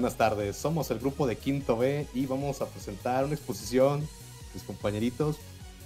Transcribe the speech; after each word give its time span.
Buenas 0.00 0.16
tardes, 0.16 0.56
somos 0.56 0.90
el 0.90 0.98
grupo 0.98 1.26
de 1.26 1.36
Quinto 1.36 1.76
B 1.76 2.06
y 2.14 2.24
vamos 2.24 2.62
a 2.62 2.66
presentar 2.66 3.26
una 3.26 3.34
exposición, 3.34 4.08
mis 4.54 4.62
compañeritos, 4.62 5.36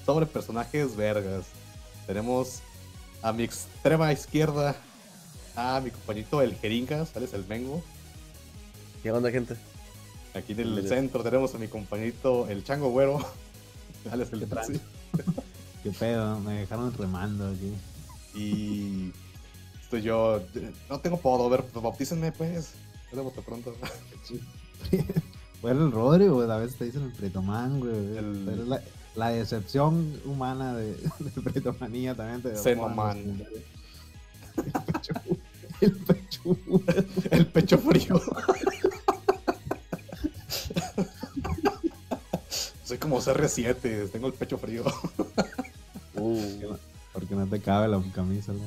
sobre 0.06 0.24
personajes 0.24 0.94
vergas. 0.94 1.46
Tenemos 2.06 2.60
a 3.22 3.32
mi 3.32 3.42
extrema 3.42 4.12
izquierda 4.12 4.76
a 5.56 5.80
mi 5.80 5.90
compañito 5.90 6.40
el 6.42 6.54
Jeringas, 6.54 7.08
¿sabes? 7.08 7.34
El 7.34 7.44
Mengo. 7.48 7.82
¿Qué 9.02 9.10
onda, 9.10 9.32
gente? 9.32 9.56
Aquí 10.32 10.52
en 10.52 10.60
el 10.60 10.88
centro 10.88 11.24
tenemos 11.24 11.52
a 11.56 11.58
mi 11.58 11.66
compañito 11.66 12.48
el 12.48 12.62
Chango 12.62 12.90
Güero, 12.90 13.18
¿sabes? 14.08 14.32
El 14.32 14.46
¿Qué, 14.46 14.80
¿Qué 15.82 15.90
pedo? 15.90 16.38
Me 16.38 16.60
dejaron 16.60 16.94
remando 16.96 17.48
aquí. 17.48 17.72
Y 18.32 19.12
estoy 19.82 20.02
yo, 20.02 20.40
no 20.88 21.00
tengo 21.00 21.18
podo, 21.18 21.46
a 21.46 21.48
ver, 21.48 21.64
bautícenme 21.74 22.30
pues. 22.30 22.74
Yo 23.14 23.22
voto 23.22 23.42
pronto. 23.42 23.74
Bueno, 25.62 25.86
el 25.86 25.92
Rodri, 25.92 26.26
güey, 26.26 26.50
a 26.50 26.56
veces 26.56 26.76
te 26.76 26.84
dicen 26.84 27.04
el 27.04 27.12
Pretomán, 27.12 27.80
güey. 27.80 28.18
El... 28.18 28.68
la, 28.68 28.82
la, 29.14 29.28
decepción 29.30 30.20
humana 30.24 30.74
de, 30.74 30.94
de 31.20 31.42
Pretomanía 31.42 32.14
también 32.14 32.42
te 32.42 32.56
Xenoman. 32.56 33.46
El 35.80 35.92
pecho. 35.92 36.56
El 37.30 37.46
pecho 37.46 37.78
frío. 37.78 38.20
Soy 42.84 42.98
como 42.98 43.20
CR7, 43.20 44.10
tengo 44.10 44.26
el 44.26 44.34
pecho 44.34 44.58
frío. 44.58 44.84
Uh, 46.16 46.76
porque 47.12 47.34
no 47.34 47.44
te 47.48 47.60
cabe 47.60 47.88
la 47.88 48.00
camisa, 48.14 48.52
¿no? 48.52 48.60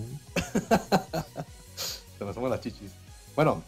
Se 2.18 2.26
me 2.26 2.30
asoman 2.30 2.52
las 2.52 2.60
chichis. 2.60 2.92
Bueno, 3.38 3.64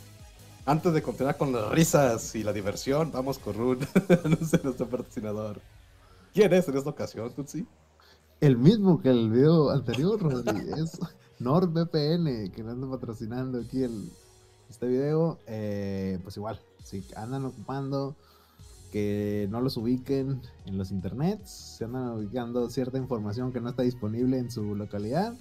antes 0.66 0.94
de 0.94 1.02
continuar 1.02 1.38
con 1.38 1.52
las 1.52 1.70
risas 1.72 2.36
y 2.36 2.44
la 2.44 2.54
diversión, 2.54 3.12
vamos 3.12 3.40
con 3.40 3.56
Run, 3.56 3.80
nuestro 4.64 4.88
patrocinador. 4.88 5.62
¿Quién 6.34 6.54
es 6.54 6.68
en 6.68 6.78
esta 6.78 6.90
ocasión, 6.90 7.32
Tutsi? 7.34 7.66
El 8.40 8.58
mismo 8.58 9.02
que 9.02 9.10
el 9.10 9.30
video 9.30 9.72
anterior, 9.72 10.20
es 10.78 11.00
NordVPN, 11.40 12.52
que 12.52 12.64
nos 12.64 12.74
anda 12.74 12.90
patrocinando 12.90 13.60
aquí 13.60 13.84
el, 13.84 14.12
este 14.70 14.88
video. 14.88 15.40
Eh, 15.48 16.20
pues 16.24 16.38
igual, 16.38 16.60
si 16.84 17.04
andan 17.16 17.46
ocupando 17.46 18.16
que 18.92 19.48
no 19.52 19.62
los 19.62 19.78
ubiquen 19.78 20.42
en 20.66 20.78
los 20.78 20.92
internets, 20.92 21.50
se 21.78 21.86
andan 21.86 22.10
ubicando 22.10 22.70
cierta 22.70 22.98
información 22.98 23.52
que 23.52 23.62
no 23.62 23.70
está 23.70 23.84
disponible 23.84 24.38
en 24.38 24.52
su 24.52 24.76
localidad 24.76 25.36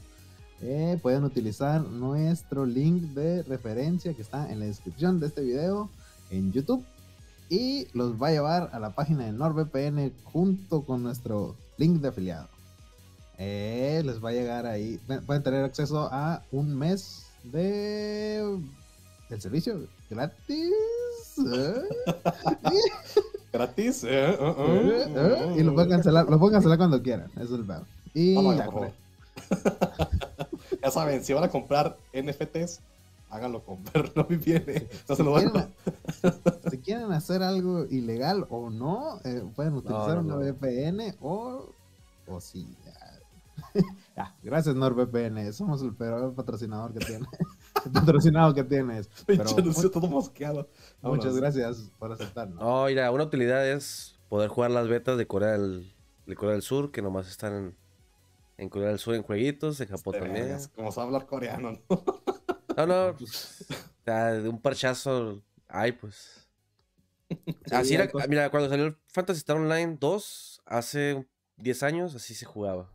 eh, 0.63 0.99
pueden 1.01 1.25
utilizar 1.25 1.83
nuestro 1.83 2.67
link 2.67 3.03
de 3.15 3.43
referencia 3.45 4.13
que 4.15 4.23
está 4.23 4.51
en 4.51 4.61
la 4.61 4.67
descripción 4.67 5.21
de 5.21 5.27
este 5.29 5.43
video 5.43 5.89
en 6.31 6.53
YouTube 6.53 6.85
y 7.49 7.87
los 7.95 8.21
va 8.21 8.29
a 8.29 8.33
llevar 8.33 8.71
a 8.73 8.79
la 8.79 8.91
página 8.91 9.25
de 9.25 9.33
NordVPN 9.33 10.13
junto 10.25 10.83
con 10.83 11.03
nuestro 11.03 11.57
link 11.77 12.01
de 12.01 12.09
afiliado. 12.09 12.49
Eh, 13.39 14.03
les 14.05 14.23
va 14.23 14.31
a 14.31 14.33
llegar 14.33 14.67
ahí, 14.67 15.01
pueden 15.27 15.43
tener 15.43 15.65
acceso 15.65 16.09
a 16.11 16.43
un 16.51 16.77
mes 16.77 17.27
de 17.45 18.59
del 19.31 19.41
servicio 19.41 19.87
gratis. 20.11 20.73
¿eh? 21.39 21.83
gratis. 23.53 24.05
y 25.57 25.63
lo 25.63 25.75
pueden 25.75 25.91
cancelar, 25.91 26.29
lo 26.29 26.39
pueden 26.39 26.55
cancelar 26.55 26.79
cuando 26.79 27.03
quieran. 27.03 27.31
Eso 27.37 27.55
es 27.55 27.61
el 27.61 27.65
peor. 27.65 27.85
Y 28.13 28.35
ya 28.35 28.69
saben, 30.91 31.25
si 31.25 31.33
van 31.33 31.45
a 31.45 31.49
comprar 31.49 31.97
NFTs, 32.13 32.81
háganlo 33.31 33.63
con 33.63 33.79
no 34.17 34.25
viene. 34.25 34.89
si, 36.71 36.79
quieren, 36.79 37.13
hacer 37.13 37.43
algo 37.43 37.87
ilegal 37.87 38.47
o 38.51 38.71
no, 38.71 39.21
eh, 39.25 39.45
pueden 39.55 39.75
utilizar 39.75 40.19
una 40.19 40.37
VPN 40.37 41.17
o, 41.21 41.73
o 42.27 42.41
sí. 42.41 42.67
Ya. 44.17 44.35
gracias 44.43 44.75
NordVPN, 44.75 45.53
somos 45.53 45.83
el 45.83 45.95
peor 45.95 46.35
patrocinador 46.35 46.93
que 46.93 47.05
tiene. 47.05 47.27
el 47.85 47.93
patrocinado 47.93 48.53
que 48.53 48.65
tienes. 48.65 49.09
Pero, 49.27 49.45
todo 49.91 50.09
mosqueado. 50.09 50.69
Muchas 51.03 51.37
gracias 51.37 51.91
por 51.99 52.11
aceptarlo. 52.11 52.57
No, 52.57 52.87
mira, 52.87 53.11
una 53.13 53.25
utilidad 53.25 53.69
es 53.69 54.19
poder 54.29 54.49
jugar 54.49 54.73
las 54.73 54.89
betas 54.89 55.19
de 55.19 55.27
Corea 55.27 55.53
del, 55.53 55.93
de 56.27 56.35
Corea 56.35 56.55
del 56.55 56.63
Sur, 56.63 56.91
que 56.91 57.03
nomás 57.03 57.29
están 57.29 57.53
en, 57.55 57.77
en 58.59 58.69
Corea 58.69 58.89
del 58.89 58.99
Sur 58.99 59.15
en 59.15 59.23
jueguitos, 59.23 59.81
en 59.81 59.89
Japón 59.89 60.17
también. 60.19 60.59
Como 60.75 60.93
sabe 60.93 61.07
hablar 61.07 61.27
coreano, 61.27 61.73
¿no? 61.73 62.15
No, 62.77 62.87
no, 62.87 63.17
pues, 63.19 63.67
de 64.05 64.49
un 64.49 64.61
parchazo 64.61 65.43
hay, 65.69 65.93
pues. 65.93 66.49
así 67.71 67.95
era, 67.95 68.11
mira, 68.29 68.51
cuando 68.51 68.69
salió 68.69 68.87
el 68.87 68.97
Fantasy 69.07 69.39
Star 69.39 69.57
Online 69.57 69.97
2, 69.99 70.63
hace 70.67 71.27
10 71.57 71.83
años, 71.85 72.15
así 72.15 72.35
se 72.35 72.45
jugaba. 72.45 72.93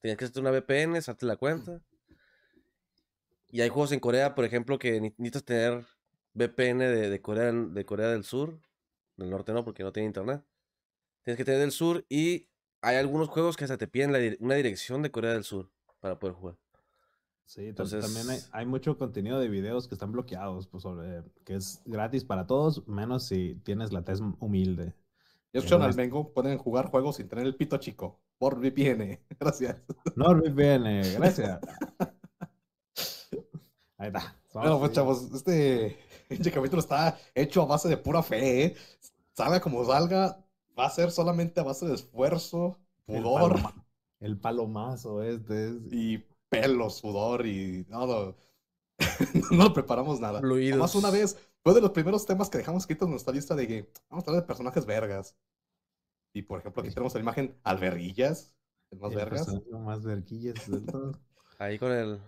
Tenías 0.00 0.18
que 0.18 0.24
hacer 0.24 0.40
una 0.40 0.50
VPN, 0.50 0.96
hacerte 0.96 1.26
la 1.26 1.36
cuenta. 1.36 1.80
Y 3.50 3.60
hay 3.60 3.68
juegos 3.68 3.92
en 3.92 4.00
Corea, 4.00 4.34
por 4.34 4.44
ejemplo, 4.44 4.78
que 4.78 5.00
necesitas 5.00 5.44
tener 5.44 5.84
VPN 6.34 6.78
de, 6.78 7.10
de, 7.10 7.20
Corea, 7.20 7.52
de 7.52 7.84
Corea 7.84 8.08
del 8.08 8.24
Sur. 8.24 8.60
Del 9.16 9.30
norte 9.30 9.52
no, 9.52 9.62
porque 9.62 9.82
no 9.82 9.92
tiene 9.92 10.06
internet. 10.06 10.42
Tienes 11.22 11.36
que 11.36 11.44
tener 11.44 11.60
del 11.60 11.70
sur 11.70 12.04
y 12.08 12.48
hay 12.82 12.96
algunos 12.96 13.28
juegos 13.28 13.56
que 13.56 13.64
hasta 13.64 13.78
te 13.78 13.86
piden 13.86 14.36
una 14.40 14.54
dirección 14.54 15.02
de 15.02 15.10
Corea 15.10 15.32
del 15.32 15.44
Sur 15.44 15.70
para 16.00 16.18
poder 16.18 16.34
jugar. 16.34 16.56
Sí, 17.46 17.66
Entonces, 17.66 18.04
también 18.04 18.40
hay, 18.50 18.66
mucho 18.66 18.96
contenido 18.96 19.38
de 19.38 19.48
videos 19.48 19.86
que 19.86 19.94
están 19.94 20.10
bloqueados, 20.10 20.66
pues 20.66 20.82
sobre, 20.82 21.22
que 21.44 21.54
es 21.54 21.82
gratis 21.84 22.24
para 22.24 22.46
todos, 22.46 22.86
menos 22.88 23.24
si 23.24 23.60
tienes 23.62 23.92
la 23.92 24.02
test 24.04 24.22
humilde. 24.38 24.94
Yo 25.52 25.60
son 25.60 25.82
al 25.82 25.92
Vengo 25.92 26.32
pueden 26.32 26.56
jugar 26.56 26.86
juegos 26.86 27.16
sin 27.16 27.28
tener 27.28 27.46
el 27.46 27.54
pito 27.54 27.76
chico. 27.76 28.20
Por 28.38 28.58
VPN. 28.58 29.20
Gracias. 29.38 29.76
NordVPN, 30.16 31.18
gracias. 31.18 31.60
Ahí 33.98 34.08
está. 34.08 34.34
Bueno, 34.52 34.80
pues 34.80 34.92
chavos, 34.92 35.30
este, 35.32 35.98
este 36.28 36.50
capítulo 36.50 36.80
está 36.80 37.18
hecho 37.34 37.62
a 37.62 37.66
base 37.66 37.88
de 37.88 37.98
pura 37.98 38.22
fe, 38.22 38.64
¿eh? 38.64 38.76
Salga 39.34 39.60
como 39.60 39.84
salga, 39.84 40.42
va 40.78 40.86
a 40.86 40.90
ser 40.90 41.10
solamente 41.10 41.60
a 41.60 41.64
base 41.64 41.86
de 41.86 41.94
esfuerzo, 41.94 42.78
pudor. 43.06 43.56
El, 44.20 44.38
palomazo 44.38 45.22
este. 45.22 45.72
Y 45.90 46.24
pelo, 46.48 46.90
sudor 46.90 47.46
y 47.46 47.86
no, 47.88 48.34
no, 49.50 49.72
preparamos 49.72 50.20
nada. 50.20 50.40
Más 50.76 50.94
una 50.94 51.10
vez, 51.10 51.38
fue 51.62 51.74
de 51.74 51.80
los 51.80 51.90
primeros 51.90 52.26
temas 52.26 52.50
que 52.50 52.58
dejamos 52.58 52.82
escritos 52.82 53.06
en 53.06 53.12
nuestra 53.12 53.32
lista 53.32 53.54
de 53.54 53.66
que 53.66 53.92
vamos 54.10 54.24
a 54.24 54.30
hablar 54.30 54.42
de 54.42 54.46
personajes 54.46 54.86
vergas. 54.86 55.36
Y 56.34 56.42
por 56.42 56.60
ejemplo, 56.60 56.82
aquí 56.82 56.90
tenemos 56.90 57.14
la 57.14 57.20
imagen 57.20 57.58
alberguillas, 57.62 58.54
el 58.90 58.98
más 58.98 59.14
vergas. 59.14 59.48
más 59.70 60.02
verguillas 60.02 60.54
Ahí 61.58 61.78
con 61.78 61.92
el. 61.92 62.20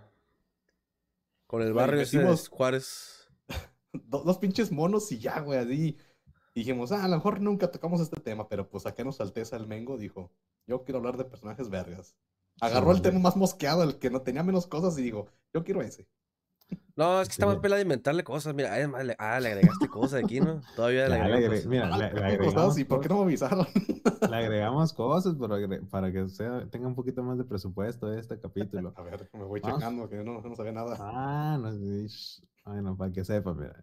Con 1.46 1.62
el 1.62 1.72
barrio 1.72 2.00
decimos, 2.00 2.48
Juárez. 2.48 3.28
Dos, 3.92 4.38
pinches 4.38 4.72
monos 4.72 5.10
y 5.12 5.18
ya, 5.18 5.40
güey, 5.40 5.58
así 5.58 5.96
dijimos, 6.54 6.92
ah, 6.92 7.04
a 7.04 7.08
lo 7.08 7.16
mejor 7.16 7.40
nunca 7.40 7.70
tocamos 7.70 8.00
este 8.00 8.20
tema, 8.20 8.48
pero 8.48 8.68
pues 8.68 8.86
acá 8.86 9.04
nos 9.04 9.20
Alteza 9.20 9.56
el 9.56 9.66
Mengo 9.66 9.98
dijo, 9.98 10.30
yo 10.66 10.84
quiero 10.84 10.98
hablar 10.98 11.16
de 11.16 11.24
personajes 11.24 11.68
vergas. 11.68 12.16
Agarró 12.60 12.92
el 12.92 13.02
tema 13.02 13.18
más 13.18 13.36
mosqueado, 13.36 13.82
el 13.82 13.98
que 13.98 14.10
no 14.10 14.22
tenía 14.22 14.42
menos 14.42 14.66
cosas, 14.66 14.96
y 14.98 15.02
digo, 15.02 15.26
yo 15.52 15.64
quiero 15.64 15.82
ese. 15.82 16.06
No, 16.96 17.20
es 17.20 17.28
que 17.28 17.32
está 17.32 17.46
más 17.46 17.56
pelada 17.56 17.78
de 17.78 17.82
inventarle 17.82 18.22
cosas. 18.22 18.54
Mira, 18.54 18.72
además, 18.72 19.04
le, 19.04 19.16
ah, 19.18 19.40
le 19.40 19.48
agregaste 19.48 19.88
cosas 19.88 20.22
aquí, 20.22 20.40
¿no? 20.40 20.62
Todavía 20.76 21.08
le, 21.08 21.16
agregamos. 21.16 21.66
Mira, 21.66 21.96
le, 21.96 22.04
agregamos. 22.04 22.78
¿Y 22.78 22.84
por 22.84 23.00
qué 23.00 23.08
no 23.08 23.16
me 23.16 23.22
avisaron? 23.22 23.66
Le 24.30 24.36
agregamos 24.36 24.92
cosas 24.92 25.34
para, 25.90 26.12
que 26.12 26.28
sea, 26.28 26.66
tenga 26.70 26.86
un 26.86 26.94
poquito 26.94 27.22
más 27.22 27.36
de 27.36 27.44
presupuesto 27.44 28.12
este 28.12 28.38
capítulo. 28.40 28.92
A 28.96 29.02
ver, 29.02 29.28
me 29.34 29.44
voy 29.44 29.60
checando, 29.60 30.08
que 30.08 30.16
no, 30.22 30.40
no 30.40 30.56
sabía 30.56 30.72
nada. 30.72 30.96
Ah, 30.98 31.58
no, 31.60 31.70
bueno, 32.64 32.96
para 32.96 33.12
que 33.12 33.24
sepa, 33.24 33.52
mira. 33.52 33.76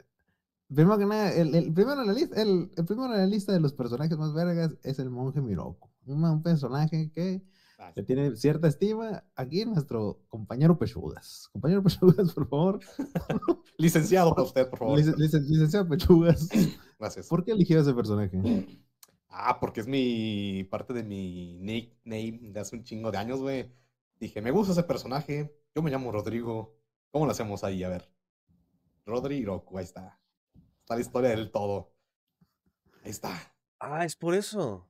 Primero 0.73 0.97
que 0.97 1.05
nada, 1.05 1.33
el, 1.33 1.73
primero 1.73 2.01
en 2.01 2.07
la 2.07 2.13
lista, 2.13 2.41
el, 2.41 2.69
primero 2.87 3.13
en 3.13 3.19
la 3.19 3.25
lista 3.25 3.51
de 3.51 3.59
los 3.59 3.73
personajes 3.73 4.17
más 4.17 4.33
vergas 4.33 4.73
es 4.83 4.99
el 4.99 5.09
monje 5.09 5.41
Miroku. 5.41 5.89
Un, 6.05 6.41
personaje 6.41 7.11
que, 7.13 7.43
ah, 7.77 7.91
tiene 8.07 8.37
cierta 8.37 8.69
estima. 8.69 9.25
Aquí 9.35 9.65
nuestro 9.65 10.21
compañero 10.29 10.79
Pechugas. 10.79 11.49
Compañero 11.51 11.83
Pechugas, 11.83 12.33
por 12.33 12.47
favor. 12.47 12.79
licenciado 13.77 14.33
para 14.33 14.43
usted, 14.43 14.69
por 14.69 14.79
favor. 14.79 14.99
licenciado 15.17 15.89
Pechugas. 15.89 16.47
Gracias. 16.99 17.27
¿Por 17.27 17.43
qué 17.43 17.51
eligió 17.51 17.81
ese 17.81 17.93
personaje? 17.93 18.65
Ah, 19.27 19.59
porque 19.59 19.81
es 19.81 19.87
mi 19.87 20.63
parte 20.71 20.93
de 20.93 21.03
mi 21.03 21.57
nickname 21.59 22.51
de 22.53 22.59
hace 22.61 22.77
un 22.77 22.83
chingo 22.83 23.11
de 23.11 23.17
años, 23.17 23.41
güey. 23.41 23.73
Dije, 24.21 24.41
me 24.41 24.51
gusta 24.51 24.71
ese 24.71 24.83
personaje. 24.83 25.53
Yo 25.75 25.81
me 25.81 25.91
llamo 25.91 26.13
Rodrigo. 26.13 26.77
¿Cómo 27.11 27.25
lo 27.25 27.31
hacemos 27.31 27.65
ahí? 27.65 27.83
A 27.83 27.89
ver. 27.89 28.09
Rodrigo, 29.05 29.65
ahí 29.75 29.83
está 29.83 30.20
la 30.95 31.01
historia 31.01 31.31
del 31.31 31.51
todo. 31.51 31.91
Ahí 33.03 33.11
está. 33.11 33.53
Ah, 33.79 34.05
es 34.05 34.15
por 34.15 34.35
eso. 34.35 34.87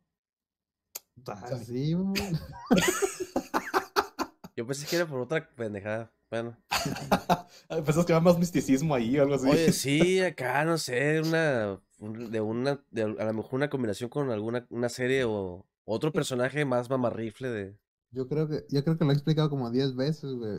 Así, 1.26 1.92
Yo 1.92 2.14
Yo 4.56 4.68
pensé 4.68 4.86
que 4.86 4.98
era 4.98 5.06
por 5.06 5.20
otra 5.20 5.50
pendejada. 5.56 6.12
Bueno. 6.30 6.58
Pensás 7.86 8.06
que 8.06 8.14
va 8.14 8.22
más 8.22 8.38
misticismo 8.38 8.94
ahí 8.96 9.20
o 9.20 9.24
algo 9.24 9.36
así. 9.36 9.50
Oye, 9.50 9.72
sí, 9.74 10.22
acá, 10.22 10.64
no 10.66 10.78
sé, 10.78 11.22
una. 11.22 11.82
De 12.00 12.42
una. 12.42 12.84
De 12.90 13.04
a 13.04 13.08
lo 13.08 13.34
mejor 13.34 13.56
una 13.56 13.70
combinación 13.70 14.10
con 14.10 14.30
alguna 14.32 14.66
una 14.70 14.90
serie 14.90 15.24
o 15.26 15.66
otro 15.86 16.12
personaje 16.12 16.66
más 16.66 16.90
mamarrifle 16.90 17.50
de. 17.50 17.78
Yo 18.14 18.28
creo 18.28 18.50
que, 18.50 18.66
yo 18.70 18.84
creo 18.84 18.98
que 18.98 19.06
lo 19.06 19.12
he 19.12 19.14
explicado 19.14 19.50
como 19.50 19.72
10 19.72 19.96
veces, 19.96 20.34
güey. 20.34 20.52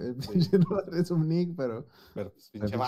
es 0.98 1.10
un 1.10 1.28
nick, 1.28 1.54
pero. 1.54 1.86
Pero, 2.14 2.32
pues, 2.32 2.48
pinche 2.50 2.78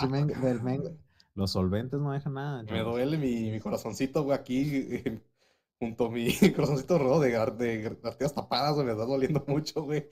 los 1.34 1.50
solventes 1.52 2.00
no 2.00 2.12
dejan 2.12 2.34
nada. 2.34 2.62
Me 2.62 2.80
duele 2.80 3.18
mi, 3.18 3.50
mi 3.50 3.60
corazoncito, 3.60 4.22
güey, 4.24 4.38
aquí. 4.38 5.02
junto 5.78 6.06
a 6.06 6.10
mi 6.10 6.28
corazoncito 6.54 6.98
rojo 6.98 7.20
de, 7.20 7.30
de 7.30 7.98
arterias 8.04 8.34
tapadas, 8.34 8.74
güey, 8.74 8.86
me 8.86 8.92
está 8.92 9.04
doliendo 9.04 9.44
mucho, 9.48 9.82
güey. 9.82 10.08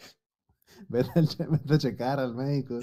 Vete, 0.88 1.10
a 1.18 1.78
checar 1.78 2.18
al 2.18 2.34
médico. 2.34 2.80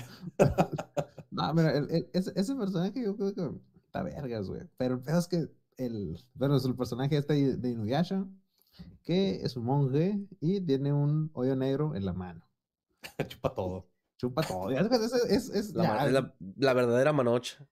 no, 1.31 1.53
mira, 1.53 1.73
ese, 2.13 2.31
ese, 2.35 2.55
personaje 2.55 3.03
yo 3.03 3.15
creo 3.15 3.33
que 3.33 3.51
está 3.85 4.03
vergas, 4.03 4.47
güey. 4.47 4.61
Pero 4.77 4.95
el 4.95 5.01
peor 5.01 5.17
es 5.17 5.27
que 5.27 5.49
el, 5.77 6.17
bueno, 6.33 6.55
es 6.55 6.65
el 6.65 6.75
personaje 6.75 7.17
este 7.17 7.57
de 7.57 7.69
Inuyasha, 7.69 8.25
que 9.03 9.41
es 9.43 9.57
un 9.57 9.65
monje 9.65 10.19
y 10.39 10.61
tiene 10.61 10.93
un 10.93 11.31
hoyo 11.33 11.55
negro 11.55 11.95
en 11.95 12.05
la 12.05 12.13
mano. 12.13 12.47
Chupa 13.27 13.53
todo. 13.53 13.87
Chupa 14.17 14.43
todo. 14.43 14.69
Es, 14.71 15.49
es, 15.49 15.73
la, 15.73 16.33
la, 16.55 16.73
verdadera 16.73 17.11
manocha. 17.11 17.65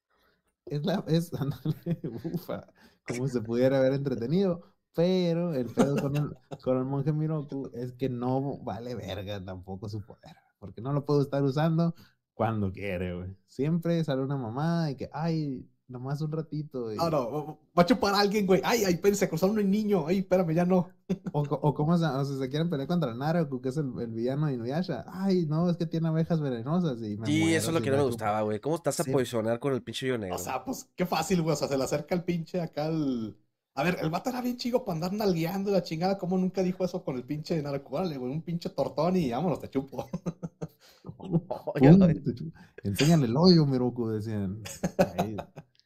Es 0.70 0.86
la, 0.86 1.04
es, 1.08 1.32
ufa, 2.34 2.68
como 3.08 3.28
se 3.28 3.42
pudiera 3.42 3.80
haber 3.80 3.94
entretenido. 3.94 4.62
Pero 4.94 5.54
el 5.54 5.68
pedo 5.68 5.96
con 5.98 6.16
el, 6.16 6.38
con 6.64 6.78
el 6.78 6.86
monje 6.86 7.14
Miroku 7.14 7.70
es 7.74 7.94
que 7.94 8.10
no 8.10 8.58
vale 8.64 8.96
verga 8.96 9.44
tampoco 9.44 9.90
su 9.90 10.04
poder. 10.04 10.36
Porque 10.60 10.82
no 10.82 10.92
lo 10.92 11.06
puedo 11.06 11.22
estar 11.22 11.44
usando 11.44 11.94
cuando 12.34 12.72
quiere, 12.72 13.16
güey. 13.16 13.38
Siempre 13.46 14.04
sale 14.04 14.24
una 14.24 14.38
mamá 14.38 14.90
y 14.92 14.96
que, 14.96 15.10
ay, 15.14 15.70
nomás 15.88 16.22
un 16.22 16.32
ratito. 16.32 16.92
Y... 16.92 16.98
No, 16.98 17.10
no, 17.10 17.60
va 17.78 17.84
a 17.84 17.86
chupar 17.86 18.14
a 18.14 18.20
alguien, 18.20 18.46
güey. 18.46 18.62
Ay, 18.64 18.84
ay, 18.86 19.16
se 19.16 19.30
cruzaron 19.30 19.58
un 19.58 19.70
niño. 19.70 20.06
Ay, 20.08 20.20
espérame, 20.20 20.54
ya 20.54 20.66
no. 20.66 20.90
O, 21.32 21.42
o 21.42 21.74
cómo 21.74 21.98
se, 21.98 22.06
o 22.06 22.26
si 22.26 22.38
se 22.38 22.50
quieren 22.50 22.70
pelear 22.70 22.88
contra 22.88 23.14
Naruto, 23.14 23.62
que 23.62 23.70
es 23.70 23.78
el, 23.78 23.94
el, 24.00 24.12
villano 24.12 24.48
de 24.48 24.56
Inuyasha. 24.56 25.06
Ay, 25.08 25.46
no, 25.46 25.70
es 25.70 25.78
que 25.78 25.86
tiene 25.86 26.10
abejas 26.10 26.42
venenosas. 26.42 27.02
Y 27.02 27.18
me 27.18 27.26
sí, 27.26 27.56
eso 27.56 27.70
es 27.70 27.74
lo 27.74 27.82
que 27.82 27.92
no 27.92 27.98
me 27.98 28.04
gustaba, 28.04 28.42
güey. 28.42 28.60
¿Cómo 28.60 28.76
estás 28.76 29.00
a 29.00 29.06
posicionar 29.06 29.60
con 29.60 29.74
el 29.74 29.82
pinche 29.82 30.08
yo 30.08 30.18
negro? 30.18 30.36
O 30.36 30.40
sea, 30.40 30.64
pues 30.64 30.90
qué 30.96 31.06
fácil, 31.06 31.42
güey. 31.42 31.54
O 31.54 31.58
sea, 31.58 31.68
se 31.68 31.78
le 31.78 31.84
acerca 31.84 32.14
el 32.14 32.24
pinche 32.24 32.60
acá 32.60 32.86
al 32.86 33.38
a 33.78 33.84
ver, 33.84 34.00
el 34.02 34.10
vato 34.10 34.32
era 34.32 34.42
bien 34.42 34.58
chico 34.58 34.84
para 34.84 34.96
andar 34.96 35.14
nalgueando 35.14 35.70
la 35.70 35.84
chingada. 35.84 36.18
¿Cómo 36.18 36.36
nunca 36.36 36.64
dijo 36.64 36.84
eso 36.84 37.04
con 37.04 37.16
el 37.16 37.24
pinche 37.24 37.62
narco? 37.62 37.90
güey, 37.90 38.18
un 38.18 38.42
pinche 38.42 38.72
tortón 38.72 39.18
y 39.18 39.30
vámonos, 39.30 39.60
te 39.60 39.70
chupo. 39.70 40.10
Enséñale 42.84 43.28
el 43.28 43.38
hoyo, 43.38 43.68
Miroku, 43.68 44.10
decían. 44.10 44.64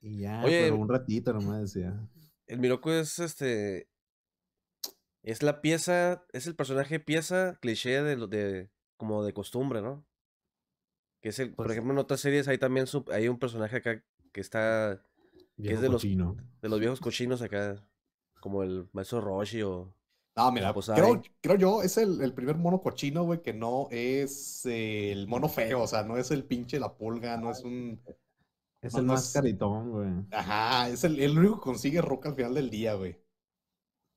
Y 0.00 0.20
ya, 0.20 0.42
pero 0.44 0.76
un 0.76 0.88
ratito 0.88 1.32
nomás 1.32 1.72
decía. 1.72 2.08
El 2.46 2.58
Miroku 2.58 2.90
es 2.90 3.18
este. 3.18 3.88
Es 5.22 5.42
la 5.42 5.60
pieza, 5.60 6.24
es 6.32 6.46
el 6.46 6.56
personaje 6.56 6.98
pieza 6.98 7.58
cliché 7.60 8.02
de, 8.02 8.16
de 8.26 8.70
como 8.96 9.22
de 9.22 9.34
costumbre, 9.34 9.82
¿no? 9.82 10.06
Que 11.20 11.28
es 11.28 11.38
el, 11.38 11.54
por 11.54 11.66
pues 11.66 11.72
ejemplo, 11.72 11.92
en 11.92 11.98
otras 11.98 12.20
series 12.20 12.48
hay 12.48 12.56
también 12.56 12.86
hay 13.12 13.28
un 13.28 13.38
personaje 13.38 13.76
acá 13.76 14.02
que 14.32 14.40
está 14.40 15.02
es 15.68 15.80
de 15.80 15.88
los, 15.88 16.02
de 16.02 16.68
los 16.68 16.80
viejos 16.80 17.00
cochinos 17.00 17.42
acá, 17.42 17.84
como 18.40 18.62
el 18.62 18.88
maestro 18.92 19.20
Roshi 19.20 19.62
o... 19.62 19.94
No, 20.36 20.52
mira, 20.52 20.72
creo, 20.72 21.22
creo, 21.40 21.56
yo, 21.56 21.82
es 21.82 21.98
el, 21.98 22.22
el 22.22 22.32
primer 22.32 22.56
mono 22.56 22.80
cochino, 22.80 23.24
güey, 23.24 23.42
que 23.42 23.52
no 23.52 23.88
es 23.90 24.64
el 24.64 25.26
mono 25.26 25.48
feo, 25.48 25.82
o 25.82 25.86
sea, 25.86 26.04
no 26.04 26.16
es 26.16 26.30
el 26.30 26.44
pinche 26.44 26.80
la 26.80 26.96
pulga, 26.96 27.36
no 27.36 27.50
es 27.50 27.62
un... 27.62 28.00
Es 28.82 28.94
el 28.94 29.04
más 29.04 29.32
caritón, 29.32 29.90
güey. 29.90 30.10
Ajá, 30.32 30.88
es 30.88 31.04
el, 31.04 31.20
el 31.20 31.38
único 31.38 31.56
que 31.56 31.64
consigue 31.64 32.00
roca 32.00 32.30
al 32.30 32.34
final 32.34 32.54
del 32.54 32.70
día, 32.70 32.94
güey. 32.94 33.16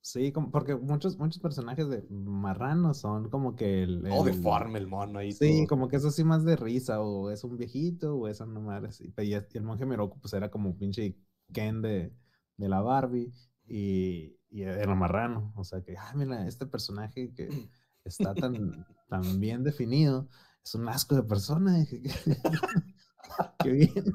Sí, 0.05 0.33
como, 0.33 0.51
porque 0.51 0.75
muchos, 0.75 1.17
muchos 1.17 1.41
personajes 1.41 1.87
de 1.87 2.05
marranos 2.09 2.99
son 2.99 3.29
como 3.29 3.55
que 3.55 3.83
el. 3.83 4.05
O 4.11 4.25
de 4.25 4.33
forma 4.33 4.77
el 4.77 4.85
mono 4.85 5.19
ahí. 5.19 5.31
Sí, 5.31 5.65
como 5.65 5.87
que 5.87 5.95
es 5.95 6.03
así 6.03 6.25
más 6.25 6.43
de 6.43 6.57
risa, 6.57 6.99
o 6.99 7.31
es 7.31 7.45
un 7.45 7.57
viejito, 7.57 8.17
o 8.17 8.27
es 8.27 8.41
una 8.41 8.59
madre 8.59 8.89
así. 8.89 9.13
Y 9.17 9.33
el 9.33 9.63
monje 9.63 9.85
Miroku, 9.85 10.19
pues 10.19 10.33
era 10.33 10.51
como 10.51 10.77
pinche 10.77 11.15
Ken 11.53 11.81
de, 11.81 12.13
de 12.57 12.69
la 12.69 12.81
Barbie 12.81 13.33
y, 13.65 14.37
y, 14.49 14.63
era 14.63 14.93
marrano. 14.93 15.53
O 15.55 15.63
sea 15.63 15.81
que, 15.81 15.95
ah, 15.97 16.11
mira, 16.15 16.47
este 16.49 16.65
personaje 16.65 17.33
que 17.33 17.69
está 18.03 18.33
tan, 18.33 18.85
tan 19.07 19.39
bien 19.39 19.63
definido 19.63 20.27
es 20.65 20.75
un 20.75 20.89
asco 20.89 21.15
de 21.15 21.23
persona. 21.23 21.77
Qué 23.63 23.69
bien. 23.69 24.13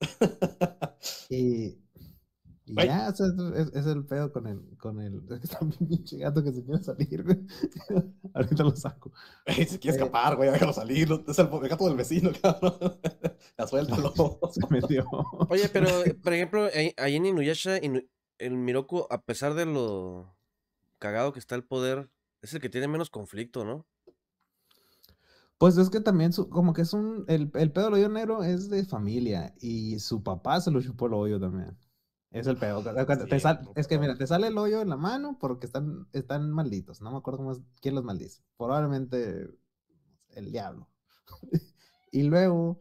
y, 1.30 1.82
y 2.64 2.74
ya, 2.74 3.08
o 3.10 3.14
sea, 3.14 3.26
es, 3.74 3.86
el 3.86 4.04
pedo 4.06 4.32
con 4.32 4.46
el, 4.46 4.76
con 4.78 5.00
el, 5.00 5.22
es 5.30 5.40
que 5.40 5.46
está 5.46 5.58
un 5.62 5.72
pinche 5.72 6.18
gato 6.18 6.42
que 6.42 6.52
se 6.52 6.64
quiere 6.64 6.82
salir, 6.82 7.22
güey. 7.24 7.38
Ahorita 8.34 8.62
lo 8.62 8.74
saco. 8.74 9.12
se 9.46 9.78
quiere 9.78 9.96
eh, 9.96 10.00
escapar, 10.00 10.36
güey, 10.36 10.50
déjalo 10.50 10.72
salir. 10.72 11.08
Es 11.26 11.38
el, 11.38 11.48
gato 11.48 11.86
del 11.86 11.96
vecino, 11.96 12.30
cabrón. 12.40 12.74
Ya 13.58 13.66
suéltalo. 13.66 14.40
Se 14.52 14.60
metió. 14.70 15.06
Oye, 15.48 15.68
pero, 15.68 15.88
por 16.22 16.32
ejemplo, 16.32 16.68
ahí 16.96 17.16
en 17.16 17.26
Inuyasha, 17.26 17.76
el 17.76 18.56
Miroku, 18.56 19.06
a 19.10 19.22
pesar 19.22 19.54
de 19.54 19.66
lo 19.66 20.34
cagado 20.98 21.32
que 21.32 21.40
está 21.40 21.56
el 21.56 21.64
poder, 21.64 22.08
es 22.42 22.54
el 22.54 22.60
que 22.60 22.68
tiene 22.68 22.88
menos 22.88 23.10
conflicto, 23.10 23.64
¿no? 23.64 23.86
Pues 25.62 25.78
es 25.78 25.90
que 25.90 26.00
también, 26.00 26.32
como 26.50 26.72
que 26.72 26.82
es 26.82 26.92
un, 26.92 27.24
el, 27.28 27.48
el 27.54 27.70
pedo 27.70 27.84
del 27.84 27.94
hoyo 27.94 28.08
negro 28.08 28.42
es 28.42 28.68
de 28.68 28.84
familia 28.84 29.54
y 29.60 30.00
su 30.00 30.20
papá 30.20 30.60
se 30.60 30.72
lo 30.72 30.82
chupó 30.82 31.06
el 31.06 31.14
hoyo 31.14 31.38
también. 31.38 31.78
Es 32.32 32.48
el 32.48 32.56
peor. 32.56 32.82
es 33.76 33.86
que 33.86 33.96
mira, 33.96 34.16
te 34.16 34.26
sale 34.26 34.48
el 34.48 34.58
hoyo 34.58 34.80
en 34.80 34.88
la 34.88 34.96
mano 34.96 35.38
porque 35.38 35.66
están, 35.66 36.08
están 36.12 36.50
malditos. 36.50 37.00
No 37.00 37.12
me 37.12 37.18
acuerdo 37.18 37.44
cómo 37.44 37.56
quién 37.80 37.94
los 37.94 38.02
maldice. 38.02 38.42
Probablemente 38.58 39.50
el 40.30 40.50
diablo. 40.50 40.88
y 42.10 42.24
luego, 42.24 42.80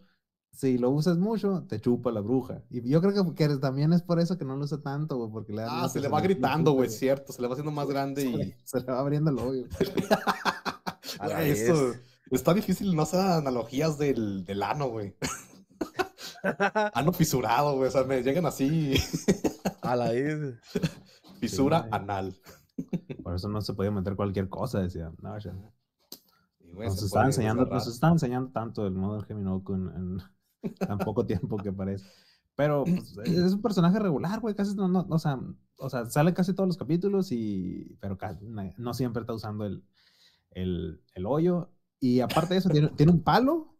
si 0.51 0.79
lo 0.79 0.89
usas 0.89 1.19
mucho, 1.19 1.63
te 1.69 1.79
chupa 1.79 2.11
la 2.11 2.21
bruja. 2.21 2.63
Y 2.71 2.89
yo 2.89 2.99
creo 2.99 3.35
que, 3.35 3.47
también 3.59 3.93
es 3.93 4.01
por 4.01 4.19
eso 4.19 4.39
que 4.39 4.45
no 4.45 4.55
lo 4.55 4.63
usa 4.63 4.81
tanto, 4.81 5.17
güey, 5.17 5.29
porque 5.29 5.53
le 5.53 5.65
Ah, 5.69 5.87
se 5.87 5.99
le 5.99 6.07
va 6.07 6.19
gritando, 6.19 6.71
güey, 6.71 6.89
cierto. 6.89 7.31
Se 7.31 7.43
le 7.43 7.47
va 7.47 7.53
haciendo 7.53 7.71
más 7.71 7.87
grande 7.89 8.25
y. 8.25 8.55
Se 8.63 8.79
le, 8.79 8.87
va 8.87 9.01
abriendo 9.01 9.29
el 9.29 9.37
hoyo. 9.37 9.65
esto, 11.43 11.93
está 12.31 12.53
difícil 12.53 12.95
no 12.95 13.03
hacer 13.03 13.19
analogías 13.19 13.97
del, 13.97 14.45
del 14.45 14.63
ano, 14.63 14.87
güey. 14.87 15.15
Ano 16.93 17.13
fisurado, 17.13 17.75
güey. 17.75 17.89
O 17.89 17.91
sea, 17.91 18.03
me 18.03 18.23
llegan 18.23 18.45
así. 18.45 18.93
A 19.81 19.95
la 19.95 20.11
vez. 20.11 20.59
Fisura 21.39 21.87
anal. 21.91 22.35
Por 23.23 23.35
eso 23.35 23.47
no 23.49 23.61
se 23.61 23.73
podía 23.73 23.91
meter 23.91 24.15
cualquier 24.15 24.49
cosa, 24.49 24.79
decía. 24.79 25.11
No, 25.21 25.37
ya. 25.37 25.53
nos, 26.73 27.03
está 27.03 27.25
enseñando, 27.25 27.65
nos 27.65 27.87
está 27.87 28.09
enseñando 28.09 28.51
tanto 28.51 28.85
el 28.87 28.93
modo 28.93 29.21
Geminoku 29.21 29.73
en, 29.73 30.17
tan 30.79 30.97
poco 30.99 31.25
tiempo 31.25 31.57
que 31.57 31.71
parece. 31.71 32.05
Pero 32.55 32.83
pues, 32.83 33.17
es 33.25 33.53
un 33.53 33.61
personaje 33.61 33.99
regular, 33.99 34.39
güey. 34.39 34.55
Casi 34.55 34.75
no, 34.75 34.87
no, 34.87 35.05
o 35.09 35.19
sea, 35.19 35.39
o 35.77 35.89
sea, 35.89 36.05
sale 36.09 36.33
casi 36.33 36.53
todos 36.53 36.67
los 36.67 36.77
capítulos 36.77 37.31
y. 37.31 37.97
Pero 37.99 38.17
no 38.77 38.93
siempre 38.93 39.21
está 39.21 39.33
usando 39.33 39.65
el, 39.65 39.83
el, 40.51 41.01
el 41.13 41.25
hoyo. 41.25 41.69
Y 42.01 42.19
aparte 42.19 42.55
de 42.55 42.59
eso, 42.59 42.69
tiene, 42.69 42.89
tiene 42.89 43.13
un 43.13 43.23
palo 43.23 43.71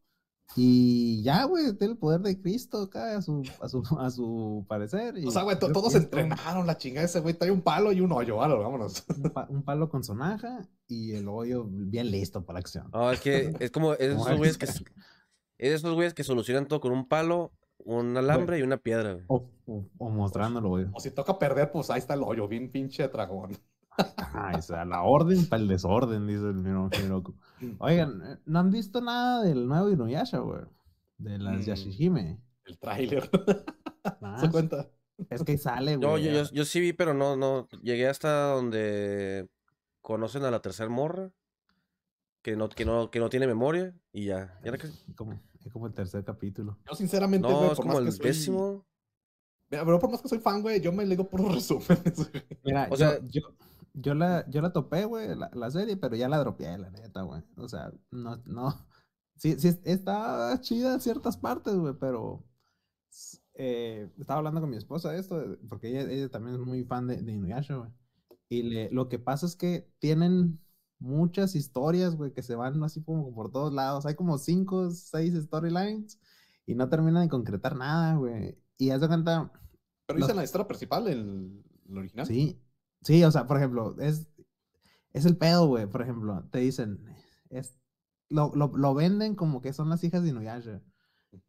y 0.55 1.23
ya, 1.23 1.45
güey, 1.45 1.73
tiene 1.77 1.93
el 1.93 1.97
poder 1.97 2.19
de 2.21 2.39
Cristo 2.41 2.81
acá 2.83 3.17
a 3.17 3.21
su, 3.21 3.41
a 3.61 3.69
su, 3.69 3.83
a 3.99 4.09
su 4.09 4.65
parecer. 4.67 5.15
o 5.25 5.31
sea, 5.31 5.43
güey, 5.43 5.57
todos 5.57 5.95
entrenaron 5.95 6.67
la 6.67 6.77
chingada 6.77 7.05
ese 7.05 7.21
güey. 7.21 7.33
Trae 7.33 7.51
un 7.51 7.61
palo 7.61 7.91
y 7.91 8.01
un 8.01 8.11
hoyo, 8.11 8.35
vámonos. 8.37 9.05
Un, 9.49 9.63
palo 9.63 9.89
con 9.89 10.03
sonaja 10.03 10.67
y 10.87 11.13
el 11.13 11.27
hoyo 11.29 11.65
bien 11.69 12.11
listo 12.11 12.43
para 12.43 12.59
acción. 12.59 12.89
No, 12.91 13.11
es 13.11 13.21
que 13.21 13.53
es 13.59 13.71
como 13.71 13.93
esos 13.93 14.37
güeyes 14.37 14.57
que, 14.57 14.67
esos 15.57 15.93
güeyes 15.93 16.13
que 16.13 16.23
solucionan 16.23 16.67
todo 16.67 16.81
con 16.81 16.91
un 16.91 17.07
palo, 17.07 17.53
un 17.77 18.17
alambre 18.17 18.59
y 18.59 18.61
una 18.61 18.77
piedra. 18.77 19.19
O, 19.27 19.47
o, 19.97 20.09
mostrándolo, 20.09 20.69
güey. 20.69 20.85
O 20.93 20.99
si 20.99 21.11
toca 21.11 21.39
perder, 21.39 21.71
pues 21.71 21.89
ahí 21.89 21.99
está 21.99 22.15
el 22.15 22.23
hoyo, 22.23 22.47
bien 22.47 22.71
pinche 22.71 23.07
dragón. 23.07 23.57
Ah, 24.17 24.53
o 24.57 24.61
sea, 24.61 24.85
la 24.85 25.03
orden 25.03 25.45
para 25.47 25.61
el 25.61 25.67
desorden, 25.67 26.27
dice 26.27 26.47
el 26.47 26.55
Miroku. 26.55 27.35
Oigan, 27.79 28.21
eh, 28.23 28.37
¿no 28.45 28.59
han 28.59 28.71
visto 28.71 29.01
nada 29.01 29.43
del 29.43 29.67
nuevo 29.67 29.89
Inuyasha, 29.89 30.39
güey? 30.39 30.61
De 31.17 31.37
las 31.37 31.59
mm, 31.59 31.61
Yashihime. 31.61 32.41
El 32.65 32.79
tráiler. 32.79 33.29
¿Se 34.39 34.49
cuenta? 34.49 34.89
Es 35.29 35.43
que 35.43 35.57
sale, 35.57 35.97
güey. 35.97 36.23
Yo, 36.23 36.31
yo, 36.31 36.51
yo, 36.51 36.65
sí 36.65 36.79
vi, 36.79 36.93
pero 36.93 37.13
no, 37.13 37.35
no. 37.35 37.67
Llegué 37.83 38.07
hasta 38.07 38.51
donde 38.53 39.49
conocen 40.01 40.43
a 40.43 40.51
la 40.51 40.61
tercer 40.61 40.89
morra. 40.89 41.31
Que 42.41 42.55
no, 42.55 42.69
que 42.69 42.85
no, 42.85 43.11
que 43.11 43.19
no 43.19 43.29
tiene 43.29 43.45
memoria. 43.45 43.95
Y 44.11 44.25
ya. 44.25 44.59
¿Y 44.63 44.71
que... 44.71 44.89
como, 45.15 45.39
es 45.63 45.71
como 45.71 45.85
el 45.85 45.93
tercer 45.93 46.23
capítulo. 46.23 46.79
Yo, 46.89 46.95
sinceramente, 46.95 47.47
no, 47.47 47.71
es 47.71 47.79
como 47.79 47.99
el 47.99 48.17
décimo. 48.17 48.85
Mira, 49.69 49.85
pero 49.85 49.99
por 49.99 50.11
más 50.11 50.21
que 50.21 50.27
soy 50.27 50.39
fan, 50.39 50.61
güey, 50.61 50.81
yo 50.81 50.91
me 50.91 51.05
leo 51.05 51.27
por 51.29 51.39
los 51.41 51.55
resúmenes, 51.55 52.29
Mira, 52.63 52.87
o 52.91 52.97
sea, 52.97 53.19
yo 53.27 53.41
yo 53.41 53.49
la, 53.93 54.49
yo 54.49 54.61
la 54.61 54.73
topé, 54.73 55.05
güey, 55.05 55.35
la, 55.35 55.49
la, 55.53 55.71
serie, 55.71 55.97
pero 55.97 56.15
ya 56.15 56.29
la 56.29 56.39
dropeé, 56.39 56.77
la 56.77 56.89
neta, 56.89 57.21
güey. 57.21 57.41
O 57.57 57.67
sea, 57.67 57.91
no, 58.11 58.41
no. 58.45 58.87
Sí, 59.37 59.59
sí, 59.59 59.79
está 59.85 60.59
chida 60.61 60.93
en 60.93 61.01
ciertas 61.01 61.35
partes, 61.35 61.75
güey, 61.75 61.95
pero 61.99 62.45
eh, 63.55 64.09
estaba 64.19 64.37
hablando 64.37 64.61
con 64.61 64.69
mi 64.69 64.77
esposa 64.77 65.11
de 65.11 65.19
esto, 65.19 65.57
porque 65.67 65.89
ella, 65.89 66.11
ella 66.11 66.29
también 66.29 66.55
es 66.55 66.61
muy 66.61 66.83
fan 66.83 67.07
de, 67.07 67.21
de 67.21 67.31
Inuyasha, 67.31 67.75
güey. 67.75 67.91
Y 68.49 68.63
le, 68.63 68.91
lo 68.91 69.07
que 69.09 69.17
pasa 69.17 69.45
es 69.45 69.55
que 69.55 69.89
tienen 69.99 70.59
muchas 70.99 71.55
historias, 71.55 72.15
güey, 72.15 72.33
que 72.33 72.43
se 72.43 72.55
van 72.55 72.81
así 72.83 73.03
como 73.03 73.33
por 73.33 73.51
todos 73.51 73.73
lados. 73.73 74.05
Hay 74.05 74.15
como 74.15 74.37
cinco, 74.37 74.91
seis 74.91 75.33
storylines 75.35 76.19
y 76.65 76.75
no 76.75 76.87
terminan 76.89 77.23
de 77.23 77.29
concretar 77.29 77.75
nada, 77.75 78.15
güey. 78.15 78.57
Y 78.77 78.91
haz 78.91 79.01
de 79.01 79.07
cuenta. 79.07 79.51
Pero 80.05 80.19
dicen 80.19 80.35
la 80.35 80.43
historia 80.43 80.67
principal, 80.67 81.07
el, 81.07 81.63
el, 81.89 81.97
original. 81.97 82.25
Sí, 82.25 82.61
sí, 83.01 83.23
o 83.23 83.31
sea, 83.31 83.47
por 83.47 83.57
ejemplo, 83.57 83.95
es, 83.99 84.27
es 85.13 85.25
el 85.25 85.37
pedo, 85.37 85.67
güey. 85.67 85.87
Por 85.87 86.01
ejemplo, 86.01 86.43
te 86.51 86.59
dicen, 86.59 87.03
es, 87.49 87.75
lo, 88.29 88.51
lo, 88.55 88.71
lo, 88.75 88.93
venden 88.93 89.35
como 89.35 89.61
que 89.61 89.73
son 89.73 89.89
las 89.89 90.03
hijas 90.03 90.23
de 90.23 90.29
Inuyasha 90.29 90.81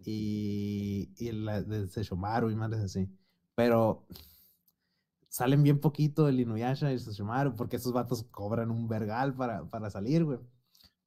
y, 0.04 1.12
y 1.16 1.32
la 1.32 1.62
de 1.62 1.86
Seshomaru 1.88 2.50
y 2.50 2.56
madres 2.56 2.80
así. 2.80 3.08
Pero 3.54 4.06
salen 5.28 5.62
bien 5.62 5.80
poquito 5.80 6.28
el 6.28 6.40
Inuyasha 6.40 6.90
y 6.90 6.94
el 6.94 7.00
Sesshomaru 7.00 7.54
porque 7.56 7.76
esos 7.76 7.92
vatos 7.92 8.24
cobran 8.24 8.70
un 8.70 8.88
vergal 8.88 9.34
para, 9.34 9.64
para 9.64 9.90
salir, 9.90 10.24
güey. 10.24 10.38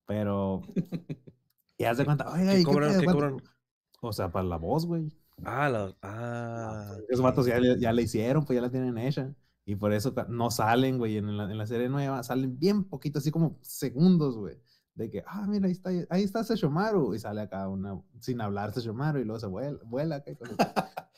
Pero. 0.06 0.62
Y 1.78 1.84
haz 1.84 1.98
de 1.98 2.06
cuenta, 2.06 2.32
oiga, 2.32 2.54
¿qué, 2.54 2.64
cobran, 2.64 3.00
¿qué, 3.02 3.06
cobran? 3.06 3.44
O 4.00 4.14
sea, 4.14 4.32
para 4.32 4.46
la 4.46 4.56
voz, 4.56 4.86
güey. 4.86 5.12
Ah, 5.44 5.68
la, 5.68 5.94
ah. 6.02 6.96
Esos 7.10 7.22
vatos 7.22 7.46
ya, 7.46 7.60
ya 7.78 7.92
la 7.92 8.02
hicieron, 8.02 8.46
pues 8.46 8.56
ya 8.56 8.62
la 8.62 8.70
tienen 8.70 8.98
hecha. 8.98 9.36
Y 9.66 9.76
por 9.76 9.94
eso 9.94 10.14
no 10.30 10.52
salen, 10.52 11.00
güey, 11.00 11.18
en 11.18 11.38
la, 11.38 11.52
en 11.52 11.58
la 11.58 11.66
serie 11.66 11.90
nueva. 11.90 12.22
Salen 12.22 12.60
bien 12.60 12.84
poquito, 12.84 13.18
así 13.18 13.32
como 13.32 13.58
segundos, 13.62 14.38
güey. 14.38 14.58
De 14.94 15.10
que, 15.10 15.24
ah, 15.26 15.46
mira, 15.48 15.66
ahí 15.66 15.72
está, 15.72 15.90
ahí 15.90 16.24
está 16.24 16.44
Sesshomaru. 16.44 17.16
Y 17.16 17.20
sale 17.20 17.42
acá 17.42 17.68
una, 17.68 18.00
sin 18.20 18.40
hablar 18.42 18.74
Sesshomaru 18.74 19.20
y 19.20 19.26
luego 19.26 19.40
se 19.40 19.48
vuela, 19.48 19.80
vuela 19.86 20.16
acá. 20.18 20.34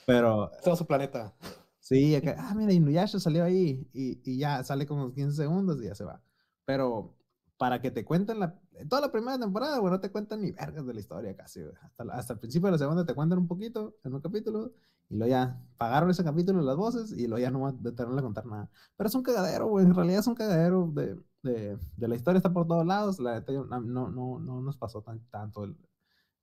Pero. 0.06 0.50
Todo 0.63 0.77
su 0.77 0.88
planeta. 0.88 1.36
Sí, 1.80 2.16
acá, 2.16 2.36
ah, 2.39 2.56
mira, 2.56 2.72
Inuyasha 2.72 3.20
salió 3.20 3.44
ahí 3.44 3.88
y, 3.94 4.22
y, 4.24 4.38
ya 4.38 4.63
sale 4.63 4.86
como 4.86 5.13
15 5.13 5.36
segundos 5.36 5.82
y 5.82 5.86
ya 5.86 5.96
se 5.96 6.06
va. 6.06 6.22
Pero 6.66 7.18
para 7.58 7.82
que 7.82 7.92
te 7.92 8.06
cuenten 8.06 8.39
la, 8.39 8.60
toda 8.89 9.01
la 9.01 9.12
primera 9.12 9.38
temporada, 9.38 9.80
bueno, 9.80 9.96
no 9.96 10.01
te 10.01 10.12
cuentan 10.12 10.42
ni 10.42 10.51
vergas 10.51 10.86
de 10.86 10.94
la 10.94 11.00
historia 11.00 11.36
casi, 11.36 11.62
Hasta, 11.82 12.04
hasta 12.12 12.34
el 12.34 12.39
principio 12.39 12.68
de 12.68 12.74
la 12.74 12.77
segunda 12.77 13.06
te 13.06 13.13
cuentan 13.13 13.39
un 13.39 13.48
poquito 13.48 13.98
en 14.04 14.13
un 14.13 14.22
capítulo 14.22 14.74
y 15.09 15.15
luego 15.15 15.29
ya 15.29 15.61
pagaron 15.77 16.09
ese 16.09 16.23
capítulo 16.23 16.61
las 16.61 16.75
voces 16.75 17.11
y 17.11 17.27
luego 17.27 17.39
ya 17.41 17.51
no 17.51 17.73
tenerle 17.95 18.19
a 18.19 18.23
contar 18.23 18.45
nada. 18.45 18.69
Pero 18.95 19.07
es 19.07 19.15
un 19.15 19.23
cagadero, 19.23 19.67
güey, 19.67 19.85
en 19.85 19.93
realidad 19.93 20.19
es 20.19 20.27
un 20.27 20.35
cagadero 20.35 20.91
de, 20.93 21.17
de, 21.43 21.77
de, 21.95 22.07
la 22.07 22.15
historia, 22.15 22.37
está 22.37 22.51
por 22.51 22.67
todos 22.67 22.85
lados, 22.85 23.19
la 23.19 23.41
no, 23.41 23.79
no, 23.81 24.09
no, 24.09 24.39
no 24.39 24.61
nos 24.61 24.77
pasó 24.77 25.01
tan, 25.01 25.19
tanto 25.29 25.63
el, 25.63 25.77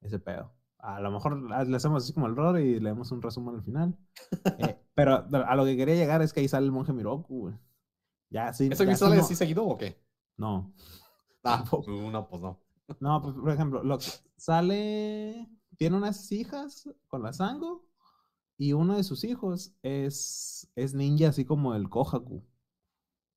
ese 0.00 0.18
pedo. 0.18 0.52
A 0.78 1.00
lo 1.00 1.10
mejor 1.10 1.40
le 1.66 1.76
hacemos 1.76 2.04
así 2.04 2.12
como 2.12 2.26
el 2.26 2.36
rol 2.36 2.60
y 2.60 2.78
leemos 2.78 3.10
un 3.10 3.22
resumen 3.22 3.54
al 3.54 3.62
final. 3.62 3.98
Eh, 4.58 4.78
pero 4.94 5.26
a 5.32 5.56
lo 5.56 5.64
que 5.64 5.76
quería 5.76 5.94
llegar 5.94 6.20
es 6.20 6.32
que 6.32 6.40
ahí 6.40 6.48
sale 6.48 6.66
el 6.66 6.72
monje 6.72 6.92
Miroku, 6.92 7.40
güey. 7.40 7.54
Ya, 8.28 8.52
sí. 8.52 8.68
¿Eso 8.70 8.84
ya 8.84 8.96
sale 8.96 9.18
así 9.18 9.34
seguido 9.34 9.64
o 9.64 9.78
qué? 9.78 9.98
No. 10.36 10.74
Ah, 11.42 11.64
no, 11.70 12.28
pues 12.28 12.42
no. 12.42 12.60
No, 13.00 13.22
pues 13.22 13.34
por 13.34 13.50
ejemplo, 13.50 13.82
lo 13.82 13.98
que 13.98 14.06
sale. 14.36 15.48
Tiene 15.76 15.96
unas 15.96 16.30
hijas 16.32 16.88
con 17.08 17.22
la 17.22 17.32
Sango. 17.32 17.84
Y 18.56 18.72
uno 18.72 18.96
de 18.96 19.04
sus 19.04 19.24
hijos 19.24 19.74
es, 19.82 20.70
es 20.76 20.94
ninja, 20.94 21.28
así 21.28 21.44
como 21.44 21.74
el 21.74 21.88
Kohaku. 21.88 22.44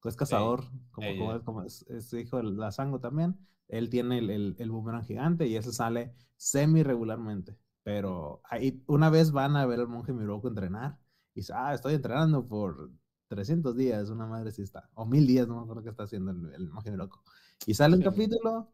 Es 0.03 0.15
cazador, 0.15 0.63
como, 0.91 1.43
como, 1.43 1.63
es, 1.63 1.85
es, 1.89 2.13
hijo 2.13 2.37
de 2.37 2.43
la 2.43 2.71
Sango 2.71 2.99
también. 2.99 3.37
Él 3.67 3.89
tiene 3.89 4.19
el, 4.19 4.29
el, 4.29 4.55
el 4.57 4.71
boomerang 4.71 5.03
gigante 5.03 5.47
y 5.47 5.57
ese 5.57 5.73
sale 5.73 6.13
semi 6.37 6.83
regularmente. 6.83 7.57
Pero 7.83 8.41
ahí 8.45 8.83
una 8.87 9.09
vez 9.09 9.31
van 9.31 9.55
a 9.57 9.65
ver 9.65 9.79
al 9.79 9.87
monje 9.87 10.13
Miroku 10.13 10.47
entrenar 10.47 10.97
y 11.33 11.41
dice, 11.41 11.53
ah, 11.55 11.73
estoy 11.73 11.95
entrenando 11.95 12.47
por 12.47 12.91
300 13.27 13.75
días, 13.75 14.09
una 14.09 14.25
madre 14.25 14.51
sí 14.51 14.61
está, 14.61 14.89
o 14.93 15.05
mil 15.05 15.27
días, 15.27 15.47
no 15.47 15.55
me 15.55 15.61
acuerdo 15.61 15.83
qué 15.83 15.89
está 15.89 16.03
haciendo 16.03 16.31
el, 16.31 16.53
el 16.53 16.69
monje 16.69 16.91
Miroku. 16.91 17.19
Y 17.65 17.73
sale 17.73 17.95
un 17.95 18.01
capítulo 18.03 18.71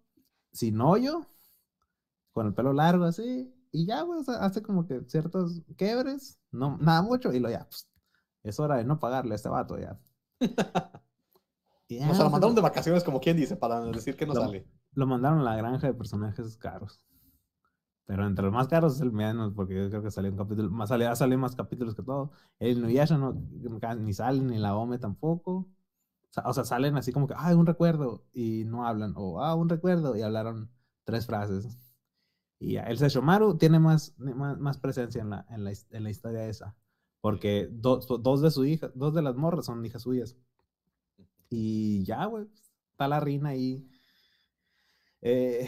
sin 0.52 0.80
hoyo, 0.82 1.26
con 2.32 2.48
el 2.48 2.54
pelo 2.54 2.74
largo 2.74 3.06
así, 3.06 3.54
y 3.74 3.88
ya, 3.88 4.06
pues, 4.06 4.30
hace 4.30 4.62
como 4.62 4.86
que 4.86 5.02
ciertos 5.08 5.64
quebres, 5.76 6.40
no, 6.52 6.78
nada 6.78 7.02
mucho, 7.02 7.34
y 7.34 7.40
lo 7.40 7.50
ya, 7.50 7.66
pues, 7.66 7.90
es 8.44 8.60
hora 8.60 8.78
de 8.78 8.86
no 8.86 9.00
pagarle 9.00 9.34
a 9.34 9.36
este 9.36 9.50
vato 9.50 9.80
ya. 9.80 10.00
ya 11.90 12.12
o 12.12 12.14
sea, 12.14 12.26
lo 12.26 12.30
mandaron 12.30 12.56
de 12.56 12.62
vacaciones, 12.62 13.04
como 13.04 13.20
quien 13.20 13.36
dice, 13.36 13.56
para 13.56 13.82
decir 13.82 14.16
que 14.16 14.28
no 14.28 14.36
lo, 14.36 14.42
sale. 14.42 14.68
Lo 14.94 15.08
mandaron 15.08 15.40
a 15.40 15.44
la 15.44 15.56
granja 15.56 15.88
de 15.88 15.96
personajes 15.96 16.56
caros. 16.58 17.04
Pero 18.06 18.28
entre 18.28 18.46
los 18.46 18.54
más 18.54 18.68
caros 18.68 18.96
es 18.96 19.02
el 19.02 19.12
menos, 19.12 19.54
porque 19.56 19.74
yo 19.76 19.90
creo 19.90 20.04
que 20.04 20.12
salió 20.12 20.30
un 20.30 20.38
capítulo, 20.38 20.70
más 20.70 20.90
salió, 20.90 21.10
ha 21.10 21.16
salido 21.16 21.40
más 21.40 21.56
capítulos 21.56 21.96
que 21.96 22.04
todo. 22.04 22.32
El 22.60 22.80
Nuyasha 22.80 23.18
no, 23.18 23.34
ni 23.98 24.14
sale, 24.14 24.42
ni 24.42 24.60
la 24.60 24.76
Ome 24.76 25.00
tampoco. 25.00 25.68
O 26.46 26.54
sea, 26.54 26.64
salen 26.64 26.96
así 26.96 27.12
como 27.12 27.28
que, 27.28 27.34
ah, 27.36 27.56
un 27.56 27.66
recuerdo, 27.66 28.24
y 28.34 28.66
no 28.66 28.86
hablan, 28.86 29.14
o 29.16 29.42
ah, 29.42 29.56
un 29.56 29.70
recuerdo, 29.70 30.16
y 30.16 30.22
hablaron 30.22 30.70
tres 31.06 31.26
frases. 31.26 31.78
Y 32.64 32.78
el 32.78 32.98
Seshomaru 32.98 33.58
tiene 33.58 33.78
más, 33.78 34.16
más, 34.18 34.78
presencia 34.78 35.22
en 35.22 35.32
la, 35.32 35.46
en, 35.50 35.66
la, 35.66 35.74
en 35.92 36.04
la 36.04 36.10
historia 36.10 36.48
esa, 36.48 36.74
porque 37.20 37.68
do, 37.70 37.98
dos 37.98 38.42
de 38.42 38.52
su 38.52 38.64
hija, 38.64 38.90
dos 38.96 39.14
de 39.14 39.22
las 39.22 39.36
morras 39.36 39.66
son 39.66 39.86
hijas 39.86 40.04
suyas. 40.04 40.38
Y 41.50 42.06
ya, 42.06 42.26
güey, 42.26 42.48
está 42.92 43.10
la 43.10 43.20
reina 43.20 43.50
ahí. 43.50 43.86
Eh, 45.22 45.68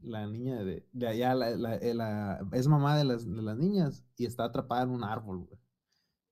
la 0.00 0.26
niña 0.26 0.64
de, 0.64 0.88
de 0.90 1.06
allá, 1.06 1.34
eh, 1.82 2.38
es 2.52 2.66
mamá 2.66 2.96
de 2.96 3.04
las, 3.04 3.26
de 3.26 3.42
las 3.42 3.58
niñas 3.58 4.02
y 4.16 4.24
está 4.24 4.44
atrapada 4.44 4.84
en 4.84 4.90
un 4.90 5.04
árbol. 5.04 5.50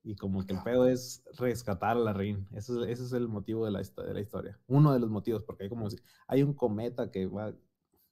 Y 0.03 0.17
como 0.17 0.47
que 0.47 0.55
el 0.55 0.63
pedo 0.63 0.89
es 0.89 1.23
rescatar 1.37 1.99
a 1.99 2.01
la 2.01 2.15
reina. 2.15 2.49
Ese 2.53 2.73
es, 2.73 2.89
ese 2.89 3.05
es 3.05 3.13
el 3.13 3.29
motivo 3.29 3.67
de 3.67 3.73
la, 3.73 3.81
de 3.81 4.15
la, 4.15 4.21
historia. 4.21 4.59
Uno 4.67 4.95
de 4.95 4.99
los 4.99 5.11
motivos, 5.11 5.45
porque 5.45 5.65
hay 5.65 5.69
como 5.69 5.89
hay 6.27 6.43
un 6.43 6.55
cometa 6.55 7.11
que 7.11 7.27
va, 7.27 7.53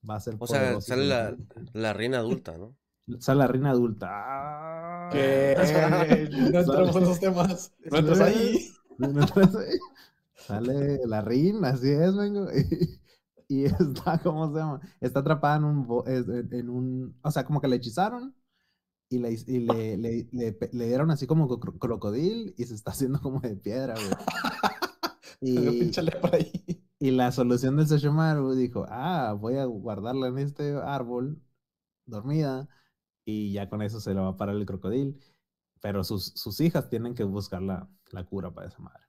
va 0.09 0.17
a 0.17 0.21
ser. 0.21 0.37
O 0.39 0.47
sea, 0.47 0.81
sale 0.81 1.07
la, 1.07 1.37
la, 1.73 1.93
reina 1.93 2.19
adulta, 2.19 2.57
¿no? 2.57 2.77
Sale 3.21 3.39
la 3.39 3.47
reina 3.47 3.71
adulta. 3.71 4.09
¡Ah! 4.11 5.09
Que 5.13 5.55
no 6.53 6.59
entramos 6.59 6.97
en 6.97 7.03
esos 7.03 7.21
temas. 7.21 7.73
No 7.91 7.99
entras 7.99 8.21
ahí. 8.21 8.73
No 8.99 9.09
entras 9.09 9.55
ahí. 9.55 9.79
Sale 10.35 11.07
la 11.07 11.21
reina, 11.21 11.69
así 11.69 11.91
es, 11.91 12.17
vengo. 12.17 12.49
y 13.47 13.65
está, 13.67 14.19
¿cómo 14.23 14.51
se 14.51 14.59
llama? 14.59 14.81
Está 15.03 15.21
atrapada 15.21 15.59
en 15.59 15.65
un, 15.65 16.05
en 16.51 16.71
un, 16.71 17.19
o 17.21 17.31
sea, 17.31 17.45
como 17.45 17.61
que 17.61 17.69
le 17.69 17.77
hechizaron 17.77 18.35
y 19.11 19.19
le, 19.19 19.33
y 19.33 19.61
le, 19.61 19.97
le, 19.99 20.29
le, 20.33 20.87
dieron 20.87 21.11
así 21.11 21.27
como 21.27 21.61
crocodil 21.61 22.55
y 22.57 22.65
se 22.65 22.75
está 22.75 22.93
haciendo 22.93 23.21
como 23.21 23.41
de 23.41 23.57
piedra, 23.57 23.95
güey. 23.95 24.09
y, 25.41 25.91
por 26.21 26.35
ahí. 26.35 26.86
Y 26.99 27.11
la 27.11 27.31
solución 27.33 27.77
de 27.77 27.87
Sesshomaru 27.87 28.55
dijo, 28.55 28.87
ah, 28.89 29.35
voy 29.39 29.57
a 29.57 29.65
guardarla 29.65 30.29
en 30.29 30.39
este 30.39 30.75
árbol, 30.77 31.43
dormida, 32.07 32.69
y 33.25 33.53
ya 33.53 33.69
con 33.69 33.83
eso 33.83 34.01
se 34.01 34.15
le 34.15 34.21
va 34.21 34.29
a 34.29 34.37
parar 34.37 34.57
el 34.57 34.67
crocodil. 34.67 35.21
Pero 35.81 36.05
sus, 36.05 36.33
sus 36.35 36.61
hijas 36.61 36.89
tienen 36.89 37.15
que 37.15 37.25
buscar 37.25 37.61
la, 37.63 37.89
la 38.11 38.25
cura 38.25 38.53
para 38.53 38.69
esa 38.69 38.79
madre. 38.79 39.03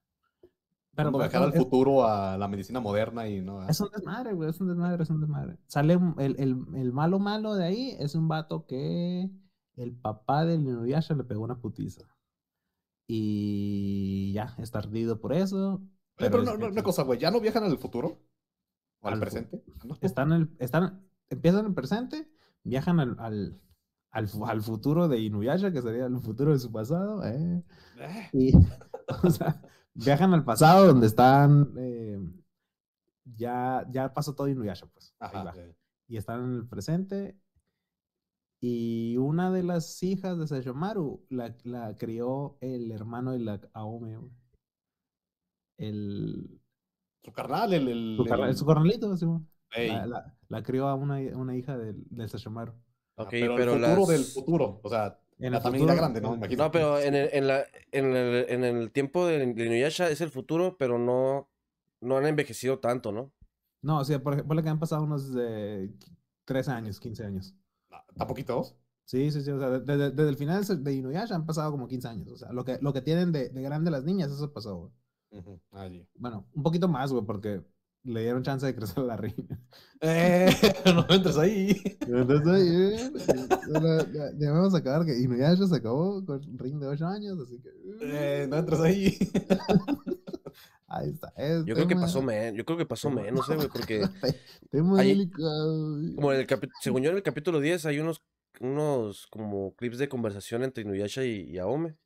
Pero 0.95 1.11
viajar 1.11 1.43
al 1.43 1.53
futuro 1.53 2.05
a 2.05 2.37
la 2.37 2.47
medicina 2.47 2.79
moderna 2.79 3.27
y 3.29 3.39
no. 3.39 3.67
Es 3.69 3.79
un 3.79 3.89
desmadre, 3.89 4.33
güey, 4.33 4.49
es 4.49 4.59
un 4.59 4.67
desmadre, 4.67 5.03
es 5.03 5.09
un 5.11 5.21
desmadre. 5.21 5.57
Sale 5.67 5.93
el, 5.93 6.35
el, 6.39 6.57
el 6.75 6.91
malo 6.91 7.19
malo 7.19 7.53
de 7.53 7.65
ahí, 7.65 7.95
es 7.99 8.15
un 8.15 8.27
vato 8.27 8.65
que 8.65 9.29
el 9.75 9.95
papá 9.95 10.43
del 10.43 10.61
Inuyasha 10.61 11.13
le 11.13 11.23
pegó 11.23 11.43
una 11.43 11.61
putiza. 11.61 12.01
Y 13.07 14.33
ya, 14.33 14.55
está 14.57 14.79
ardido 14.79 15.21
por 15.21 15.33
eso. 15.33 15.81
Pero, 16.17 16.41
no, 16.41 16.57
no, 16.57 16.67
una 16.67 16.83
cosa, 16.83 17.03
güey, 17.03 17.19
¿ya 17.19 17.31
no 17.31 17.39
viajan 17.39 17.63
al 17.63 17.77
futuro? 17.77 18.19
¿O 19.01 19.07
al, 19.07 19.13
al 19.13 19.19
presente? 19.19 19.63
Están, 20.01 20.31
el, 20.31 20.49
están, 20.59 21.07
empiezan 21.29 21.61
en 21.61 21.65
el 21.67 21.73
presente, 21.73 22.29
viajan 22.63 22.99
al, 22.99 23.15
al, 23.19 23.61
al, 24.11 24.61
futuro 24.61 25.07
de 25.07 25.19
Inuyasha, 25.19 25.71
que 25.71 25.81
sería 25.81 26.05
el 26.05 26.19
futuro 26.19 26.53
de 26.53 26.59
su 26.59 26.71
pasado. 26.71 27.23
¿eh? 27.23 27.63
eh. 27.99 28.29
Y, 28.33 28.53
o 29.23 29.29
sea, 29.29 29.61
viajan 29.93 30.33
al 30.33 30.43
pasado 30.43 30.87
donde 30.87 31.07
están, 31.07 31.73
eh, 31.77 32.19
ya, 33.23 33.85
ya 33.91 34.13
pasó 34.13 34.33
todo 34.33 34.47
Inuyasha, 34.47 34.87
pues. 34.87 35.13
Ajá, 35.19 35.53
Y 36.07 36.17
están 36.17 36.43
en 36.43 36.55
el 36.55 36.67
presente. 36.67 37.39
Y 38.59 39.17
una 39.17 39.51
de 39.51 39.61
las 39.61 40.01
hijas 40.01 40.39
de 40.39 40.47
Sesshomaru 40.47 41.27
la, 41.29 41.55
la 41.63 41.95
crió 41.95 42.57
el 42.59 42.91
hermano 42.91 43.33
de 43.33 43.39
la 43.39 43.61
Aome. 43.73 44.17
El... 45.77 46.59
Su 47.23 47.31
carnal, 47.31 47.73
el... 47.73 47.87
el, 47.87 48.15
su, 48.17 48.25
carnal, 48.25 48.55
su 48.57 48.65
carnalito, 48.65 49.17
sí, 49.17 49.25
la, 49.87 50.05
la, 50.05 50.37
la, 50.47 50.63
crió 50.63 50.87
a 50.87 50.95
una, 50.95 51.17
una 51.37 51.55
hija 51.55 51.77
del, 51.77 52.03
del 52.09 52.29
Sesshomaru. 52.29 52.73
Ok, 53.15 53.29
pero, 53.31 53.55
pero 53.55 53.73
el 53.73 53.79
futuro 53.81 53.99
las- 53.99 54.07
del 54.07 54.23
futuro. 54.23 54.79
O 54.83 54.89
sea, 54.89 55.19
En 55.39 55.51
la 55.51 55.61
familia 55.61 55.93
grande, 55.93 56.21
¿no? 56.21 56.35
Imagínate. 56.35 56.55
No, 56.57 56.71
pero 56.71 56.99
en 56.99 57.15
el, 57.15 57.29
en 57.33 57.47
la, 57.47 57.63
en 57.91 58.15
el, 58.15 58.45
en 58.49 58.63
el 58.63 58.91
tiempo 58.91 59.25
de, 59.25 59.53
de 59.53 59.65
Inuyasha 59.65 60.09
es 60.09 60.21
el 60.21 60.29
futuro, 60.29 60.77
pero 60.77 60.97
no, 60.97 61.49
no 62.01 62.17
han 62.17 62.25
envejecido 62.25 62.79
tanto, 62.79 63.11
¿no? 63.11 63.31
No, 63.81 63.99
o 63.99 64.05
sea, 64.05 64.21
por 64.21 64.33
ejemplo, 64.33 64.63
que 64.63 64.69
han 64.69 64.79
pasado 64.79 65.03
unos 65.03 65.33
de 65.33 65.91
13 66.45 66.71
años, 66.71 66.99
15 66.99 67.25
años. 67.25 67.53
No, 67.91 67.97
¿Está 68.09 68.25
poquitos? 68.27 68.75
Sí, 69.05 69.31
sí, 69.31 69.41
sí. 69.41 69.51
O 69.51 69.59
sea, 69.59 69.69
de- 69.69 69.79
desde, 69.81 70.11
desde 70.11 70.29
el 70.29 70.35
final 70.37 70.63
de 70.83 70.93
Inuyasha 70.93 71.35
han 71.35 71.45
pasado 71.45 71.71
como 71.71 71.87
15 71.87 72.07
años. 72.07 72.29
O 72.29 72.37
sea, 72.37 72.51
lo 72.53 72.63
que, 72.65 72.77
lo 72.81 72.93
que 72.93 73.01
tienen 73.01 73.31
de, 73.31 73.49
de 73.49 73.61
grande 73.61 73.91
las 73.91 74.03
niñas, 74.03 74.31
eso 74.31 74.51
pasó, 74.53 74.91
ah. 75.71 75.89
Bueno, 76.15 76.47
un 76.53 76.63
poquito 76.63 76.87
más, 76.87 77.11
güey, 77.11 77.25
porque 77.25 77.61
le 78.03 78.21
dieron 78.21 78.43
chance 78.43 78.65
de 78.65 78.75
crecer 78.75 79.03
la 79.03 79.17
riña. 79.17 79.59
Eh, 79.99 80.47
no 80.93 81.07
entres 81.09 81.37
ahí. 81.37 81.75
Entonces, 82.01 82.55
eh, 82.55 83.11
ya, 83.73 84.11
ya- 84.13 84.31
ya 84.37 84.51
vamos 84.51 84.75
a 84.75 84.77
acabar 84.77 85.07
que 85.07 85.17
Inuyasha 85.19 85.65
se 85.65 85.75
acabó 85.75 86.23
con 86.23 86.35
un 86.47 86.59
ring 86.59 86.77
de 86.79 86.85
8 86.85 87.07
años, 87.07 87.39
así 87.39 87.59
que... 87.59 87.69
Eh, 88.01 88.45
no 88.47 88.57
entres 88.57 88.79
ahí. 88.79 89.17
Ahí 90.89 91.09
está. 91.09 91.33
es 91.35 91.65
Yo 91.65 91.73
creo 91.75 91.87
que 91.87 91.95
pasó 91.95 92.21
menos, 92.21 92.55
yo 92.57 92.63
creo 92.63 92.77
que 92.77 92.85
pasó 92.85 93.09
menos, 93.09 93.49
eh, 93.49 93.55
güey, 93.55 93.67
porque 93.67 94.07
Tema 94.71 94.99
Ahí- 94.99 95.09
delicado. 95.09 95.95
güey. 95.97 96.15
como 96.15 96.31
en 96.33 96.39
el 96.41 96.47
según 96.81 97.01
yo 97.01 97.09
en 97.09 97.17
el 97.17 97.23
capítulo 97.23 97.59
10 97.59 97.85
hay 97.87 97.99
unos, 97.99 98.21
unos 98.61 99.27
como 99.27 99.75
clips 99.75 99.97
de 99.97 100.07
conversación 100.09 100.63
entre 100.63 100.83
Inuyasha 100.83 101.25
y, 101.25 101.41
y 101.49 101.57
Aome, 101.57 101.97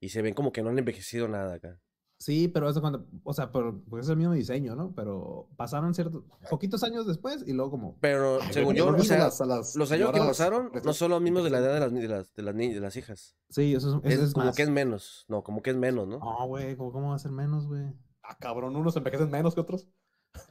y 0.00 0.10
se 0.10 0.20
ven 0.20 0.34
como 0.34 0.52
que 0.52 0.62
no 0.62 0.68
han 0.70 0.78
envejecido 0.78 1.28
nada 1.28 1.54
acá. 1.54 1.80
Sí, 2.18 2.48
pero 2.48 2.68
eso 2.70 2.80
cuando, 2.80 3.06
o 3.24 3.34
sea, 3.34 3.52
pero, 3.52 3.82
porque 3.90 4.02
es 4.02 4.08
el 4.08 4.16
mismo 4.16 4.32
diseño, 4.32 4.74
¿no? 4.74 4.94
Pero 4.94 5.48
pasaron 5.56 5.94
ciertos, 5.94 6.24
poquitos 6.48 6.82
años 6.82 7.06
después 7.06 7.44
y 7.46 7.52
luego 7.52 7.70
como, 7.72 7.98
Pero 8.00 8.38
según 8.52 8.74
yo, 8.74 8.90
¿no 8.90 8.96
o 8.96 9.02
sea, 9.04 9.18
las- 9.18 9.76
los 9.76 9.92
años 9.92 10.12
que 10.12 10.18
pasaron 10.20 10.70
no 10.82 10.92
son 10.94 11.10
los 11.10 11.20
mismos 11.20 11.44
de 11.44 11.50
la 11.50 11.58
edad 11.58 11.74
de 11.74 11.80
las, 11.80 11.92
de 11.92 12.08
las, 12.08 12.32
de 12.34 12.42
las, 12.42 12.54
ni- 12.54 12.72
de 12.72 12.80
las 12.80 12.96
hijas. 12.96 13.36
sí, 13.50 13.74
eso 13.74 13.98
es, 14.02 14.04
Es, 14.04 14.14
eso 14.18 14.24
es 14.28 14.32
como 14.32 14.46
más. 14.46 14.56
que 14.56 14.62
es 14.62 14.70
menos, 14.70 15.26
no, 15.28 15.42
como 15.44 15.62
que 15.62 15.70
es 15.70 15.76
menos, 15.76 16.08
¿no? 16.08 16.18
No, 16.18 16.46
güey, 16.48 16.74
¿cómo, 16.76 16.90
¿cómo 16.90 17.10
va 17.10 17.16
a 17.16 17.18
ser 17.18 17.32
menos, 17.32 17.66
güey? 17.66 17.84
Ah, 18.22 18.36
cabrón, 18.40 18.74
unos 18.76 18.96
envejecen 18.96 19.30
menos 19.30 19.54
que 19.54 19.60
otros. 19.60 19.86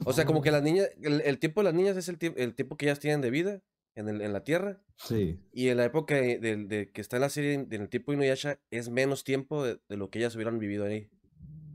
O 0.05 0.13
sea, 0.13 0.25
como 0.25 0.41
que 0.43 0.51
las 0.51 0.61
niñas, 0.63 0.87
el, 1.01 1.21
el 1.21 1.39
tiempo 1.39 1.61
de 1.61 1.65
las 1.65 1.73
niñas 1.73 1.97
es 1.97 2.07
el, 2.09 2.17
el 2.37 2.53
tiempo 2.55 2.77
que 2.77 2.85
ellas 2.85 2.99
tienen 2.99 3.21
de 3.21 3.29
vida 3.31 3.61
en, 3.95 4.07
el, 4.07 4.21
en 4.21 4.33
la 4.33 4.43
Tierra. 4.43 4.81
Sí. 4.97 5.39
Y 5.51 5.69
en 5.69 5.77
la 5.77 5.85
época 5.85 6.15
de, 6.15 6.37
de- 6.39 6.57
de 6.65 6.91
que 6.91 7.01
está 7.01 7.17
en 7.17 7.21
la 7.21 7.29
serie, 7.29 7.53
en 7.55 7.71
el 7.81 7.89
tiempo 7.89 8.11
de 8.11 8.17
Inuyasha, 8.17 8.59
es 8.71 8.89
menos 8.89 9.23
tiempo 9.23 9.63
de, 9.63 9.79
de 9.89 9.97
lo 9.97 10.09
que 10.09 10.19
ellas 10.19 10.35
hubieran 10.35 10.57
vivido 10.59 10.85
ahí. 10.85 11.09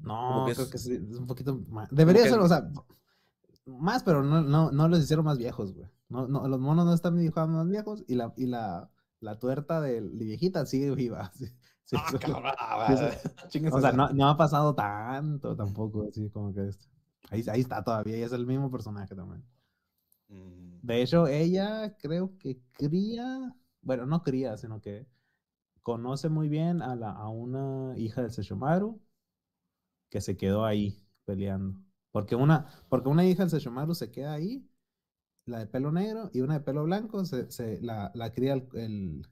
No, 0.03 0.43
que 0.47 0.53
creo 0.55 0.67
es- 0.67 0.71
que 0.71 0.79
sí, 0.79 0.95
es 0.95 1.17
un 1.19 1.27
poquito 1.27 1.61
más. 1.69 1.89
Debería 1.91 2.27
ser, 2.27 2.39
o 2.41 2.49
sea, 2.49 2.71
más, 3.67 4.03
pero 4.03 4.23
no, 4.23 4.41
no, 4.43 4.71
no 4.71 4.89
los 4.89 5.01
hicieron 5.01 5.25
más 5.25 5.39
viejos, 5.39 5.75
güey. 5.75 5.89
No, 6.09 6.27
no, 6.27 6.49
los 6.49 6.59
monos 6.61 6.87
no 6.87 6.95
están 6.95 7.17
dibujados 7.19 7.51
más 7.51 7.69
viejos 7.69 8.05
y 8.09 8.15
la, 8.17 8.33
y 8.37 8.47
la, 8.47 8.91
la 9.21 9.39
tuerta 9.39 9.81
de, 9.81 10.01
de 10.01 10.25
viejita 10.25 10.67
sigue 10.67 10.95
viva. 10.95 11.31
sí, 11.85 11.97
sí, 11.99 11.99
Ah, 12.05 12.13
cabrón. 12.19 12.53
Chingues 13.49 13.75
O 13.75 13.81
sea, 13.81 13.93
no, 13.93 14.09
no 14.11 14.29
ha 14.29 14.37
pasado 14.37 14.75
tanto 14.75 15.57
tampoco, 15.57 16.07
así 16.09 16.29
como 16.31 16.53
que 16.55 16.69
esto. 16.69 16.87
Ahí, 17.31 17.45
ahí 17.49 17.61
está 17.61 17.83
todavía, 17.85 18.19
y 18.19 18.23
es 18.23 18.33
el 18.33 18.47
mismo 18.47 18.71
personaje 18.71 19.15
también. 19.15 19.45
Mm, 20.31 20.81
De 20.83 21.03
hecho, 21.03 21.27
ella 21.27 21.97
creo 21.99 22.37
que 22.39 22.59
cría, 22.73 23.55
bueno, 23.83 24.07
no 24.07 24.23
cría, 24.23 24.57
sino 24.57 24.81
que 24.81 25.07
conoce 25.83 26.29
muy 26.31 26.49
bien 26.49 26.83
a, 26.83 26.97
la, 26.97 27.13
a 27.13 27.29
una 27.31 27.95
hija 27.99 28.23
del 28.23 28.33
Sesshomaru 28.33 29.01
que 30.11 30.21
se 30.21 30.37
quedó 30.37 30.65
ahí 30.67 30.99
peleando. 31.25 31.81
Porque 32.13 32.37
una, 32.37 32.67
porque 32.89 33.09
una 33.09 33.27
hija 33.27 33.45
del 33.45 33.51
Sesshomaru 33.51 33.95
se 33.95 34.11
queda 34.11 34.35
ahí, 34.35 34.69
la 35.47 35.61
de 35.61 35.67
pelo 35.67 35.93
negro, 35.93 36.31
y 36.33 36.41
una 36.43 36.55
de 36.55 36.61
pelo 36.61 36.85
blanco 36.85 37.25
se, 37.25 37.51
se- 37.51 37.81
la, 37.83 38.11
la 38.15 38.33
cría 38.33 38.55
el, 38.55 38.69
el, 38.75 39.23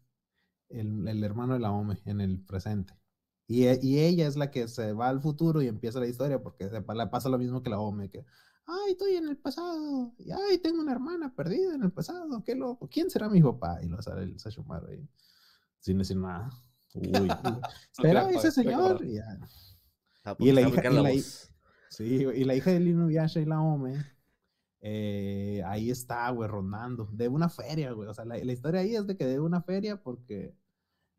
el- 0.70 1.08
el 1.08 1.24
hermano 1.24 1.54
de 1.54 1.60
la 1.60 1.72
Ome 1.72 1.98
en 2.04 2.20
el 2.20 2.40
presente. 2.44 2.94
Y, 3.46 3.64
e- 3.66 3.78
y 3.82 4.00
ella 4.00 4.26
es 4.26 4.36
la 4.36 4.50
que 4.50 4.68
se 4.68 4.92
va 4.92 5.08
al 5.08 5.20
futuro 5.20 5.62
y 5.62 5.68
empieza 5.68 6.00
la 6.00 6.06
historia 6.06 6.42
porque 6.42 6.68
se 6.68 6.80
le 6.80 7.06
pasa 7.08 7.28
lo 7.28 7.38
mismo 7.38 7.62
que 7.62 7.70
la 7.70 7.80
Ome, 7.80 8.10
que 8.10 8.24
ay, 8.66 8.92
estoy 8.92 9.16
en 9.16 9.28
el 9.28 9.38
pasado, 9.38 10.14
y 10.18 10.30
ay, 10.30 10.58
tengo 10.58 10.80
una 10.82 10.92
hermana 10.92 11.34
perdida 11.34 11.74
en 11.74 11.82
el 11.82 11.92
pasado, 11.92 12.42
qué 12.44 12.54
loco, 12.54 12.88
¿quién 12.90 13.08
será 13.10 13.28
mi 13.30 13.42
papá? 13.42 13.80
Y 13.82 13.88
lo 13.88 14.02
sale 14.02 14.24
el 14.24 14.38
Sashomaru 14.38 14.88
ahí, 14.88 15.08
sin 15.80 15.98
decir 15.98 16.16
nada. 16.18 16.50
Uy, 16.94 17.40
uy, 17.44 17.60
¿será 17.92 18.20
acordé, 18.22 18.36
ese 18.36 18.52
señor? 18.52 19.04
Y 19.04 19.14
ya. 19.16 19.24
Y 20.38 20.52
la 20.52 20.60
hija- 20.62 20.82
la 20.90 21.02
la 21.02 21.12
hi-. 21.12 21.16
Sí, 21.90 22.04
y 22.04 22.44
la 22.44 22.54
hija 22.54 22.70
de 22.70 22.76
Inuyasha 22.80 23.40
y 23.40 23.44
la 23.46 23.60
Ome, 23.60 23.94
eh, 24.80 25.62
ahí 25.66 25.90
está, 25.90 26.28
güey, 26.30 26.48
rondando, 26.48 27.06
de 27.12 27.28
una 27.28 27.48
feria, 27.48 27.92
güey, 27.92 28.08
o 28.08 28.14
sea, 28.14 28.24
la, 28.24 28.36
la 28.36 28.52
historia 28.52 28.80
ahí 28.82 28.94
es 28.94 29.06
de 29.06 29.16
que 29.16 29.26
de 29.26 29.40
una 29.40 29.62
feria 29.62 30.00
porque 30.02 30.54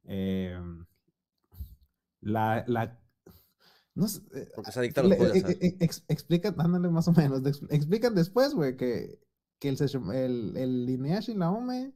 eh, 0.06 0.58
la, 2.22 2.64
la, 2.68 3.00
no 3.96 4.08
sé, 4.08 4.22
eh, 4.34 4.48
Porque 4.56 4.72
se 4.72 4.80
adicta 4.80 5.02
a 5.02 5.04
los 5.06 5.18
pollos. 5.18 5.36
eh, 5.36 5.58
eh, 5.62 5.78
ex- 5.80 6.06
explican, 6.08 6.56
dándole 6.56 6.90
más 6.90 7.08
o 7.08 7.14
menos, 7.14 7.44
de- 7.44 7.50
explican 7.76 8.16
después, 8.16 8.54
güey, 8.54 8.78
que, 8.78 9.20
que 9.60 9.70
el, 9.70 9.78
el, 10.14 10.58
el 10.58 10.90
y 11.28 11.34
la 11.34 11.52
Ome 11.52 11.94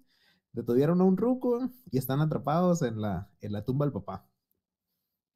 detuvieron 0.52 0.99
a 0.99 1.04
un 1.06 1.17
ruco 1.17 1.69
y 1.91 1.97
están 1.97 2.19
atrapados 2.21 2.82
en 2.82 2.99
la, 2.99 3.30
en 3.41 3.52
la 3.54 3.63
tumba 3.63 3.86
del 3.86 3.93
papá, 3.93 4.28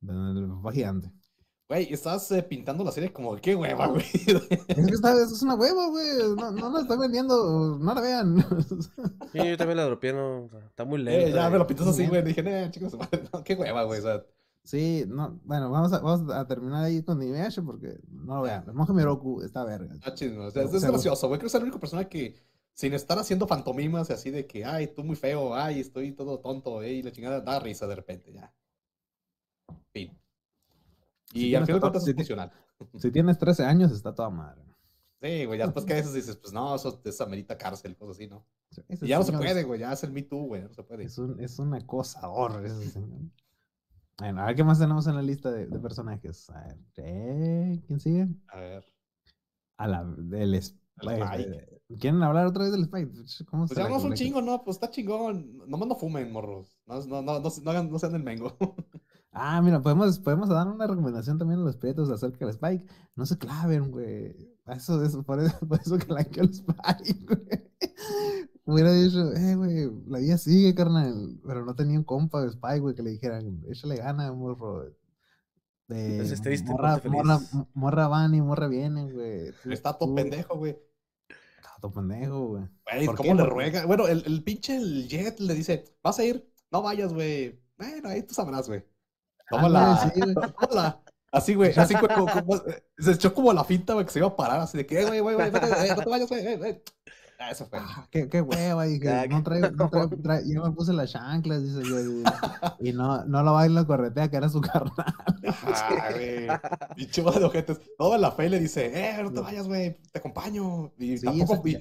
del 0.02 0.48
papá 0.50 0.72
gigante. 0.74 1.12
Güey, 1.70 1.92
estás 1.92 2.32
eh, 2.32 2.44
pintando 2.44 2.84
la 2.84 2.92
serie 2.92 3.12
como 3.12 3.36
qué 3.36 3.54
hueva, 3.56 3.88
güey. 3.88 4.06
Es 4.68 4.86
que 4.86 4.94
esta 4.94 5.22
es 5.22 5.42
una 5.42 5.56
hueva, 5.56 5.90
güey. 5.90 6.08
No, 6.38 6.52
no 6.52 6.70
la 6.72 6.82
estoy 6.82 6.98
vendiendo. 6.98 7.78
No 7.78 7.94
la 7.94 8.02
vean. 8.02 8.38
Sí, 9.34 9.40
yo 9.46 9.58
también 9.58 9.76
la 9.76 9.84
dropeé, 9.84 10.14
no, 10.14 10.50
está 10.66 10.86
muy 10.86 11.00
lento. 11.00 11.28
Eh, 11.28 11.34
ya 11.34 11.50
me 11.50 11.58
lo 11.58 11.68
pintas 11.68 11.88
así, 11.88 12.08
güey. 12.08 12.24
Dije, 12.24 12.42
eh, 12.46 12.72
chicos, 12.72 12.94
no, 13.34 13.44
qué 13.44 13.56
hueva, 13.56 13.84
güey. 13.84 14.00
O 14.00 14.04
sea, 14.04 14.24
Sí, 14.64 15.06
no. 15.08 15.40
Bueno, 15.46 15.70
vamos 15.70 15.94
a, 15.94 16.00
vamos 16.00 16.30
a 16.34 16.46
terminar 16.46 16.84
ahí 16.84 17.02
con 17.02 17.22
Inuyasha 17.22 17.62
porque 17.62 18.00
no 18.10 18.36
lo 18.36 18.42
vean. 18.42 18.66
El 18.68 18.74
monje 18.74 18.92
Miroku 18.92 19.42
está 19.42 19.64
verga. 19.64 19.94
está 19.94 20.14
chido. 20.14 20.46
O 20.46 20.52
sea, 20.52 20.64
es, 20.64 20.74
es 20.74 20.84
gracioso, 20.84 21.28
güey. 21.28 21.40
Creo 21.40 21.50
que 21.50 21.56
es 21.56 21.62
la 21.62 21.66
única 21.66 21.80
persona 21.80 22.10
que, 22.10 22.36
sin 22.74 22.94
estar 22.94 23.18
haciendo 23.18 23.48
fantomimas 23.48 24.10
y 24.10 24.14
así 24.14 24.30
de 24.30 24.46
que, 24.46 24.66
ay, 24.66 24.88
tú 24.88 25.06
muy 25.06 25.16
feo, 25.16 25.56
ay, 25.56 25.80
estoy 25.80 26.12
todo 26.12 26.40
tonto, 26.40 26.84
eh, 26.84 26.94
y 26.94 27.02
la 27.02 27.12
chingada, 27.12 27.40
da 27.40 27.60
risa 27.60 27.88
de 27.88 27.96
repente, 27.96 28.34
ya. 28.34 28.54
Fin. 29.94 30.12
Y 31.34 31.40
Si 31.42 31.56
al 31.56 31.66
final 31.66 31.80
de 31.80 31.82
cuentas 31.82 32.08
es 32.08 32.16
funcional. 32.16 32.52
Si 32.98 33.12
tienes 33.12 33.38
13 33.38 33.66
años, 33.66 33.92
está 33.92 34.14
toda 34.14 34.30
madre. 34.30 34.62
Sí, 35.22 35.46
güey, 35.46 35.58
ya 35.58 35.66
después 35.66 35.84
que 35.84 35.94
a 35.94 35.96
veces 35.96 36.14
dices, 36.14 36.36
pues 36.36 36.54
no, 36.54 36.76
eso 36.76 37.02
es 37.04 37.22
amerita 37.22 37.58
cárcel, 37.58 37.98
cosas 37.98 38.18
así, 38.18 38.28
¿no? 38.28 38.46
Y 38.88 39.08
ya 39.08 39.18
no 39.18 39.24
se 39.24 39.34
puede, 39.34 39.64
güey, 39.64 39.80
ya 39.80 39.92
es 39.92 40.04
el 40.04 40.12
Me 40.12 40.22
Too, 40.22 40.44
güey, 40.44 40.62
no 40.62 40.74
se 40.74 40.84
puede. 40.84 41.06
Es 41.06 41.18
un, 41.18 41.40
es 41.40 41.58
un 41.58 41.74
acosador 41.74 42.64
ese 42.64 42.90
señor. 42.90 43.22
Bueno, 44.20 44.42
a 44.42 44.46
ver 44.48 44.56
qué 44.56 44.64
más 44.64 44.80
tenemos 44.80 45.08
en 45.08 45.16
la 45.16 45.22
lista 45.22 45.52
de, 45.52 45.68
de 45.68 45.80
personajes. 45.80 46.50
A 46.52 46.62
ver, 46.62 46.78
eh, 46.98 47.82
¿quién 47.88 48.00
sigue? 48.00 48.28
A 48.48 48.60
ver. 48.60 48.86
A 49.78 49.88
la 49.88 50.04
del 50.06 50.56
Spike. 50.56 50.84
Spike. 51.00 51.82
¿Quieren 52.00 52.22
hablar 52.24 52.48
otra 52.48 52.64
vez 52.64 52.72
del 52.72 52.84
Spike? 52.84 53.12
¿Cómo 53.46 53.68
Pues 53.68 53.80
es 53.80 54.04
un 54.04 54.14
chingo, 54.14 54.42
no, 54.42 54.64
pues 54.64 54.78
está 54.78 54.90
chingón. 54.90 55.58
Nomás 55.68 55.88
no 55.88 55.96
fumen, 55.96 56.32
morros. 56.32 56.80
No, 56.86 57.00
no, 57.06 57.22
no, 57.22 57.40
no, 57.40 57.50
no, 57.64 57.84
no 57.84 58.00
sean 58.00 58.16
el 58.16 58.24
mengo. 58.24 58.58
Ah, 59.32 59.62
mira, 59.62 59.82
podemos, 59.82 60.20
podemos 60.20 60.50
dar 60.50 60.68
una 60.68 60.88
recomendación 60.88 61.38
también 61.38 61.60
a 61.60 61.64
los 61.64 61.78
prietos 61.78 62.10
acerca 62.10 62.40
del 62.40 62.50
Spike. 62.50 62.86
No 63.16 63.26
se 63.26 63.38
claven, 63.38 63.92
güey. 63.92 64.36
Eso, 64.66 65.04
eso, 65.04 65.24
por 65.24 65.40
eso, 65.40 65.58
por 65.68 65.80
eso 65.80 65.98
que 65.98 66.12
la 66.12 66.24
que 66.24 66.42
el 66.42 66.50
Spike, 66.50 67.26
güey. 67.26 67.68
Hubiera 68.66 68.92
dicho, 68.92 69.34
eh, 69.34 69.56
güey, 69.56 69.92
la 70.08 70.20
vida 70.20 70.38
sigue, 70.38 70.76
carnal. 70.76 71.40
Pero 71.46 71.66
no 71.66 71.76
tenía 71.76 71.98
un 71.98 72.04
compa 72.04 72.42
de 72.42 72.50
Spike, 72.50 72.80
güey, 72.80 72.96
que 72.96 73.04
le 73.04 73.12
dijeran, 73.12 73.64
échale 73.70 73.96
gana, 73.96 74.32
morro. 74.34 74.86
De, 75.88 76.36
triste, 76.44 76.70
morra, 76.70 77.02
morra, 77.06 77.40
morra 77.74 78.08
van 78.10 78.36
y 78.36 78.42
morra 78.42 78.68
vienen, 78.68 79.14
güey. 79.14 79.54
Está 79.72 79.98
todo 79.98 80.14
pendejo, 80.14 80.58
güey. 80.58 80.78
Está 81.30 81.76
todo 81.80 81.94
pendejo, 81.94 82.48
güey. 82.48 82.64
Güey, 82.92 83.06
¿Por 83.06 83.16
¿cómo 83.16 83.30
qué? 83.30 83.36
le 83.36 83.46
ruega? 83.46 83.86
Bueno, 83.86 84.06
el, 84.08 84.24
el 84.26 84.44
pinche 84.44 84.76
el 84.76 85.08
Jet 85.08 85.40
le 85.40 85.54
dice, 85.54 85.86
vas 86.04 86.20
a 86.20 86.26
ir, 86.26 86.52
no 86.72 86.82
vayas, 86.82 87.14
güey. 87.14 87.64
Bueno, 87.78 88.10
ahí 88.10 88.24
tú 88.24 88.34
sabrás, 88.34 88.68
güey. 88.68 88.84
Tómala. 89.50 90.02
Ándale, 90.04 90.14
sí. 90.14 90.34
Tómala. 90.60 91.02
Así, 91.32 91.56
güey, 91.56 91.74
así, 91.78 91.94
como- 91.96 92.08
como- 92.46 92.62
se 92.98 93.12
echó 93.12 93.34
como 93.34 93.52
la 93.54 93.64
finta, 93.64 93.94
güey, 93.94 94.06
que 94.06 94.12
se 94.12 94.20
iba 94.20 94.28
a 94.30 94.36
parar, 94.36 94.60
así 94.62 94.78
de 94.78 94.86
que, 94.86 95.00
eh, 95.02 95.06
güey, 95.06 95.20
güey, 95.20 95.36
güey, 95.36 95.48
eh, 95.48 95.52
no 95.96 96.04
te 96.04 96.10
vayas, 96.10 96.30
güey, 96.30 96.46
eh. 96.48 96.84
Ah, 97.40 97.52
Eso 97.52 97.68
fue. 97.68 97.78
Ah, 97.80 98.08
qué, 98.10 98.28
qué 98.30 98.42
hueva, 98.42 98.88
y 98.88 99.00
que 99.00 99.10
Ah, 99.10 99.26
no 99.30 99.44
traigo, 99.44 99.70
no 99.70 99.90
traigo- 99.92 100.10
trae- 100.24 100.44
yo 100.52 100.64
me 100.64 100.72
puse 100.72 100.92
las 100.94 101.12
chanclas, 101.12 101.62
dice 101.62 101.88
yo, 101.88 102.00
y, 102.00 102.90
y 102.90 102.94
no, 102.94 103.24
no 103.26 103.44
lo 103.44 103.54
baila 103.54 103.86
corretea, 103.86 104.30
que 104.32 104.38
era 104.38 104.50
su 104.50 104.60
carnal. 104.62 104.94
Ah, 105.66 106.10
güey. 106.14 106.48
Pinche 106.96 107.22
bola 107.22 107.38
de 107.40 107.46
ojetes. 107.46 107.80
Toda 107.98 108.18
la 108.18 108.32
fe 108.32 108.50
le 108.50 108.60
dice, 108.60 108.92
eh, 108.94 109.22
no 109.22 109.32
te 109.32 109.42
vayas, 109.42 109.68
güey, 109.68 109.98
te 110.12 110.18
acompaño. 110.20 110.92
Y 110.98 111.18
Sí, 111.20 111.26
tampoco, 111.26 111.68
y, 111.68 111.80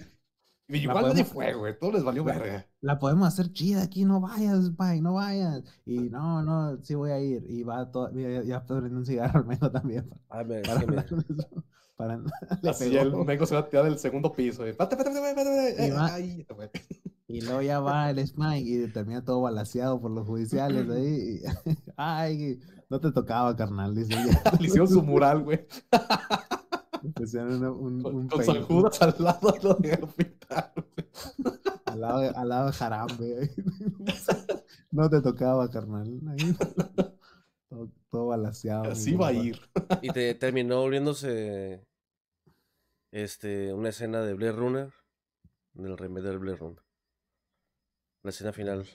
y 0.68 0.76
igual 0.78 0.96
podemos- 0.98 1.14
nadie 1.14 1.24
fue, 1.24 1.54
güey, 1.54 1.78
todo 1.78 1.92
les 1.92 2.02
valió 2.04 2.24
La- 2.24 2.32
verga. 2.38 2.66
La 2.80 2.98
podemos 2.98 3.28
hacer 3.28 3.52
chida 3.52 3.82
aquí, 3.82 4.04
no 4.04 4.20
vayas, 4.20 4.64
Spike, 4.64 5.00
no 5.02 5.14
vayas. 5.14 5.62
Y 5.84 5.98
no, 6.10 6.42
no, 6.42 6.76
sí 6.82 6.94
voy 6.94 7.10
a 7.10 7.20
ir. 7.20 7.44
Y 7.48 7.62
va 7.62 7.90
todo, 7.90 8.10
ya, 8.12 8.42
ya 8.42 8.56
está 8.56 8.66
prendiendo 8.74 8.98
un 9.00 9.06
cigarro 9.06 9.38
al 9.40 9.46
menos 9.46 9.72
también. 9.72 10.08
Ah, 10.28 10.42
me- 10.44 10.60
es 10.60 10.68
Para, 10.68 10.80
que 10.80 10.86
me- 10.86 11.02
para- 11.96 12.16
le 12.62 12.70
Así 12.70 12.90
pegó. 12.90 13.20
el 13.20 13.24
Mengo 13.26 13.46
se 13.46 13.54
va 13.54 13.60
a 13.62 13.68
tirar 13.68 13.84
del 13.86 13.98
segundo 13.98 14.32
piso. 14.32 14.66
y, 14.66 14.70
espérate, 14.70 14.96
espérate, 14.96 15.28
espérate, 15.28 15.82
Y 15.86 15.88
eh, 15.88 15.92
va- 15.92 16.14
ay. 16.14 16.46
Y 17.28 17.40
luego 17.40 17.60
ya 17.60 17.80
va 17.80 18.08
el 18.10 18.24
Smite 18.24 18.60
y 18.60 18.86
termina 18.92 19.24
todo 19.24 19.40
balaseado 19.40 20.00
por 20.00 20.12
los 20.12 20.24
judiciales 20.24 20.88
ahí. 20.88 21.40
Ay, 21.96 22.60
no 22.88 23.00
te 23.00 23.10
tocaba, 23.10 23.56
carnal. 23.56 23.96
Dice 23.96 24.14
Le 24.60 24.66
hicieron 24.66 24.86
su 24.86 25.02
mural, 25.02 25.42
güey. 25.42 25.66
Pusieron 27.16 27.64
un, 27.64 28.02
Con, 28.02 28.14
un 28.14 28.28
con 28.28 28.38
peine, 28.38 28.54
San 28.54 28.62
Judas 28.64 29.02
al 29.02 29.14
lado 29.18 29.54
lo 29.62 29.74
de 29.74 29.96
pintar, 30.16 30.72
güey. 30.76 31.08
al 31.86 32.00
lado, 32.00 32.20
de- 32.20 32.28
al 32.28 32.48
lado 32.48 32.66
de 32.66 32.72
Jarambe. 32.72 33.50
No 34.92 35.10
te 35.10 35.20
tocaba, 35.20 35.68
carnal. 35.68 36.20
Ahí. 36.28 36.56
Todo, 37.68 37.90
todo 38.08 38.26
balaseado. 38.28 38.84
Así 38.92 39.14
va 39.14 39.28
a 39.28 39.32
ir. 39.32 39.60
Y 40.00 40.08
te 40.10 40.34
terminó 40.34 40.80
volviéndose 40.80 41.84
este, 43.10 43.74
una 43.74 43.90
escena 43.90 44.22
de 44.22 44.32
Blair 44.34 44.54
Runner, 44.54 44.90
del 45.74 45.98
remedio 45.98 46.30
del 46.30 46.38
Blair 46.38 46.58
Runner. 46.58 46.82
La 48.22 48.30
escena 48.30 48.52
final. 48.52 48.86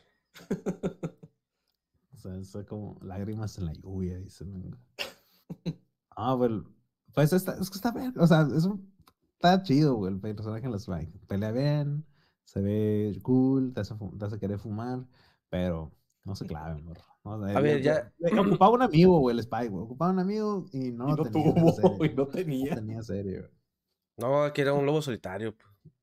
O 2.14 2.18
sea, 2.18 2.36
es 2.38 2.56
como 2.68 2.98
lágrimas 3.02 3.58
en 3.60 3.66
la 3.66 3.74
lluvia, 3.74 4.18
dicen. 4.18 4.76
Ah, 6.16 6.36
pues, 6.38 6.52
pues 7.14 7.34
está, 7.34 7.54
es 7.60 7.70
que 7.70 7.76
está 7.76 7.92
bien. 7.92 8.14
O 8.18 8.28
sea, 8.28 8.48
es 8.56 8.66
un- 8.66 8.92
está 9.34 9.62
chido, 9.64 9.96
güey, 9.96 10.14
el 10.14 10.20
personaje 10.20 10.66
en 10.66 10.72
los 10.72 10.88
Spike. 10.88 11.20
Pelea 11.28 11.52
bien, 11.52 12.06
se 12.44 12.62
ve 12.62 13.18
cool, 13.24 13.74
te 13.74 13.82
hace, 13.82 13.96
te 14.20 14.26
hace 14.26 14.40
querer 14.40 14.60
fumar, 14.60 15.06
pero 15.50 15.92
no 16.24 16.36
se 16.36 16.46
clave, 16.46 16.82
morro. 16.82 17.02
No, 17.24 17.32
o 17.34 17.46
sea, 17.48 17.56
A 17.58 17.62
ver, 17.62 17.82
ya- 17.82 18.12
ocupaba 18.40 18.72
un 18.74 18.82
amigo, 18.82 19.20
güey, 19.20 19.34
el 19.36 19.40
Spike, 19.42 19.70
güey. 19.70 19.86
Ocupaba 19.86 20.12
un 20.12 20.20
amigo 20.20 20.66
y 20.74 20.92
no, 20.92 21.10
y 21.10 21.12
no 21.12 21.24
tenía 21.24 21.54
tuvo, 21.54 21.72
serie, 21.74 21.92
y 22.12 22.16
no 22.16 22.24
No 22.24 22.28
tenía. 22.28 22.76
tenía 22.76 23.04
serie, 23.04 23.40
güey. 23.42 23.52
No, 24.18 24.52
que 24.54 24.62
era 24.62 24.74
un 24.74 24.86
lobo 24.86 25.02
solitario. 25.02 25.56
pues. 25.56 25.94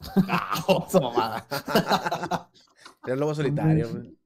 ¡Ah! 0.28 0.86
mamada. 1.00 1.46
Era 3.04 3.14
el 3.14 3.20
lobo 3.20 3.34
solitario, 3.34 3.90
güey. 3.90 4.18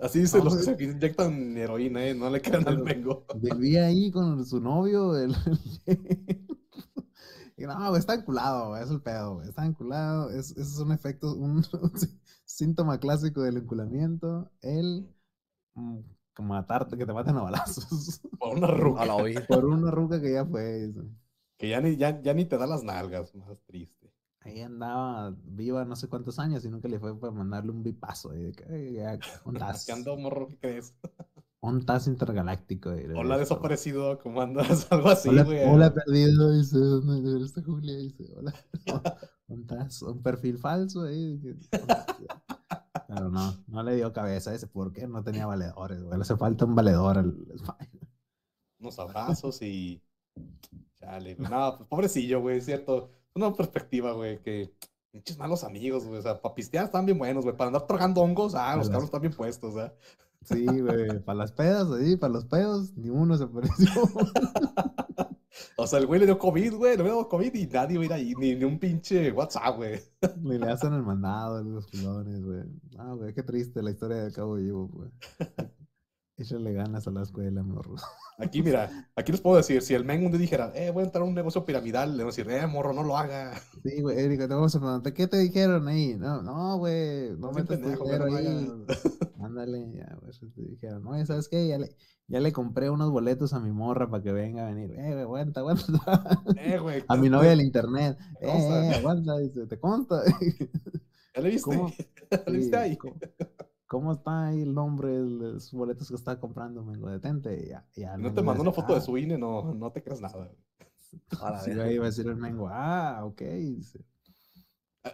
Así 0.00 0.20
dicen 0.20 0.44
los 0.44 0.56
que 0.56 0.62
se 0.62 0.84
inyectan 0.84 1.56
heroína, 1.56 2.06
¿eh? 2.06 2.14
No 2.14 2.30
le 2.30 2.40
crean 2.40 2.66
al 2.68 2.82
mengo. 2.82 3.26
Vivía 3.36 3.86
ahí 3.86 4.10
con 4.10 4.44
su 4.46 4.60
novio, 4.60 5.16
el... 5.16 5.34
Y 7.56 7.64
no, 7.64 7.88
güey, 7.88 7.98
está 7.98 8.14
enculado, 8.14 8.68
güey, 8.68 8.84
es 8.84 8.90
el 8.90 9.02
pedo, 9.02 9.34
güey. 9.34 9.48
Está 9.48 9.66
enculado, 9.66 10.30
es, 10.30 10.52
ese 10.52 10.60
es 10.60 10.78
un 10.78 10.92
efecto, 10.92 11.34
un, 11.34 11.56
un 11.82 11.92
sí- 11.98 12.16
síntoma 12.44 12.98
clásico 13.00 13.42
del 13.42 13.56
enculamiento. 13.56 14.48
El 14.62 15.08
mm, 15.74 15.98
matarte, 16.38 16.96
que 16.96 17.04
te 17.04 17.12
maten 17.12 17.36
a 17.36 17.42
balazos. 17.42 18.20
Por 18.38 18.56
una 18.56 18.68
ruca. 18.68 19.02
A 19.02 19.06
la 19.06 19.16
oír. 19.16 19.44
Por 19.48 19.64
una 19.64 19.90
ruca 19.90 20.20
que 20.20 20.32
ya 20.34 20.46
fue. 20.46 20.86
dice. 20.86 21.00
Que 21.56 21.68
ya 21.68 21.80
ni, 21.80 21.96
ya, 21.96 22.22
ya 22.22 22.32
ni 22.32 22.44
te 22.44 22.56
da 22.56 22.68
las 22.68 22.84
nalgas, 22.84 23.34
más 23.34 23.60
triste. 23.66 23.97
Ahí 24.48 24.62
andaba 24.62 25.34
viva 25.44 25.84
no 25.84 25.94
sé 25.96 26.08
cuántos 26.08 26.38
años 26.38 26.64
y 26.64 26.70
nunca 26.70 26.88
le 26.88 26.98
fue 26.98 27.18
para 27.18 27.32
mandarle 27.32 27.70
un 27.70 27.82
bipazo. 27.82 28.34
Y 28.34 28.44
de 28.44 28.52
que, 28.52 28.64
"Ay, 28.64 28.92
ya, 28.94 29.18
un 29.44 29.54
tas, 29.58 29.84
¿Qué 29.86 29.92
ando, 29.92 30.16
morro? 30.16 30.48
¿Qué 30.48 30.56
crees? 30.58 30.94
un 31.60 31.84
tas 31.84 32.06
intergaláctico. 32.06 32.90
le 32.92 33.08
Hola, 33.14 33.34
dijo, 33.34 33.38
desaparecido, 33.40 34.18
¿cómo 34.20 34.40
andas? 34.40 34.86
Algo 34.92 35.08
así, 35.10 35.28
Hola, 35.28 35.42
güey. 35.42 35.64
hola, 35.68 35.92
perdido, 35.92 36.52
dice, 36.52 36.78
¿dónde 36.78 37.44
está 37.44 37.62
Julia? 37.62 37.96
Dice, 37.96 38.24
hola. 38.36 38.54
Un, 39.48 39.66
tas- 39.66 40.02
un 40.02 40.22
perfil 40.22 40.58
falso 40.58 41.04
ahí. 41.04 41.40
que- 41.40 41.56
Pero 43.08 43.30
no, 43.30 43.54
no 43.66 43.82
le 43.82 43.96
dio 43.96 44.12
cabeza 44.12 44.50
a 44.50 44.54
ese, 44.54 44.66
porque 44.66 45.06
no 45.06 45.24
tenía 45.24 45.46
valedores, 45.46 46.02
güey. 46.02 46.16
Le 46.18 46.22
hace 46.22 46.36
falta 46.36 46.66
un 46.66 46.74
valedor 46.74 47.16
al 47.18 47.34
Unos 48.78 48.98
abrazos 48.98 49.62
y. 49.62 50.02
Chale. 51.00 51.36
No, 51.38 51.76
pues 51.78 51.88
pobrecillo, 51.88 52.40
güey, 52.42 52.58
es 52.58 52.66
cierto. 52.66 53.10
Una 53.34 53.52
perspectiva, 53.52 54.12
güey, 54.12 54.40
que. 54.42 54.72
Pinches 55.10 55.38
malos 55.38 55.64
amigos, 55.64 56.04
güey. 56.04 56.18
O 56.18 56.22
sea, 56.22 56.40
para 56.40 56.54
pistear 56.54 56.84
están 56.84 57.06
bien 57.06 57.18
buenos, 57.18 57.44
güey. 57.44 57.56
Para 57.56 57.68
andar 57.68 57.86
tragando 57.86 58.20
hongos, 58.20 58.54
ah, 58.54 58.76
los 58.76 58.88
cabros 58.88 59.06
están 59.06 59.22
bien 59.22 59.32
puestos, 59.32 59.74
¿eh? 59.76 59.92
Sí, 60.44 60.66
güey, 60.66 61.18
para 61.20 61.38
las 61.38 61.52
pedas, 61.52 61.90
ahí, 61.90 62.16
para 62.16 62.34
los 62.34 62.44
pedos, 62.44 62.96
ni 62.96 63.10
uno 63.10 63.36
se 63.36 63.44
apareció. 63.44 63.90
O 65.76 65.86
sea, 65.86 65.98
el 65.98 66.06
güey 66.06 66.20
le 66.20 66.26
dio 66.26 66.38
COVID, 66.38 66.74
güey. 66.74 66.96
Le 66.96 67.04
dio 67.04 67.28
COVID 67.28 67.54
y 67.54 67.66
nadie 67.66 67.94
iba 67.94 68.02
a 68.02 68.06
ir 68.06 68.12
ahí. 68.12 68.34
Ni, 68.38 68.54
ni 68.54 68.64
un 68.64 68.78
pinche 68.78 69.32
WhatsApp, 69.32 69.76
güey. 69.76 70.00
Ni 70.40 70.58
le 70.58 70.70
hacen 70.70 70.92
el 70.92 71.02
mandado 71.02 71.56
a 71.56 71.62
los 71.62 71.86
culones, 71.86 72.44
güey. 72.44 72.62
Ah, 72.96 73.14
güey, 73.14 73.32
qué 73.34 73.42
triste 73.42 73.82
la 73.82 73.90
historia 73.90 74.18
de 74.18 74.32
Cabo 74.32 74.54
Vivo, 74.54 74.88
güey. 74.88 75.10
Échale 76.38 76.72
ganas 76.72 77.04
a 77.08 77.10
la 77.10 77.22
escuela, 77.22 77.64
morro. 77.64 77.96
Aquí, 78.38 78.62
mira, 78.62 79.10
aquí 79.16 79.32
les 79.32 79.40
puedo 79.40 79.56
decir, 79.56 79.82
si 79.82 79.94
el 79.94 80.04
men 80.04 80.24
un 80.24 80.30
día 80.30 80.38
dijera, 80.40 80.70
eh, 80.76 80.92
voy 80.92 81.02
a 81.02 81.06
entrar 81.06 81.22
a 81.22 81.26
un 81.26 81.34
negocio 81.34 81.64
piramidal, 81.64 82.16
le 82.16 82.22
voy 82.22 82.32
a 82.32 82.36
decir, 82.36 82.48
eh, 82.48 82.64
morro, 82.68 82.92
no 82.92 83.02
lo 83.02 83.16
haga. 83.16 83.60
Sí, 83.82 84.00
güey, 84.00 84.16
Erika, 84.20 84.46
te 84.46 84.54
vamos 84.54 84.76
a 84.76 84.78
preguntar, 84.78 85.12
¿qué 85.12 85.26
te 85.26 85.38
dijeron 85.38 85.88
ahí? 85.88 86.14
No, 86.16 86.40
no, 86.42 86.78
güey, 86.78 87.30
no 87.30 87.48
No 87.48 87.52
metas 87.52 87.80
tu 87.80 87.88
dinero 87.88 88.28
no 88.28 88.36
ahí. 88.36 88.70
Ándale, 89.42 89.90
ya, 89.92 90.16
güey, 90.20 90.30
eso 90.30 90.46
te 90.54 90.62
dijeron, 90.62 91.02
no, 91.02 91.26
¿sabes 91.26 91.48
qué? 91.48 91.66
Ya 91.66 91.78
le, 91.78 91.96
ya 92.28 92.38
le 92.38 92.52
compré 92.52 92.90
unos 92.90 93.10
boletos 93.10 93.52
a 93.54 93.58
mi 93.58 93.72
morra 93.72 94.08
para 94.08 94.22
que 94.22 94.30
venga 94.30 94.68
a 94.68 94.70
venir. 94.70 94.92
Eh, 94.92 95.10
güey, 95.14 95.22
aguanta, 95.22 95.58
aguanta. 95.58 95.82
Eh, 96.58 96.78
güey. 96.78 97.02
A 97.08 97.16
mi 97.16 97.28
novia 97.28 97.50
del 97.50 97.62
internet. 97.62 98.16
¿Te 98.38 98.46
Eh, 98.46 98.90
eh, 98.90 98.94
aguanta, 98.94 99.36
dice, 99.38 99.66
¿te 99.66 99.80
consta? 99.80 100.22
¿Ya 101.34 101.42
le 101.42 101.50
viste? 101.50 101.62
¿Cómo? 101.62 101.92
¿Ya 102.30 102.44
le 102.46 102.58
viste 102.58 102.76
ahí? 102.76 102.96
¿cómo, 102.96 103.16
cómo 103.88 104.12
está 104.12 104.46
ahí 104.48 104.62
el 104.62 104.74
nombre 104.74 105.08
de 105.08 105.20
los 105.24 105.72
boletos 105.72 106.08
que 106.08 106.14
está 106.14 106.38
comprando, 106.38 106.84
mengo? 106.84 107.10
Detente. 107.10 107.64
y 107.64 107.68
ya, 108.00 108.14
Y 108.16 108.20
no 108.20 108.28
el 108.28 108.34
te 108.34 108.42
mandó 108.42 108.62
una 108.62 108.72
foto 108.72 108.92
de 108.92 108.98
"Ah". 109.00 109.02
su 109.02 109.18
INE, 109.18 109.36
no, 109.38 109.74
no 109.74 109.90
te 109.90 110.02
creas 110.02 110.20
nada. 110.20 110.48
A 111.40 111.58
Sí, 111.60 111.74
güey, 111.74 111.94
iba 111.94 112.04
a 112.04 112.08
decir 112.08 112.26
el 112.28 112.36
mengo, 112.36 112.68
ah, 112.70 113.22
ok. 113.24 113.40
dice. 113.40 114.04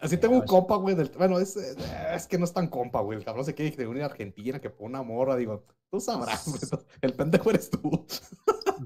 Así 0.00 0.16
tengo 0.16 0.34
un 0.34 0.42
compa, 0.42 0.76
güey, 0.76 0.96
del... 0.96 1.10
Bueno, 1.16 1.38
es, 1.38 1.56
es 1.56 2.26
que 2.26 2.36
no 2.36 2.44
es 2.44 2.52
tan 2.52 2.66
compa, 2.66 3.00
güey. 3.00 3.18
El 3.18 3.24
cabrón 3.24 3.44
se 3.44 3.54
quiere 3.54 3.76
de 3.76 3.86
una 3.86 4.04
Argentina 4.06 4.60
que 4.60 4.70
pone 4.70 4.90
una 4.90 5.02
morra, 5.02 5.36
digo, 5.36 5.64
tú 5.90 6.00
sabrás, 6.00 6.48
güey. 6.48 6.58
El 7.00 7.12
pendejo 7.14 7.50
eres 7.50 7.70
tú. 7.70 8.04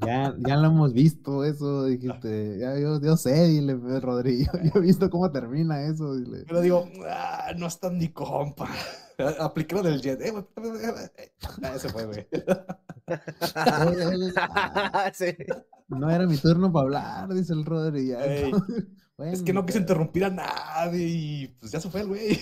Ya, 0.05 0.35
ya 0.38 0.57
lo 0.57 0.66
hemos 0.68 0.92
visto 0.92 1.44
eso, 1.44 1.87
dijiste, 1.87 2.59
ya 2.59 2.79
yo, 2.79 3.01
yo 3.01 3.16
sé, 3.16 3.48
dile, 3.48 3.74
Rodrigo, 4.01 4.53
yo 4.62 4.70
he 4.74 4.81
visto 4.81 5.09
cómo 5.09 5.31
termina 5.33 5.83
eso, 5.83 6.14
dile. 6.14 6.44
Pero 6.46 6.61
digo, 6.61 6.87
ah, 7.09 7.53
no 7.57 7.66
es 7.66 7.81
tan 7.81 7.96
ni 7.96 8.09
compa. 8.09 8.68
Apliqué 9.40 9.74
lo 9.74 9.83
del 9.83 10.00
jet. 10.00 10.20
Eh, 10.22 10.31
güey, 10.31 10.44
eh, 10.85 11.33
ah, 11.62 11.74
ese 11.74 11.88
fue, 11.88 12.07
güey. 12.07 12.28
"Oye, 13.07 14.33
ah, 14.37 15.11
Sí. 15.12 15.37
No 15.88 16.11
era 16.11 16.26
mi 16.26 16.37
turno 16.37 16.70
para 16.70 16.85
hablar, 16.85 17.28
dice 17.35 17.52
el 17.54 17.64
Rodri. 17.64 18.09
ya, 18.09 18.20
Es 19.18 19.42
que 19.42 19.52
no 19.52 19.66
quise 19.66 19.78
interrumpir 19.78 20.24
a 20.26 20.31
nadie 20.31 21.04
y 21.09 21.48
pues 21.59 21.72
ya 21.72 21.81
se 21.81 21.90
fue 21.90 22.02
el 22.02 22.07
güey. 22.07 22.38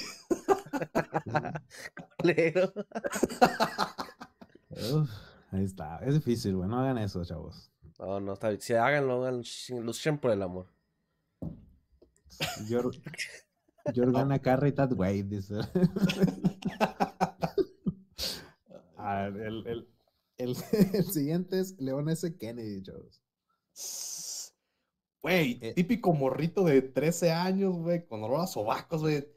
Uf, 4.71 5.11
ahí 5.53 5.65
está, 5.65 5.99
es 6.05 6.15
difícil, 6.15 6.57
güey, 6.57 6.69
no 6.69 6.79
hagan 6.81 6.99
eso, 6.99 7.25
chavos. 7.25 7.71
No, 7.99 8.21
no, 8.21 8.35
está 8.35 8.49
bien. 8.51 8.61
Si 8.61 8.75
háganlo, 8.75 9.25
hagan, 9.25 9.43
luchen 9.83 10.19
por 10.19 10.33
el 10.33 10.43
amor. 10.43 10.67
You're, 12.69 12.91
you're 13.95 14.11
gonna 14.13 14.39
carry 14.39 14.73
that 14.73 14.93
weight, 14.93 15.27
dice. 15.29 15.55
Ah, 18.99 19.27
el, 19.27 19.37
el, 19.67 19.89
el, 20.39 20.57
el 20.95 21.05
siguiente 21.05 21.61
es 21.61 21.79
León 21.79 22.09
S. 22.09 22.37
Kennedy, 22.39 22.83
chavos. 22.83 23.23
Güey, 25.23 25.59
Eh. 25.63 25.75
típico 25.75 26.13
morrito 26.13 26.65
de 26.65 26.83
13 26.83 27.31
años, 27.33 27.77
güey, 27.77 28.07
con 28.07 28.23
olor 28.25 28.41
a 28.41 28.47
sobacos, 28.47 29.03
güey. 29.03 29.29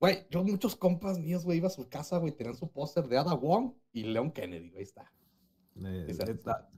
Güey, 0.00 0.26
yo 0.30 0.42
muchos 0.42 0.74
compas 0.74 1.18
míos, 1.18 1.44
güey, 1.44 1.58
iba 1.58 1.68
a 1.68 1.70
su 1.70 1.88
casa, 1.88 2.18
güey, 2.18 2.32
tenían 2.32 2.56
su 2.56 2.70
póster 2.72 3.06
de 3.06 3.18
Ada 3.18 3.34
Wong 3.34 3.72
y 3.92 4.04
Leon 4.04 4.32
Kennedy, 4.32 4.70
güey, 4.70 4.82
está. 4.82 5.12
Eh, 5.84 6.06
está- 6.08 6.68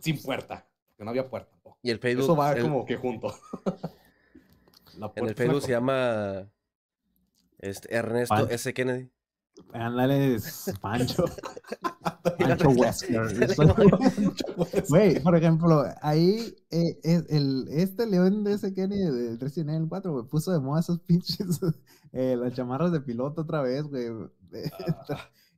Sin 0.00 0.20
puerta, 0.22 0.66
porque 0.88 1.04
no 1.04 1.10
había 1.10 1.28
puerta 1.28 1.50
tampoco. 1.50 1.78
Y 1.82 1.90
el 1.90 1.98
Facebook. 1.98 2.24
Eso 2.24 2.36
va 2.36 2.52
el- 2.52 2.62
como 2.62 2.86
que 2.86 2.96
junto. 2.96 3.34
La 4.98 5.12
En 5.16 5.26
el 5.28 5.34
Facebook 5.34 5.62
se 5.62 5.72
llama 5.72 6.50
este, 7.58 7.94
Ernesto 7.94 8.34
Pancho. 8.34 8.50
S. 8.50 8.74
Kennedy. 8.74 9.10
Ándale, 9.72 10.34
es 10.34 10.72
Pancho. 10.80 11.24
Pancho 12.38 12.68
Wesker. 12.76 13.56
Güey, 14.88 15.20
por 15.20 15.34
ejemplo, 15.36 15.84
ahí 16.02 16.54
eh, 16.70 16.98
es 17.02 17.24
el, 17.30 17.66
este 17.70 18.06
León 18.06 18.44
de 18.44 18.52
ese 18.54 18.74
Kenny 18.74 18.98
de 18.98 19.36
Resident 19.38 19.70
Evil 19.70 19.88
4, 19.88 20.12
güey, 20.12 20.24
puso 20.26 20.52
de 20.52 20.60
moda 20.60 20.80
esos 20.80 21.00
pinches, 21.00 21.60
eh, 22.12 22.36
las 22.36 22.52
chamarras 22.54 22.92
de 22.92 23.00
piloto 23.00 23.42
otra 23.42 23.62
vez, 23.62 23.84
güey. 23.84 24.04
de- 24.50 24.70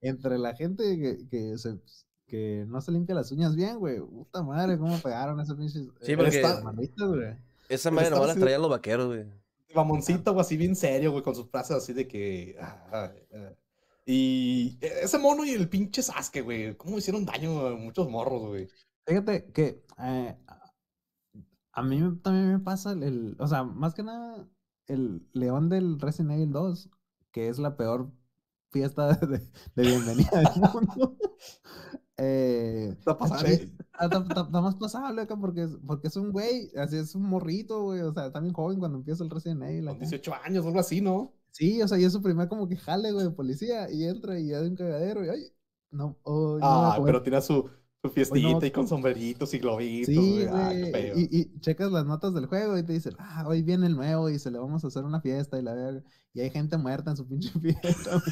Entre, 0.00 0.38
la 0.38 0.54
gente 0.54 0.84
que, 0.96 1.28
que, 1.28 1.58
se, 1.58 1.80
que 2.26 2.64
no 2.68 2.80
se 2.80 2.92
limpia 2.92 3.16
las 3.16 3.32
uñas 3.32 3.56
bien, 3.56 3.78
güey. 3.78 3.98
Puta 4.00 4.42
madre, 4.44 4.78
cómo 4.78 4.96
pegaron 4.98 5.40
esos 5.40 5.56
pinches. 5.56 5.88
Sí, 6.02 6.12
eh, 6.12 6.16
porque- 6.16 6.42
güey. 7.06 7.47
Esa 7.68 7.90
madre 7.90 8.10
nomás 8.10 8.28
la 8.28 8.34
traían 8.36 8.62
los 8.62 8.70
vaqueros, 8.70 9.06
güey. 9.08 9.24
Mamoncito, 9.74 10.32
güey, 10.32 10.40
así 10.40 10.56
bien 10.56 10.74
serio, 10.74 11.12
güey, 11.12 11.22
con 11.22 11.34
sus 11.34 11.48
frases 11.50 11.76
así 11.76 11.92
de 11.92 12.08
que. 12.08 12.56
ah, 12.60 12.86
ah, 12.92 13.12
ah. 13.34 13.52
Y 14.06 14.78
ese 14.80 15.18
mono 15.18 15.44
y 15.44 15.50
el 15.50 15.68
pinche 15.68 16.02
Sasuke, 16.02 16.40
güey, 16.40 16.74
cómo 16.76 16.96
hicieron 16.96 17.26
daño 17.26 17.66
a 17.66 17.74
muchos 17.76 18.08
morros, 18.08 18.40
güey. 18.48 18.68
Fíjate 19.06 19.52
que 19.52 19.84
eh, 19.98 20.36
a 21.72 21.82
mí 21.82 22.00
también 22.22 22.52
me 22.52 22.58
pasa 22.58 22.92
el, 22.92 23.02
el- 23.02 23.36
o 23.38 23.46
sea, 23.46 23.64
más 23.64 23.92
que 23.94 24.02
nada, 24.02 24.48
el 24.86 25.26
León 25.34 25.68
del 25.68 26.00
Resident 26.00 26.32
Evil 26.32 26.52
2 26.52 26.90
que 27.30 27.48
es 27.48 27.58
la 27.58 27.76
peor 27.76 28.10
fiesta 28.70 29.12
de, 29.14 29.38
de 29.74 29.82
bienvenida 29.82 30.30
del 30.40 30.62
mundo. 30.72 31.16
Eh, 32.18 32.88
Está 32.98 33.16
pasable. 33.16 33.54
está, 34.00 34.18
está- 34.28 34.44
más 34.60 34.74
pasable 34.74 35.22
acá 35.22 35.36
porque, 35.36 35.68
porque 35.86 36.08
es 36.08 36.16
un 36.16 36.32
güey, 36.32 36.70
así 36.76 36.96
es 36.96 37.14
un 37.14 37.22
morrito, 37.22 37.82
güey. 37.84 38.00
O 38.00 38.12
sea, 38.12 38.26
está 38.26 38.40
bien 38.40 38.52
joven 38.52 38.78
cuando 38.78 38.98
empieza 38.98 39.22
el 39.24 39.30
Resident 39.30 39.62
Evil. 39.62 39.84
Con 39.86 39.96
acá. 39.96 40.00
18 40.00 40.34
años, 40.44 40.66
algo 40.66 40.80
así, 40.80 41.00
¿no? 41.00 41.32
Sí, 41.50 41.80
o 41.82 41.88
sea, 41.88 41.98
y 41.98 42.04
es 42.04 42.12
su 42.12 42.20
primer 42.22 42.48
como 42.48 42.68
que 42.68 42.76
jale, 42.76 43.12
güey, 43.12 43.24
de 43.26 43.30
policía. 43.30 43.90
Y 43.90 44.04
entra 44.04 44.38
y 44.38 44.52
hay 44.52 44.66
un 44.66 44.76
cagadero 44.76 45.24
y 45.24 45.28
ay, 45.28 45.42
no, 45.90 46.18
oh, 46.24 46.58
no 46.58 46.66
Ah, 46.66 46.94
comer. 46.96 47.12
pero 47.12 47.22
tiene 47.22 47.40
su, 47.40 47.68
su 48.02 48.10
fiestita 48.10 48.58
no. 48.60 48.66
y 48.66 48.70
con 48.70 48.86
sombreritos 48.86 49.54
y 49.54 49.58
globitos, 49.58 50.14
Sí, 50.14 50.44
güey. 50.44 50.48
Ah. 50.52 50.72
Y, 51.16 51.38
y 51.40 51.60
checas 51.60 51.90
las 51.90 52.04
notas 52.04 52.34
del 52.34 52.46
juego 52.46 52.76
y 52.78 52.82
te 52.82 52.92
dicen, 52.92 53.14
ah, 53.18 53.44
hoy 53.46 53.62
viene 53.62 53.86
el 53.86 53.94
nuevo 53.96 54.28
y 54.28 54.38
se 54.38 54.50
le 54.50 54.58
vamos 54.58 54.84
a 54.84 54.88
hacer 54.88 55.04
una 55.04 55.20
fiesta 55.20 55.58
y 55.58 55.62
la 55.62 55.74
verga. 55.74 56.02
Y 56.34 56.40
hay 56.40 56.50
gente 56.50 56.76
muerta 56.76 57.10
en 57.12 57.16
su 57.16 57.26
pinche 57.26 57.50
fiesta. 57.60 58.22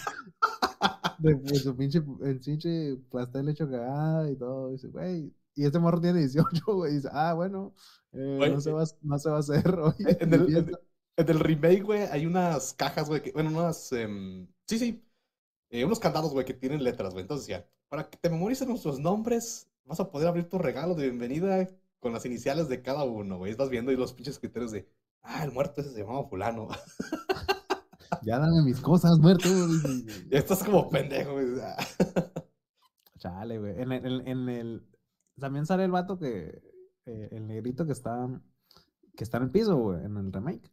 De, 1.18 1.34
de 1.36 1.54
su 1.56 1.76
pinche, 1.76 2.02
el 2.22 2.40
pinche 2.40 2.96
pastel 3.10 3.48
hecho 3.48 3.68
cagada 3.70 4.30
y 4.30 4.36
todo. 4.36 4.70
Y 4.70 4.72
dice, 4.72 4.88
güey. 4.88 5.32
Y 5.54 5.64
este 5.64 5.78
morro 5.78 6.00
tiene 6.00 6.20
18, 6.20 6.64
güey. 6.74 6.94
Dice, 6.94 7.08
ah, 7.12 7.34
bueno, 7.34 7.74
eh, 8.12 8.52
no, 8.52 8.60
se 8.60 8.70
va, 8.72 8.82
a- 8.82 8.86
no 9.02 9.18
se 9.18 9.30
va 9.30 9.36
a 9.36 9.40
hacer 9.40 9.68
hoy. 9.78 9.94
En 10.20 10.32
el, 10.34 10.40
en, 10.42 10.46
fiesta". 10.46 10.78
en 11.16 11.28
el 11.28 11.40
remake, 11.40 11.82
güey, 11.82 12.02
hay 12.10 12.26
unas 12.26 12.74
cajas, 12.74 13.08
güey, 13.08 13.22
que, 13.22 13.32
bueno, 13.32 13.50
unas, 13.50 13.90
em, 13.92 14.46
sí, 14.66 14.78
sí, 14.78 15.04
eh, 15.70 15.84
unos 15.84 16.00
candados, 16.00 16.32
güey, 16.32 16.44
que 16.44 16.54
tienen 16.54 16.84
letras, 16.84 17.12
güey. 17.14 17.22
Entonces 17.22 17.46
decía, 17.46 17.68
para 17.88 18.08
que 18.10 18.18
te 18.18 18.30
memorices 18.30 18.68
nuestros 18.68 18.98
nombres, 19.00 19.68
vas 19.84 20.00
a 20.00 20.10
poder 20.10 20.28
abrir 20.28 20.48
tu 20.48 20.58
regalo 20.58 20.94
de 20.94 21.04
bienvenida 21.04 21.68
con 22.00 22.12
las 22.12 22.26
iniciales 22.26 22.68
de 22.68 22.82
cada 22.82 23.04
uno, 23.04 23.38
güey. 23.38 23.52
Estás 23.52 23.70
viendo 23.70 23.92
y 23.92 23.96
los 23.96 24.12
pinches 24.12 24.38
criterios 24.38 24.72
de, 24.72 24.88
ah, 25.22 25.44
el 25.44 25.52
muerto 25.52 25.80
ese 25.80 25.92
se 25.92 26.00
llamaba 26.00 26.28
fulano. 26.28 26.68
Ya 28.22 28.38
dame 28.38 28.62
mis 28.62 28.80
cosas, 28.80 29.18
muerto. 29.18 29.48
dice. 29.68 30.26
y 30.30 30.36
estás 30.36 30.62
como 30.64 30.88
pendejo, 30.88 31.32
güey. 31.32 31.46
Ah. 31.62 31.76
Chale, 33.18 33.58
güey. 33.58 33.80
En 33.80 33.92
el, 33.92 34.06
en, 34.06 34.28
en 34.28 34.48
el- 34.48 34.86
También 35.38 35.66
sale 35.66 35.84
el 35.84 35.90
vato 35.90 36.18
que. 36.18 36.62
eh, 37.06 37.28
el 37.32 37.46
negrito 37.46 37.86
que 37.86 37.92
está. 37.92 38.28
Que 39.16 39.24
está 39.24 39.38
en 39.38 39.44
el 39.44 39.50
piso, 39.50 39.76
güey, 39.76 40.04
en 40.04 40.16
el 40.16 40.32
remake. 40.32 40.70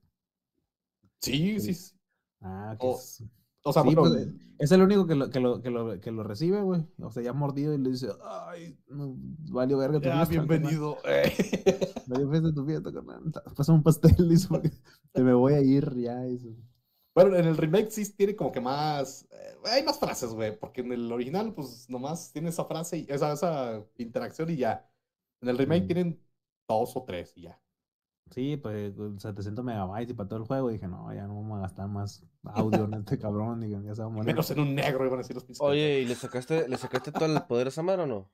Sí, 1.22 1.60
sí. 1.60 1.74
sí. 1.74 1.96
Ah, 2.42 2.76
que 2.80 2.88
O- 2.88 2.96
es. 2.98 3.24
O 3.66 3.72
sea, 3.72 3.82
Sí, 3.84 3.96
bueno, 3.96 4.02
pues, 4.14 4.28
es 4.60 4.72
el 4.74 4.82
único 4.82 5.08
que 5.08 5.16
lo, 5.16 5.30
que, 5.30 5.40
lo, 5.40 5.62
que, 5.62 5.70
lo, 5.70 5.98
que 6.02 6.12
lo 6.12 6.24
recibe, 6.24 6.62
güey. 6.62 6.86
O 7.00 7.10
sea, 7.12 7.24
ya 7.24 7.32
mordido 7.32 7.74
y 7.74 7.78
le 7.78 7.92
dice, 7.92 8.10
ay, 8.22 8.78
no, 8.90 9.16
valió 9.54 9.78
verga 9.78 10.00
tu 10.00 10.04
ya, 10.10 10.26
carnal. 10.26 10.28
bienvenido. 10.30 10.98
eh. 11.06 11.32
Valió 12.08 12.30
fiesta 12.30 12.54
tu 12.54 12.66
fiesta, 12.66 12.92
carnal. 12.92 13.22
Pasa 13.56 13.72
un 13.72 13.82
pastel, 13.82 14.28
dice, 14.28 14.50
porque 14.50 14.70
te 15.14 15.24
me 15.24 15.34
voy 15.34 15.54
a 15.54 15.62
ir 15.62 15.96
ya. 15.96 16.20
dice. 16.24 16.54
Bueno, 17.16 17.36
en 17.36 17.46
el 17.46 17.58
remake 17.58 17.92
sí 17.92 18.12
tiene 18.14 18.36
como 18.36 18.52
que 18.52 18.60
más. 18.62 19.28
eh, 19.32 19.56
hay 19.66 19.84
más 19.84 20.00
frases, 20.00 20.32
güey. 20.34 20.58
Porque 20.58 20.82
en 20.82 20.92
el 20.92 21.12
original, 21.12 21.54
pues 21.54 21.90
nomás 21.90 22.32
tiene 22.32 22.50
esa 22.50 22.66
frase 22.66 22.98
y 23.00 23.06
esa, 23.10 23.34
esa 23.34 23.84
interacción 23.98 24.50
y 24.50 24.58
ya. 24.58 24.90
En 25.42 25.50
el 25.50 25.58
remake 25.58 25.84
Mm. 25.84 25.88
tienen 25.88 26.24
dos 26.68 26.96
o 26.96 27.04
tres 27.04 27.34
y 27.36 27.44
ya. 27.44 27.60
Sí, 28.32 28.58
pues 28.58 28.94
con 28.96 29.20
700 29.20 29.64
megabytes 29.64 30.10
y 30.12 30.14
para 30.16 30.28
todo 30.30 30.40
el 30.40 30.46
juego. 30.46 30.70
dije, 30.70 30.88
no, 30.88 31.14
ya 31.14 31.28
no 31.28 31.36
vamos 31.36 31.60
a 31.60 31.62
gastar 31.64 31.88
más 31.88 32.26
audio 32.44 32.86
en 32.86 32.94
este 32.96 33.20
cabrón. 33.20 33.60
Digo, 33.62 33.80
ya 33.82 33.94
se 33.94 34.02
va 34.02 34.08
a 34.08 34.12
Y 34.12 34.14
morir. 34.14 34.26
menos 34.28 34.50
en 34.50 34.60
un 34.60 34.74
negro, 34.74 35.06
iban 35.06 35.20
a 35.20 35.22
decir 35.22 35.36
los 35.36 35.44
pinches. 35.44 35.62
Oye, 35.62 36.00
¿y 36.02 36.06
le 36.06 36.16
sacaste, 36.16 36.68
le 36.68 36.78
sacaste 36.78 37.12
todo 37.12 37.26
el 37.26 37.40
poder 37.44 37.68
a 37.68 37.70
esa 37.70 37.84
madre 37.84 38.04
o 38.04 38.08
no? 38.08 38.32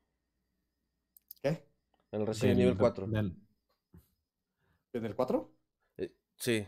¿Qué? 1.41 1.65
En 2.11 2.21
el 2.21 2.27
Resident 2.27 2.59
Evil 2.61 2.77
4. 2.77 3.07
del- 3.07 3.35
¿En 4.93 5.05
el 5.05 5.15
4? 5.15 5.51
Eh, 5.97 6.11
sí. 6.37 6.65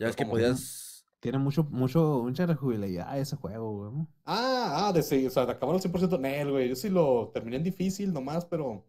Ya 0.00 0.08
es 0.08 0.16
que 0.16 0.24
podías. 0.26 1.04
tiene 1.20 1.38
mucho, 1.38 1.64
mucho, 1.64 2.22
mucha 2.24 2.46
rejubilidad 2.46 3.16
ese 3.18 3.36
juego, 3.36 3.90
güey. 3.90 4.06
Ah, 4.24 4.88
ah, 4.88 4.92
de, 4.92 5.02
sí, 5.02 5.26
o 5.26 5.30
sea, 5.30 5.44
de 5.46 5.52
acabar 5.52 5.76
al 5.76 5.80
100% 5.82 6.16
en 6.16 6.24
él, 6.24 6.50
güey. 6.50 6.68
Yo 6.68 6.74
sí 6.74 6.88
lo 6.88 7.30
terminé 7.32 7.58
en 7.58 7.62
difícil 7.64 8.12
nomás, 8.12 8.44
pero. 8.46 8.86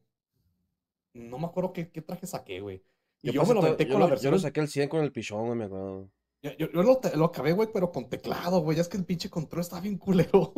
No 1.13 1.37
me 1.37 1.45
acuerdo 1.45 1.73
qué, 1.73 1.91
qué 1.91 2.01
traje 2.01 2.25
saqué, 2.25 2.61
güey. 2.61 2.83
Y 3.21 3.33
yo, 3.33 3.43
me 3.45 3.53
lo 3.53 3.61
yo 3.61 3.77
con 3.77 3.87
lo, 3.89 3.99
la 3.99 4.05
yo 4.05 4.09
versión. 4.09 4.31
lo 4.33 4.39
saqué 4.39 4.61
al 4.61 4.67
100 4.69 4.87
con 4.89 5.03
el 5.03 5.11
pichón, 5.11 5.45
güey, 5.45 5.57
me 5.57 5.65
acuerdo. 5.65 6.09
Yo, 6.41 6.51
yo- 6.57 6.71
yo 6.71 6.81
lo, 6.83 6.97
te- 6.97 7.15
lo 7.17 7.25
acabé, 7.25 7.51
güey, 7.51 7.69
pero 7.71 7.91
con 7.91 8.09
teclado, 8.09 8.61
güey. 8.61 8.77
Ya 8.77 8.81
es 8.81 8.87
que 8.87 8.97
el 8.97 9.05
pinche 9.05 9.29
control 9.29 9.61
estaba 9.61 9.81
bien 9.81 9.97
culero. 9.97 10.53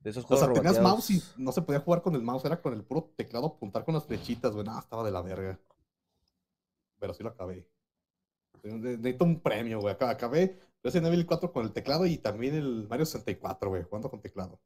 De 0.00 0.10
esos 0.10 0.24
O 0.24 0.26
juegos 0.26 0.44
sea, 0.44 0.52
tenías 0.52 0.82
mouse 0.82 1.10
y 1.10 1.22
no 1.36 1.52
se 1.52 1.62
podía 1.62 1.80
jugar 1.80 2.02
con 2.02 2.16
el 2.16 2.22
mouse, 2.22 2.44
era 2.44 2.60
con 2.60 2.74
el 2.74 2.82
puro 2.84 3.12
teclado 3.16 3.46
apuntar 3.46 3.84
con 3.84 3.94
las 3.94 4.04
flechitas, 4.04 4.52
güey. 4.52 4.64
Nada, 4.66 4.80
estaba 4.80 5.04
de 5.04 5.12
la 5.12 5.22
verga. 5.22 5.58
Pero 6.98 7.14
sí 7.14 7.22
lo 7.22 7.30
acabé. 7.30 7.66
Ne- 8.62 8.96
Necesito 8.98 9.24
un 9.24 9.40
premio, 9.40 9.80
güey. 9.80 9.94
Acá- 9.94 10.10
Acabé 10.10 10.58
Resident 10.82 11.08
Evil 11.08 11.26
4 11.26 11.52
con 11.52 11.64
el 11.64 11.72
teclado 11.72 12.06
y 12.06 12.18
también 12.18 12.54
el 12.54 12.86
Mario 12.88 13.06
64, 13.06 13.70
güey, 13.70 13.82
jugando 13.84 14.10
con 14.10 14.20
teclado. 14.20 14.60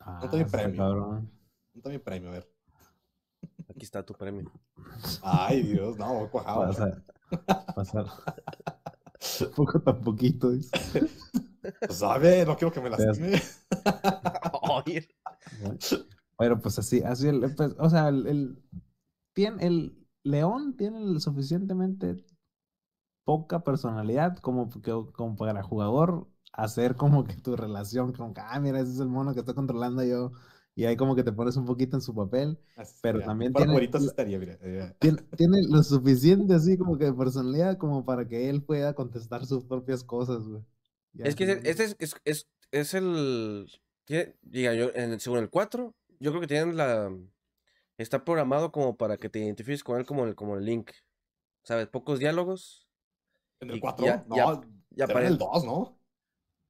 Ah, 0.00 0.18
te 0.20 0.28
doy 0.28 0.40
está 0.42 0.58
premio. 0.58 0.78
cabrón. 0.78 1.30
No 1.74 1.82
también 1.82 2.02
premio, 2.02 2.28
a 2.30 2.32
ver. 2.32 2.50
Aquí 3.68 3.84
está 3.84 4.04
tu 4.04 4.14
premio. 4.14 4.50
Ay, 5.22 5.62
Dios, 5.62 5.96
no, 5.98 6.28
cuajado. 6.30 6.66
Pasar. 6.66 7.04
Pasar. 7.74 8.06
Poco 9.54 9.80
tan 9.80 10.00
poquito. 10.00 10.50
Pues 11.86 12.02
a 12.02 12.18
ver, 12.18 12.46
no 12.48 12.56
quiero 12.56 12.72
que 12.72 12.80
me 12.80 12.90
lastime. 12.90 13.40
Oye. 14.62 15.08
Pero 16.38 16.60
pues 16.60 16.78
así, 16.78 17.02
así 17.02 17.28
el, 17.28 17.54
pues, 17.54 17.74
o 17.78 17.90
sea, 17.90 18.08
el, 18.08 18.26
el, 18.26 18.62
tiene, 19.34 19.66
el 19.66 20.08
león 20.24 20.76
tiene 20.76 21.02
el 21.02 21.20
suficientemente 21.20 22.24
poca 23.24 23.62
personalidad 23.64 24.38
como, 24.38 24.68
que- 24.70 24.80
como 25.12 25.36
para 25.36 25.52
el 25.60 25.62
jugador 25.64 26.26
hacer 26.52 26.96
como 26.96 27.24
que 27.24 27.34
tu 27.36 27.56
relación, 27.56 28.12
como 28.12 28.34
que, 28.34 28.40
ah, 28.40 28.58
mira, 28.60 28.80
ese 28.80 28.92
es 28.92 29.00
el 29.00 29.08
mono 29.08 29.32
que 29.34 29.40
está 29.40 29.54
controlando 29.54 30.02
yo, 30.04 30.32
y 30.74 30.84
ahí 30.84 30.96
como 30.96 31.14
que 31.14 31.22
te 31.22 31.32
pones 31.32 31.56
un 31.56 31.64
poquito 31.66 31.96
en 31.96 32.00
su 32.02 32.14
papel, 32.14 32.58
Así 32.76 32.96
Pero 33.02 33.20
también 33.20 33.52
tiene- 33.52 33.72
güeritos 33.72 34.02
estaría, 34.04 34.38
mira. 34.38 34.56
eh, 34.60 34.94
tiene, 34.98 35.18
tiene 35.38 35.58
lo 35.68 35.82
suficiente 35.82 36.54
así 36.54 36.76
como 36.78 36.96
que 36.98 37.04
de 37.06 37.12
personalidad 37.12 37.76
como 37.78 38.04
para 38.04 38.26
que 38.26 38.48
él 38.50 38.62
pueda 38.62 38.94
contestar 38.94 39.46
sus 39.46 39.64
propias 39.64 40.02
cosas, 40.02 40.46
güey. 40.48 40.62
Ya, 41.12 41.24
Es 41.26 41.34
que 41.36 41.44
este 41.44 41.84
es, 41.84 41.96
es, 41.98 42.16
es, 42.24 42.48
es 42.70 42.94
el. 42.94 43.68
Tiene, 44.04 44.36
diga, 44.42 44.74
yo, 44.74 44.90
en, 44.94 45.12
el- 45.12 45.20
según 45.20 45.38
el 45.40 45.50
4, 45.50 45.94
yo 46.20 46.30
creo 46.30 46.40
que 46.40 46.46
tienen 46.46 46.76
la. 46.76 47.12
Está 47.98 48.24
programado 48.24 48.72
como 48.72 48.96
para 48.96 49.16
que 49.18 49.28
te 49.28 49.40
identifiques 49.40 49.84
con 49.84 49.98
él 49.98 50.06
como 50.06 50.24
el, 50.24 50.34
como 50.34 50.56
el 50.56 50.64
Link. 50.64 50.90
¿Sabes? 51.64 51.88
Pocos 51.88 52.18
diálogos. 52.18 52.88
En 53.60 53.70
el 53.70 53.76
Y 53.76 53.80
4, 53.80 54.04
ya- 54.06 54.24
no, 54.28 54.36
ya- 54.36 54.44
Ya 54.90 55.04
en 55.04 55.10
el 55.10 55.10
aparece. 55.10 55.36
2, 55.36 55.64
¿no? 55.64 55.98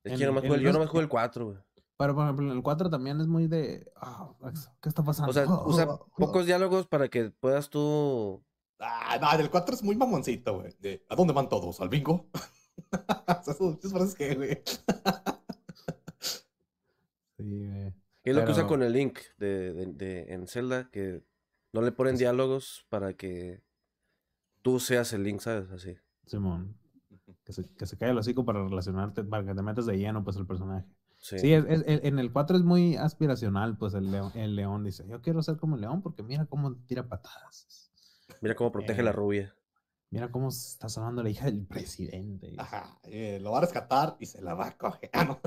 Es 0.05 0.13
En- 0.13 0.19
que 0.19 0.23
yo 0.25 0.27
nomás 0.29 0.43
en 0.45 0.49
jugué 0.49 0.59
el- 0.59 0.63
yo 0.65 0.69
los- 0.69 0.75
nomás 0.75 0.91
jugué 0.91 1.03
el 1.03 1.09
4, 1.09 1.47
güey. 1.47 1.59
Pero 1.97 2.15
por 2.15 2.25
ejemplo, 2.25 2.51
en 2.51 2.57
el 2.57 2.63
4 2.63 2.89
también 2.91 3.21
es 3.21 3.27
muy 3.27 3.47
de, 3.47 3.91
ah, 3.97 4.33
¿qué 4.81 4.89
está 4.89 5.03
pasando? 5.05 5.31
O 5.31 5.35
sea, 5.35 5.45
Oh, 5.47 5.65
usa 5.69 5.87
oh, 5.89 6.07
oh, 6.07 6.07
pocos 6.17 6.47
diálogos 6.47 6.87
para 6.87 7.09
que 7.09 7.31
puedas 7.31 7.69
tú. 7.71 8.43
Ah, 8.79 9.19
no, 9.21 9.39
el 9.39 9.51
4 9.51 9.75
es 9.75 9.83
muy 9.83 9.95
mamoncito, 9.97 10.61
güey. 10.61 10.75
¿A 11.09 11.15
dónde 11.15 11.33
van 11.35 11.49
todos? 11.49 11.81
¿Al 11.81 11.89
bingo? 11.89 12.27
O 12.93 13.43
sea, 13.45 13.53
Esos 13.55 13.79
esos 13.79 13.93
frases 13.93 14.15
que, 14.15 14.35
güey. 14.35 14.63
Sí, 17.37 17.67
güey. 17.67 17.95
¿Qué 18.23 18.31
es 18.31 18.37
lo 18.37 18.45
que 18.45 18.51
usa 18.53 18.63
Pero- 18.63 18.69
con 18.69 18.83
el 18.83 18.93
Link 18.93 19.19
de, 19.39 19.73
de, 19.73 19.87
de- 19.87 20.33
en 20.35 20.47
Zelda? 20.47 20.91
Que 20.91 21.23
no 21.73 21.83
le 21.83 21.93
ponen 21.93 22.17
diálogos 22.17 22.87
para 22.89 23.13
que 23.15 23.63
tú 24.63 24.81
seas 24.81 25.13
el 25.13 25.25
Link, 25.25 25.41
¿sabes? 25.41 25.71
Así. 25.71 25.97
Simón. 26.27 26.77
Que 27.51 27.55
se, 27.55 27.65
que 27.75 27.87
se 27.87 27.97
cae 27.99 28.11
el 28.11 28.19
hocico 28.19 28.45
para 28.45 28.63
relacionarte, 28.63 29.25
para 29.25 29.45
que 29.45 29.55
te 29.55 29.63
metas 29.63 29.87
de 29.87 29.99
lleno, 29.99 30.23
pues, 30.23 30.37
el 30.37 30.47
personaje. 30.47 30.87
Sí. 31.19 31.39
Sí, 31.41 31.53
es- 31.53 31.65
es- 31.67 31.85
en 32.05 32.19
el 32.21 32.33
4 32.33 32.57
es 32.57 32.63
muy 32.63 32.97
aspiracional, 32.97 33.77
pues, 33.77 33.95
el 33.95 34.11
león, 34.11 34.31
el 34.37 34.55
león 34.55 34.85
dice, 34.85 35.05
yo 35.09 35.21
quiero 35.21 35.43
ser 35.43 35.57
como 35.57 35.75
el 35.75 35.81
león 35.83 36.01
porque 36.01 36.23
mira 36.23 36.47
cómo 36.47 36.77
tira 36.87 37.09
patadas. 37.09 37.91
Mira 38.41 38.55
cómo 38.55 38.71
protege 38.71 39.03
la 39.03 39.11
Eh, 39.11 39.15
rubia. 39.15 39.55
Mira 40.11 40.31
cómo 40.31 40.49
está 40.49 40.89
salvando 40.89 41.23
la 41.25 41.31
hija 41.31 41.47
del 41.47 41.67
presidente. 41.67 42.55
Ajá, 42.57 42.99
eh, 43.03 43.39
lo 43.41 43.51
va 43.53 43.59
a 43.59 43.61
rescatar 43.63 44.17
y 44.21 44.27
se 44.27 44.41
la 44.43 44.55
va 44.55 44.69
a 44.69 44.77
coger. 44.79 45.11
Ah, 45.13 45.25
no. 45.25 45.41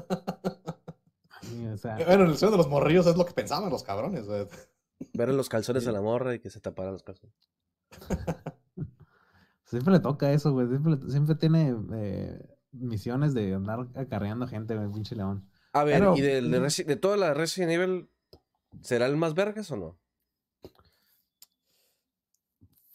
Sí, 1.42 1.66
o 1.68 1.78
sea, 1.78 1.96
Bueno, 1.96 2.26
en 2.26 2.30
el 2.32 2.38
sueño 2.38 2.52
de 2.52 2.58
los 2.58 2.68
morrillos 2.70 3.08
es 3.08 3.16
lo 3.16 3.26
que 3.26 3.34
pensaban 3.34 3.70
los 3.70 3.84
cabrones. 3.84 4.28
Ver 4.28 5.30
en 5.30 5.38
los 5.38 5.48
calzones 5.50 5.84
sí. 5.84 5.90
a 5.90 5.92
la 5.94 6.02
morra 6.02 6.36
y 6.36 6.40
que 6.40 6.50
se 6.50 6.60
tapara 6.60 6.92
los 6.92 7.04
calzones. 7.04 7.36
siempre 9.74 9.94
le 9.94 10.00
toca 10.00 10.32
eso, 10.32 10.52
güey. 10.54 10.68
Siempre, 10.68 10.98
siempre 11.10 11.36
tiene 11.36 11.76
eh, 11.94 12.50
misiones 12.72 13.34
de 13.34 13.54
andar 13.54 13.88
acarreando 13.96 14.48
gente, 14.48 14.74
el 14.74 14.90
pinche 14.92 15.16
león. 15.16 15.48
A 15.74 15.84
ver, 15.84 16.00
Pero- 16.00 16.18
¿y 16.18 16.22
del- 16.22 16.52
de, 16.52 16.62
Resi- 16.62 16.86
de 16.86 16.96
toda 16.96 17.18
la 17.18 17.34
Resident 17.34 17.72
Evil, 17.72 18.10
será 18.82 19.06
el 19.08 19.18
más 19.18 19.34
vergas 19.34 19.70
o 19.72 19.78
no? 19.78 20.00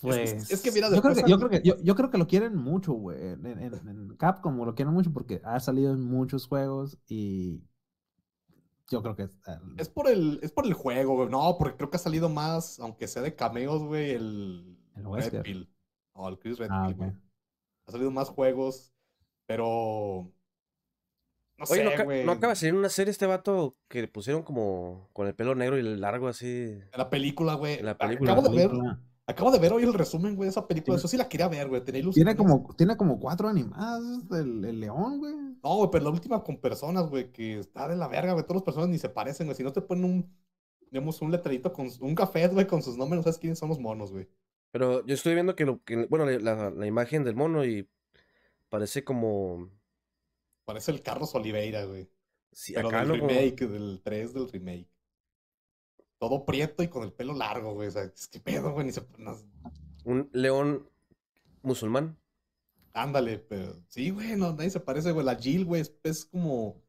Pues. 0.01 0.49
es 0.53 0.63
que 0.63 0.71
mira, 0.71 0.89
yo 0.95 1.03
creo 1.03 1.13
que, 1.15 1.25
yo, 1.29 1.39
creo 1.39 1.51
que, 1.51 1.61
yo, 1.65 1.75
yo 1.83 1.95
creo 1.97 2.09
que 2.11 2.19
lo 2.19 2.29
quieren 2.29 2.55
mucho, 2.55 2.93
güey. 2.93 3.19
En, 3.21 3.45
en- 3.47 3.75
en 3.89 4.17
Capcom 4.17 4.57
lo 4.65 4.75
quieren 4.77 4.95
mucho 4.95 5.13
porque 5.13 5.41
ha 5.45 5.59
salido 5.59 5.93
en 5.93 6.03
muchos 6.05 6.47
juegos 6.47 6.99
y 7.09 7.61
yo 8.91 9.03
creo 9.03 9.17
que 9.17 9.25
es, 9.25 9.33
eh, 9.49 9.59
Es 9.77 9.89
por 9.89 10.09
el, 10.09 10.39
es 10.43 10.53
por 10.53 10.67
el 10.67 10.73
juego, 10.75 11.17
güey. 11.17 11.29
No, 11.29 11.57
porque 11.59 11.77
creo 11.77 11.91
que 11.91 11.97
ha 11.97 12.01
salido 12.01 12.29
más, 12.29 12.79
aunque 12.79 13.09
sea 13.09 13.23
de 13.23 13.35
cameos, 13.35 13.83
güey, 13.83 14.13
el, 14.13 14.79
El. 14.95 15.05
Red 15.13 15.43
Pill. 15.43 15.69
No, 16.19 16.29
el 16.29 16.39
Chris 16.39 16.59
Redfield, 16.59 16.91
Ah, 16.91 16.93
güey. 16.97 17.13
Ha 17.87 17.93
salido 17.93 18.11
más 18.11 18.29
juegos, 18.29 18.93
pero 19.47 20.31
No 21.57 21.65
Oye, 21.71 21.85
¿no, 21.85 21.91
sé, 21.91 22.05
güey. 22.05 22.25
¿no 22.25 22.33
acaba 22.33 22.53
de 22.53 22.57
salir 22.57 22.75
una 22.75 22.89
serie 22.89 23.11
este 23.11 23.27
vato 23.27 23.77
que 23.89 24.03
le 24.03 24.09
pusieron 24.09 24.43
como 24.43 25.09
con 25.13 25.27
el 25.27 25.35
pelo 25.35 25.55
negro 25.55 25.77
y 25.77 25.81
el 25.81 26.01
largo 26.01 26.29
así? 26.29 26.47
En 26.47 26.99
la 26.99 27.09
película, 27.11 27.55
güey. 27.55 27.79
En 27.79 27.87
la 27.87 27.97
película. 27.97 28.33
Acabo 28.33 28.49
de 28.49 28.57
ver, 28.57 28.71
acabo 29.27 29.51
de 29.51 29.59
ver 29.59 29.73
hoy 29.73 29.83
el 29.85 29.95
resumen, 29.95 30.37
güey, 30.37 30.47
de 30.47 30.51
esa 30.51 30.67
película. 30.69 30.97
Sí. 30.97 31.01
Eso 31.01 31.09
sí 31.09 31.17
la 31.17 31.29
quería 31.29 31.49
ver, 31.49 31.69
güey. 31.69 31.81
Tenía 31.85 32.03
Tiene 32.03 32.33
ilusiones. 32.33 32.37
como, 32.37 32.75
tiene 32.77 32.97
como 32.97 33.19
cuatro 33.19 33.49
animadas 33.49 34.29
del 34.29 34.65
el 34.65 34.81
león, 34.81 35.19
güey. 35.19 35.35
No, 35.63 35.77
güey, 35.79 35.89
pero 35.91 36.05
la 36.05 36.11
última 36.11 36.43
con 36.45 36.61
personas, 36.61 37.09
güey, 37.09 37.33
que 37.33 37.59
está 37.59 37.89
de 37.89 37.97
la 37.97 38.07
verga, 38.09 38.33
güey. 38.35 38.45
Todas 38.45 38.57
las 38.57 38.65
personas 38.65 38.89
ni 38.91 38.99
se 38.99 39.09
parecen, 39.09 39.47
güey. 39.47 39.57
Si 39.57 39.65
no 39.65 39.73
te 39.73 39.81
ponen 39.83 40.05
un, 40.05 40.37
digamos, 40.93 41.21
un 41.23 41.31
letrerito 41.33 41.73
con 41.73 41.89
un 42.01 42.15
café, 42.15 42.47
güey, 42.49 42.67
con 42.67 42.83
sus 42.83 42.97
nombres, 42.97 43.19
no 43.19 43.23
sabes 43.25 43.39
quiénes 43.39 43.59
son 43.59 43.69
los 43.71 43.81
monos, 43.81 44.13
güey. 44.13 44.29
Pero 44.71 45.05
yo 45.07 45.15
estoy 45.15 45.35
viendo 45.35 45.57
que, 45.57 45.65
lo, 45.65 45.83
que 45.83 46.07
bueno, 46.07 46.27
la, 46.27 46.71
la 46.71 46.87
imagen 46.87 47.25
del 47.25 47.35
mono 47.35 47.65
y 47.65 47.89
parece 48.69 49.05
como... 49.05 49.71
Parece 50.65 50.91
el 50.91 51.03
Carlos 51.03 51.35
Oliveira, 51.35 51.85
güey. 51.85 52.11
Sí, 52.53 52.73
Pero 52.75 52.89
acá 52.89 53.05
del 53.05 53.21
remake, 53.21 53.67
del 53.67 54.01
3 54.03 54.35
del 54.35 54.49
remake. 54.51 54.91
Todo 56.19 56.45
prieto 56.45 56.83
y 56.83 56.89
con 56.89 57.05
el 57.05 57.13
pelo 57.13 57.33
largo, 57.35 57.75
güey. 57.75 57.89
O 57.89 57.91
sea, 57.91 58.03
es 58.03 58.29
que 58.29 58.41
pedo, 58.41 58.73
güey. 58.73 58.87
Ni 58.87 58.93
se... 58.93 59.03
un 60.05 60.29
león 60.33 60.91
musulmán. 61.63 62.19
Ándale, 62.93 63.39
pero 63.39 63.81
sí, 63.89 64.11
güey, 64.11 64.35
no, 64.37 64.53
nadie 64.53 64.71
se 64.71 64.81
parece, 64.81 65.13
güey. 65.13 65.25
La 65.25 65.37
Jill, 65.37 65.65
güey, 65.65 65.83
es, 65.83 65.95
es 66.03 66.25
como 66.25 66.83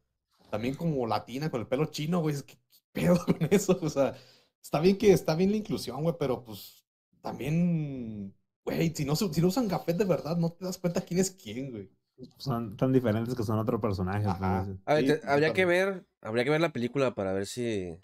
también 0.50 0.76
como 0.76 1.06
latina 1.06 1.52
con 1.52 1.62
el 1.62 1.68
pelo 1.68 1.86
chino, 1.86 2.22
güey. 2.22 2.36
Es 2.36 2.44
que, 2.44 2.56
¿qué 2.56 2.82
pedo 2.92 3.18
con 3.26 3.38
eso? 3.52 3.78
O 3.82 3.90
sea, 3.90 4.16
está 4.62 4.80
bien 4.80 4.98
que 4.98 5.14
está 5.14 5.36
bien 5.36 5.52
la 5.52 5.58
inclusión, 5.58 6.02
güey, 6.02 6.16
pero 6.18 6.44
pues 6.44 6.79
también, 7.22 8.34
güey, 8.64 8.94
si 8.96 9.06
no, 9.06 9.16
si 9.16 9.42
no 9.42 9.48
usan 9.48 9.68
café 9.68 9.94
de 9.94 10.06
verdad, 10.06 10.38
no 10.38 10.52
te 10.52 10.66
das 10.66 10.78
cuenta 10.78 11.02
quién 11.02 11.20
es 11.20 11.32
quién, 11.32 11.72
güey. 11.72 11.90
Son 12.38 12.76
tan 12.76 12.92
diferentes 12.92 13.34
que 13.36 13.44
son 13.44 13.60
otro 13.60 13.80
personaje. 13.80 14.26
Ajá. 14.28 14.66
pues. 14.66 14.78
A 14.86 14.94
ver, 14.96 15.20
te- 15.22 15.28
habría 15.28 15.54
que 15.54 15.66
ver, 15.66 16.06
habría 16.22 16.44
que 16.44 16.50
ver 16.50 16.62
la 16.62 16.74
película 16.74 17.16
para 17.16 17.32
ver 17.34 17.46
si 17.46 17.98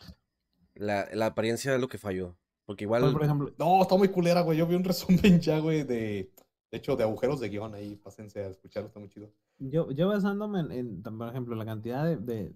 la, 0.74 1.08
la 1.14 1.28
apariencia 1.28 1.74
es 1.76 1.82
lo 1.82 1.88
que 1.88 1.98
falló. 1.98 2.38
Porque 2.66 2.86
igual, 2.86 3.02
Pues, 3.02 3.14
por 3.14 3.24
ejemplo, 3.24 3.54
No, 3.58 3.82
está 3.82 3.96
muy 3.96 4.08
culera, 4.10 4.42
güey. 4.42 4.58
Yo 4.58 4.68
vi 4.68 4.76
un 4.76 4.84
resumen 4.84 5.40
ya, 5.42 5.60
güey, 5.60 5.84
de, 5.84 6.32
de 6.72 6.78
hecho, 6.78 6.96
de 6.96 7.04
agujeros 7.04 7.40
de 7.40 7.50
guion 7.50 7.76
ahí. 7.76 7.96
Pásense 7.98 8.40
a 8.44 8.48
escucharlo, 8.48 8.88
está 8.88 9.00
muy 9.00 9.10
chido. 9.10 9.30
yo, 9.60 9.92
yo 9.92 10.08
basándome 10.08 10.62
en, 10.62 10.72
en, 10.72 11.04
por 11.04 11.30
ejemplo, 11.30 11.56
la 11.56 11.66
cantidad 11.66 12.06
de, 12.06 12.18
de, 12.18 12.56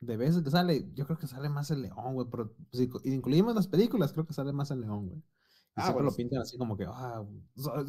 de 0.00 0.16
veces 0.16 0.42
que 0.42 0.50
sale, 0.50 0.86
yo 0.94 1.06
creo 1.06 1.18
que 1.18 1.26
sale 1.26 1.48
más 1.48 1.70
el 1.70 1.82
león, 1.82 2.14
güey. 2.14 2.26
Pero 2.30 2.54
si 2.72 2.90
incluimos 3.04 3.54
las 3.54 3.68
películas, 3.68 4.12
creo 4.12 4.26
que 4.26 4.32
sale 4.34 4.52
más 4.52 4.70
el 4.70 4.80
león, 4.80 5.06
güey. 5.08 5.22
Ah, 5.74 5.82
siempre 5.84 6.02
bueno, 6.02 6.10
lo 6.10 6.16
pintan 6.16 6.40
así 6.42 6.58
como 6.58 6.76
que, 6.76 6.84
ah, 6.86 7.24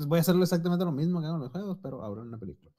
voy 0.08 0.18
a 0.18 0.22
hacerlo 0.22 0.44
exactamente 0.44 0.86
lo 0.86 0.92
mismo 0.92 1.20
que 1.20 1.26
hago 1.28 1.36
en 1.36 1.42
los 1.42 1.52
juegos, 1.52 1.78
pero 1.82 2.02
ahora 2.04 2.22
en 2.22 2.28
una 2.30 2.38
película. 2.40 2.72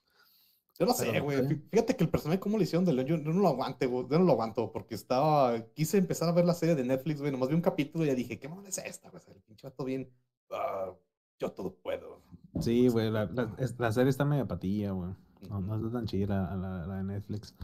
Yo 0.78 0.86
no 0.86 0.94
Pero 0.98 1.12
sé, 1.12 1.20
güey. 1.20 1.62
Fíjate 1.70 1.94
que 1.94 2.02
el 2.04 2.10
personaje, 2.10 2.40
cómo 2.40 2.58
le 2.58 2.64
hicieron 2.64 2.84
de 2.84 2.92
León, 2.92 3.06
yo, 3.06 3.16
yo 3.18 3.32
no 3.32 3.40
lo 3.42 3.48
aguante, 3.48 3.86
güey. 3.86 4.08
Yo 4.10 4.18
no 4.18 4.24
lo 4.24 4.32
aguanto 4.32 4.72
porque 4.72 4.96
estaba. 4.96 5.56
Quise 5.74 5.98
empezar 5.98 6.28
a 6.28 6.32
ver 6.32 6.44
la 6.44 6.54
serie 6.54 6.74
de 6.74 6.82
Netflix, 6.84 7.20
güey. 7.20 7.30
Nomás 7.30 7.48
vi 7.48 7.54
un 7.54 7.60
capítulo 7.60 8.04
y 8.04 8.08
ya 8.08 8.14
dije, 8.16 8.40
¿qué 8.40 8.48
mamá 8.48 8.66
es 8.66 8.78
esta, 8.78 9.08
güey? 9.10 9.22
El 9.28 9.40
pinche 9.42 9.68
vato 9.68 9.84
bien. 9.84 10.10
ah, 10.50 10.90
yo 11.38 11.52
todo 11.52 11.76
puedo. 11.76 12.22
Sí, 12.60 12.88
güey, 12.88 13.08
la, 13.10 13.26
la, 13.26 13.54
la 13.78 13.92
serie 13.92 14.10
está 14.10 14.24
medio 14.24 14.48
patilla, 14.48 14.90
güey. 14.90 15.10
No, 15.48 15.60
no 15.60 15.76
está 15.76 15.90
tan 15.92 16.06
chida 16.06 16.42
la, 16.42 16.56
la- 16.56 16.86
la 16.88 16.96
de 16.96 17.04
Netflix. 17.04 17.54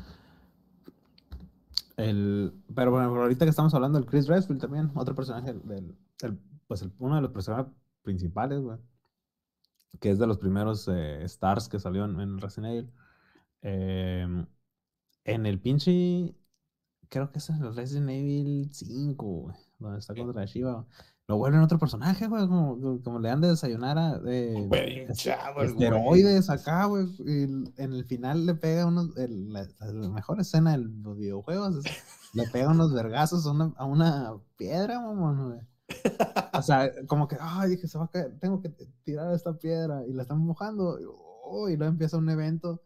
El, 1.96 2.53
pero 2.74 2.90
bueno, 2.92 3.09
ahorita 3.14 3.44
que 3.44 3.50
estamos 3.50 3.74
hablando 3.74 3.98
del 3.98 4.09
Chris 4.09 4.26
Redfield 4.26 4.61
también, 4.61 4.90
otro 4.94 5.14
personaje 5.14 5.53
del, 5.53 5.96
del- 6.18 6.38
pues 6.70 6.83
el- 6.83 6.92
uno 7.00 7.16
de 7.16 7.22
los 7.22 7.33
personajes 7.33 7.66
principales, 8.02 8.61
güey, 8.61 8.78
que 9.98 10.11
es 10.12 10.20
de 10.20 10.26
los 10.28 10.38
primeros 10.38 10.87
eh, 10.88 11.24
stars 11.24 11.68
que 11.68 11.80
salió 11.80 12.04
en, 12.04 12.20
en 12.20 12.38
Resident 12.38 12.72
Evil. 12.72 12.92
Em, 13.62 14.46
en 15.24 15.46
el 15.46 15.61
pinche, 15.61 16.33
creo 17.09 17.33
que 17.33 17.38
es 17.38 17.50
en 17.50 17.56
el 17.64 17.74
Resident 17.74 18.09
Evil 18.11 18.70
5, 18.72 19.26
güey, 19.26 19.56
donde 19.80 19.98
está 19.98 20.14
contra 20.14 20.44
Shiva. 20.44 20.87
Lo 21.26 21.38
vuelven 21.38 21.61
otro 21.61 21.78
personaje, 21.80 22.28
güey, 22.28 22.46
como, 22.46 23.00
como 23.02 23.18
le 23.18 23.28
dan 23.30 23.40
de 23.40 23.48
desayunar 23.48 23.98
a... 23.98 24.18
de- 24.20 24.64
Güey, 24.68 25.00
es- 25.00 25.11
hinchado 25.11 25.62
el 25.62 25.74
güey. 25.74 25.85
esteroides 25.88 26.50
acá, 26.50 26.85
güey. 26.85 27.06
Y 27.26 27.42
en 27.83 27.92
el 27.92 28.04
final 28.04 28.46
le 28.46 28.54
pega 28.54 28.87
unos. 28.87 29.16
el- 29.16 29.52
la, 29.52 29.66
la 29.80 30.09
mejor 30.09 30.40
escena 30.40 30.72
de 30.72 30.85
los 30.85 31.16
videojuegos 31.18 31.85
es, 31.85 31.92
le 32.33 32.48
pega 32.48 32.70
unos 32.70 32.92
vergazos 32.94 33.44
a 33.46 33.50
una, 33.50 33.72
a 33.76 33.85
una 33.87 34.35
piedra, 34.56 35.00
mamón, 35.00 35.48
güey. 35.50 35.61
O 36.53 36.62
sea, 36.62 36.90
como 37.07 37.26
que, 37.29 37.37
ay, 37.40 37.70
dije, 37.70 37.88
se 37.88 37.98
va 37.98 38.05
a 38.05 38.09
caer, 38.09 38.38
tengo 38.38 38.61
que 38.61 38.68
tirar 39.05 39.35
esta 39.35 39.53
piedra 39.59 40.05
y 40.07 40.12
la 40.12 40.22
están 40.22 40.38
mojando. 40.38 41.00
Y, 41.00 41.05
oh, 41.07 41.66
luego 41.68 41.85
empieza 41.85 42.16
un 42.18 42.29
evento 42.29 42.83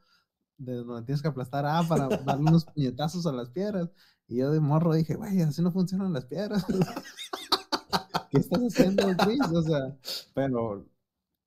de 0.58 0.74
donde 0.76 1.04
tienes 1.04 1.22
que 1.22 1.28
aplastar 1.28 1.66
A 1.66 1.82
para 1.82 2.08
darle 2.08 2.48
unos 2.48 2.64
puñetazos 2.66 3.26
a 3.26 3.32
las 3.32 3.50
piedras. 3.50 3.90
Y 4.28 4.38
yo 4.38 4.50
de 4.50 4.60
morro 4.60 4.94
dije, 4.94 5.16
güey, 5.16 5.40
así 5.42 5.60
no 5.62 5.72
funcionan 5.72 6.12
las 6.12 6.26
piedras. 6.26 6.64
¿Qué 8.30 8.38
estás 8.38 8.60
haciendo, 8.60 9.04
Chris? 9.18 9.40
O 9.52 9.62
sea, 9.62 9.96
pero 10.34 10.86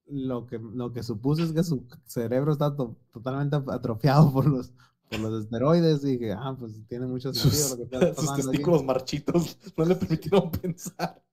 lo 0.05 0.45
que, 0.45 0.59
lo 0.59 0.93
que 0.93 1.03
supuse 1.03 1.43
es 1.43 1.51
que 1.51 1.63
su 1.63 1.85
cerebro 2.05 2.51
está 2.53 2.75
to- 2.75 2.97
totalmente 3.11 3.57
atrofiado 3.67 4.31
por 4.31 4.45
los, 4.45 4.71
por 5.09 5.19
los 5.19 5.43
esteroides 5.43 6.03
y 6.05 6.19
que, 6.19 6.31
ah, 6.33 6.55
pues 6.59 6.73
tiene 6.87 7.07
mucho 7.07 7.33
sentido 7.33 7.69
lo 7.69 7.77
que 7.77 7.83
está 7.83 7.99
Sus 8.15 8.31
pasando 8.31 8.51
aquí. 8.51 8.57
testículos 8.57 8.83
marchitos 8.83 9.57
no 9.77 9.85
le 9.85 9.95
permitieron 9.95 10.51
pensar. 10.61 11.23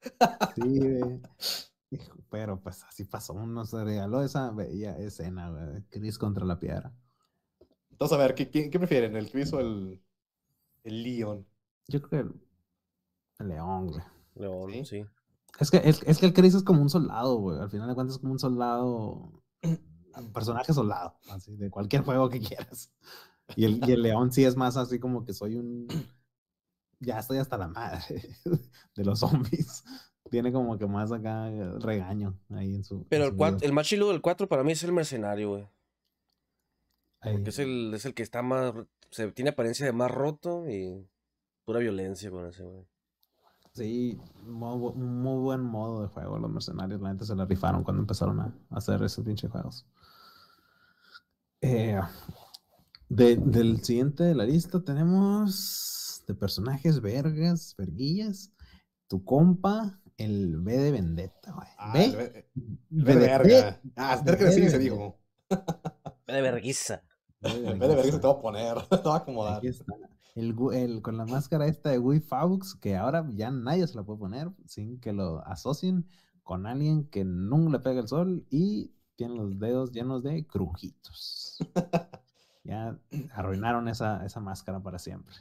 Sí, 0.54 0.78
güey. 0.78 1.20
Pero 2.30 2.60
pues 2.60 2.82
así 2.84 3.04
pasó, 3.04 3.34
uno 3.34 3.64
se 3.64 3.82
regaló 3.84 4.22
esa 4.22 4.50
bella 4.50 4.96
escena, 4.98 5.50
güey, 5.50 5.82
Chris 5.90 6.18
contra 6.18 6.44
la 6.44 6.58
piedra. 6.58 6.92
Entonces, 7.90 8.16
a 8.16 8.20
ver, 8.20 8.34
¿qué, 8.34 8.50
qué, 8.50 8.70
qué 8.70 8.78
prefieren? 8.78 9.14
¿El 9.16 9.30
Chris 9.30 9.52
o 9.52 9.60
el, 9.60 10.02
el 10.82 11.02
Leon? 11.02 11.46
Yo 11.86 12.02
creo 12.02 12.10
que 12.10 12.28
el, 12.28 12.40
el 13.38 13.48
león, 13.48 13.86
güey. 13.88 14.02
león, 14.34 14.72
¿Sí? 14.72 14.84
sí. 14.84 15.04
Es 15.60 15.70
que, 15.70 15.80
es, 15.84 16.02
es 16.04 16.18
que 16.18 16.26
el 16.26 16.32
Chris 16.32 16.54
es 16.54 16.64
como 16.64 16.82
un 16.82 16.90
soldado, 16.90 17.36
güey. 17.36 17.60
Al 17.60 17.70
final 17.70 17.88
de 17.88 17.94
cuentas 17.94 18.16
es 18.16 18.20
como 18.20 18.32
un 18.32 18.38
soldado, 18.40 19.42
un 19.62 20.32
personaje 20.32 20.72
soldado, 20.72 21.16
así, 21.30 21.54
de 21.56 21.70
cualquier 21.70 22.02
juego 22.02 22.28
que 22.28 22.40
quieras. 22.40 22.90
Y 23.56 23.64
el, 23.64 23.80
y 23.88 23.92
el 23.92 24.02
león 24.02 24.32
sí 24.32 24.44
es 24.44 24.56
más 24.56 24.76
así 24.76 24.98
como 24.98 25.24
que 25.24 25.32
soy 25.32 25.56
un... 25.56 25.86
Ya 27.00 27.18
estoy 27.18 27.38
hasta 27.38 27.58
la 27.58 27.68
madre 27.68 28.22
de 28.96 29.04
los 29.04 29.18
zombies. 29.20 29.84
Tiene 30.30 30.52
como 30.52 30.78
que 30.78 30.86
más 30.86 31.12
acá 31.12 31.50
eh, 31.50 31.70
regaño 31.80 32.38
ahí 32.50 32.74
en 32.76 32.84
su... 32.84 33.06
Pero 33.08 33.24
en 33.24 33.30
el, 33.30 33.36
su 33.36 33.38
cuat- 33.38 33.56
vida. 33.56 33.66
el 33.66 33.72
más 33.72 33.86
chiludo 33.86 34.10
del 34.12 34.22
4 34.22 34.48
para 34.48 34.64
mí 34.64 34.72
es 34.72 34.82
el 34.84 34.92
mercenario, 34.92 35.50
güey. 35.50 35.68
Porque 37.20 37.50
es 37.50 37.58
el, 37.58 37.92
es 37.94 38.04
el 38.04 38.12
que 38.14 38.22
está 38.22 38.42
más. 38.42 38.74
Se 39.10 39.32
tiene 39.32 39.50
apariencia 39.50 39.86
de 39.86 39.92
más 39.92 40.10
roto 40.10 40.68
y 40.68 41.08
pura 41.64 41.78
violencia 41.80 42.30
con 42.30 42.44
ese, 42.46 42.62
güey. 42.64 42.84
Sí, 43.72 44.20
muy, 44.42 44.92
muy 44.94 45.40
buen 45.40 45.62
modo 45.62 46.02
de 46.02 46.08
juego. 46.08 46.38
Los 46.38 46.50
mercenarios, 46.50 47.00
la 47.00 47.08
gente 47.08 47.24
se 47.24 47.34
la 47.34 47.46
rifaron 47.46 47.82
cuando 47.82 48.02
empezaron 48.02 48.40
a 48.40 48.54
hacer 48.70 49.02
esos 49.02 49.24
pinches 49.24 49.50
juegos. 49.50 49.86
Eh, 51.62 51.98
de- 53.08 53.36
del 53.36 53.82
siguiente 53.84 54.24
de 54.24 54.34
la 54.34 54.44
lista 54.44 54.82
tenemos 54.82 56.22
de 56.26 56.34
personajes 56.34 57.00
vergas, 57.00 57.74
verguillas. 57.76 58.52
Tu 59.08 59.22
compa, 59.24 60.00
el 60.16 60.60
B 60.60 60.76
de 60.78 60.90
Vendetta, 60.92 61.52
güey. 61.52 61.68
Ah, 61.78 61.92
B, 61.92 62.46
B 62.54 63.12
el 63.12 63.18
de 63.18 63.26
verga. 63.26 63.80
Ah, 63.96 64.14
B 64.24 64.32
espera 64.32 64.38
que 64.38 64.52
sí 64.52 64.60
de 64.62 64.70
se 64.70 64.78
dijo. 64.78 65.18
De 66.26 66.40
verguiza. 66.40 67.02
B 67.40 67.50
de 67.50 67.68
En 67.70 67.78
vez 67.78 67.88
de 67.88 67.94
vergüenza. 67.96 68.20
te 68.20 68.26
va 68.26 68.32
a 68.32 68.40
poner, 68.40 68.74
te 68.88 69.08
va 69.08 69.14
a 69.14 69.18
acomodar. 69.18 69.58
Aquí 69.58 69.68
está. 69.68 69.84
El, 70.34 70.56
el- 70.72 71.02
con 71.02 71.16
la 71.16 71.26
máscara 71.26 71.66
esta 71.66 71.90
de 71.90 71.98
Guy 71.98 72.20
Fawkes, 72.20 72.74
que 72.74 72.96
ahora 72.96 73.24
ya 73.34 73.50
nadie 73.50 73.86
se 73.86 73.94
la 73.94 74.02
puede 74.02 74.18
poner 74.18 74.50
sin 74.66 74.98
que 74.98 75.12
lo 75.12 75.46
asocien 75.46 76.08
con 76.42 76.66
alguien 76.66 77.04
que 77.08 77.24
nunca 77.24 77.72
le 77.72 77.78
pega 77.80 78.00
el 78.00 78.08
sol 78.08 78.44
y 78.50 78.92
tiene 79.16 79.36
los 79.36 79.58
dedos 79.60 79.92
llenos 79.92 80.22
de 80.24 80.44
crujitos. 80.46 81.58
ya 82.64 82.98
arruinaron 83.34 83.88
esa, 83.88 84.24
esa 84.26 84.40
máscara 84.40 84.80
para 84.82 84.98
siempre. 84.98 85.34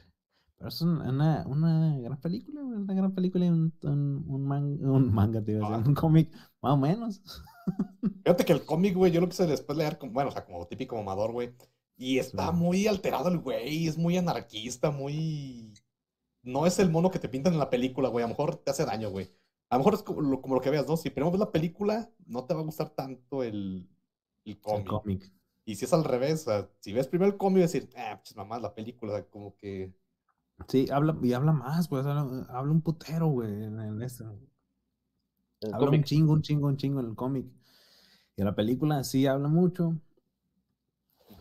Pero 0.56 0.68
es 0.68 0.80
un- 0.82 1.00
una, 1.00 1.44
una 1.46 1.98
gran 1.98 2.20
película, 2.20 2.62
una 2.62 2.94
gran 2.94 3.12
película 3.12 3.44
y 3.46 3.48
un, 3.48 3.72
un, 3.82 4.24
un 4.28 4.46
man- 4.46 4.78
un 4.84 5.12
manga, 5.12 5.42
te 5.42 5.52
iba 5.52 5.66
a 5.66 5.70
decir, 5.70 5.84
Ah. 5.84 5.88
un 5.88 5.94
cómic, 5.94 6.30
más 6.62 6.72
o 6.74 6.76
menos. 6.76 7.22
Fíjate 8.24 8.44
que 8.44 8.52
el 8.52 8.64
cómic, 8.64 8.94
güey, 8.94 9.10
yo 9.12 9.20
lo 9.20 9.28
quise 9.28 9.46
después 9.46 9.76
leer, 9.76 9.98
como, 9.98 10.12
bueno, 10.12 10.28
o 10.30 10.32
sea, 10.32 10.44
como 10.44 10.66
típico 10.66 10.96
mamador, 10.96 11.32
güey. 11.32 11.54
Y 11.96 12.18
está 12.18 12.50
Sí. 12.50 12.56
muy 12.56 12.86
alterado 12.86 13.28
el 13.28 13.38
güey, 13.38 13.86
es 13.88 13.96
muy 13.98 14.16
anarquista, 14.16 14.90
muy... 14.90 15.72
No 16.42 16.66
es 16.66 16.78
el 16.78 16.90
mono 16.90 17.10
que 17.10 17.18
te 17.18 17.28
pintan 17.28 17.54
en 17.54 17.58
la 17.58 17.70
película, 17.70 18.08
güey, 18.10 18.22
a 18.22 18.28
lo 18.28 18.34
mejor 18.34 18.56
te 18.56 18.70
hace 18.70 18.84
daño, 18.84 19.10
güey. 19.10 19.30
A 19.70 19.76
lo 19.76 19.78
mejor 19.80 19.94
es 19.94 20.02
como 20.02 20.20
lo, 20.20 20.40
como 20.42 20.54
lo 20.54 20.60
que 20.60 20.70
veas, 20.70 20.86
¿no? 20.86 20.96
Si 20.96 21.08
primero 21.10 21.30
ves 21.30 21.40
la 21.40 21.50
película, 21.50 22.10
no 22.26 22.44
te 22.44 22.52
va 22.54 22.60
a 22.60 22.64
gustar 22.64 22.90
tanto 22.90 23.42
el, 23.42 23.88
el 24.44 24.52
El 24.52 24.84
cómic. 24.84 25.32
Y 25.64 25.76
si 25.76 25.84
es 25.86 25.92
al 25.92 26.04
revés, 26.04 26.42
o 26.42 26.50
sea, 26.50 26.70
si 26.80 26.92
ves 26.92 27.08
primero 27.08 27.30
el 27.30 27.38
cómic, 27.38 27.62
decir, 27.62 27.88
ah, 27.96 28.20
pues 28.22 28.36
mamá, 28.36 28.58
la 28.58 28.74
película, 28.74 29.12
o 29.12 29.16
sea, 29.16 29.24
como 29.26 29.56
que... 29.56 29.94
Sí, 30.68 30.86
habla, 30.92 31.16
y 31.22 31.32
habla 31.32 31.52
más, 31.52 31.88
pues, 31.88 32.06
habla, 32.06 32.46
habla 32.50 32.72
un 32.72 32.82
putero, 32.82 33.26
güey, 33.28 33.50
en, 33.50 33.80
en 33.80 34.02
este. 34.02 34.24
El 35.60 35.74
Habla 35.74 35.90
un 35.90 36.04
chingo, 36.04 36.32
un 36.32 36.42
chingo, 36.42 36.68
un 36.68 36.76
chingo 36.76 37.00
en 37.00 37.06
el 37.06 37.14
cómic. 37.16 37.46
Y 38.36 38.42
en 38.42 38.46
la 38.46 38.54
película 38.54 39.02
sí 39.04 39.26
habla 39.26 39.48
mucho. 39.48 39.98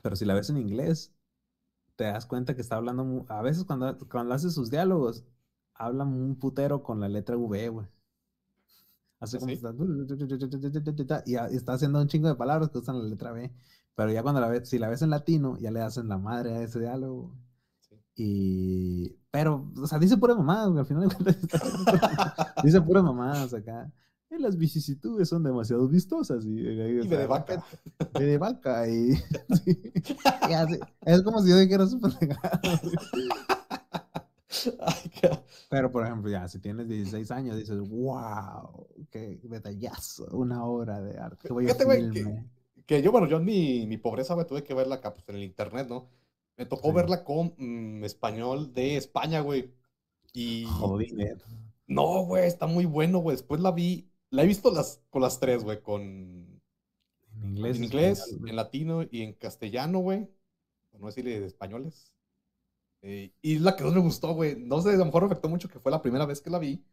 Pero 0.01 0.15
si 0.15 0.25
la 0.25 0.33
ves 0.33 0.49
en 0.49 0.57
inglés, 0.57 1.13
te 1.95 2.05
das 2.05 2.25
cuenta 2.25 2.55
que 2.55 2.61
está 2.61 2.77
hablando, 2.77 3.25
a 3.29 3.41
veces 3.41 3.65
cuando, 3.65 3.97
cuando 4.09 4.33
hace 4.33 4.49
sus 4.49 4.69
diálogos, 4.69 5.25
habla 5.73 6.05
un 6.05 6.35
putero 6.39 6.83
con 6.83 6.99
la 6.99 7.09
letra 7.09 7.37
V, 7.37 7.69
güey. 7.69 7.87
Así 9.19 9.37
como 9.37 9.51
está, 9.51 9.73
y 11.25 11.35
está 11.55 11.73
haciendo 11.73 12.01
un 12.01 12.07
chingo 12.07 12.27
de 12.27 12.35
palabras 12.35 12.69
que 12.69 12.79
usan 12.79 12.99
la 12.99 13.05
letra 13.05 13.31
B. 13.31 13.51
Pero 13.95 14.11
ya 14.11 14.23
cuando 14.23 14.41
la 14.41 14.47
ves, 14.47 14.69
si 14.69 14.79
la 14.79 14.89
ves 14.89 15.01
en 15.01 15.11
latino, 15.11 15.57
ya 15.59 15.71
le 15.71 15.81
hacen 15.81 16.07
la 16.07 16.17
madre 16.17 16.53
a 16.53 16.61
ese 16.61 16.79
diálogo. 16.79 17.35
Y, 18.15 19.09
pero, 19.31 19.71
o 19.81 19.87
sea, 19.87 19.97
dice 19.97 20.17
pura 20.17 20.35
mamá, 20.35 20.65
al 20.65 20.85
final 20.85 21.09
dice 22.63 22.81
pura 22.81 23.01
mamá 23.01 23.43
acá. 23.43 23.91
las 24.29 24.55
vicisitudes 24.55 25.29
son 25.29 25.43
demasiado 25.43 25.87
vistosas. 25.87 26.45
Y, 26.45 26.61
de 26.61 27.27
vaca. 27.27 27.63
Y 28.19 28.23
de 28.23 28.37
vaca. 28.37 28.87
Y, 28.87 29.13
es 31.05 31.21
como 31.23 31.41
si 31.41 31.49
yo 31.49 31.57
dijera 31.57 31.87
súper 31.87 32.11
Pero, 35.69 35.91
por 35.91 36.05
ejemplo, 36.05 36.29
ya, 36.29 36.47
si 36.47 36.59
tienes 36.59 36.87
16 36.87 37.31
años, 37.31 37.57
dices, 37.57 37.79
wow, 37.79 38.87
qué 39.09 39.39
detallazo, 39.43 40.27
una 40.31 40.63
obra 40.63 41.01
de 41.01 41.17
arte. 41.17 41.51
Voy 41.51 41.69
a 41.69 41.75
que, 42.85 43.01
yo, 43.01 43.11
bueno, 43.11 43.27
yo 43.27 43.37
en 43.37 43.45
mi, 43.45 43.87
mi 43.87 43.97
pobreza, 43.97 44.35
me 44.35 44.45
tuve 44.45 44.63
que 44.63 44.73
verla 44.73 44.95
acá, 44.95 45.13
pues, 45.13 45.27
en 45.29 45.35
el 45.35 45.43
internet, 45.43 45.87
¿no? 45.89 46.09
Me 46.57 46.65
tocó 46.65 46.93
verla 46.93 47.23
con 47.23 47.55
mm, 47.57 48.03
español 48.03 48.73
de 48.73 48.97
España, 48.97 49.41
güey. 49.41 49.73
Y. 50.33 50.65
Joder. 50.65 51.37
No, 51.87 52.25
güey, 52.25 52.45
está 52.45 52.67
muy 52.67 52.85
bueno, 52.85 53.19
güey. 53.19 53.35
Después 53.37 53.59
la 53.59 53.71
vi. 53.71 54.09
La 54.29 54.43
he 54.43 54.47
visto 54.47 54.71
las, 54.71 55.01
con 55.09 55.21
las 55.21 55.39
tres, 55.39 55.63
güey. 55.63 55.81
Con. 55.81 56.61
En 57.41 57.49
inglés. 57.49 57.77
En 57.77 57.83
inglés, 57.83 58.37
en 58.45 58.55
latino 58.55 59.03
y 59.03 59.23
en 59.23 59.33
castellano, 59.33 59.99
güey. 59.99 60.27
No 60.99 61.07
decirle 61.07 61.39
de 61.39 61.47
españoles. 61.47 62.13
Eh, 63.01 63.33
y 63.41 63.59
la 63.59 63.75
que 63.75 63.83
más 63.83 63.93
me 63.93 63.99
gustó, 63.99 64.33
güey. 64.33 64.55
No 64.57 64.81
sé, 64.81 64.91
a 64.91 64.93
lo 64.93 65.05
mejor 65.05 65.23
me 65.23 65.27
afectó 65.27 65.49
mucho 65.49 65.69
que 65.69 65.79
fue 65.79 65.91
la 65.91 66.01
primera 66.01 66.25
vez 66.25 66.41
que 66.41 66.49
la 66.49 66.59
vi. 66.59 66.83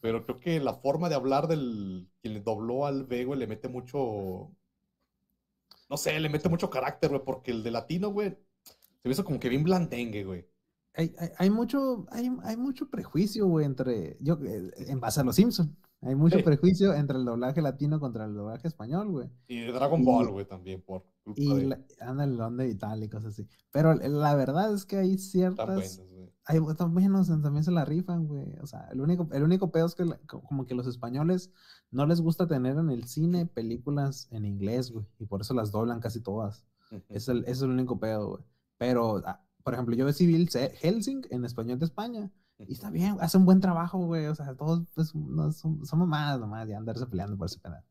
Pero 0.00 0.24
creo 0.24 0.40
que 0.40 0.58
la 0.60 0.74
forma 0.74 1.08
de 1.08 1.14
hablar 1.14 1.46
del 1.46 2.08
quien 2.20 2.34
le 2.34 2.40
dobló 2.40 2.86
al 2.86 3.04
B, 3.04 3.24
güey, 3.24 3.38
le 3.38 3.46
mete 3.46 3.68
mucho. 3.68 4.50
No 5.92 5.98
sé, 5.98 6.18
le 6.18 6.30
mete 6.30 6.48
mucho 6.48 6.70
carácter, 6.70 7.10
güey. 7.10 7.20
Porque 7.22 7.50
el 7.50 7.62
de 7.62 7.70
latino, 7.70 8.08
güey, 8.08 8.30
se 8.30 9.04
me 9.04 9.10
hizo 9.10 9.26
como 9.26 9.38
que 9.38 9.50
bien 9.50 9.62
blandengue, 9.62 10.24
güey. 10.24 10.48
Hay, 10.94 11.14
hay, 11.36 11.50
mucho, 11.50 12.06
hay, 12.10 12.30
hay, 12.44 12.56
mucho 12.56 12.88
prejuicio, 12.88 13.46
güey, 13.46 13.66
entre. 13.66 14.16
Yo, 14.18 14.38
eh, 14.42 14.70
en 14.88 15.00
base 15.00 15.20
a 15.20 15.24
los 15.24 15.36
Simpsons. 15.36 15.70
Hay 16.00 16.14
mucho 16.14 16.42
prejuicio 16.42 16.94
entre 16.94 17.18
el 17.18 17.26
doblaje 17.26 17.60
latino 17.60 18.00
contra 18.00 18.24
el 18.24 18.32
doblaje 18.32 18.68
español, 18.68 19.10
güey. 19.10 19.28
Y 19.48 19.66
Dragon 19.66 20.02
Ball, 20.02 20.30
güey, 20.30 20.46
también, 20.46 20.80
por 20.80 21.04
Y 21.36 21.70
anda 22.00 22.24
el 22.24 22.38
donde 22.38 22.68
y 22.68 22.74
tal 22.74 23.04
y 23.04 23.10
cosas 23.10 23.34
así. 23.34 23.46
Pero 23.70 23.92
la 23.92 24.34
verdad 24.34 24.72
es 24.72 24.86
que 24.86 24.96
hay 24.96 25.18
ciertas. 25.18 26.00
Hay, 26.44 26.58
también 26.76 27.64
se 27.64 27.70
la 27.70 27.84
rifan, 27.84 28.26
güey. 28.26 28.56
O 28.60 28.66
sea, 28.66 28.88
el 28.92 29.00
único, 29.00 29.28
el 29.32 29.42
único 29.42 29.70
pedo 29.70 29.86
es 29.86 29.94
que 29.94 30.04
como 30.26 30.66
que 30.66 30.74
los 30.74 30.86
españoles 30.86 31.52
no 31.90 32.06
les 32.06 32.20
gusta 32.20 32.46
tener 32.46 32.76
en 32.76 32.90
el 32.90 33.04
cine 33.04 33.46
películas 33.46 34.28
en 34.32 34.44
inglés, 34.44 34.90
güey. 34.90 35.06
Y 35.18 35.26
por 35.26 35.40
eso 35.40 35.54
las 35.54 35.70
doblan 35.70 36.00
casi 36.00 36.20
todas. 36.20 36.64
es, 37.08 37.28
el, 37.28 37.44
es 37.46 37.62
el 37.62 37.70
único 37.70 38.00
pedo, 38.00 38.30
güey. 38.30 38.44
Pero, 38.76 39.22
ah, 39.24 39.40
por 39.62 39.74
ejemplo, 39.74 39.94
yo 39.94 40.04
vi 40.04 40.12
Civil 40.12 40.48
Helsing 40.50 41.22
en 41.30 41.44
español 41.44 41.78
de 41.78 41.84
España. 41.84 42.30
Y 42.58 42.72
está 42.72 42.90
bien, 42.90 43.16
hace 43.20 43.38
un 43.38 43.44
buen 43.44 43.60
trabajo, 43.60 43.98
güey. 43.98 44.26
O 44.26 44.34
sea, 44.34 44.54
todos 44.54 44.82
pues, 44.94 45.14
no, 45.14 45.52
somos, 45.52 46.08
más 46.08 46.38
nomás 46.40 46.66
de 46.66 46.74
andarse 46.74 47.06
peleando 47.06 47.36
por 47.36 47.46
ese 47.46 47.60
canal. 47.60 47.84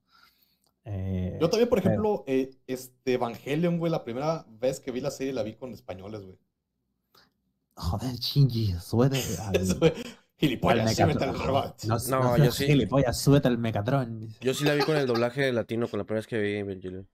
Eh, 0.84 1.38
yo 1.40 1.50
también, 1.50 1.70
por 1.70 1.80
ejemplo, 1.80 2.24
eh, 2.28 2.58
este 2.68 3.14
Evangelion, 3.14 3.78
güey, 3.78 3.92
la 3.92 4.04
primera 4.04 4.46
vez 4.60 4.80
que 4.80 4.92
vi 4.92 5.00
la 5.00 5.12
serie 5.12 5.32
la 5.32 5.44
vi 5.44 5.56
con 5.56 5.72
españoles, 5.72 6.24
güey. 6.24 6.38
Joder, 7.82 8.16
Shinji, 8.16 8.76
suete 8.80 9.20
Gilipollas, 10.38 10.96
súbete 10.96 11.26
el 11.26 11.34
robot. 11.40 11.84
No, 11.86 11.98
no, 12.10 12.38
yo 12.38 12.52
sí. 12.52 12.66
Gilipollas, 12.66 13.20
súbete 13.20 13.48
el 13.48 13.58
Megatron. 13.58 14.28
Yo 14.40 14.54
sí 14.54 14.66
la 14.66 14.74
vi 14.74 14.82
con 14.82 14.96
el 14.96 15.08
doblaje 15.08 15.52
latino, 15.52 15.88
con 15.88 15.98
la 15.98 16.04
primera 16.04 16.20
vez 16.20 16.28
que 16.28 16.40
vi 16.40 16.56
Evangelion. 16.58 17.08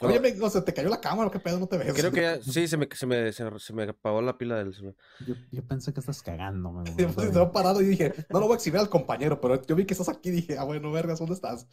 Oye, 0.00 0.18
me, 0.18 0.32
o 0.40 0.50
sea, 0.50 0.64
te 0.64 0.74
cayó 0.74 0.88
la 0.88 1.00
cámara, 1.00 1.30
¿qué 1.30 1.38
pedo? 1.38 1.58
No 1.58 1.68
te 1.68 1.78
ves. 1.78 1.92
Creo 1.94 2.10
que 2.10 2.22
ya, 2.22 2.40
sí, 2.42 2.66
se 2.66 2.76
me, 2.76 2.88
se, 2.92 3.06
me, 3.06 3.32
se, 3.32 3.72
me 3.72 3.82
apagó 3.84 4.22
la 4.22 4.36
pila 4.36 4.56
del 4.56 4.74
celular. 4.74 4.96
Yo, 5.26 5.34
yo 5.50 5.64
pensé 5.66 5.92
que 5.92 6.00
estás 6.00 6.22
cagando, 6.22 6.72
me 6.72 6.84
Estaba 6.98 7.52
parado 7.52 7.80
y 7.80 7.86
dije, 7.86 8.12
no 8.28 8.40
lo 8.40 8.46
voy 8.46 8.54
a 8.54 8.56
exhibir 8.56 8.80
al 8.80 8.88
compañero, 8.88 9.40
pero 9.40 9.60
yo 9.64 9.76
vi 9.76 9.84
que 9.84 9.94
estás 9.94 10.08
aquí 10.08 10.30
y 10.30 10.32
dije, 10.32 10.58
ah, 10.58 10.64
bueno, 10.64 10.90
vergas, 10.90 11.18
¿dónde 11.18 11.34
estás? 11.34 11.68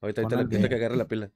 ahorita 0.00 0.22
ahorita 0.22 0.36
le 0.42 0.68
que 0.68 0.74
agarre 0.74 0.96
la 0.96 1.08
pila. 1.08 1.30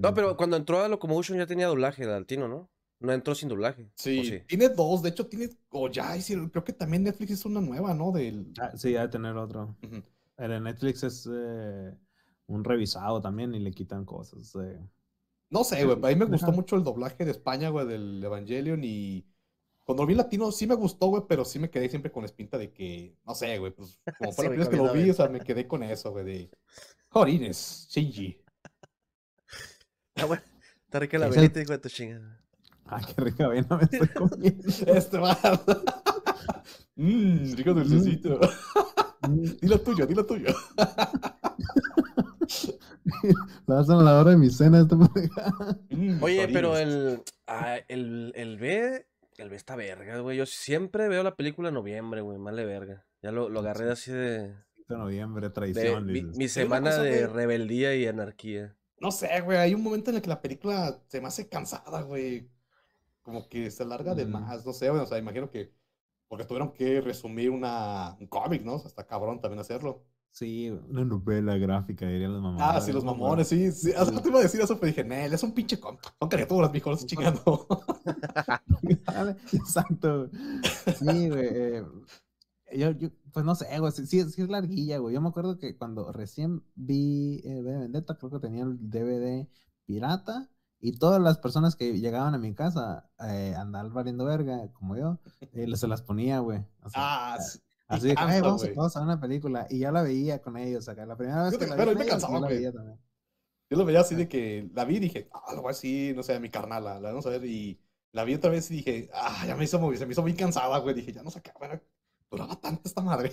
No, 0.00 0.14
pero 0.14 0.36
cuando 0.36 0.56
entró 0.56 0.82
a 0.82 0.88
Locomotion 0.88 1.38
ya 1.38 1.46
tenía 1.46 1.68
doblaje 1.68 2.06
de 2.06 2.14
Altino, 2.14 2.48
¿no? 2.48 2.70
No 3.00 3.12
entró 3.12 3.34
sin 3.34 3.48
doblaje. 3.48 3.88
Sí, 3.94 4.42
tiene 4.46 4.68
dos, 4.70 5.02
de 5.02 5.10
hecho 5.10 5.26
tiene, 5.26 5.50
o 5.70 5.88
ya, 5.88 6.16
creo 6.50 6.64
que 6.64 6.72
también 6.72 7.04
Netflix 7.04 7.30
es 7.32 7.44
una 7.44 7.60
nueva, 7.60 7.94
¿no? 7.94 8.10
Del... 8.10 8.52
Ah, 8.60 8.72
sí, 8.76 8.92
ya 8.92 9.02
de 9.02 9.08
tener 9.08 9.36
otro. 9.36 9.76
En 10.36 10.62
Netflix 10.62 11.04
es... 11.04 11.28
Eh 11.30 11.94
un 12.48 12.64
revisado 12.64 13.20
también 13.20 13.54
y 13.54 13.60
le 13.60 13.70
quitan 13.70 14.04
cosas. 14.04 14.52
No 15.50 15.64
sé, 15.64 15.84
güey. 15.84 15.96
A 15.96 16.08
mí 16.08 16.16
me 16.16 16.24
gustó 16.24 16.50
mucho 16.50 16.76
el 16.76 16.82
doblaje 16.82 17.24
de 17.24 17.30
España, 17.30 17.68
güey, 17.68 17.86
del 17.86 18.22
Evangelion 18.24 18.80
y 18.82 19.24
cuando 19.84 20.02
lo 20.02 20.06
vi 20.06 20.12
en 20.12 20.18
latino 20.18 20.50
sí 20.50 20.66
me 20.66 20.74
gustó, 20.74 21.06
güey, 21.06 21.22
pero 21.28 21.44
sí 21.44 21.58
me 21.58 21.70
quedé 21.70 21.88
siempre 21.88 22.10
con 22.10 22.24
espinta 22.24 22.58
de 22.58 22.72
que, 22.72 23.16
no 23.24 23.34
sé, 23.34 23.58
güey, 23.58 23.72
pues 23.72 23.98
como 24.18 24.32
fue 24.32 24.44
la 24.44 24.50
primera 24.50 24.70
vez 24.70 24.78
que 24.78 24.84
lo 24.84 24.92
vi, 24.92 25.10
o 25.10 25.14
sea, 25.14 25.28
me 25.28 25.40
quedé 25.40 25.66
con 25.66 25.82
eso, 25.82 26.10
güey, 26.10 26.24
de 26.24 26.50
Jorines, 27.08 27.86
Shinji. 27.90 28.42
Ah, 30.16 30.24
bueno, 30.26 30.42
está 30.84 30.98
rica 30.98 31.18
la 31.18 31.28
velita, 31.28 31.62
hijo 31.62 31.72
de 31.72 31.78
tu 31.78 31.88
chingada. 31.88 32.37
Ay, 32.88 33.04
qué 33.14 33.22
rica 33.22 33.48
vena 33.48 33.76
me 33.76 33.84
estoy 33.84 34.08
comiendo. 34.14 34.68
este 34.86 35.18
va. 35.18 35.38
Mmm, 36.96 37.54
rico 37.54 37.74
dulcecito. 37.74 38.40
Mm. 39.22 39.42
dilo 39.60 39.80
tuyo, 39.80 40.06
dilo 40.06 40.24
tuyo. 40.26 40.48
La 43.66 43.80
hacen 43.80 43.96
a 43.96 44.02
la 44.02 44.20
hora 44.20 44.30
de 44.30 44.36
mi 44.36 44.50
cena 44.50 44.80
esta 44.80 44.96
mm, 44.96 46.22
Oye, 46.22 46.48
pero 46.48 46.76
el, 46.76 47.22
ah, 47.46 47.78
el, 47.88 48.32
el 48.34 48.58
B, 48.58 49.06
el 49.36 49.48
B 49.50 49.56
está 49.56 49.76
verga, 49.76 50.18
güey. 50.20 50.36
Yo 50.36 50.46
siempre 50.46 51.08
veo 51.08 51.22
la 51.22 51.36
película 51.36 51.68
en 51.68 51.74
noviembre, 51.74 52.20
güey, 52.20 52.38
mal 52.38 52.56
de 52.56 52.64
verga. 52.64 53.06
Ya 53.22 53.32
lo, 53.32 53.48
lo 53.48 53.60
agarré 53.60 53.90
así 53.90 54.12
de... 54.12 54.54
De 54.88 54.96
noviembre, 54.96 55.50
traición. 55.50 56.06
mi, 56.06 56.48
semana 56.48 56.96
de 56.96 57.26
rebeldía 57.26 57.94
y 57.94 58.06
anarquía. 58.06 58.74
No 59.00 59.10
sé, 59.10 59.40
güey, 59.42 59.58
hay 59.58 59.74
un 59.74 59.82
momento 59.82 60.10
en 60.10 60.16
el 60.16 60.22
que 60.22 60.30
la 60.30 60.40
película 60.40 60.98
se 61.08 61.20
me 61.20 61.28
hace 61.28 61.48
cansada, 61.48 62.02
güey. 62.02 62.48
Como 63.28 63.46
que 63.46 63.70
se 63.70 63.84
larga 63.84 64.14
de 64.14 64.24
más, 64.24 64.64
no 64.64 64.72
sé, 64.72 64.88
güey, 64.88 65.02
o 65.02 65.06
sea, 65.06 65.18
imagino 65.18 65.50
que... 65.50 65.70
Porque 66.28 66.46
tuvieron 66.46 66.72
que 66.72 67.02
resumir 67.02 67.50
una, 67.50 68.16
un 68.18 68.26
cómic, 68.26 68.64
¿no? 68.64 68.76
O 68.76 68.78
sea, 68.78 68.88
está 68.88 69.06
cabrón 69.06 69.38
también 69.42 69.60
hacerlo. 69.60 70.06
Sí, 70.30 70.70
una 70.70 71.04
novela 71.04 71.58
gráfica, 71.58 72.06
dirían 72.06 72.32
los 72.32 72.40
mamones. 72.40 72.66
Ah, 72.66 72.80
sí, 72.80 72.90
los 72.90 73.04
mamones, 73.04 73.48
sí. 73.48 73.70
sí. 73.70 73.92
te 73.92 74.28
iba 74.28 74.38
a 74.38 74.42
decir 74.42 74.62
eso, 74.62 74.78
pero 74.78 74.86
dije, 74.86 75.04
Nel, 75.04 75.34
es 75.34 75.42
un 75.42 75.52
pinche 75.52 75.78
con. 75.78 75.98
Son 76.18 76.28
criaturas, 76.30 76.72
mijo, 76.72 76.88
los 76.88 77.04
chingando. 77.04 77.66
Exacto. 79.52 80.30
Sí, 80.96 81.28
güey. 81.28 81.48
Eh, 81.50 81.84
yo, 82.76 82.92
yo, 82.92 83.10
pues 83.32 83.44
no 83.44 83.54
sé, 83.54 83.78
güey. 83.78 83.92
Sí, 83.92 84.06
sí, 84.06 84.42
es 84.42 84.48
larguilla, 84.48 84.98
güey. 84.98 85.14
Yo 85.14 85.20
me 85.20 85.28
acuerdo 85.28 85.58
que 85.58 85.76
cuando 85.76 86.12
recién 86.12 86.62
vi 86.74 87.42
eh, 87.44 87.60
Vendetta, 87.62 88.16
creo 88.16 88.30
que 88.30 88.38
tenía 88.38 88.64
el 88.64 88.78
DVD 88.78 89.48
pirata. 89.86 90.48
Y 90.80 90.98
todas 90.98 91.20
las 91.20 91.38
personas 91.38 91.74
que 91.74 91.98
llegaban 91.98 92.34
a 92.34 92.38
mi 92.38 92.54
casa 92.54 93.10
eh, 93.20 93.54
andar 93.56 93.90
valiendo 93.90 94.24
verga, 94.24 94.70
como 94.72 94.96
yo, 94.96 95.18
eh, 95.52 95.76
se 95.76 95.88
las 95.88 96.02
ponía, 96.02 96.38
güey. 96.38 96.64
ah, 96.94 97.36
sí. 97.40 97.58
Así 97.88 98.08
de 98.08 98.14
vamos, 98.14 98.62
vamos, 98.76 98.96
a 98.96 99.00
ver 99.00 99.06
una 99.06 99.20
película. 99.20 99.66
Y 99.70 99.78
ya 99.78 99.90
la 99.90 100.02
veía 100.02 100.42
con 100.42 100.58
ellos 100.58 100.86
acá. 100.90 101.06
La 101.06 101.16
primera 101.16 101.44
vez 101.44 101.56
que 101.56 101.66
la 101.66 101.84
vi. 101.86 101.94
me 101.94 102.06
cansaba, 102.06 102.38
güey. 102.38 102.62
Yo 102.62 103.76
lo 103.76 103.84
veía 103.84 104.00
así 104.00 104.14
de 104.14 104.28
que 104.28 104.70
la 104.74 104.84
vi 104.84 104.96
y 104.96 105.00
dije, 105.00 105.28
ah, 105.32 105.54
lo 105.54 105.62
voy 105.62 105.70
a 105.70 105.74
decir, 105.74 106.14
no 106.14 106.22
sé, 106.22 106.38
mi 106.38 106.50
carnal, 106.50 106.84
la, 106.84 107.00
vamos 107.00 107.26
a 107.26 107.30
ver. 107.30 107.44
Y 107.46 107.80
la 108.12 108.24
vi 108.24 108.34
otra 108.34 108.50
vez 108.50 108.70
y 108.70 108.76
dije, 108.76 109.10
ah, 109.14 109.44
ya 109.46 109.56
me 109.56 109.64
hizo 109.64 109.78
muy, 109.78 109.96
se 109.96 110.04
me 110.04 110.12
hizo 110.12 110.22
muy 110.22 110.34
cansada, 110.34 110.78
güey. 110.78 110.94
Dije, 110.94 111.12
ya 111.12 111.22
no 111.22 111.30
sé 111.30 111.40
qué, 111.40 111.50
bueno, 111.58 111.80
duraba 112.30 112.56
tanto 112.60 112.82
esta 112.84 113.00
madre. 113.02 113.32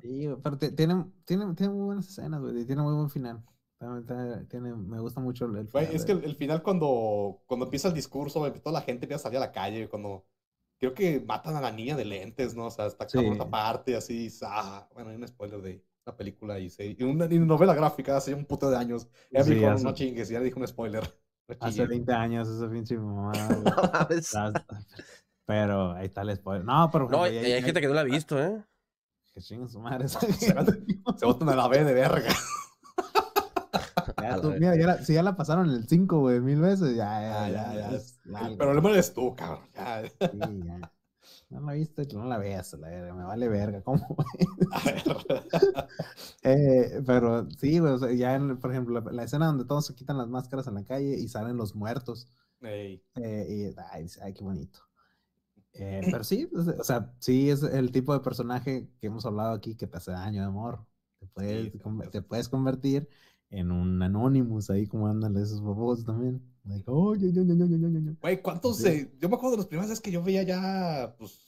Sí, 0.00 0.28
pero 0.42 0.58
tiene, 0.58 1.06
tiene, 1.24 1.54
tiene 1.54 1.72
muy 1.72 1.84
buenas 1.86 2.08
escenas, 2.08 2.40
güey. 2.40 2.64
Tiene 2.64 2.82
muy 2.82 2.94
buen 2.94 3.10
final. 3.10 3.42
Tiene, 4.48 4.74
me 4.74 5.00
gusta 5.00 5.20
mucho 5.20 5.44
el 5.46 5.68
final. 5.68 5.88
es 5.92 6.04
que 6.04 6.12
el, 6.12 6.36
final 6.36 6.62
cuando, 6.62 7.42
cuando 7.46 7.66
empieza 7.66 7.88
el 7.88 7.94
discurso, 7.94 8.50
toda 8.52 8.72
la 8.72 8.80
gente 8.80 9.04
empieza 9.04 9.20
a 9.20 9.24
salir 9.24 9.36
a 9.38 9.46
la 9.46 9.52
calle, 9.52 9.88
cuando 9.88 10.24
creo 10.78 10.94
que 10.94 11.20
matan 11.20 11.56
a 11.56 11.60
la 11.60 11.70
niña 11.70 11.96
de 11.96 12.04
lentes, 12.04 12.54
¿no? 12.54 12.66
O 12.66 12.70
sea, 12.70 12.86
está 12.86 13.08
sí. 13.08 13.18
otra 13.18 13.48
parte, 13.48 13.96
así, 13.96 14.30
ah, 14.42 14.88
bueno, 14.94 15.10
hay 15.10 15.16
un 15.16 15.28
spoiler 15.28 15.60
de 15.60 15.84
la 16.06 16.16
película 16.16 16.58
y, 16.58 16.70
y 16.78 17.02
una, 17.02 17.26
novela 17.26 17.74
gráfica 17.74 18.16
hace 18.16 18.34
un 18.34 18.44
puto 18.44 18.70
de 18.70 18.76
años. 18.76 19.08
Ya 19.30 19.42
sí, 19.42 19.54
dijo, 19.54 19.74
no 19.74 19.94
chingues, 19.94 20.28
ya 20.28 20.40
dijo 20.40 20.60
un 20.60 20.66
spoiler. 20.66 21.02
hace 21.60 21.86
20 21.86 22.12
años, 22.12 22.48
ese 22.48 22.66
pinche 22.68 22.96
mamá. 22.96 23.32
pero 25.46 25.92
ahí 25.92 26.06
está 26.06 26.22
el 26.22 26.36
spoiler. 26.36 26.64
No, 26.64 26.90
pero. 26.90 27.08
No, 27.08 27.22
hay, 27.22 27.38
hay, 27.38 27.62
gente 27.62 27.80
que 27.80 27.88
no 27.88 27.94
la 27.94 28.02
ha 28.02 28.04
visto, 28.04 28.42
¿eh? 28.42 28.62
Que 29.32 29.40
chingue 29.40 29.68
su 29.68 29.80
madre. 29.80 30.08
Se 30.08 31.26
botan 31.26 31.48
a 31.48 31.56
la 31.56 31.68
B 31.68 31.84
de 31.84 31.92
verga. 31.92 32.32
Ya 34.20 34.40
tú, 34.40 34.50
mira, 34.52 34.76
ya 34.76 34.86
la- 34.86 35.04
si 35.04 35.14
ya 35.14 35.22
la 35.22 35.36
pasaron 35.36 35.70
el 35.70 35.86
5, 35.88 36.20
güey, 36.20 36.40
mil 36.40 36.60
veces, 36.60 36.96
ya, 36.96 37.20
ya, 37.20 37.44
Ah, 37.44 37.48
ya. 37.50 37.74
ya, 37.74 37.90
ya. 37.90 37.96
es 37.96 38.20
El 38.24 38.56
problema 38.56 38.90
eres 38.90 39.12
tú, 39.14 39.34
cabrón. 39.34 39.64
Ya. 39.74 40.02
sí, 40.30 40.62
ya. 40.64 40.90
No 41.50 41.60
la 41.60 41.72
viste, 41.72 42.06
no 42.14 42.24
la 42.26 42.38
veas, 42.38 42.72
la 42.74 42.88
verga, 42.88 43.14
me 43.14 43.24
vale 43.24 43.48
verga, 43.48 43.82
¿cómo? 43.82 44.16
Eh, 46.42 47.02
pero 47.06 47.48
sí, 47.58 47.78
güey, 47.78 47.92
o 47.94 47.98
sea, 47.98 48.12
ya, 48.12 48.34
en- 48.34 48.58
por 48.58 48.70
ejemplo, 48.70 49.00
la, 49.00 49.12
la 49.12 49.24
escena 49.24 49.46
donde 49.46 49.64
todos 49.64 49.86
se 49.86 49.94
quitan 49.94 50.18
las 50.18 50.28
máscaras 50.28 50.66
en 50.66 50.74
la 50.74 50.84
calle 50.84 51.16
y 51.18 51.28
salen 51.28 51.56
los 51.56 51.74
muertos. 51.74 52.28
Ey, 52.62 53.02
eh, 53.16 53.46
y, 53.76 53.80
ay, 53.92 54.06
ay, 54.22 54.34
qué 54.34 54.44
bonito. 54.44 54.80
Eh, 55.72 56.02
pero 56.10 56.24
sí, 56.24 56.48
o 56.54 56.84
sea, 56.84 57.12
sí 57.18 57.50
es 57.50 57.62
el 57.62 57.90
tipo 57.92 58.12
de 58.14 58.20
personaje 58.20 58.88
que 59.00 59.08
hemos 59.08 59.26
hablado 59.26 59.52
aquí 59.54 59.74
que 59.76 59.86
te 59.86 59.96
hace 59.96 60.12
daño 60.12 60.40
de 60.42 60.46
amor. 60.48 60.84
Te 61.18 61.26
puedes, 61.26 61.72
sí, 61.72 61.80
te 62.12 62.22
puedes 62.22 62.48
convertir 62.48 63.08
en 63.58 63.70
un 63.72 64.02
Anonymous 64.02 64.70
ahí 64.70 64.86
como 64.86 65.06
ándale 65.08 65.42
esos 65.42 65.60
bobos 65.60 66.04
también. 66.04 66.42
Like, 66.64 66.84
oh, 66.86 67.14
yo, 67.14 67.28
yo, 67.28 67.42
yo, 67.42 67.54
yo, 67.54 67.66
yo, 67.66 67.76
yo. 67.88 68.12
Güey, 68.20 68.40
¿cuántos? 68.42 68.78
Sí. 68.78 68.88
eh, 68.88 69.12
yo 69.20 69.28
me 69.28 69.34
acuerdo 69.36 69.52
de 69.52 69.56
las 69.58 69.66
primeras 69.66 69.90
veces 69.90 70.02
que 70.02 70.10
yo 70.10 70.22
veía 70.22 70.42
ya, 70.42 71.14
pues, 71.18 71.38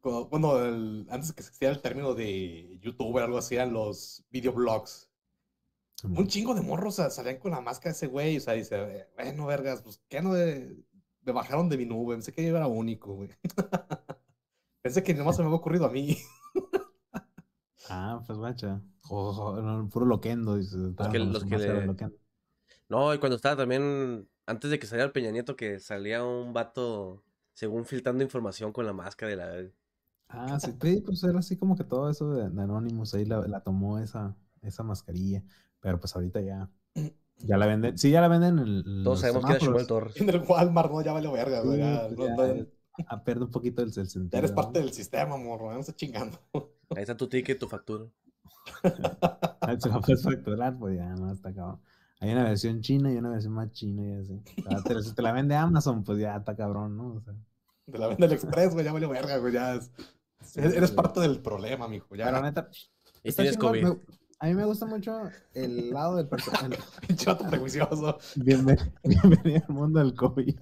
cuando- 0.00 0.26
bueno, 0.28 0.58
el- 0.64 1.06
antes 1.10 1.32
que 1.32 1.40
existiera 1.42 1.74
el 1.74 1.80
término 1.82 2.14
de 2.14 2.78
youtuber, 2.82 3.22
algo 3.24 3.38
así, 3.38 3.54
eran 3.56 3.72
los 3.72 4.24
videoblogs. 4.30 5.08
Un 6.04 6.26
chingo 6.26 6.52
de 6.54 6.62
morros 6.62 6.98
o 6.98 7.10
salían 7.10 7.38
con 7.38 7.52
la 7.52 7.60
máscara 7.60 7.90
de 7.92 7.96
ese 7.96 8.06
güey, 8.08 8.36
o 8.36 8.40
sea, 8.40 8.54
dice, 8.54 9.06
bueno, 9.14 9.46
vergas, 9.46 9.82
pues, 9.82 10.00
¿qué 10.08 10.20
no 10.20 10.32
de- 10.34 10.76
me 11.24 11.32
bajaron 11.32 11.68
de 11.68 11.76
mi 11.76 11.84
nube? 11.84 12.14
Pensé 12.14 12.32
que 12.32 12.44
yo 12.44 12.56
era 12.56 12.66
único, 12.66 13.14
güey. 13.14 13.28
Pensé 14.82 15.02
que 15.04 15.14
nomás 15.14 15.36
se 15.36 15.42
me 15.42 15.46
había 15.46 15.58
ocurrido 15.58 15.86
a 15.86 15.90
mí. 15.92 16.16
Ah, 17.88 18.22
pues 18.26 18.38
jo, 19.32 19.60
no, 19.60 19.88
puro 19.88 20.06
loquendo. 20.06 20.56
Dice, 20.56 20.76
estaban 20.90 21.12
que- 21.12 21.18
con 21.18 21.32
los 21.32 21.42
su 21.42 21.48
que 21.48 21.54
máscara 21.54 21.74
de 21.74 21.80
le- 21.80 21.86
loquendo. 21.86 22.16
No, 22.88 23.14
y 23.14 23.18
cuando 23.18 23.36
estaba 23.36 23.56
también, 23.56 24.28
antes 24.46 24.70
de 24.70 24.78
que 24.78 24.86
saliera 24.86 25.06
el 25.06 25.12
Peña 25.12 25.30
Nieto, 25.30 25.56
que 25.56 25.80
salía 25.80 26.22
un 26.24 26.52
vato, 26.52 27.22
según 27.54 27.84
filtrando 27.84 28.22
información 28.22 28.72
con 28.72 28.86
la 28.86 28.92
máscara 28.92 29.30
de 29.30 29.36
la... 29.36 29.70
Ah, 30.28 30.58
sí, 30.60 30.72
pues 31.04 31.22
era 31.24 31.38
así 31.38 31.56
como 31.56 31.76
que 31.76 31.84
todo 31.84 32.08
eso 32.10 32.32
de, 32.32 32.48
de 32.48 32.62
Anonymous 32.62 33.14
ahí 33.14 33.24
la, 33.24 33.46
la 33.48 33.60
tomó 33.60 33.98
esa, 33.98 34.34
esa 34.62 34.82
mascarilla. 34.82 35.42
Pero 35.80 36.00
pues 36.00 36.14
ahorita 36.14 36.40
ya. 36.40 36.70
Ya 37.38 37.56
la 37.58 37.66
venden. 37.66 37.98
Sí, 37.98 38.10
ya 38.10 38.20
la 38.20 38.28
venden 38.28 38.58
en 38.58 38.64
el- 38.86 39.02
Todos 39.04 39.20
sabemos 39.20 39.44
que 39.44 39.50
era 39.52 39.60
semáforos. 39.60 39.86
Chumel 39.86 39.86
Torres. 39.86 40.20
En 40.20 40.28
el 40.30 40.42
Walmart, 40.48 40.90
no, 40.90 41.02
ya 41.02 41.12
vale 41.12 41.28
verga, 41.30 41.60
güey. 41.60 41.74
Sí, 41.74 41.78
Ya, 41.80 42.06
pues, 42.08 42.18
no- 42.18 42.26
ya, 42.26 42.36
no- 42.36 42.54
ya- 42.54 42.66
pierde 43.24 43.44
un 43.44 43.50
poquito 43.50 43.82
el, 43.82 43.88
el 43.88 44.08
sentido. 44.08 44.38
eres 44.38 44.50
¿no? 44.52 44.56
parte 44.56 44.78
del 44.78 44.92
sistema, 44.92 45.36
morro, 45.36 45.72
no 45.72 45.80
estés 45.80 45.96
chingando. 45.96 46.38
Ahí 46.96 47.02
está 47.02 47.16
tu 47.16 47.28
ticket, 47.28 47.58
tu 47.58 47.68
factura. 47.68 48.04
Se 49.78 49.88
la 49.88 50.00
puedes 50.00 50.22
facturar, 50.22 50.78
pues 50.78 50.96
ya 50.96 51.08
no 51.14 51.32
está 51.32 51.52
cabrón. 51.52 51.80
Hay 52.20 52.30
una 52.32 52.44
versión 52.44 52.80
china 52.80 53.12
y 53.12 53.16
una 53.16 53.30
versión 53.30 53.52
más 53.54 53.72
china 53.72 54.02
y 54.02 54.12
así. 54.20 54.40
Te- 54.84 55.02
si 55.02 55.12
te 55.14 55.22
la 55.22 55.32
vende 55.32 55.56
Amazon, 55.56 56.04
pues 56.04 56.18
ya 56.18 56.36
está 56.36 56.54
cabrón, 56.54 56.96
¿no? 56.96 57.14
O 57.14 57.20
sea, 57.20 57.34
De 57.86 57.98
la 57.98 58.06
venda 58.08 58.26
del 58.28 58.36
Express, 58.36 58.72
güey, 58.72 58.84
ya 58.84 58.92
vale 58.92 59.06
verga, 59.08 59.38
güey, 59.38 59.52
ya 59.52 59.74
es- 59.74 59.90
Eres 60.56 60.90
sí. 60.90 60.96
parte 60.96 61.20
del 61.20 61.40
problema, 61.40 61.88
mijo. 61.88 62.14
Ya, 62.14 62.26
pero 62.26 62.42
neta, 62.42 62.68
Y 63.24 63.32
tienes 63.32 63.56
COVID. 63.56 63.82
me- 63.84 63.98
a 64.38 64.46
mí 64.46 64.54
me 64.54 64.64
gusta 64.64 64.86
mucho 64.86 65.20
el 65.54 65.90
lado 65.90 66.16
del 66.16 66.28
personaje. 66.28 66.76
vato 67.26 67.48
prejuicioso. 67.48 68.18
Bienvenido, 68.36 68.86
bienvenido 69.04 69.62
al 69.68 69.74
mundo 69.74 69.98
del 70.00 70.14
COVID. 70.14 70.56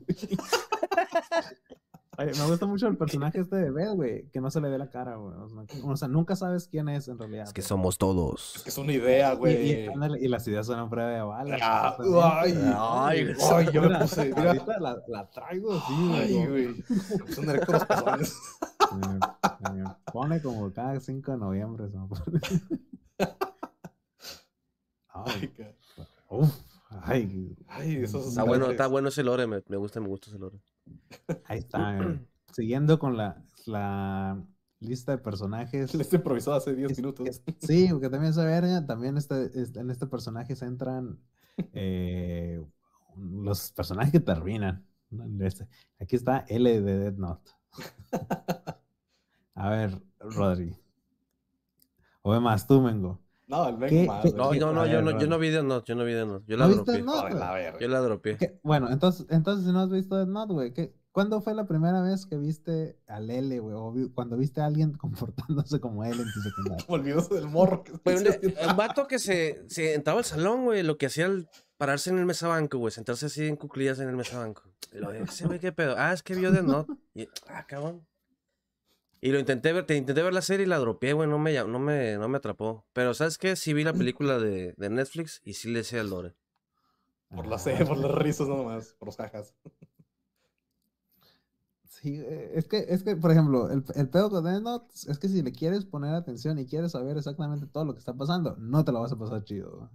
Oye, 2.21 2.33
me 2.39 2.47
gusta 2.47 2.66
mucho 2.66 2.87
el 2.87 2.97
personaje 2.99 3.41
este 3.41 3.57
de 3.57 3.71
Beth, 3.71 3.95
güey, 3.95 4.29
que 4.31 4.41
no 4.43 4.51
se 4.51 4.61
le 4.61 4.68
ve 4.68 4.77
la 4.77 4.91
cara, 4.91 5.16
güey. 5.16 5.35
O 5.39 5.49
sea, 5.49 5.64
o 5.85 5.97
sea, 5.97 6.09
nunca 6.09 6.37
sabes 6.37 6.68
quién 6.68 6.89
es 6.91 7.09
en 7.09 7.18
realidad. 7.18 7.45
Es 7.45 7.53
que 7.55 7.62
somos 7.62 7.95
Es 7.95 7.99
todos. 7.99 8.61
que 8.62 8.68
es 8.68 8.77
una 8.79 8.93
idea, 8.93 9.33
Y, 9.33 9.35
y, 9.35 9.87
güey. 9.89 10.25
y 10.25 10.29
las 10.29 10.47
ideas 10.47 10.66
son 10.66 10.91
prueba 10.91 11.11
de 11.11 11.23
bala. 11.23 11.57
Ah, 11.62 11.97
ay, 12.43 12.55
Ay, 12.77 13.35
ay, 13.55 13.68
yo 13.73 13.83
me 13.83 13.99
puse, 14.01 14.27
mira. 14.37 14.55
la, 14.81 15.03
la 15.09 15.31
traigo 15.31 15.73
así, 15.73 16.12
Ay, 16.14 16.47
güey. 16.47 16.85
Son 17.35 17.47
directos 17.47 17.87
los 18.18 18.37
me, 18.93 19.79
me 19.83 19.85
pone 20.12 20.43
como 20.43 20.71
cada 20.73 21.01
5 21.01 21.33
de 21.33 21.39
noviembre. 21.39 21.89
se 21.91 21.97
me 21.97 22.07
pone. 22.07 22.41
Ay, 25.12 25.33
Ay, 25.41 25.49
ca- 25.49 25.75
uf, 26.29 26.55
ay, 27.03 27.57
Está 28.03 28.43
bueno, 28.45 28.70
está 28.70 28.86
bueno 28.88 29.09
ese 29.09 29.22
lore, 29.22 29.47
me, 29.47 29.62
me 29.68 29.76
gusta, 29.76 30.01
me 30.01 30.09
gusta 30.09 30.30
ese 30.30 30.38
lore. 30.38 30.61
ahí 31.47 31.59
está. 31.61 31.99
eh. 31.99 32.26
Siguiendo 32.53 32.99
con 32.99 33.16
la, 33.16 33.43
la 33.66 34.43
lista 34.80 35.12
de 35.12 35.18
personajes. 35.18 35.95
Les 35.95 36.12
he 36.12 36.16
improvisado 36.16 36.57
hace 36.57 36.74
10 36.74 36.91
Es- 36.93 36.99
minutos. 36.99 37.26
es- 37.28 37.43
sí, 37.61 37.88
porque 37.91 38.09
también 38.11 38.34
se 38.34 38.45
verga, 38.45 38.84
también 38.86 39.16
este, 39.16 39.51
este- 39.61 39.80
en 39.80 39.91
este 39.91 40.07
personaje 40.07 40.57
se 40.57 40.64
entran 40.66 41.18
eh, 41.72 42.61
los 43.16 43.70
personajes 43.72 44.12
que 44.12 44.20
terminan. 44.20 44.84
Este, 45.41 45.68
Aquí 46.01 46.16
está 46.16 46.45
L 46.49 46.80
de 46.80 46.99
Dead 46.99 47.14
Note. 47.14 47.51
A 49.55 49.68
ver, 49.68 50.01
Rodri. 50.20 50.74
O 52.22 52.38
más, 52.41 52.66
tú, 52.66 52.80
Mengo. 52.80 53.20
No, 53.51 53.69
el 53.69 53.77
¿Qué- 53.79 53.81
vengo 53.97 54.13
más. 54.13 54.23
qué- 54.23 54.31
No, 54.33 54.53
no, 54.55 54.73
no, 54.73 54.81
A 54.83 54.87
yo 54.87 55.03
no, 55.03 55.19
yo 55.19 55.27
no 55.27 55.39
vi 55.39 55.51
de 55.51 55.63
no, 55.63 55.85
yo 55.85 55.95
no 55.95 56.05
vi 56.05 56.13
de 56.13 56.25
no. 56.27 56.43
Yo 56.47 56.57
la 56.57 56.67
¿No 56.69 56.75
viste 56.75 56.93
dropeé. 56.93 57.03
Death 57.03 57.05
Note, 57.07 57.27
Ay, 57.27 57.33
güey? 57.33 57.41
la 57.41 57.53
verga. 57.53 57.79
Yo 57.81 57.89
la 57.89 58.01
dropeé. 58.01 58.37
¿Qué? 58.37 58.61
Bueno, 58.63 58.91
entonces, 58.91 59.27
entonces 59.31 59.67
si 59.67 59.73
no 59.73 59.81
has 59.81 59.91
visto 59.91 60.17
Death 60.17 60.29
Note, 60.29 60.53
güey, 60.53 60.73
¿qué- 60.73 60.95
¿cuándo 61.13 61.41
fue 61.43 61.55
la 61.55 61.67
primera 61.67 62.01
vez 62.03 62.27
que 62.27 62.37
viste 62.37 62.97
al 63.09 63.29
L, 63.31 63.59
güey? 63.59 63.75
O 63.77 63.93
vi- 63.93 64.09
cuando 64.11 64.37
viste 64.37 64.61
a 64.61 64.67
alguien 64.67 64.93
comportándose 64.99 65.81
como 65.81 66.05
él 66.05 66.13
en 66.21 66.33
tu 66.33 66.41
secundaria. 66.41 66.85
Olvidó 66.89 67.21
del 67.23 67.49
morro. 67.49 67.83
un 68.05 68.77
vato 68.77 69.07
que 69.09 69.19
se, 69.19 69.65
se 69.69 69.95
entraba 69.95 70.21
al 70.21 70.25
salón, 70.25 70.65
güey, 70.65 70.83
lo 70.83 70.97
que 70.97 71.07
hacía 71.07 71.27
el 71.27 71.49
pararse 71.77 72.11
en 72.11 72.19
el 72.19 72.27
mesabanco, 72.27 72.79
güey, 72.79 72.93
sentarse 72.93 73.27
así 73.27 73.47
en 73.47 73.57
cuclillas 73.57 73.99
en 74.01 74.09
el 74.09 74.17
mesabanco. 74.17 74.63
Y 74.93 74.99
lo 74.99 75.11
de 75.11 75.23
ese 75.23 75.47
güey, 75.47 75.59
qué 75.59 75.73
pedo. 75.73 75.95
Ah, 75.99 76.13
es 76.13 76.23
que 76.23 76.35
vio 76.35 76.53
de 76.53 76.63
no. 76.63 76.87
Y, 77.15 77.27
ah, 77.49 77.65
cabrón. 77.67 78.07
Y 79.21 79.31
lo 79.33 79.39
intenté 79.39 79.73
ver, 79.73 79.85
te 79.87 79.97
intenté 79.97 80.23
ver 80.23 80.33
la 80.33 80.41
serie 80.43 80.64
y 80.64 80.68
la 80.68 80.79
dropeé, 80.79 81.12
güey, 81.12 81.29
no 81.29 81.39
me, 81.39 81.53
no 81.64 81.79
me, 81.79 82.16
no 82.16 82.29
me 82.29 82.39
atrapó. 82.39 82.87
Pero, 82.93 83.12
¿sabes 83.12 83.37
qué? 83.37 83.55
Sí 83.57 83.75
vi 83.75 83.85
la 83.85 83.93
película 83.95 84.39
de, 84.39 84.75
de 84.77 84.91
Netflix 84.91 85.41
y 85.45 85.55
sí 85.55 85.71
le 85.71 85.85
sé 85.85 85.99
el 85.99 86.11
lore. 86.11 86.35
Por 87.29 87.47
las 87.47 87.66
Ah, 87.66 87.85
por 87.87 87.99
las 87.99 88.11
risas 88.12 88.49
nomás, 88.49 88.95
por 88.99 89.07
los 89.07 89.16
jajas. 89.16 89.55
Sí, 91.85 92.14
eh, 92.16 92.53
es 92.55 92.66
que, 92.66 92.87
es 92.89 93.03
que, 93.03 93.14
por 93.14 93.31
ejemplo, 93.31 93.71
el, 93.71 93.85
el 93.95 94.09
pedo 94.09 94.31
con 94.31 94.43
Death 94.43 94.62
Note 94.62 94.95
es 95.07 95.18
que 95.18 95.29
si 95.29 95.43
le 95.43 95.53
quieres 95.53 95.85
poner 95.85 96.14
atención 96.14 96.59
y 96.59 96.66
quieres 96.66 96.93
saber 96.93 97.18
exactamente 97.18 97.66
todo 97.66 97.85
lo 97.85 97.93
que 97.93 97.99
está 97.99 98.14
pasando, 98.14 98.57
no 98.57 98.85
te 98.85 98.93
lo 98.93 99.03
vas 99.03 99.12
a 99.12 99.18
pasar 99.18 99.45
chido. 99.45 99.91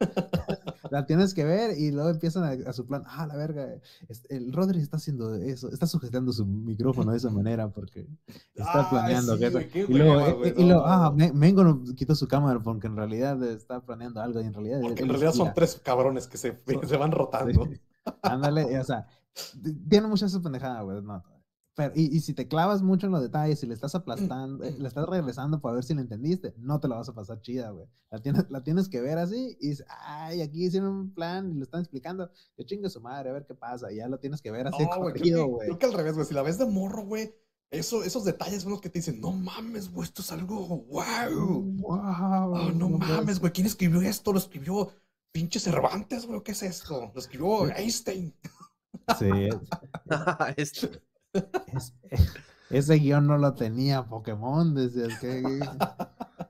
la 0.90 1.06
tienes 1.06 1.34
que 1.34 1.44
ver 1.44 1.78
y 1.78 1.90
luego 1.90 2.10
empiezan 2.10 2.44
a, 2.44 2.68
a 2.70 2.72
su 2.72 2.86
plan, 2.86 3.04
ah, 3.06 3.26
la 3.26 3.36
verga, 3.36 3.68
el 4.28 4.52
Rodri 4.52 4.80
está 4.80 4.96
haciendo 4.96 5.34
eso, 5.34 5.70
está 5.70 5.86
sujetando 5.86 6.32
su 6.32 6.44
micrófono 6.46 7.12
de 7.12 7.18
esa 7.18 7.30
manera 7.30 7.68
porque 7.68 8.06
está 8.54 8.80
Ay, 8.80 8.86
planeando 8.90 9.34
sí, 9.34 9.38
que 9.40 9.50
güey, 9.50 9.68
qué 9.68 9.80
y 9.88 9.94
luego, 9.94 10.44
eh, 10.44 10.54
y 10.56 10.64
luego, 10.64 10.84
ah, 10.86 11.12
Me- 11.14 11.32
Mengo 11.32 11.64
no 11.64 11.82
quitó 11.94 12.14
su 12.14 12.26
cámara 12.28 12.60
porque 12.60 12.86
en 12.86 12.96
realidad 12.96 13.42
está 13.44 13.80
planeando 13.80 14.20
algo 14.20 14.40
y 14.40 14.44
en 14.46 14.54
realidad 14.54 14.80
Porque 14.80 15.02
él 15.02 15.08
en 15.08 15.10
realidad 15.10 15.32
son 15.32 15.52
tres 15.54 15.80
cabrones 15.82 16.26
que 16.26 16.38
se, 16.38 16.58
se 16.86 16.96
van 16.96 17.12
rotando. 17.12 17.68
Ándale, 18.22 18.78
o 18.78 18.84
sea, 18.84 19.06
tiene 19.88 20.06
mucha 20.06 20.26
esa 20.26 20.40
pendejada, 20.40 20.82
güey. 20.82 21.02
No. 21.02 21.22
Pero, 21.76 21.92
y, 21.94 22.16
y 22.16 22.20
si 22.20 22.32
te 22.32 22.48
clavas 22.48 22.80
mucho 22.82 23.06
en 23.06 23.12
los 23.12 23.20
detalles, 23.20 23.60
si 23.60 23.66
le 23.66 23.74
estás 23.74 23.94
aplastando, 23.94 24.64
eh, 24.64 24.74
le 24.78 24.88
estás 24.88 25.06
regresando 25.06 25.60
para 25.60 25.74
ver 25.74 25.84
si 25.84 25.94
le 25.94 26.00
entendiste, 26.00 26.54
no 26.56 26.80
te 26.80 26.88
la 26.88 26.96
vas 26.96 27.08
a 27.10 27.14
pasar 27.14 27.40
chida, 27.42 27.70
güey. 27.70 27.86
La 28.10 28.18
tienes, 28.22 28.46
la 28.50 28.64
tienes 28.64 28.88
que 28.88 29.02
ver 29.02 29.18
así 29.18 29.58
y 29.60 29.68
dices, 29.68 29.86
ay, 30.00 30.40
aquí 30.40 30.64
hicieron 30.64 30.88
un 30.90 31.14
plan 31.14 31.50
y 31.50 31.54
lo 31.54 31.64
están 31.64 31.80
explicando. 31.82 32.30
Que 32.56 32.64
chingue 32.64 32.88
su 32.88 33.00
madre, 33.02 33.28
a 33.28 33.32
ver 33.34 33.44
qué 33.46 33.54
pasa. 33.54 33.92
Y 33.92 33.96
ya 33.96 34.08
lo 34.08 34.18
tienes 34.18 34.40
que 34.40 34.50
ver 34.50 34.66
así 34.68 34.82
No, 34.82 34.88
güey, 35.02 35.12
creo, 35.34 35.58
creo 35.66 35.78
que 35.78 35.86
al 35.86 35.92
revés, 35.92 36.14
güey. 36.14 36.26
Si 36.26 36.32
la 36.32 36.42
ves 36.42 36.56
de 36.58 36.64
morro, 36.64 37.04
güey, 37.04 37.34
eso, 37.70 38.02
esos 38.04 38.24
detalles 38.24 38.62
son 38.62 38.72
los 38.72 38.80
que 38.80 38.88
te 38.88 39.00
dicen, 39.00 39.20
no 39.20 39.32
mames, 39.32 39.92
güey, 39.92 40.06
esto 40.08 40.22
es 40.22 40.32
algo, 40.32 40.66
wow. 40.88 41.62
Wow, 41.76 42.54
Oh, 42.54 42.72
no 42.74 42.88
mames, 42.88 43.38
güey, 43.38 43.52
¿quién 43.52 43.66
escribió 43.66 44.00
esto? 44.00 44.32
Lo 44.32 44.38
escribió 44.38 44.90
pinche 45.30 45.60
Cervantes, 45.60 46.24
güey, 46.26 46.42
¿qué 46.42 46.52
es 46.52 46.62
esto? 46.62 47.10
Lo 47.12 47.20
escribió 47.20 47.68
Einstein. 47.68 48.32
Sí, 49.18 49.26
es- 49.28 49.56
Este- 50.56 51.02
es- 51.72 51.94
ese 52.70 52.94
guion 52.98 53.26
no 53.26 53.38
lo 53.38 53.54
tenía 53.54 54.04
Pokémon, 54.06 54.74
decías 54.74 55.18
que. 55.20 55.42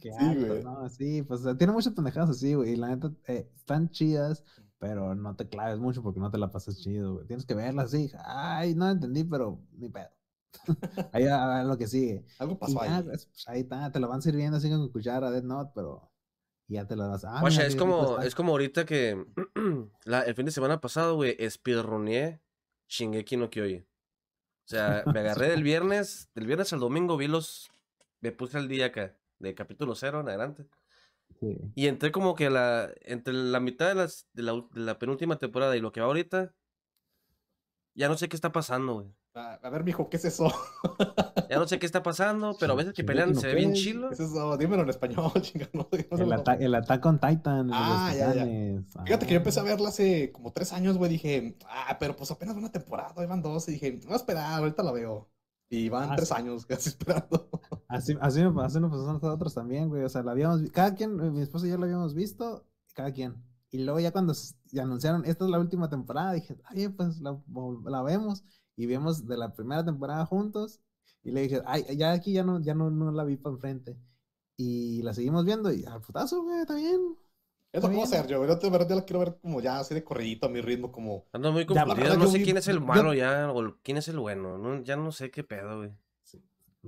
Qué 0.00 0.12
Sí, 0.12 0.62
no, 0.62 0.88
pues 1.26 1.42
tiene 1.58 1.72
muchas 1.72 1.92
pendejadas 1.94 2.30
así, 2.30 2.54
güey. 2.54 2.72
Y 2.74 2.76
la 2.76 2.88
neta, 2.88 3.10
eh, 3.26 3.50
están 3.56 3.90
chidas, 3.90 4.44
pero 4.78 5.14
no 5.16 5.34
te 5.34 5.48
claves 5.48 5.78
mucho 5.80 6.02
porque 6.02 6.20
no 6.20 6.30
te 6.30 6.38
la 6.38 6.50
pasas 6.50 6.78
chido, 6.78 7.14
güey. 7.14 7.26
Tienes 7.26 7.44
que 7.44 7.54
verlas 7.54 7.86
así. 7.86 8.12
Ay, 8.24 8.74
no 8.76 8.88
entendí, 8.88 9.24
pero 9.24 9.60
ni 9.72 9.88
pedo. 9.88 10.10
ahí 11.12 11.26
a 11.26 11.46
ver 11.46 11.66
lo 11.66 11.76
que 11.76 11.86
sigue. 11.88 12.24
Algo 12.38 12.58
pasó 12.58 12.84
ya, 12.84 12.98
ahí. 12.98 13.02
pues, 13.02 13.26
pues, 13.26 13.48
ahí 13.48 13.60
está, 13.62 13.90
te 13.90 13.98
lo 13.98 14.08
van 14.08 14.22
sirviendo 14.22 14.58
así 14.58 14.70
con 14.70 14.88
cuchara, 14.90 15.30
Dead 15.30 15.42
Note, 15.42 15.72
pero 15.74 16.08
ya 16.68 16.86
te 16.86 16.94
lo 16.94 17.08
vas. 17.08 17.24
Ah, 17.24 17.42
es 17.48 17.74
como, 17.76 18.18
es 18.20 18.34
como 18.34 18.52
ahorita 18.52 18.84
que 18.84 19.24
la- 20.04 20.22
el 20.22 20.34
fin 20.34 20.46
de 20.46 20.52
semana 20.52 20.80
pasado, 20.80 21.16
güey, 21.16 21.36
speedruneé 21.50 22.40
Shingeki 22.88 23.36
no 23.36 23.50
Kyoji. 23.50 23.84
O 24.66 24.68
sea, 24.68 25.04
me 25.06 25.20
agarré 25.20 25.48
del 25.48 25.62
viernes, 25.62 26.28
del 26.34 26.48
viernes 26.48 26.72
al 26.72 26.80
domingo 26.80 27.16
vi 27.16 27.28
los, 27.28 27.70
me 28.20 28.32
puse 28.32 28.58
al 28.58 28.66
día 28.66 28.86
acá, 28.86 29.16
de 29.38 29.54
capítulo 29.54 29.94
cero 29.94 30.20
en 30.20 30.28
adelante. 30.28 30.66
Y 31.76 31.86
entré 31.86 32.10
como 32.10 32.34
que 32.34 32.50
la, 32.50 32.92
entre 33.02 33.32
la 33.32 33.60
mitad 33.60 33.86
de, 33.86 33.94
las, 33.94 34.26
de, 34.32 34.42
la, 34.42 34.98
penúltima 34.98 35.38
temporada 35.38 35.76
y 35.76 35.80
lo 35.80 35.92
que 35.92 36.00
va 36.00 36.06
ahorita, 36.06 36.52
ya 37.94 38.08
no 38.08 38.16
sé 38.16 38.28
qué 38.28 38.34
está 38.34 38.50
pasando, 38.50 38.94
güey. 38.94 39.14
A, 39.36 39.68
ver, 39.68 39.84
mijo, 39.84 40.08
¿qué 40.08 40.16
es 40.16 40.24
eso? 40.24 40.50
ya 41.50 41.58
no 41.58 41.68
sé 41.68 41.78
qué 41.78 41.84
está 41.84 42.02
pasando, 42.02 42.56
pero 42.58 42.72
a 42.72 42.76
veces 42.76 42.94
que 42.94 43.04
pelean 43.04 43.34
se 43.34 43.48
ve 43.48 43.54
bien 43.54 43.74
chilo. 43.74 44.08
¿Qué 44.08 44.14
es 44.14 44.20
eso? 44.20 44.56
Dímelo 44.56 44.82
en 44.82 44.88
español, 44.88 45.30
chingado. 45.42 45.70
No, 45.74 45.88
el, 46.18 46.32
ata 46.32 46.54
el 46.54 46.74
Attack 46.74 47.04
on 47.04 47.20
Titan. 47.20 47.70
Ah, 47.70 48.14
ya, 48.16 48.34
ya. 48.34 48.44
Fíjate 49.04 49.26
que 49.26 49.32
yo 49.34 49.38
empecé 49.38 49.60
a 49.60 49.64
verla 49.64 49.90
hace 49.90 50.32
como 50.32 50.54
tres 50.54 50.72
años, 50.72 50.96
güey. 50.96 51.10
Dije, 51.10 51.58
ah, 51.68 51.98
pero 52.00 52.16
pues 52.16 52.30
apenas 52.30 52.56
una 52.56 52.72
temporada, 52.72 53.22
iban 53.22 53.42
dos. 53.42 53.68
Y 53.68 53.72
dije, 53.72 54.00
no, 54.08 54.16
esperar, 54.16 54.58
ahorita 54.58 54.82
la 54.82 54.92
veo. 54.92 55.28
Y 55.68 55.90
van 55.90 56.16
tres 56.16 56.32
años 56.32 56.64
casi 56.66 56.88
esperando. 56.88 57.50
Así, 57.88 58.16
así, 58.22 58.40
así 58.40 58.80
nos 58.80 58.90
pasó 58.90 59.10
a 59.10 59.12
nosotros 59.12 59.54
también, 59.54 59.90
güey. 59.90 60.02
O 60.02 60.08
sea, 60.08 60.22
la 60.22 60.32
habíamos 60.32 60.62
cada 60.70 60.94
quien, 60.94 61.34
mi 61.34 61.42
esposa 61.42 61.66
y 61.66 61.70
yo 61.70 61.76
la 61.76 61.84
habíamos 61.84 62.14
visto, 62.14 62.66
cada 62.94 63.12
quien. 63.12 63.34
Y 63.70 63.84
luego 63.84 64.00
ya 64.00 64.12
cuando 64.12 64.32
anunciaron, 64.80 65.26
esta 65.26 65.44
es 65.44 65.50
la 65.50 65.58
última 65.58 65.90
temporada, 65.90 66.32
dije, 66.32 66.56
ay, 66.64 66.88
pues 66.88 67.20
la, 67.20 67.38
la 67.84 68.02
vemos. 68.02 68.42
Y 68.76 68.86
vimos 68.86 69.26
de 69.26 69.36
la 69.36 69.54
primera 69.54 69.84
temporada 69.84 70.24
juntos. 70.26 70.80
Y 71.22 71.32
le 71.32 71.42
dije, 71.42 71.62
ay, 71.66 71.84
ya 71.96 72.12
aquí 72.12 72.32
ya 72.32 72.44
no, 72.44 72.60
ya 72.60 72.74
no, 72.74 72.90
no 72.90 73.10
la 73.10 73.24
vi 73.24 73.36
para 73.36 73.54
enfrente. 73.54 73.96
Y 74.56 75.02
la 75.02 75.12
seguimos 75.12 75.44
viendo 75.44 75.72
y 75.72 75.84
al 75.84 76.00
putazo, 76.00 76.42
güey, 76.42 76.60
está 76.60 76.76
bien. 76.76 77.16
Es 77.72 77.82
lo 77.82 77.88
que 77.90 77.96
voy 77.96 78.02
a 78.02 78.06
hacer 78.06 78.26
yo, 78.26 78.46
yo 78.46 78.56
de 78.56 78.70
verdad 78.70 78.96
la 78.96 79.04
quiero 79.04 79.20
ver 79.20 79.38
como 79.42 79.60
ya 79.60 79.78
así 79.78 79.92
de 79.92 80.02
corridito 80.02 80.46
a 80.46 80.48
mi 80.48 80.60
ritmo, 80.60 80.90
como. 80.90 81.26
Ando 81.32 81.52
muy 81.52 81.66
confundido, 81.66 82.16
no 82.16 82.26
sé 82.28 82.42
quién 82.42 82.56
es 82.56 82.68
el 82.68 82.80
malo 82.80 83.12
ya, 83.12 83.50
o 83.52 83.76
quién 83.82 83.98
es 83.98 84.08
el 84.08 84.18
bueno, 84.18 84.56
no, 84.56 84.82
ya 84.82 84.96
no 84.96 85.12
sé 85.12 85.30
qué 85.30 85.44
pedo, 85.44 85.78
güey. 85.78 85.90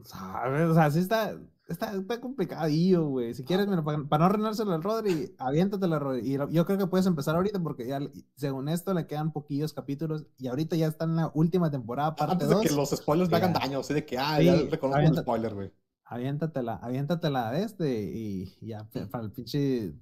O 0.01 0.75
sea, 0.75 0.91
sí 0.91 1.01
está, 1.01 1.37
está, 1.69 1.95
está 1.95 2.21
complicadillo, 2.21 3.07
güey. 3.07 3.35
Si 3.35 3.45
quieres, 3.45 3.69
mira, 3.69 3.85
para, 3.85 3.99
no 3.99 4.25
arruinárselo 4.25 4.73
al 4.73 4.83
Rodri, 4.83 5.35
aviéntatelo, 5.39 5.99
Rodri. 5.99 6.35
Y 6.35 6.39
yo 6.53 6.67
creo 6.67 6.79
que 6.79 6.87
puedes 6.87 7.07
empezar 7.07 7.37
ahorita 7.37 7.61
porque 7.63 7.87
ya, 7.87 8.01
según 8.35 8.69
esto, 8.69 8.95
le 8.95 9.07
quedan 9.07 9.33
poquillos 9.33 9.73
capítulos 9.73 10.27
y 10.39 10.49
ahorita 10.49 10.77
ya 10.77 10.87
está 10.87 11.05
en 11.05 11.17
la 11.17 11.31
última 11.35 11.71
temporada, 11.71 12.17
parte 12.17 12.33
Antes 12.33 12.49
de 12.49 12.69
que 12.69 12.75
los 12.75 12.91
spoilers 12.91 13.31
me 13.31 13.37
hagan 13.37 13.53
daño, 13.53 13.81
así 13.81 13.95
de 13.95 14.05
que, 14.05 14.19
ah, 14.19 14.41
ya 14.41 14.57
reconozco 14.71 15.01
el 15.01 15.17
spoiler, 15.17 15.55
güey. 15.55 15.73
Aviéntatela, 16.05 16.77
aviéntatela 16.77 17.53
de 17.53 17.63
este 17.63 18.03
y 18.03 18.57
ya 18.63 18.89
para 19.11 19.25
el 19.25 19.31
pinche 19.31 19.93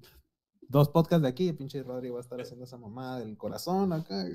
dos 0.69 0.89
podcasts 0.89 1.21
de 1.23 1.27
aquí, 1.27 1.49
el 1.49 1.55
pinche 1.55 1.83
Rodri 1.83 2.09
va 2.09 2.19
a 2.19 2.21
estar 2.21 2.39
haciendo 2.39 2.65
esa 2.65 2.77
mamada 2.77 3.19
del 3.19 3.37
corazón 3.37 3.91
acá. 3.91 4.25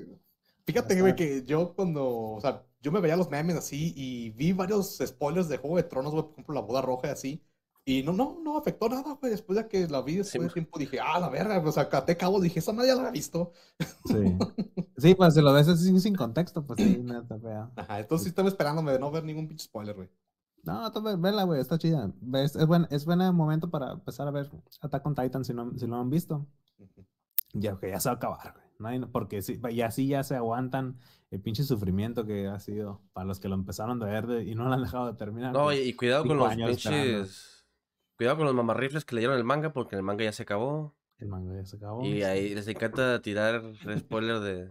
Fíjate, 0.65 1.01
güey, 1.01 1.15
que 1.15 1.43
yo 1.43 1.73
cuando, 1.75 2.07
o 2.07 2.41
sea, 2.41 2.63
yo 2.83 2.91
me 2.91 2.99
veía 2.99 3.15
los 3.15 3.29
memes 3.29 3.55
así 3.55 3.93
y 3.95 4.31
vi 4.31 4.51
varios 4.51 4.99
spoilers 5.03 5.47
de 5.47 5.57
Juego 5.57 5.77
de 5.77 5.83
Tronos, 5.83 6.11
güey, 6.11 6.23
por 6.23 6.33
ejemplo, 6.33 6.53
la 6.53 6.61
boda 6.61 6.81
roja 6.81 7.07
y 7.07 7.11
así. 7.11 7.43
Y 7.85 8.03
no, 8.03 8.11
no, 8.11 8.39
no 8.43 8.57
afectó 8.57 8.89
nada, 8.89 9.17
güey. 9.19 9.31
Después 9.31 9.57
de 9.57 9.67
que 9.67 9.87
la 9.87 10.01
vi 10.01 10.17
después 10.17 10.47
de 10.47 10.53
tiempo 10.53 10.77
dije, 10.77 10.99
ah, 10.99 11.17
la 11.19 11.29
verga, 11.29 11.59
o 11.59 11.71
sea, 11.71 11.89
te 11.89 12.17
cabo, 12.17 12.41
dije, 12.41 12.59
esa 12.59 12.73
madre 12.73 12.89
ya 12.89 12.95
la 12.95 13.01
había 13.01 13.11
visto. 13.11 13.51
Sí. 14.05 14.13
Sí, 14.95 15.15
pues 15.15 15.33
si 15.33 15.41
lo 15.41 15.51
ves 15.51 15.67
así 15.67 15.99
sin 15.99 16.15
contexto, 16.15 16.65
pues 16.65 16.79
sí, 16.79 16.99
nada, 17.03 17.23
está 17.23 17.37
fea. 17.39 17.69
Ajá, 17.75 17.99
entonces 17.99 18.23
sí 18.23 18.29
estaba 18.29 18.47
esperándome 18.47 18.91
de 18.91 18.99
no 18.99 19.11
ver 19.11 19.23
ningún 19.23 19.47
pinche 19.47 19.65
spoiler, 19.65 19.95
güey. 19.95 20.09
No, 20.63 20.87
no, 20.87 21.17
vela, 21.17 21.43
güey, 21.43 21.59
está 21.59 21.77
chida. 21.77 22.13
Es, 22.35 22.55
es, 22.55 22.65
buen, 22.67 22.87
es 22.89 23.03
buen 23.03 23.19
momento 23.35 23.69
para 23.69 23.93
empezar 23.93 24.27
a 24.27 24.31
ver 24.31 24.49
Attack 24.81 25.05
on 25.05 25.15
Titan 25.15 25.43
si 25.43 25.53
no, 25.53 25.77
si 25.77 25.87
lo 25.87 25.97
han 25.97 26.09
visto. 26.09 26.45
Ya, 27.53 27.77
que 27.77 27.89
ya 27.89 27.99
se 27.99 28.07
va 28.07 28.13
a 28.13 28.15
acabar, 28.17 28.53
güey. 28.53 28.62
Porque 29.11 29.41
sí, 29.41 29.59
y 29.69 29.81
así 29.81 30.07
ya 30.07 30.23
se 30.23 30.35
aguantan 30.35 30.97
el 31.31 31.41
pinche 31.41 31.63
sufrimiento 31.63 32.25
que 32.25 32.47
ha 32.47 32.59
sido 32.59 33.01
para 33.13 33.25
los 33.25 33.39
que 33.39 33.47
lo 33.47 33.55
empezaron 33.55 33.99
de 33.99 34.05
ver 34.05 34.47
y 34.47 34.55
no 34.55 34.65
lo 34.65 34.73
han 34.73 34.81
dejado 34.81 35.07
de 35.07 35.17
terminar. 35.17 35.53
No, 35.53 35.71
y, 35.71 35.93
cuidado 35.93 36.25
con 36.25 36.37
los 36.37 36.55
pinches. 36.55 37.65
Cuidado 38.17 38.37
con 38.37 38.45
los 38.45 38.55
mamarrifles 38.55 39.05
que 39.05 39.15
leyeron 39.15 39.37
el 39.37 39.43
manga, 39.43 39.73
porque 39.73 39.95
el 39.95 40.03
manga 40.03 40.23
ya 40.23 40.31
se 40.31 40.43
acabó. 40.43 40.95
El 41.17 41.29
manga 41.29 41.55
ya 41.55 41.65
se 41.65 41.77
acabó. 41.77 42.05
Y 42.05 42.23
ahí 42.23 42.53
les 42.53 42.67
encanta 42.67 43.21
tirar 43.21 43.63
spoiler 43.97 44.39
de. 44.39 44.69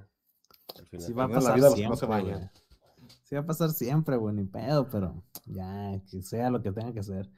Sí 0.99 1.13
va 1.13 1.25
a 1.25 1.29
pasar 1.29 1.61
siempre, 1.61 1.89
no 1.89 1.97
se 1.97 2.51
Sí 3.25 3.35
va 3.35 3.41
a 3.41 3.47
pasar 3.47 3.71
siempre, 3.71 4.17
güey, 4.17 4.35
ni 4.35 4.45
pedo, 4.45 4.89
pero 4.89 5.23
ya, 5.47 6.01
que 6.11 6.23
sea 6.23 6.51
lo 6.51 6.63
que 6.63 6.73
tenga 6.73 6.93
que 6.93 7.03
ser. 7.03 7.29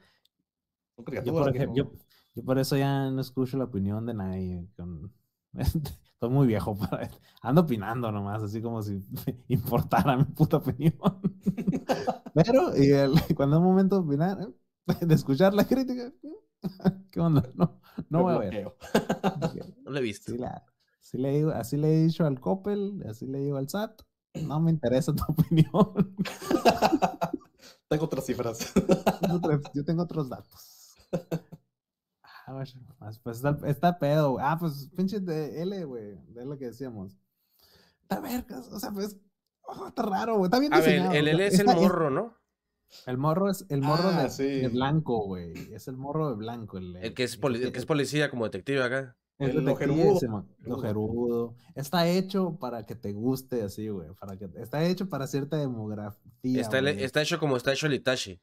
Yo 1.23 1.33
por, 1.33 1.49
ejemplo, 1.55 1.75
yo, 1.75 1.91
yo 2.35 2.43
por 2.43 2.59
eso 2.59 2.77
ya 2.77 3.09
no 3.09 3.19
escucho 3.19 3.57
la 3.57 3.65
opinión 3.65 4.05
de 4.05 4.13
nadie. 4.13 4.67
Con... 4.77 5.11
Estoy 6.13 6.29
muy 6.29 6.47
viejo 6.47 6.77
para 6.77 7.09
Ando 7.41 7.61
opinando 7.61 8.11
nomás, 8.11 8.41
así 8.43 8.61
como 8.61 8.81
si 8.81 9.01
importara 9.47 10.17
mi 10.17 10.25
puta 10.25 10.57
opinión. 10.57 10.93
Pero 12.33 12.75
y 12.75 12.91
el, 12.91 13.13
cuando 13.35 13.57
es 13.57 13.61
momento 13.61 13.95
de 13.95 14.07
opinar, 14.07 14.49
de 15.01 15.15
escuchar 15.15 15.53
la 15.53 15.65
crítica, 15.65 16.11
¿qué 17.11 17.19
onda? 17.19 17.49
No, 17.55 17.79
no 18.09 18.23
voy 18.23 18.35
a 18.35 18.39
ver. 18.39 18.73
No 19.83 19.91
lo 19.91 19.97
he 19.97 20.01
visto. 20.01 20.33
Sí, 20.99 21.17
le 21.17 21.31
digo, 21.31 21.51
así 21.51 21.77
le 21.77 21.93
he 21.93 22.03
dicho 22.05 22.25
al 22.25 22.39
Coppel, 22.39 23.03
así 23.07 23.27
le 23.27 23.39
digo 23.39 23.57
al 23.57 23.69
SAT. 23.69 24.01
No 24.47 24.59
me 24.59 24.71
interesa 24.71 25.13
tu 25.13 25.23
opinión. 25.27 26.15
tengo 27.87 28.05
otras 28.05 28.25
cifras. 28.25 28.73
Yo 29.73 29.85
tengo 29.85 30.03
otros 30.03 30.27
datos. 30.27 30.95
Ah, 32.47 32.63
pues 33.23 33.37
está, 33.37 33.57
está 33.65 33.97
pedo, 33.97 34.37
Ah, 34.39 34.57
pues 34.59 34.89
pinche 34.95 35.19
de 35.19 35.61
L, 35.63 35.85
güey. 35.85 36.15
De 36.27 36.45
lo 36.45 36.57
que 36.57 36.65
decíamos. 36.65 37.17
Está 38.03 38.19
vergas, 38.19 38.67
o 38.71 38.79
sea, 38.79 38.91
pues. 38.91 39.17
Oh, 39.63 39.87
está 39.87 40.03
raro, 40.03 40.37
güey. 40.37 40.45
Está 40.45 40.59
bien 40.59 40.73
A 40.73 40.79
ver, 40.79 41.15
el 41.15 41.27
L 41.27 41.47
es 41.47 41.59
el 41.59 41.65
morro, 41.65 42.11
¿no? 42.11 42.37
El 43.07 43.17
morro 43.17 43.49
es 43.49 43.65
el 43.69 43.81
morro 43.81 44.09
ah, 44.09 44.27
de, 44.27 44.67
blanco, 44.69 45.25
güey. 45.25 45.53
Es 45.73 45.87
el 45.87 45.97
morro 45.97 46.29
de 46.29 46.35
blanco. 46.35 46.77
El, 46.77 46.95
el, 46.97 47.13
que, 47.15 47.23
es 47.23 47.39
el 47.41 47.71
que 47.71 47.79
es 47.79 47.85
policía 47.85 48.29
como 48.29 48.45
detective 48.45 48.83
acá. 48.83 49.17
El, 49.37 49.67
el 49.67 49.75
Está 51.75 52.07
hecho 52.07 52.57
para 52.57 52.85
que 52.85 52.95
te 52.95 53.11
guste 53.11 53.63
así, 53.63 53.89
güey. 53.89 54.09
Para 54.19 54.37
que, 54.37 54.49
está 54.55 54.85
hecho 54.85 55.09
para 55.09 55.27
cierta 55.27 55.57
demografía. 55.57 56.61
Está, 56.61 56.79
está 56.79 57.21
hecho 57.21 57.37
como 57.37 57.57
está 57.57 57.73
hecho 57.73 57.87
el 57.87 57.95
Itachi. 57.95 58.39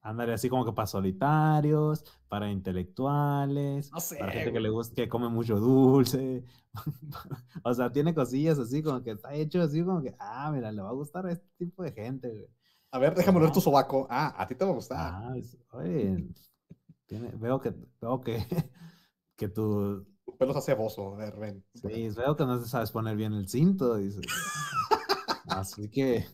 Ándale, 0.00 0.32
así 0.32 0.48
como 0.48 0.64
que 0.64 0.72
para 0.72 0.86
solitarios, 0.86 2.04
para 2.28 2.50
intelectuales, 2.50 3.90
para 3.90 4.32
gente 4.32 4.52
que 4.52 4.60
le 4.60 4.70
gusta, 4.70 4.94
que 4.94 5.08
come 5.08 5.28
mucho 5.28 5.58
dulce. 5.58 6.44
o 7.64 7.74
sea, 7.74 7.90
tiene 7.90 8.14
cosillas 8.14 8.58
así 8.58 8.82
como 8.82 9.02
que 9.02 9.10
está 9.10 9.34
hecho 9.34 9.60
así 9.60 9.82
como 9.82 10.00
que, 10.00 10.14
ah, 10.18 10.50
mira, 10.52 10.70
le 10.70 10.82
va 10.82 10.90
a 10.90 10.94
gustar 10.94 11.26
a 11.26 11.32
este 11.32 11.48
tipo 11.58 11.82
de 11.82 11.92
gente, 11.92 12.30
güey. 12.30 12.48
A 12.90 12.98
ver, 12.98 13.14
déjame 13.14 13.40
ver 13.40 13.52
tu 13.52 13.60
sobaco. 13.60 14.06
Ah, 14.08 14.34
a 14.38 14.46
ti 14.46 14.54
te 14.54 14.64
va 14.64 14.70
a 14.70 14.74
gustar. 14.74 14.98
Ah, 14.98 15.34
oye, 15.72 16.26
veo 17.10 17.60
que, 17.60 17.74
veo 18.00 18.20
que, 18.20 18.38
que 19.36 19.48
tu... 19.48 20.06
Tu 20.24 20.36
pelo 20.36 20.52
se 20.52 20.58
hace 20.58 20.74
bozo, 20.74 21.14
a 21.14 21.16
ver, 21.16 21.36
ven. 21.36 21.64
Sí, 21.74 22.08
veo 22.10 22.36
que 22.36 22.44
no 22.46 22.60
te 22.60 22.68
sabes 22.68 22.90
poner 22.90 23.16
bien 23.16 23.34
el 23.34 23.48
cinto. 23.48 23.96
Así 25.48 25.90
que 25.90 26.26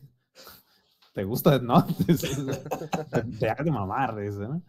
te 1.15 1.23
gusta, 1.23 1.59
¿no? 1.59 1.85
te 3.39 3.49
hagas 3.49 3.65
de 3.65 3.71
mamar, 3.71 4.17
dice, 4.17 4.39
¿no? 4.39 4.61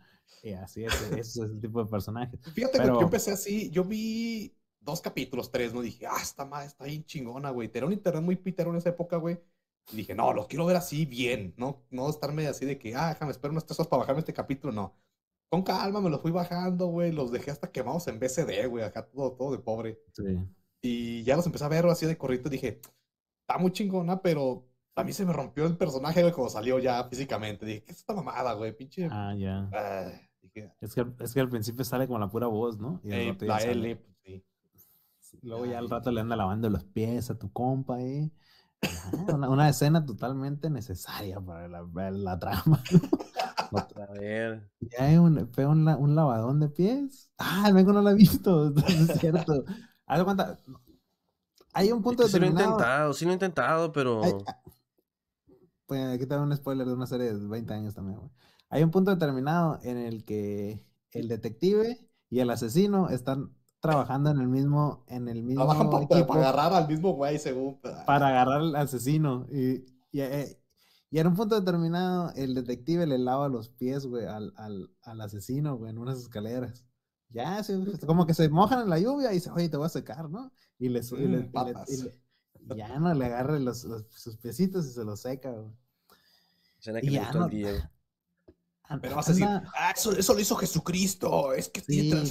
Y 0.45 0.53
así 0.53 0.85
es, 0.85 0.95
ese 1.11 1.21
es 1.21 1.37
el 1.39 1.61
tipo 1.61 1.83
de 1.83 1.91
personaje. 1.91 2.39
Fíjate 2.55 2.79
que 2.79 2.87
yo 2.87 3.01
empecé 3.01 3.33
así, 3.33 3.69
yo 3.71 3.83
vi 3.83 4.57
dos 4.81 5.01
capítulos, 5.01 5.51
tres, 5.51 5.75
¿no? 5.75 5.83
Dije, 5.83 6.07
ah, 6.07 6.21
esta 6.23 6.45
madre 6.45 6.69
está 6.69 6.85
bien 6.85 7.05
chingona, 7.05 7.51
güey. 7.51 7.69
Era 7.75 7.87
un 7.87 7.93
internet 7.93 8.23
muy 8.23 8.37
pitero 8.37 8.71
en 8.71 8.77
esa 8.77 8.91
época, 8.91 9.17
güey. 9.17 9.41
Y 9.91 9.97
dije, 9.97 10.15
no, 10.15 10.33
lo 10.33 10.47
quiero 10.47 10.67
ver 10.67 10.77
así 10.77 11.05
bien, 11.05 11.53
¿no? 11.57 11.85
No 11.91 12.09
estarme 12.09 12.47
así 12.47 12.65
de 12.65 12.79
que, 12.79 12.95
ah, 12.95 13.09
déjame, 13.09 13.33
espero 13.33 13.51
unas 13.51 13.67
tres 13.67 13.81
horas 13.81 13.89
para 13.89 14.01
bajarme 14.01 14.21
este 14.21 14.33
capítulo, 14.33 14.73
no. 14.73 14.95
Con 15.49 15.65
calma 15.65 16.01
me 16.01 16.11
los 16.11 16.23
fui 16.23 16.31
bajando, 16.31 16.87
güey. 16.87 17.11
Los 17.11 17.33
dejé 17.33 17.51
hasta 17.51 17.73
quemados 17.73 18.07
en 18.07 18.21
BCD, 18.21 18.69
güey. 18.69 18.85
Acá 18.85 19.05
todo, 19.05 19.33
todo 19.33 19.51
de 19.51 19.59
pobre. 19.59 20.01
Sí. 20.13 20.23
Y 20.81 21.25
ya 21.25 21.35
los 21.35 21.47
empecé 21.47 21.65
a 21.65 21.69
ver 21.69 21.87
así 21.87 22.07
de 22.07 22.17
corrito. 22.17 22.49
Dije, 22.49 22.81
está 23.41 23.59
muy 23.59 23.73
chingona, 23.73 24.23
pero 24.23 24.65
a 24.97 25.05
mí 25.05 25.13
se 25.13 25.27
me 25.27 25.33
rompió 25.33 25.67
el 25.67 25.77
personaje, 25.77 26.23
güey, 26.23 26.33
cuando 26.33 26.51
salió 26.51 26.79
ya 26.79 27.05
físicamente. 27.05 27.67
Dije, 27.67 27.85
¿qué 27.85 27.93
es 27.93 27.99
esta 27.99 28.15
mamada, 28.15 28.55
güey? 28.55 28.75
Pinche. 28.75 29.09
Ah, 29.11 29.35
ya. 29.37 29.69
Ah, 29.73 30.11
es, 30.81 30.95
que, 30.95 31.07
es 31.21 31.35
que 31.35 31.41
al 31.41 31.51
principio 31.51 31.85
sale 31.85 32.09
con 32.09 32.19
la 32.19 32.29
pura 32.29 32.47
voz, 32.47 32.79
¿no? 32.79 33.01
Y 33.05 33.11
la 33.11 33.59
L, 33.59 33.97
pues, 33.97 34.43
sí. 35.21 35.39
Luego 35.43 35.67
ya 35.67 35.79
al 35.79 35.91
rato 35.91 36.11
le 36.11 36.23
anda 36.23 36.35
lavando 36.35 36.71
los 36.71 36.85
pies 36.85 37.31
a 37.31 37.39
tu 37.39 37.53
compa, 37.53 38.01
¿eh? 38.01 38.31
una, 39.29 39.69
escena 39.69 40.05
totalmente 40.05 40.71
necesaria 40.71 41.41
para 41.41 41.69
la, 41.69 42.11
la 42.11 42.39
trama. 42.39 42.83
Otra 43.73 44.07
vez. 44.07 44.63
Ya 44.81 45.05
hay 45.05 45.17
un, 45.17 45.39
un, 45.39 45.89
un, 45.89 46.15
lavadón 46.15 46.61
de 46.61 46.69
pies. 46.69 47.31
Ah, 47.37 47.65
el 47.69 47.75
vengo 47.75 47.93
no 47.93 48.01
lo 48.01 48.11
ha 48.11 48.15
visto. 48.15 48.73
es 48.89 49.19
cierto. 49.19 49.65
Haz 50.07 50.25
cuenta. 50.25 50.57
Hay 51.73 51.93
un 51.93 52.03
punto 52.03 52.23
de 52.23 52.29
Sí 52.31 52.39
lo 52.39 52.47
he 52.47 52.49
intentado, 52.49 53.13
sí 53.13 53.25
lo 53.25 53.33
he 53.33 53.35
intentado, 53.35 53.93
pero. 53.93 54.23
Pues 55.87 56.05
aquí 56.07 56.27
te 56.27 56.37
un 56.37 56.55
spoiler 56.55 56.87
de 56.87 56.93
una 56.93 57.07
serie 57.07 57.33
de 57.33 57.47
20 57.49 57.73
años 57.73 57.95
también, 57.95 58.21
Hay 58.69 58.83
un 58.83 58.91
punto 58.91 59.13
determinado 59.13 59.79
en 59.83 59.97
el 59.97 60.25
que 60.25 60.85
el 61.13 61.29
detective 61.29 62.07
y 62.29 62.41
el 62.41 62.51
asesino 62.51 63.09
están 63.09 63.55
trabajando 63.81 64.31
en 64.31 64.41
el 64.41 64.49
mismo, 64.49 65.05
en 65.07 65.29
el 65.29 65.45
mismo 65.45 65.65
Trabajan 65.65 65.91
para, 65.91 66.27
para, 66.27 66.41
agarrar 66.41 66.73
al 66.73 66.89
mismo 66.89 67.13
güey, 67.13 67.39
según. 67.39 67.81
Para 67.81 68.29
agarrar 68.29 68.61
al 68.61 68.77
asesino. 68.77 69.47
Y, 69.51 69.85
eh, 70.13 70.59
y, 71.11 71.19
en 71.19 71.27
un 71.29 71.35
punto 71.35 71.59
determinado, 71.59 72.33
el 72.35 72.55
detective 72.55 73.07
le 73.07 73.19
lava 73.19 73.49
los 73.49 73.69
pies, 73.69 74.07
güey, 74.07 74.27
al, 74.27 74.53
al, 74.57 74.91
al 75.03 75.21
asesino, 75.21 75.77
güey, 75.77 75.91
en 75.91 75.99
unas 75.99 76.19
escaleras. 76.19 76.85
Ya, 77.29 77.61
como 78.07 78.27
que 78.27 78.35
se 78.35 78.49
mojan 78.49 78.83
en 78.83 78.91
la 78.91 78.99
lluvia 78.99 79.31
y 79.31 79.37
dice, 79.37 79.51
oye, 79.51 79.69
te 79.69 79.77
voy 79.77 79.87
a 79.87 79.91
secar, 79.91 80.31
¿no? 80.31 80.53
Y 80.79 80.89
les, 80.89 81.11
y 81.13 81.27
le, 81.27 81.51
ya 82.75 82.99
no 82.99 83.15
le 83.15 83.25
agarre 83.27 83.61
los, 83.61 83.87
sus 84.11 84.37
piecitos 84.39 84.87
y 84.87 84.93
se 84.93 85.05
los 85.05 85.21
seca, 85.21 85.51
güey. 85.51 85.71
y 87.03 87.11
ya 87.11 87.33
no, 87.33 87.49
pero 89.01 89.17
vas 89.17 89.29
a 89.29 89.33
decir, 89.33 89.47
ah, 89.47 89.93
eso, 89.95 90.13
eso, 90.13 90.35
lo 90.35 90.41
hizo 90.41 90.55
Jesucristo, 90.57 91.53
es 91.53 91.69
que 91.69 91.81
sí, 91.81 92.03
tiene 92.03 92.23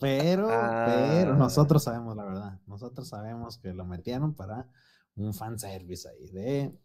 Pero, 0.00 0.48
pero 0.48 0.48
ah. 0.50 1.36
nosotros 1.38 1.84
sabemos 1.84 2.16
la 2.16 2.24
verdad. 2.24 2.60
Nosotros 2.66 3.08
sabemos 3.08 3.58
que 3.58 3.72
lo 3.72 3.84
metieron 3.84 4.34
para 4.34 4.68
un 5.14 5.32
fanservice 5.32 6.08
ahí 6.08 6.28
de, 6.30 6.76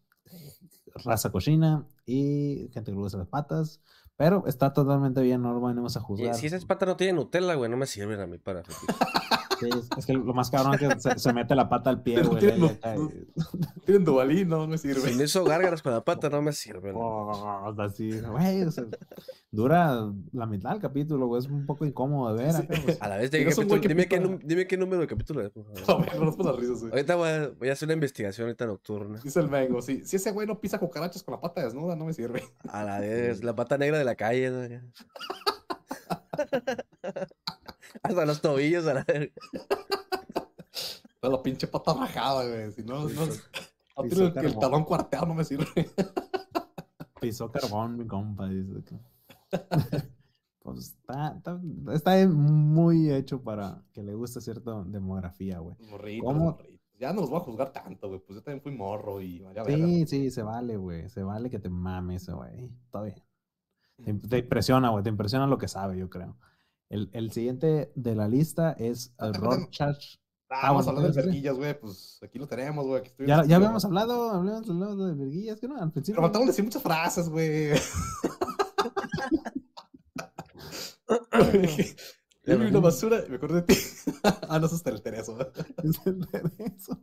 raza 1.03 1.31
cochina 1.31 1.87
y 2.05 2.69
gente 2.73 2.91
que 2.91 2.95
le 2.95 2.97
gusta 2.97 3.17
las 3.17 3.27
patas. 3.27 3.81
Pero 4.15 4.45
está 4.45 4.71
totalmente 4.71 5.21
bien, 5.21 5.41
no 5.41 5.51
lo 5.53 5.61
venimos 5.65 5.97
a 5.97 5.99
juzgar. 5.99 6.35
Si 6.35 6.45
esas 6.45 6.65
patas 6.65 6.89
no 6.89 6.95
tienen 6.95 7.15
Nutella, 7.15 7.55
güey, 7.55 7.71
no 7.71 7.77
me 7.77 7.87
sirven 7.87 8.19
a 8.19 8.27
mí 8.27 8.37
para 8.37 8.61
es, 9.67 10.05
que 10.05 10.13
lo 10.13 10.33
más 10.33 10.49
cabrón 10.49 10.75
es 10.75 11.03
que 11.03 11.19
se, 11.19 11.33
mete 11.33 11.55
la 11.55 11.69
pata 11.69 11.89
al 11.89 12.01
pie, 12.01 12.21
güey. 12.23 12.39
Tienen 13.85 14.05
dubalín, 14.05 14.47
no 14.49 14.67
me 14.67 14.77
sirve. 14.77 15.09
Si 15.09 15.15
me 15.15 15.25
hizo 15.25 15.43
gárgaras 15.43 15.81
con 15.81 15.93
la 15.93 16.03
pata, 16.03 16.29
no 16.29 16.41
me 16.41 16.53
sirve. 16.53 16.91
Oh, 16.95 17.73
así, 17.79 18.11
güey, 18.19 18.65
dura 19.51 20.09
la 20.31 20.45
mitad 20.45 20.71
del 20.71 20.79
capítulo, 20.79 21.27
güey, 21.27 21.41
es 21.41 21.47
un 21.49 21.65
poco 21.65 21.85
incómodo 21.85 22.33
de 22.35 22.45
ver. 22.45 22.67
Pues. 22.67 23.01
A 23.01 23.09
la 23.09 23.17
vez, 23.17 23.31
de 23.31 23.43
capítulo, 23.43 23.79
dime, 23.79 24.07
qué, 24.07 24.39
dime 24.43 24.65
qué 24.67 24.77
número 24.77 25.01
de 25.01 25.07
capítulo 25.07 25.41
es. 25.41 25.51
No, 25.55 25.99
no, 25.99 26.31
no 26.31 26.43
las 26.43 26.55
risas, 26.55 26.79
güey. 26.79 26.91
Ahorita 26.91 27.15
voy 27.15 27.29
a, 27.29 27.49
voy 27.49 27.69
a, 27.69 27.73
hacer 27.73 27.87
una 27.87 27.93
investigación 27.93 28.47
ahorita 28.47 28.65
nocturna. 28.65 29.19
Dice 29.21 29.39
el 29.39 29.49
Mengo, 29.49 29.81
si, 29.81 30.05
si 30.05 30.15
ese 30.15 30.31
güey 30.31 30.47
no 30.47 30.59
pisa 30.59 30.79
cucarachas 30.79 31.23
con 31.23 31.33
la 31.33 31.41
pata 31.41 31.63
desnuda, 31.63 31.95
no 31.95 32.05
me 32.05 32.13
sirve. 32.13 32.43
A 32.69 32.83
la 32.83 32.99
vez, 32.99 33.43
la 33.43 33.55
pata 33.55 33.77
negra 33.77 33.97
de 33.97 34.05
la 34.05 34.15
calle, 34.15 34.49
¿no? 34.49 34.61
Hasta 38.03 38.25
los 38.25 38.41
tobillos 38.41 38.87
a 38.87 38.95
la 38.95 39.03
verga. 39.03 39.33
La 41.21 41.41
pinche 41.43 41.67
pata 41.67 41.93
rajada, 41.93 42.47
güey. 42.47 42.71
Si 42.71 42.83
no, 42.83 43.07
no, 43.07 43.23
el, 44.03 44.37
el, 44.37 44.59
talón 44.59 44.83
cuarteado 44.85 45.27
no 45.27 45.35
me 45.35 45.43
sirve. 45.43 45.89
Pisó 47.19 47.51
carbón, 47.51 47.97
mi 47.97 48.07
compa, 48.07 48.47
dice. 48.47 48.99
Pues 50.63 50.77
está, 50.77 51.35
está, 51.37 51.59
está, 51.91 52.27
muy 52.27 53.11
hecho 53.11 53.41
para 53.41 53.81
que 53.93 54.03
le 54.03 54.13
guste 54.13 54.41
cierta 54.41 54.83
demografía, 54.83 55.57
güey. 55.57 55.75
¿Cómo? 56.21 56.59
Ya 56.99 57.11
no 57.13 57.21
los 57.21 57.31
voy 57.31 57.39
a 57.39 57.43
juzgar 57.43 57.73
tanto, 57.73 58.09
güey. 58.09 58.19
Pues 58.19 58.37
yo 58.37 58.43
también 58.43 58.61
fui 58.61 58.71
morro 58.71 59.19
y 59.23 59.43
Sí, 59.65 60.05
sí, 60.05 60.29
se 60.29 60.43
vale, 60.43 60.77
güey. 60.77 61.09
Se 61.09 61.23
vale 61.23 61.49
que 61.49 61.57
te 61.57 61.67
mames, 61.67 62.29
güey. 62.29 62.69
Está 62.85 63.01
bien. 63.01 63.23
Te, 64.05 64.13
te 64.13 64.37
impresiona, 64.37 64.89
güey. 64.91 65.03
Te 65.03 65.09
impresiona 65.09 65.47
lo 65.47 65.57
que 65.57 65.67
sabe, 65.67 65.97
yo 65.97 66.11
creo. 66.11 66.37
El, 66.91 67.09
el 67.13 67.31
siguiente 67.31 67.91
de 67.95 68.15
la 68.15 68.27
lista 68.27 68.73
es 68.73 69.15
el 69.17 69.33
Rorschach. 69.33 70.17
Ah, 70.49 70.71
vamos 70.71 70.85
a 70.85 70.89
hablar 70.89 71.13
de 71.13 71.21
verguillas, 71.21 71.55
güey. 71.55 71.79
Pues 71.79 72.19
aquí 72.21 72.37
lo 72.37 72.47
tenemos, 72.47 72.85
güey. 72.85 73.03
Ya, 73.19 73.45
ya 73.45 73.55
habíamos 73.55 73.85
hablado, 73.85 74.29
habíamos 74.31 74.69
hablado 74.69 75.07
de 75.07 75.15
verguillas, 75.15 75.57
que 75.61 75.69
no, 75.69 75.77
al 75.77 75.93
principio. 75.93 76.17
Pero 76.17 76.27
faltamos 76.27 76.47
decir 76.49 76.65
muchas 76.65 76.83
frases, 76.83 77.29
güey. 77.29 77.69
Yo 82.43 82.59
vi 82.59 82.65
una 82.65 82.81
basura 82.81 83.23
y 83.25 83.29
me 83.29 83.37
acuerdo 83.37 83.55
de 83.55 83.61
ti. 83.61 83.75
ah, 84.49 84.59
no, 84.59 84.65
eso 84.65 84.75
es 84.75 84.85
el 84.85 85.01
Tereso. 85.01 85.37
es 85.83 86.05
el 86.05 86.27
Tereso. 86.27 87.01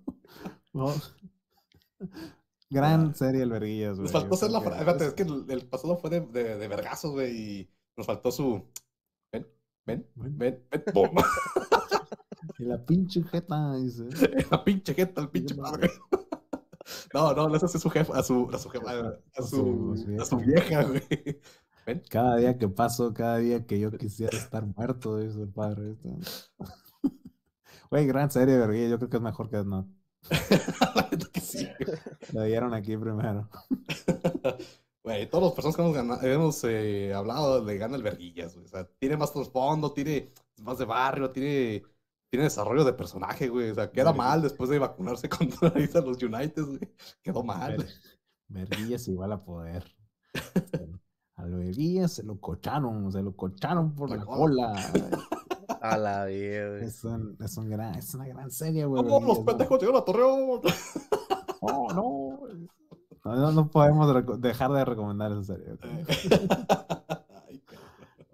Gran 2.69 3.15
serie 3.15 3.41
el 3.41 3.51
Verguillas, 3.51 3.97
güey. 3.97 4.03
Nos 4.03 4.13
faltó 4.13 4.35
hacer 4.35 4.51
la 4.51 4.61
frase. 4.61 5.07
es 5.07 5.15
que 5.15 5.23
el, 5.23 5.47
el, 5.49 5.67
pasado 5.67 5.97
fue 5.97 6.11
de, 6.11 6.21
de, 6.21 6.59
de 6.59 6.69
vergazos, 6.69 7.13
güey. 7.13 7.35
Y 7.35 7.71
nos 7.97 8.07
faltó 8.07 8.31
su 8.31 8.67
ven, 9.89 10.07
ven, 10.15 10.39
ven, 10.39 10.67
ven, 10.71 11.25
Y 12.59 12.65
la 12.65 12.85
pinche 12.85 13.23
jeta, 13.23 13.77
dice. 13.77 14.05
La 14.51 14.63
pinche 14.63 14.95
jeta, 14.95 15.23
el 15.23 15.31
pinche 15.31 15.55
padre. 15.55 15.91
No, 17.13 17.35
no, 17.35 17.55
eso 17.55 17.67
hace 17.67 17.79
su 17.79 17.91
jefa, 17.91 18.19
a 18.19 18.23
su, 18.23 18.49
a 18.51 18.59
su 18.59 18.71
jefa, 18.71 18.91
a 19.37 19.43
su, 19.43 19.95
a 20.19 20.25
su 20.25 20.37
vieja, 20.39 20.85
güey. 20.85 21.03
¿Ven? 21.87 22.03
Cada 22.09 22.37
día 22.37 22.57
que 22.57 22.67
paso, 22.67 23.13
cada 23.13 23.37
día 23.37 23.67
que 23.67 23.79
yo 23.79 23.91
quisiera 23.91 24.37
estar 24.39 24.65
muerto, 24.65 25.19
dice 25.19 25.43
el 25.43 25.49
padre. 25.49 25.97
Güey, 27.91 28.07
gran 28.07 28.31
serie, 28.31 28.57
vergüenza. 28.57 28.91
Yo 28.91 28.99
creo 28.99 29.11
que 29.11 29.17
es 29.19 29.23
mejor 29.23 29.51
que 29.51 29.65
no. 29.65 29.89
que 31.33 31.41
sí. 31.41 31.69
La 32.33 32.45
dieron 32.45 32.73
aquí 32.73 32.97
primero. 32.97 33.49
Güey, 35.09 35.31
todas 35.31 35.45
las 35.45 35.53
personas 35.55 35.75
que 35.75 35.99
hemos, 35.99 36.23
hemos 36.23 36.65
eh, 36.65 37.15
hablado 37.15 37.65
le 37.65 37.79
gana 37.79 37.97
el 37.97 38.03
verguillas, 38.03 38.53
güey. 38.55 38.67
O 38.67 38.69
sea, 38.69 38.87
tiene 38.99 39.17
más 39.17 39.33
trasfondo, 39.33 39.91
tiene 39.91 40.35
más 40.63 40.77
de 40.77 40.85
barrio, 40.85 41.31
tiene, 41.31 41.83
tiene 42.31 42.45
desarrollo 42.45 42.85
de 42.85 42.93
personaje, 42.93 43.49
güey. 43.49 43.71
O 43.71 43.75
sea, 43.75 43.91
queda 43.91 44.13
mal 44.13 44.43
después 44.43 44.69
de 44.69 44.79
vacunarse 44.79 45.27
contra 45.31 46.03
los 46.03 46.23
United, 46.23 46.63
güey. 46.63 46.95
Quedó 47.23 47.43
mal. 47.43 47.87
Verguillas 48.49 49.09
igual 49.09 49.33
a 49.33 49.43
poder. 49.43 49.83
Al 51.37 51.55
verguillas 51.55 52.13
se 52.13 52.23
lo 52.23 52.39
cocharon, 52.39 53.11
se 53.11 53.23
lo 53.23 53.35
cocharon 53.35 53.95
por 53.95 54.11
la, 54.11 54.27
cola. 54.27 54.75
A 55.81 55.97
la 55.97 56.27
vida, 56.27 56.81
es, 56.81 57.03
un, 57.05 57.35
es, 57.43 57.57
un 57.57 57.71
gran, 57.71 57.95
es 57.95 58.13
una 58.13 58.27
gran 58.27 58.51
serie, 58.51 58.85
güey. 58.85 59.03
Los 59.03 59.39
pendejos 59.39 59.81
llegaron 59.81 60.03
a 60.03 60.05
Torreón. 60.05 60.61
Oh, 61.61 61.93
no. 61.95 62.28
No, 63.37 63.53
no 63.53 63.71
podemos 63.71 64.41
dejar 64.41 64.73
de 64.73 64.85
recomendar 64.85 65.33
esa 65.33 65.55
serie. 65.55 65.79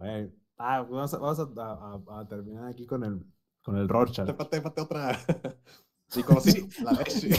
ah, 0.58 0.82
vamos, 0.82 1.14
a, 1.14 1.18
vamos 1.18 1.58
a, 1.58 2.20
a, 2.20 2.28
terminar 2.28 2.68
aquí 2.68 2.86
con 2.86 3.02
el, 3.04 3.24
con 3.62 3.76
el 3.76 3.88
Rorschach. 3.88 4.26
Tépate, 4.26 4.58
tépate 4.58 4.80
otra. 4.80 5.18
Sí, 6.06 6.22
conocí 6.22 6.68
la 6.84 6.92
leche. 6.92 7.30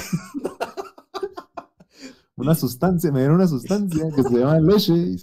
Una 2.36 2.56
sustancia, 2.56 3.12
me 3.12 3.20
dieron 3.20 3.38
una 3.38 3.48
sustancia 3.48 4.10
que 4.14 4.24
se 4.24 4.38
llama 4.38 4.60
leche. 4.60 5.18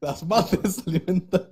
Las 0.00 0.24
madres 0.24 0.76
se 0.76 0.88
alimentan. 0.88 1.48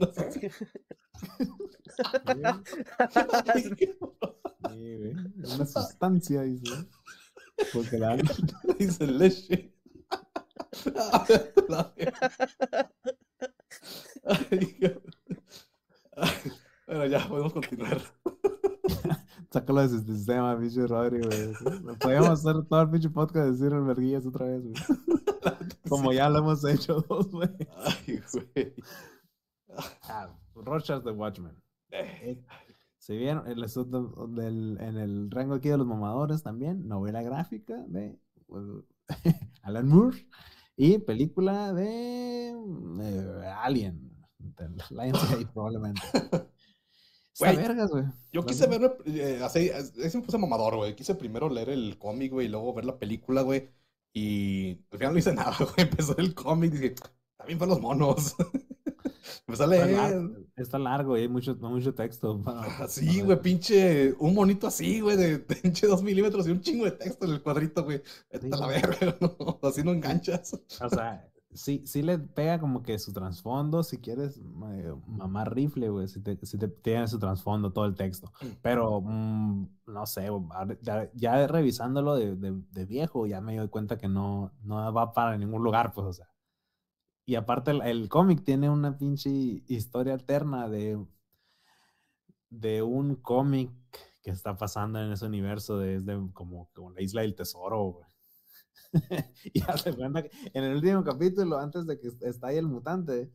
una 5.36 5.66
sustancia, 5.66 6.42
dice. 6.42 6.88
Porque 7.74 7.98
la 7.98 8.16
dice 8.78 9.07
leche. 9.09 9.74
Bueno, 16.86 17.06
ya, 17.06 17.28
podemos 17.28 17.52
continuar. 17.52 18.00
Sácalo 19.50 19.80
de 19.82 19.88
su 19.88 20.00
sistema, 20.00 20.58
pinche 20.58 20.86
Rodri, 20.86 21.20
güey. 21.20 21.52
Podríamos 21.98 22.30
hacer 22.30 22.64
todo 22.66 22.82
el 22.82 22.90
pinche 22.90 23.11
podcast 23.11 23.46
de 23.46 23.52
decir 23.52 23.70
verguillas 23.80 24.26
otra 24.26 24.46
vez, 24.46 24.62
güey. 24.62 24.74
Como 25.88 26.12
ya 26.12 26.28
lo 26.28 26.38
hemos 26.38 26.64
hecho 26.64 27.00
dos, 27.08 27.30
güey. 27.30 27.48
Ay, 27.84 28.22
güey. 28.32 28.74
Ah, 30.02 30.28
Rorschach 30.54 31.02
the 31.02 31.11
Watchmen. 31.11 31.56
Eh. 31.90 32.44
Se 32.98 33.16
vieron 33.16 33.46
el, 33.48 33.66
del, 34.34 34.78
en 34.80 34.96
el 34.98 35.30
rango 35.30 35.54
aquí 35.54 35.68
de 35.68 35.78
los 35.78 35.86
mamadores 35.86 36.42
también, 36.42 36.86
novela 36.86 37.22
gráfica 37.22 37.76
de 37.88 38.20
pues, 38.46 38.64
Alan 39.62 39.88
Moore. 39.88 40.26
Y 40.76 40.98
película 40.98 41.72
de 41.72 42.48
eh, 42.50 43.52
Alien. 43.62 44.11
De 44.38 44.68
Lionsgate, 44.90 45.46
probablemente. 45.54 46.02
Güey, 47.38 47.56
vergas, 47.56 47.90
güey. 47.90 48.04
Yo 48.32 48.44
quise 48.44 48.66
ver, 48.66 48.96
eh, 49.06 49.40
así, 49.42 49.70
es 49.70 50.14
un 50.14 50.22
puse 50.22 50.38
mamador, 50.38 50.76
güey. 50.76 50.94
Quise 50.94 51.14
primero 51.14 51.48
leer 51.48 51.70
el 51.70 51.98
cómic, 51.98 52.32
güey, 52.32 52.46
y 52.46 52.50
luego 52.50 52.74
ver 52.74 52.84
la 52.84 52.98
película, 52.98 53.42
güey. 53.42 53.70
Y 54.12 54.72
al 54.90 54.98
final 54.98 55.12
no 55.12 55.18
hice 55.18 55.32
nada, 55.34 55.56
güey. 55.58 55.72
Empezó 55.76 56.16
el 56.18 56.34
cómic 56.34 56.74
y 56.74 56.78
dije, 56.78 56.94
también 57.36 57.58
para 57.58 57.70
los 57.70 57.80
monos. 57.80 58.36
A 59.47 59.66
leer. 59.66 60.30
Está 60.57 60.78
largo 60.78 61.16
y 61.16 61.22
hay 61.22 61.28
mucho, 61.28 61.57
mucho 61.57 61.95
texto. 61.95 62.43
sí, 62.88 63.22
güey, 63.22 63.41
pinche, 63.41 64.14
un 64.18 64.34
monito 64.34 64.66
así, 64.66 65.01
güey, 65.01 65.16
de 65.16 65.38
pinche 65.38 65.86
dos 65.86 66.03
milímetros 66.03 66.47
y 66.47 66.51
un 66.51 66.61
chingo 66.61 66.84
de 66.84 66.93
texto 66.93 67.26
en 67.26 67.32
el 67.32 67.43
cuadrito, 67.43 67.84
güey. 67.84 68.03
Está 68.30 68.57
la 68.57 68.66
verga, 68.66 69.16
¿no? 69.20 69.59
Así 69.62 69.82
no 69.82 69.93
enganchas. 69.93 70.55
O 70.80 70.88
sea, 70.88 71.28
sí, 71.53 71.82
sí 71.86 72.03
le 72.03 72.18
pega 72.18 72.61
como 72.61 72.82
que 72.82 72.99
su 72.99 73.12
trasfondo, 73.12 73.82
si 73.82 73.99
quieres, 73.99 74.38
mamá 74.38 75.45
rifle, 75.45 75.88
güey, 75.88 76.09
si, 76.09 76.20
te, 76.20 76.38
si 76.45 76.59
te 76.59 76.68
tiene 76.68 77.09
su 77.09 77.18
trasfondo 77.18 77.72
todo 77.72 77.86
el 77.86 77.95
texto. 77.95 78.32
Mm. 78.41 78.47
Pero, 78.62 79.01
mm, 79.01 79.68
no 79.86 80.07
sé, 80.07 80.28
ya, 81.14 81.47
revisándolo 81.47 82.14
de, 82.14 82.36
de, 82.36 82.62
de, 82.70 82.84
viejo, 82.84 83.26
ya 83.26 83.41
me 83.41 83.57
doy 83.57 83.68
cuenta 83.68 83.99
que 83.99 84.09
no, 84.09 84.53
no 84.62 84.93
va 84.93 85.12
para 85.12 85.36
ningún 85.36 85.62
lugar, 85.62 85.93
pues, 85.93 86.07
o 86.07 86.12
sea. 86.12 86.28
Y 87.30 87.36
aparte 87.36 87.70
el, 87.70 88.08
cómic 88.08 88.42
tiene 88.42 88.68
una 88.68 88.98
pinche 88.98 89.30
historia 89.68 90.14
alterna 90.14 90.68
de, 90.68 90.98
de 92.48 92.82
un 92.82 93.14
cómic 93.14 93.70
que 94.20 94.32
está 94.32 94.56
pasando 94.56 95.00
en 95.00 95.12
ese 95.12 95.26
universo 95.26 95.78
desde 95.78 96.18
como, 96.32 96.68
como 96.74 96.90
la 96.90 97.00
isla 97.00 97.22
del 97.22 97.36
tesoro, 97.36 98.00
y 99.54 99.62
en 100.54 100.64
el 100.64 100.74
último 100.74 101.04
capítulo, 101.04 101.60
antes 101.60 101.86
de 101.86 102.00
que 102.00 102.10
estalle 102.22 102.58
el 102.58 102.66
mutante, 102.66 103.32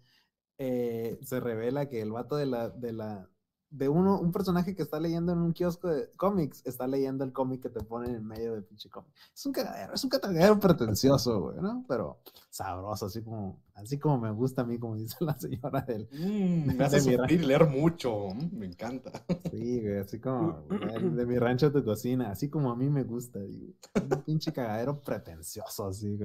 eh, 0.58 1.18
se 1.24 1.40
revela 1.40 1.88
que 1.88 2.02
el 2.02 2.12
vato 2.12 2.36
de 2.36 2.48
la, 2.48 2.70
de 2.72 2.92
la, 2.92 3.30
de 3.70 3.88
uno, 3.88 4.20
un 4.20 4.34
personaje 4.34 4.76
que 4.76 4.84
está 4.84 5.00
leyendo 5.00 5.32
en 5.32 5.40
un 5.40 5.54
kiosco 5.54 5.88
de 5.88 6.12
cómics, 6.18 6.62
está 6.66 6.86
leyendo 6.86 7.24
el 7.24 7.32
cómic 7.32 7.62
que 7.62 7.70
te 7.70 7.82
ponen 7.82 8.14
en 8.14 8.26
medio 8.26 8.52
del 8.52 8.66
pinche 8.66 8.90
cómic. 8.90 9.14
Es 9.34 9.46
un 9.46 9.54
cagadero, 9.54 9.94
es 9.94 10.04
un 10.04 10.10
cagadero 10.10 10.60
pretencioso, 10.60 11.40
güey, 11.40 11.62
¿no? 11.62 11.86
Pero 11.88 12.20
sabroso, 12.56 13.08
así 13.08 13.22
como, 13.22 13.62
así 13.74 14.00
como 14.00 14.18
me 14.18 14.32
gusta 14.32 14.62
a 14.62 14.66
mí, 14.66 14.80
como 14.80 14.96
dice 14.96 15.18
la 15.26 15.38
señora 15.38 15.82
del. 15.82 16.08
Mm, 16.10 16.78
me 16.78 16.86
hace 16.86 17.02
sufrir 17.02 17.46
leer 17.46 17.68
mucho, 17.68 18.30
mm, 18.30 18.58
me 18.58 18.66
encanta. 18.68 19.12
Sí, 19.52 19.82
güey, 19.82 19.98
así 19.98 20.22
como 20.22 20.66
de 21.18 21.26
mi 21.26 21.38
rancho 21.38 21.68
a 21.68 21.74
tu 21.74 21.84
cocina, 21.84 22.32
así 22.32 22.50
como 22.50 22.72
a 22.72 22.76
mí 22.76 22.90
me 22.90 23.04
gusta, 23.04 23.40
digo. 23.40 23.74
Un 24.02 24.24
pinche 24.24 24.54
cagadero 24.54 25.02
pretencioso, 25.02 25.88
así, 25.88 26.18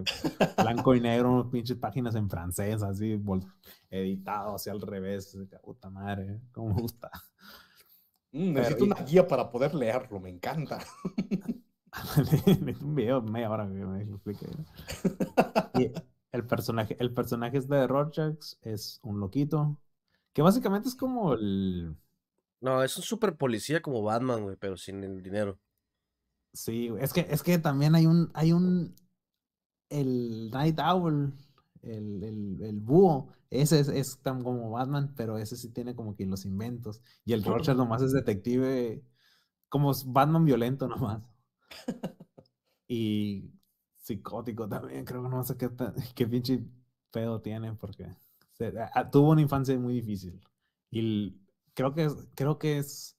blanco 0.56 0.94
y 0.94 1.00
negro, 1.00 1.50
pinches 1.50 1.76
páginas 1.76 2.14
en 2.14 2.30
francés, 2.30 2.80
así, 2.84 3.20
editado 3.90 4.54
hacia 4.54 4.70
al 4.70 4.80
revés, 4.80 5.36
puta 5.64 5.90
madre, 5.90 6.40
como 6.52 6.74
me 6.74 6.82
gusta. 6.82 7.10
Mm, 8.30 8.52
necesito 8.52 8.84
una 8.84 9.02
guía 9.02 9.26
para 9.26 9.50
poder 9.50 9.74
leerlo, 9.74 10.20
me 10.20 10.30
encanta. 10.30 10.78
un 12.80 12.94
video 12.94 13.20
media 13.20 13.50
hora 13.50 13.66
que 13.66 13.84
me 13.84 14.02
explique. 14.04 14.46
El 16.32 16.46
personaje, 16.46 16.96
el 17.00 17.12
personaje 17.12 17.58
es 17.58 17.68
de 17.68 17.86
Rorschach, 17.86 18.54
es 18.62 19.00
un 19.02 19.20
loquito. 19.20 19.80
Que 20.32 20.42
básicamente 20.42 20.88
es 20.88 20.94
como 20.94 21.34
el. 21.34 21.96
No, 22.60 22.82
es 22.82 22.96
un 22.96 23.02
super 23.02 23.36
policía 23.36 23.82
como 23.82 24.02
Batman, 24.02 24.42
güey, 24.42 24.56
pero 24.56 24.76
sin 24.76 25.02
el 25.02 25.22
dinero. 25.22 25.58
Sí, 26.52 26.90
es 27.00 27.12
que, 27.12 27.26
es 27.30 27.42
que 27.42 27.58
también 27.58 27.94
hay 27.94 28.06
un, 28.06 28.30
hay 28.34 28.52
un. 28.52 28.94
El 29.88 30.50
Night 30.50 30.78
Owl, 30.78 31.32
el, 31.82 32.22
el, 32.22 32.62
el 32.62 32.80
búho, 32.80 33.32
ese 33.50 33.80
es, 33.80 34.20
tan 34.22 34.44
como 34.44 34.70
Batman, 34.70 35.12
pero 35.16 35.36
ese 35.36 35.56
sí 35.56 35.70
tiene 35.70 35.96
como 35.96 36.14
que 36.14 36.24
los 36.24 36.44
inventos. 36.44 37.02
Y 37.24 37.32
el 37.32 37.42
Rorschach 37.44 37.76
nomás 37.76 38.02
es 38.02 38.12
detective, 38.12 39.02
como 39.68 39.92
Batman 40.06 40.44
violento 40.44 40.86
nomás. 40.86 41.22
y 42.88 43.50
psicótico 44.10 44.68
también, 44.68 45.04
creo 45.04 45.22
que 45.22 45.28
no 45.28 45.44
sé 45.44 45.56
qué, 45.56 45.70
qué 46.14 46.26
pinche 46.26 46.64
pedo 47.10 47.40
tiene, 47.40 47.72
porque 47.74 48.08
tuvo 49.10 49.30
una 49.30 49.40
infancia 49.40 49.78
muy 49.78 49.94
difícil. 49.94 50.40
Y 50.90 51.40
creo 51.74 51.94
que, 51.94 52.10
creo 52.34 52.58
que 52.58 52.78
es 52.78 53.16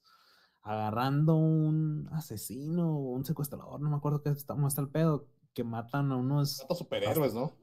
agarrando 0.62 1.36
un 1.36 2.08
asesino 2.12 2.98
o 2.98 3.12
un 3.14 3.26
secuestrador, 3.26 3.80
no 3.80 3.90
me 3.90 3.96
acuerdo 3.96 4.22
qué 4.22 4.30
está, 4.30 4.54
cómo 4.54 4.68
está 4.68 4.82
el 4.82 4.90
pedo, 4.90 5.28
que 5.54 5.64
matan 5.64 6.12
a 6.12 6.18
unos... 6.18 6.66
superhéroes, 6.70 7.34
¿no? 7.34 7.58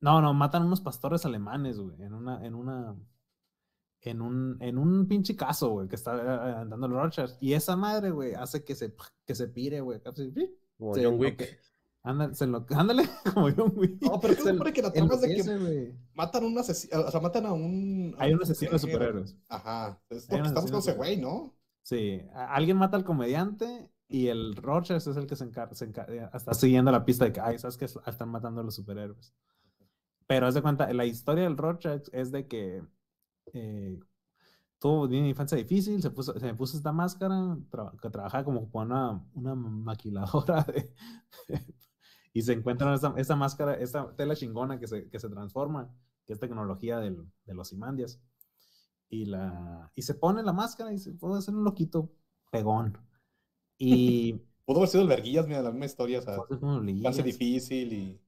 No, 0.00 0.20
no, 0.22 0.32
matan 0.32 0.64
unos 0.64 0.80
pastores 0.80 1.24
alemanes, 1.26 1.78
güey, 1.78 2.00
en 2.02 2.14
una, 2.14 2.46
en 2.46 2.54
una, 2.54 2.96
en 4.02 4.22
un, 4.22 4.56
en 4.60 4.78
un 4.78 5.06
pinche 5.08 5.36
caso, 5.36 5.70
güey, 5.70 5.88
que 5.88 5.96
está 5.96 6.16
eh, 6.16 6.54
andando 6.60 6.86
el 6.86 6.92
Rorschach. 6.92 7.32
Y 7.40 7.52
esa 7.52 7.76
madre, 7.76 8.10
güey, 8.10 8.34
hace 8.34 8.64
que 8.64 8.74
se, 8.74 8.94
que 9.26 9.34
se 9.34 9.48
pire, 9.48 9.80
güey. 9.80 10.00
Como 10.78 10.94
John 10.94 11.18
Wick. 11.18 11.60
Ándale, 12.02 12.34
ándale, 12.70 13.02
como 13.34 13.50
John 13.54 13.72
Wick. 13.76 14.00
No, 14.00 14.18
pero 14.20 14.34
se 14.34 14.52
supone 14.52 14.72
que 14.72 14.82
la 14.82 14.90
trama 14.90 15.14
es 15.14 15.20
de 15.20 15.34
que 15.34 15.94
matan 16.14 16.44
a 16.44 16.46
un 16.46 16.58
asesino, 16.58 17.00
o 17.00 17.10
sea, 17.10 17.20
matan 17.20 17.46
a 17.46 17.52
un... 17.52 18.14
Hay 18.18 18.32
un 18.32 18.42
asesino 18.42 18.72
de 18.72 18.78
superhéroes. 18.78 19.36
Ajá, 19.48 20.00
es 20.08 20.30
lo 20.30 20.42
que 20.42 20.48
estamos 20.48 20.70
con 20.70 20.80
ese 20.80 20.94
güey, 20.94 21.18
¿no? 21.18 21.54
Sí, 21.82 22.22
alguien 22.34 22.78
mata 22.78 22.96
al 22.96 23.04
comediante 23.04 23.90
y 24.08 24.28
el 24.28 24.56
Rorschach 24.56 25.06
es 25.06 25.16
el 25.16 25.26
que 25.26 25.36
se 25.36 25.44
encarga, 25.44 25.74
se 25.74 25.84
encarga, 25.84 26.30
está 26.32 26.54
siguiendo 26.54 26.90
la 26.90 27.04
pista 27.04 27.26
de 27.26 27.32
que, 27.32 27.40
ay, 27.40 27.58
¿sabes 27.58 27.76
que 27.76 27.84
Están 27.84 28.28
matando 28.30 28.60
a 28.60 28.64
los 28.64 28.74
superhéroes. 28.74 29.34
Pero 30.26 30.46
haz 30.46 30.54
de 30.54 30.62
cuenta, 30.62 30.92
la 30.92 31.04
historia 31.04 31.44
del 31.44 31.56
Rorschach 31.56 32.08
es 32.12 32.32
de 32.32 32.46
que 32.46 32.82
eh, 33.52 33.98
tuvo 34.78 35.02
una 35.02 35.28
infancia 35.28 35.58
difícil, 35.58 36.00
se, 36.00 36.10
puso, 36.10 36.38
se 36.38 36.46
me 36.46 36.54
puso 36.54 36.76
esta 36.76 36.92
máscara, 36.92 37.58
que 38.00 38.10
trabajaba 38.10 38.44
como 38.44 38.70
una, 38.72 39.22
una 39.34 39.54
maquiladora 39.54 40.64
y 42.32 42.42
se 42.42 42.52
encuentra 42.52 42.94
esa, 42.94 43.14
esa, 43.16 43.36
máscara, 43.36 43.74
esa 43.74 44.14
tela 44.16 44.36
chingona 44.36 44.78
que 44.78 44.86
se, 44.86 45.08
que 45.08 45.18
se 45.18 45.28
transforma, 45.28 45.92
que 46.24 46.32
es 46.32 46.40
tecnología 46.40 46.98
del, 46.98 47.26
de 47.44 47.54
los 47.54 47.72
Imandias. 47.72 48.20
Y, 49.08 49.24
la, 49.24 49.90
y 49.96 50.02
se 50.02 50.14
pone 50.14 50.42
la 50.42 50.52
máscara 50.52 50.92
y 50.92 50.98
se 50.98 51.12
puede 51.12 51.38
hacer 51.38 51.54
un 51.54 51.64
loquito 51.64 52.12
pegón. 52.50 52.96
Y... 53.78 54.40
Pudo 54.64 54.78
haber 54.78 54.88
sido 54.88 55.02
el 55.02 55.08
Verguillas, 55.08 55.48
mira, 55.48 55.62
la 55.62 55.72
misma 55.72 55.86
historia, 55.86 56.20
o 56.20 56.22
sea, 56.22 56.36
infancia 56.86 57.24
difícil 57.24 57.92
y... 57.92 58.20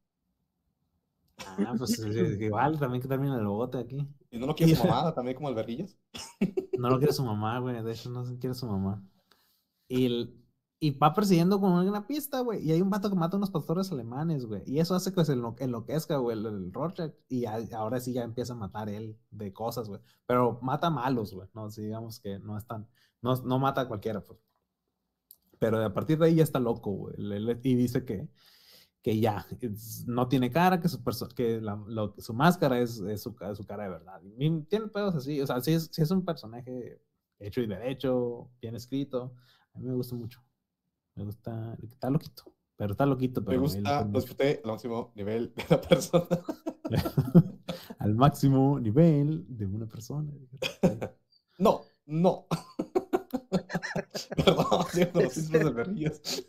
Ah, 1.47 1.75
pues 1.79 1.99
igual, 2.01 2.81
también 2.81 3.01
que 3.01 3.07
termina 3.07 3.39
el 3.39 3.47
bote 3.47 3.79
aquí. 3.79 4.09
¿Y 4.31 4.39
no 4.39 4.47
lo 4.47 4.55
quiere 4.55 4.75
su 4.75 4.85
mamá 4.85 5.15
también 5.15 5.37
como 5.37 5.49
alberguillas? 5.49 5.97
No 6.79 6.91
lo 6.91 6.99
quiere 6.99 7.13
su 7.13 7.25
mamá, 7.25 7.61
güey. 7.61 7.81
De 7.83 7.93
hecho, 7.93 8.11
no 8.11 8.25
quiere 8.39 8.55
su 8.55 8.67
mamá. 8.67 9.03
Y, 9.89 10.35
y 10.83 10.91
va 10.91 11.14
persiguiendo 11.14 11.61
con 11.61 11.74
una 11.74 12.09
pista, 12.09 12.41
güey. 12.41 12.61
Y 12.66 12.72
hay 12.72 12.83
un 12.83 12.91
vato 12.91 13.09
que 13.09 13.14
mata 13.14 13.37
a 13.37 13.39
unos 13.39 13.53
pastores 13.53 13.93
alemanes, 13.93 14.47
güey. 14.47 14.64
Y 14.66 14.80
eso 14.80 14.97
hace 14.97 15.14
que 15.14 15.24
se 15.24 15.35
enloquezca, 15.35 16.16
güey, 16.16 16.37
el, 16.37 16.45
el 16.45 16.72
Rorschach. 16.72 17.12
Y 17.28 17.45
ahora 17.45 18.01
sí 18.01 18.12
ya 18.12 18.24
empieza 18.24 18.55
a 18.55 18.57
matar 18.57 18.89
él 18.89 19.16
de 19.30 19.53
cosas, 19.53 19.89
güey. 19.89 20.01
Pero 20.26 20.59
mata 20.61 20.91
malos, 20.91 21.33
güey. 21.35 21.49
No, 21.55 21.70
si 21.70 21.83
digamos 21.83 22.18
que 22.18 22.41
no 22.41 22.59
están. 22.59 22.89
No, 23.20 23.37
no 23.37 23.61
mata 23.61 23.83
a 23.83 23.87
cualquiera, 23.87 24.24
pues. 24.24 24.41
Pero 25.61 25.85
a 25.85 25.95
partir 25.95 26.18
de 26.18 26.26
ahí 26.26 26.35
ya 26.35 26.43
está 26.43 26.59
loco, 26.59 26.91
güey. 26.91 27.14
Y 27.62 27.74
dice 27.76 28.05
que 28.05 28.28
que 29.03 29.20
ya 29.20 29.47
no 30.07 30.26
tiene 30.28 30.51
cara, 30.51 30.80
que 30.80 30.89
su, 30.89 31.03
que 31.37 31.61
su 32.18 32.35
máscara 32.35 32.80
es, 32.80 33.03
su, 33.20 33.35
cara 33.37 33.85
de 33.85 33.89
verdad. 33.89 34.20
tiene 34.68 34.89
pedos 34.89 35.16
así, 35.16 35.41
o 35.41 35.47
sea, 35.47 35.61
sí 35.61 35.72
es, 35.72 35.91
es, 35.99 36.11
un 36.12 36.24
personaje 36.24 37.01
hecho 37.41 37.61
y 37.61 37.66
derecho, 37.66 38.49
bien 38.61 38.76
escrito. 38.76 39.35
A 39.74 39.78
mí 39.80 39.89
me 39.89 39.95
gusta 39.95 40.14
mucho. 40.14 40.41
Me 41.15 41.25
gusta, 41.25 41.77
está 41.83 42.11
loquito, 42.11 42.45
pero 42.77 42.93
está 42.93 43.07
loquito. 43.07 43.45
Pero 43.45 43.59
me 43.59 43.63
gusta, 43.67 44.05
lo 44.05 44.19
disfruté 44.19 44.61
al 44.65 44.71
máximo 44.71 45.13
nivel 45.15 45.55
de 45.55 45.65
la 45.69 45.81
persona. 45.81 46.27
al 47.99 48.15
máximo 48.15 48.81
nivel 48.81 49.45
de 49.49 49.67
una 49.67 49.87
persona. 49.87 50.33
no, 51.59 51.83
no. 52.07 52.47
Perdón, 54.37 54.87
los 55.15 55.51
de 55.51 55.71
berrillos. 55.71 56.47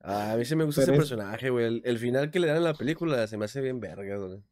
Ah, 0.00 0.32
a 0.32 0.36
mí 0.36 0.44
sí 0.44 0.56
me 0.56 0.64
gusta 0.64 0.82
ese 0.82 0.92
personaje, 0.92 1.50
güey. 1.50 1.80
El, 1.84 1.98
final 1.98 2.30
que 2.30 2.40
le 2.40 2.48
dan 2.48 2.56
en 2.56 2.64
la 2.64 2.74
película 2.74 3.26
se 3.26 3.36
me 3.36 3.44
hace 3.44 3.60
bien 3.60 3.78
verga, 3.78 4.16
güey. 4.16 4.42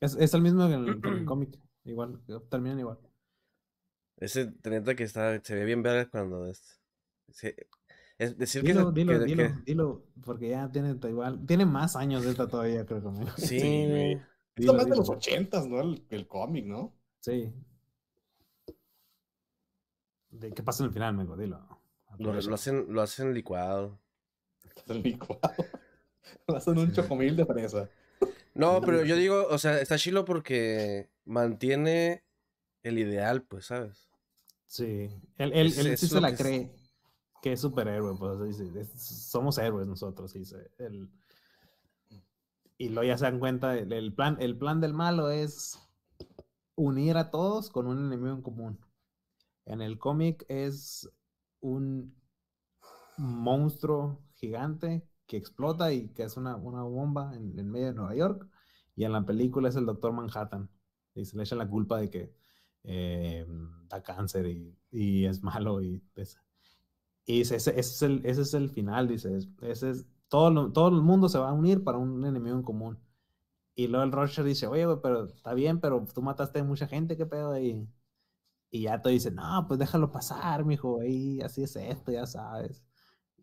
Es, 0.00 0.16
es 0.16 0.32
el 0.32 0.40
mismo 0.40 0.66
que 0.66 0.74
en 0.74 0.88
el, 0.88 1.24
cómic. 1.26 1.58
Igual, 1.84 2.20
terminan 2.48 2.80
igual. 2.80 2.98
Ese 4.16 4.52
neta 4.64 4.94
que 4.94 5.04
está, 5.04 5.42
se 5.42 5.54
ve 5.54 5.64
bien 5.64 5.82
verga 5.82 6.10
cuando 6.10 6.46
es. 6.46 6.77
Es 8.18 8.36
decir 8.36 8.62
que, 8.62 8.72
dilo, 8.72 8.90
dilo, 8.90 9.18
dilo, 9.64 10.04
porque 10.24 10.48
ya 10.48 10.68
tiene 10.70 10.96
igual. 11.08 11.46
Tiene 11.46 11.64
más 11.64 11.94
años 11.94 12.24
de 12.24 12.30
esta 12.30 12.48
todavía, 12.48 12.84
creo 12.84 13.00
que. 13.00 13.40
Sí, 13.40 13.58
güey. 13.58 14.20
Esto 14.56 14.74
más 14.74 14.86
de 14.86 14.96
los 14.96 15.08
ochentas, 15.08 15.68
¿no? 15.68 15.80
El, 15.80 16.04
el 16.10 16.26
cómic, 16.26 16.66
¿no? 16.66 16.92
Sí. 17.20 17.52
¿De 20.30 20.52
qué 20.52 20.62
pasa 20.64 20.82
en 20.82 20.88
el 20.88 20.92
final, 20.92 21.10
amigo? 21.14 21.36
Dilo. 21.36 21.64
Lo, 22.18 22.32
lo, 22.32 22.54
hacen, 22.54 22.86
lo 22.88 23.00
hacen 23.00 23.32
licuado 23.32 24.00
licuado. 24.86 25.64
Hacen 26.48 26.76
un 26.76 26.92
chocomil 26.92 27.36
de 27.36 27.46
fresa. 27.46 27.88
No, 28.54 28.80
pero 28.80 29.04
yo 29.04 29.14
digo, 29.14 29.46
o 29.48 29.58
sea, 29.58 29.80
está 29.80 29.96
chilo 29.96 30.24
porque 30.24 31.08
mantiene 31.24 32.24
el 32.82 32.98
ideal, 32.98 33.42
pues, 33.42 33.66
¿sabes? 33.66 34.08
Sí. 34.66 35.08
Él, 35.36 35.52
él, 35.52 35.72
él 35.78 35.96
sí 35.96 36.08
se 36.08 36.20
la 36.20 36.34
cree 36.34 36.72
que 37.42 37.52
es 37.52 37.60
superhéroe, 37.60 38.16
pues, 38.16 38.88
somos 38.96 39.58
héroes 39.58 39.86
nosotros, 39.86 40.32
dice. 40.32 40.70
El, 40.78 41.08
y 42.78 42.90
luego 42.90 43.08
ya 43.08 43.18
se 43.18 43.24
dan 43.24 43.40
cuenta, 43.40 43.76
el, 43.76 44.14
plan, 44.14 44.36
el 44.40 44.56
plan 44.56 44.80
del 44.80 44.94
malo 44.94 45.30
es 45.30 45.78
unir 46.76 47.16
a 47.16 47.30
todos 47.30 47.70
con 47.70 47.88
un 47.88 47.98
enemigo 47.98 48.34
en 48.34 48.42
común. 48.42 48.78
En 49.66 49.82
el 49.82 49.98
cómic 49.98 50.46
es 50.48 51.10
un 51.60 52.16
monstruo 53.16 54.22
gigante 54.36 55.06
que 55.26 55.36
explota 55.36 55.92
y 55.92 56.08
que 56.10 56.22
es 56.22 56.36
una, 56.36 56.54
bomba 56.54 57.34
en, 57.34 57.68
medio 57.68 57.86
de 57.86 57.94
Nueva 57.94 58.14
York. 58.14 58.48
Y 58.94 59.04
en 59.04 59.12
la 59.12 59.26
película 59.26 59.68
es 59.68 59.76
el 59.76 59.86
Doctor 59.86 60.12
Manhattan. 60.12 60.70
Y 61.14 61.24
se 61.24 61.36
le 61.36 61.42
echa 61.42 61.56
la 61.56 61.68
culpa 61.68 61.98
de 61.98 62.10
que 62.10 62.32
eh, 62.84 63.44
da 63.88 64.02
cáncer 64.04 64.46
y, 64.92 65.26
es 65.26 65.42
malo. 65.42 65.82
Y, 65.82 66.00
y 67.28 67.42
ese, 67.42 67.56
es 67.56 68.02
el, 68.02 68.22
ese 68.24 68.40
es 68.40 68.54
el 68.54 68.70
final, 68.70 69.06
dice. 69.06 69.38
Ese 69.60 69.90
es, 69.90 70.06
todo, 70.28 70.72
todo 70.72 70.88
el 70.88 71.02
mundo 71.02 71.28
se 71.28 71.38
va 71.38 71.50
a 71.50 71.52
unir 71.52 71.84
para 71.84 71.98
un 71.98 72.24
enemigo 72.24 72.56
en 72.56 72.62
común. 72.62 72.98
Y 73.74 73.86
luego 73.86 74.02
el 74.02 74.12
Roger 74.12 74.46
dice, 74.46 74.66
oye, 74.66 74.86
pero 75.02 75.26
está 75.26 75.52
bien, 75.52 75.78
pero 75.78 76.06
tú 76.14 76.22
mataste 76.22 76.60
a 76.60 76.64
mucha 76.64 76.86
gente, 76.86 77.18
¿qué 77.18 77.26
pedo 77.26 77.52
ahí? 77.52 77.86
Y 78.70 78.84
ya 78.84 79.02
te 79.02 79.10
dice, 79.10 79.30
no, 79.30 79.66
pues 79.68 79.78
déjalo 79.78 80.10
pasar, 80.10 80.64
mijo, 80.64 81.02
ahí 81.02 81.38
así 81.42 81.62
es 81.62 81.76
esto, 81.76 82.10
ya 82.10 82.24
sabes. 82.24 82.82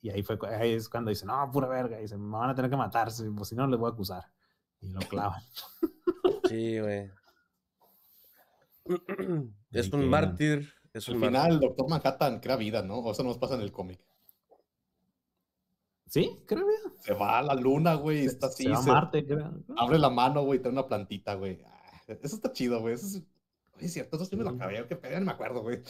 Y 0.01 0.09
ahí, 0.09 0.23
fue, 0.23 0.39
ahí 0.59 0.73
es 0.73 0.89
cuando 0.89 1.09
dice, 1.09 1.27
no, 1.27 1.51
pura 1.51 1.67
verga. 1.67 1.99
Y 1.99 2.03
dice, 2.03 2.17
me 2.17 2.36
van 2.36 2.49
a 2.49 2.55
tener 2.55 2.71
que 2.71 2.77
matar, 2.77 3.09
pues 3.36 3.49
si 3.49 3.55
no, 3.55 3.67
les 3.67 3.79
voy 3.79 3.91
a 3.91 3.93
acusar. 3.93 4.23
Y 4.81 4.89
lo 4.89 4.99
clavan. 5.01 5.43
Sí, 6.49 6.79
güey. 6.79 7.11
es 9.69 9.93
un 9.93 10.09
mártir. 10.09 10.73
Es 10.95 11.09
Al 11.09 11.19
final, 11.19 11.51
el 11.51 11.59
Doctor 11.59 11.89
Manhattan 11.89 12.39
crea 12.39 12.55
vida, 12.55 12.81
¿no? 12.81 12.99
O 12.99 13.11
eso 13.11 13.21
nos 13.21 13.37
pasa 13.37 13.55
en 13.55 13.61
el 13.61 13.71
cómic. 13.73 13.99
¿Sí? 16.07 16.39
Creo 16.47 16.65
que. 16.65 17.01
Se 17.01 17.13
va 17.13 17.39
a 17.39 17.43
la 17.43 17.53
luna, 17.53 17.95
güey. 17.95 18.25
Está 18.25 18.47
así. 18.47 18.63
Se 18.63 18.69
va 18.69 18.77
a 18.79 18.81
Marte, 18.81 19.25
creo. 19.25 19.51
Abre 19.77 19.99
la 19.99 20.09
mano, 20.09 20.43
güey. 20.43 20.59
Trae 20.59 20.71
una 20.71 20.87
plantita, 20.87 21.33
güey. 21.33 21.59
Ah, 21.65 22.01
eso 22.07 22.35
está 22.37 22.53
chido, 22.53 22.79
güey. 22.79 22.93
Eso 22.93 23.07
es. 23.07 23.23
Oye, 23.77 23.89
cierto, 23.89 24.15
eso 24.15 24.23
sí 24.25 24.37
me 24.37 24.45
lo 24.45 24.51
acabé. 24.51 24.87
Que 24.87 24.95
pegan, 24.95 25.25
me 25.25 25.31
acuerdo, 25.31 25.61
güey. 25.63 25.81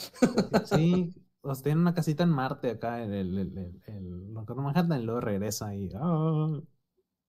Sí, 0.65 1.13
pues 1.41 1.61
tiene 1.61 1.81
una 1.81 1.93
casita 1.93 2.23
en 2.23 2.29
Marte 2.29 2.71
acá, 2.71 3.03
en 3.03 3.13
el, 3.13 3.37
el, 3.37 3.57
el, 3.59 3.81
el 3.85 4.33
Doctor 4.33 4.55
Manhattan, 4.57 5.01
y 5.01 5.05
luego 5.05 5.21
regresa 5.21 5.67
ahí. 5.67 5.87
ah, 5.93 6.59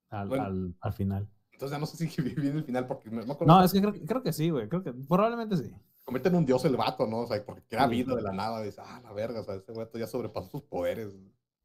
al, 0.08 0.28
Bueno. 0.28 0.44
al, 0.44 0.74
al 0.80 0.92
final. 0.94 1.28
Entonces 1.52 1.76
ya 1.76 1.78
no 1.78 1.84
sé 1.86 2.08
si 2.08 2.22
viví 2.22 2.48
en 2.48 2.56
el 2.56 2.64
final 2.64 2.86
porque 2.86 3.10
me, 3.10 3.24
me 3.26 3.32
acuerdo 3.32 3.52
No, 3.52 3.62
es 3.62 3.70
que 3.72 3.82
creo, 3.82 3.92
creo 4.06 4.22
que 4.22 4.32
sí, 4.32 4.48
güey. 4.48 4.66
Creo 4.66 4.82
que 4.82 4.94
probablemente 4.94 5.56
sí. 5.58 5.74
Convierte 6.06 6.30
en 6.30 6.36
un 6.36 6.46
dios 6.46 6.64
el 6.64 6.76
vato, 6.76 7.06
¿no? 7.06 7.18
O 7.18 7.26
sea, 7.26 7.44
porque 7.44 7.62
Sí. 7.68 7.86
vida 7.90 8.14
de 8.14 8.22
la 8.22 8.32
nada. 8.32 8.62
Dice, 8.62 8.80
ah, 8.82 9.00
la 9.02 9.12
verga, 9.12 9.40
o 9.40 9.44
sea, 9.44 9.56
este 9.56 9.72
vato 9.72 9.98
ya 9.98 10.06
sobrepasó 10.06 10.48
sus 10.48 10.62
poderes. 10.62 11.12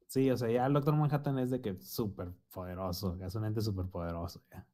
Sí, 0.08 0.30
o 0.30 0.36
sea, 0.36 0.50
ya 0.50 0.66
el 0.66 0.74
Doctor 0.74 0.94
Manhattan 0.94 1.38
es 1.38 1.48
de 1.50 1.62
que 1.62 1.74
súper 1.80 2.32
poderoso, 2.52 3.16
es 3.24 3.34
un 3.34 3.46
ente 3.46 3.62
súper 3.62 3.86
poderoso. 3.86 4.42
ya. 4.50 4.66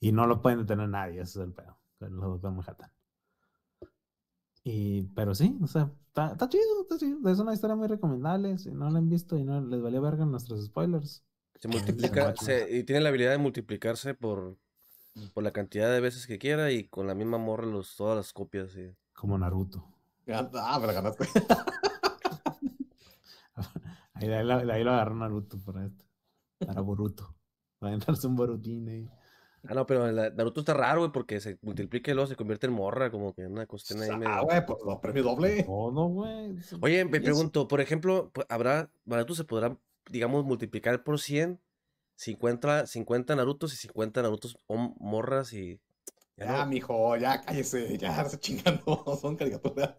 Y 0.00 0.12
no 0.12 0.26
lo 0.26 0.40
pueden 0.40 0.60
detener 0.60 0.88
nadie, 0.88 1.20
ese 1.20 1.40
es 1.40 1.46
el 1.46 1.52
pedo 1.52 1.76
con 1.98 2.08
el 2.08 2.16
Doctor 2.18 2.52
Manhattan. 2.52 2.90
Y, 4.62 5.02
pero 5.14 5.34
sí, 5.34 5.58
o 5.62 5.66
sea, 5.66 5.90
está, 6.08 6.32
está 6.32 6.48
chido, 6.48 6.82
está 6.82 6.98
chido. 6.98 7.28
Es 7.30 7.38
una 7.38 7.54
historia 7.54 7.76
muy 7.76 7.88
recomendable. 7.88 8.58
Si 8.58 8.70
no 8.70 8.90
la 8.90 8.98
han 8.98 9.08
visto 9.08 9.36
y 9.38 9.44
no 9.44 9.60
les 9.60 9.80
valió 9.80 10.02
verga 10.02 10.24
nuestros 10.26 10.64
spoilers. 10.66 11.24
Se 11.58 11.68
multiplica 11.68 12.34
se- 12.36 12.76
y 12.76 12.84
tiene 12.84 13.00
la 13.00 13.08
habilidad 13.08 13.30
de 13.32 13.38
multiplicarse 13.38 14.14
por, 14.14 14.56
por 15.34 15.42
la 15.44 15.52
cantidad 15.52 15.90
de 15.92 16.00
veces 16.00 16.26
que 16.26 16.38
quiera 16.38 16.72
y 16.72 16.84
con 16.88 17.06
la 17.06 17.14
misma 17.14 17.38
morra 17.38 17.66
los, 17.66 17.96
todas 17.96 18.16
las 18.16 18.32
copias. 18.32 18.70
sí. 18.72 18.90
Como 19.20 19.36
Naruto. 19.36 19.84
Ah, 20.32 20.78
me 20.80 20.86
la 20.86 20.92
ganaste. 20.94 21.28
Ahí, 24.14 24.28
ahí, 24.30 24.44
lo- 24.44 24.72
ahí 24.72 24.84
lo 24.84 24.90
agarró 24.92 25.14
Naruto 25.14 25.58
para 25.64 25.86
esto. 25.86 26.04
Para 26.58 26.80
Boruto. 26.82 27.34
Va 27.82 27.88
a 27.88 27.92
entrarse 27.92 28.26
un 28.26 28.36
Borutín 28.36 28.86
ahí. 28.88 29.08
Ah, 29.66 29.74
no, 29.74 29.86
pero 29.86 30.10
la- 30.12 30.28
Naruto 30.30 30.60
está 30.60 30.74
raro, 30.74 31.00
güey, 31.00 31.12
porque 31.12 31.40
se 31.40 31.58
multiplica 31.62 32.10
y 32.10 32.14
luego 32.14 32.26
se 32.28 32.36
convierte 32.36 32.66
en 32.66 32.72
morra, 32.74 33.10
como 33.10 33.32
que 33.34 33.46
una 33.46 33.66
cuestión 33.66 34.00
ahí 34.02 34.10
Ah, 34.12 34.16
medio- 34.18 34.42
güey, 34.44 34.66
pues 34.66 34.78
lo 34.86 35.00
premio 35.00 35.22
doble. 35.22 35.62
Todo, 35.64 36.06
güey. 36.08 36.56
Oye, 36.82 37.04
me 37.06 37.20
pregunto, 37.20 37.66
por 37.68 37.80
ejemplo, 37.80 38.30
¿habrá, 38.48 38.90
Naruto 39.06 39.34
se 39.34 39.44
podrá, 39.44 39.76
digamos, 40.10 40.44
multiplicar 40.44 41.02
por 41.02 41.18
100? 41.18 41.60
50, 42.16 42.86
50 42.86 43.34
Narutos 43.36 43.72
y 43.72 43.76
50 43.76 44.20
Narutos 44.22 44.56
morras 44.68 45.52
y... 45.54 45.80
ya 46.40 46.46
Ya, 46.46 46.64
no- 46.64 46.70
mijo, 46.70 47.16
ya 47.16 47.40
cállese, 47.40 47.96
ya 47.98 48.24
se 48.28 48.38
chingando. 48.40 49.04
Son 49.20 49.36
caricaturas. 49.36 49.94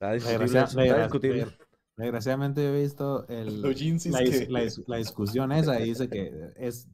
Está 0.00 0.12
discutible 0.12 0.60
está 0.60 1.56
Desgraciadamente 1.96 2.66
he 2.66 2.82
visto 2.82 3.26
el, 3.28 3.62
la, 3.62 3.68
que- 3.72 4.46
la 4.50 4.60
dis- 4.64 4.84
la 4.88 4.96
discusión 4.96 5.52
esa 5.52 5.80
y 5.80 5.84
dice 5.90 6.08
que 6.08 6.52
es 6.56 6.88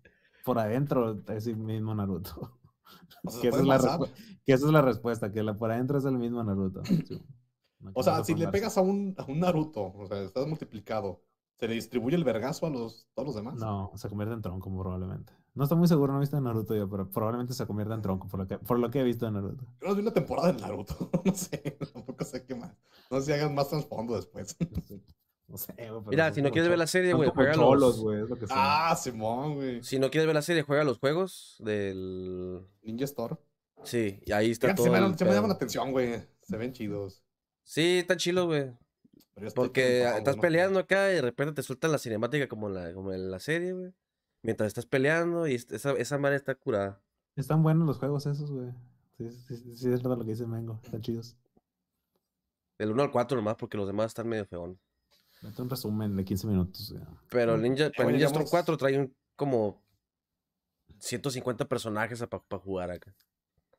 por 0.45 0.59
adentro 0.59 1.23
es 1.29 1.47
el 1.47 1.57
mismo 1.57 1.95
Naruto. 1.95 2.59
O 3.25 3.31
sea, 3.31 3.41
que, 3.41 3.49
esa 3.49 3.59
es 3.61 3.65
la 3.67 3.77
pasar. 3.77 3.99
respu- 4.01 4.11
que 4.45 4.53
esa 4.53 4.67
es 4.67 4.73
la 4.73 4.83
respuesta, 4.83 5.33
que 5.33 5.43
la 5.43 5.57
por 5.57 5.71
adentro 5.71 5.99
es 5.99 6.05
el 6.05 6.19
mismo 6.19 6.43
Naruto. 6.45 6.85
Sí. 6.85 7.05
No 7.83 7.93
O 7.95 8.03
sea, 8.03 8.23
si 8.25 8.35
le 8.35 8.47
pegas 8.49 8.77
a 8.77 8.83
un, 8.83 9.15
a 9.17 9.25
un 9.25 9.41
Naruto, 9.41 9.91
o 9.97 10.07
sea, 10.07 10.21
estás 10.23 10.47
multiplicado, 10.47 11.23
¿se 11.59 11.67
le 11.67 11.73
distribuye 11.73 12.15
el 12.15 12.25
vergazo 12.25 12.67
a 12.67 12.71
los, 12.71 13.09
todos 13.15 13.29
los 13.29 13.35
demás? 13.37 13.55
No, 13.55 13.91
se 13.95 14.07
convierte 14.11 14.35
en 14.35 14.43
tronco 14.43 14.69
probablemente. 14.79 15.33
No 15.55 15.65
estoy 15.65 15.79
muy 15.79 15.89
seguro, 15.89 16.13
no 16.13 16.19
he 16.19 16.21
visto 16.21 16.41
Naruto 16.41 16.77
yo, 16.77 16.89
pero 16.89 17.11
probablemente 17.11 17.55
se 17.55 17.67
convierta 17.67 17.95
en 17.95 18.03
tronco 18.03 18.29
por 18.29 18.41
lo 18.41 18.47
que, 18.47 18.59
por 18.59 18.79
lo 18.79 18.91
que 18.91 19.01
he 19.01 19.05
visto 19.05 19.27
de 19.27 19.33
Naruto. 19.33 19.65
Yo 19.81 19.89
no 19.89 19.95
vi 19.95 20.03
una 20.03 20.13
temporada 20.13 20.53
de 20.53 20.61
Naruto, 20.61 21.11
no 21.25 21.35
sé, 21.35 21.77
tampoco 21.93 22.25
sé 22.25 22.45
qué 22.45 22.55
más. 22.55 22.73
No 23.11 23.19
sé 23.19 23.27
si 23.27 23.33
hagan 23.33 23.55
más 23.55 23.69
trasfondo 23.69 24.17
después. 24.17 24.57
No 25.51 25.59
sé, 25.59 25.73
güey, 25.73 25.89
pero 25.89 26.11
Mira, 26.11 26.33
si 26.33 26.43
no 26.43 26.53
quieres 26.53 26.69
ver 26.69 26.79
la 26.79 26.87
serie, 26.87 27.13
güey, 27.13 27.29
juega 27.35 27.55
cholos, 27.55 27.81
los... 27.81 28.01
güey, 28.01 28.23
es 28.23 28.31
lo 28.31 28.39
que 28.39 28.47
ah, 28.51 28.95
Simón, 28.97 29.57
güey. 29.57 29.83
Si 29.83 29.99
no 29.99 30.09
quieres 30.09 30.27
ver 30.29 30.37
la 30.37 30.43
serie, 30.43 30.63
juega 30.63 30.85
los 30.85 31.01
juegos 31.01 31.57
del... 31.59 32.65
Ninja 32.83 33.05
Store. 33.07 33.35
Sí, 33.83 34.21
y 34.25 34.31
ahí 34.31 34.53
está 34.53 34.69
Fíjate, 34.69 34.77
todo 34.77 34.85
se 34.85 35.01
me, 35.01 35.05
el 35.05 35.19
se 35.19 35.25
me 35.25 35.33
llaman 35.33 35.49
la 35.49 35.57
atención, 35.57 35.91
güey. 35.91 36.23
Se 36.43 36.57
ven 36.57 36.73
chidos. 36.73 37.25
Sí, 37.65 37.99
está 37.99 38.17
chilos, 38.17 38.47
güey. 38.47 38.71
Estoy 39.35 39.51
Porque 39.55 40.05
estás 40.05 40.37
peleando 40.37 40.79
acá 40.79 41.11
y 41.11 41.15
de 41.15 41.23
repente 41.23 41.55
te 41.55 41.63
sueltan 41.65 41.91
la 41.91 41.99
cinemática 41.99 42.47
como 42.47 42.69
en 42.69 42.75
la, 42.75 42.95
como 42.95 43.13
en 43.13 43.31
la 43.31 43.41
serie, 43.41 43.73
güey. 43.73 43.93
Mientras 44.43 44.69
estás 44.69 44.87
peleando 44.87 45.47
y 45.47 45.55
esa, 45.55 45.93
esa 45.93 46.19
madre 46.19 46.37
está 46.37 46.55
curada. 46.55 47.01
Están 47.37 47.63
buenos 47.63 47.87
los 47.87 47.99
juegos 47.99 48.27
esos, 48.27 48.51
güey. 48.51 48.71
Sí, 49.19 49.31
sí, 49.31 49.57
sí, 49.57 49.77
sí, 49.77 49.89
es 49.93 50.03
verdad 50.03 50.17
lo 50.19 50.25
que 50.25 50.31
dice 50.31 50.47
Mengo. 50.47 50.81
Están 50.83 51.03
chidos. 51.03 51.37
Del 52.79 52.91
1 52.93 53.03
al 53.03 53.11
4 53.11 53.37
nomás, 53.37 53.57
porque 53.57 53.77
los 53.77 53.87
demás 53.87 54.07
están 54.07 54.27
medio 54.29 54.47
feón. 54.47 54.79
Mete 55.43 55.61
un 55.63 55.69
resumen 55.71 56.17
de 56.17 56.25
15 56.25 56.47
minutos. 56.47 56.93
güey. 56.93 57.05
Pero 57.29 57.55
el 57.55 57.63
Ninja, 57.63 57.91
bueno, 57.97 58.13
Ninja 58.13 58.27
Storm 58.27 58.45
digamos- 58.45 58.51
4 58.51 58.77
trae 58.79 58.99
un, 58.99 59.15
como 59.37 59.83
150 60.99 61.67
personajes 61.69 62.25
para 62.27 62.63
jugar 62.63 62.91
acá. 62.91 63.15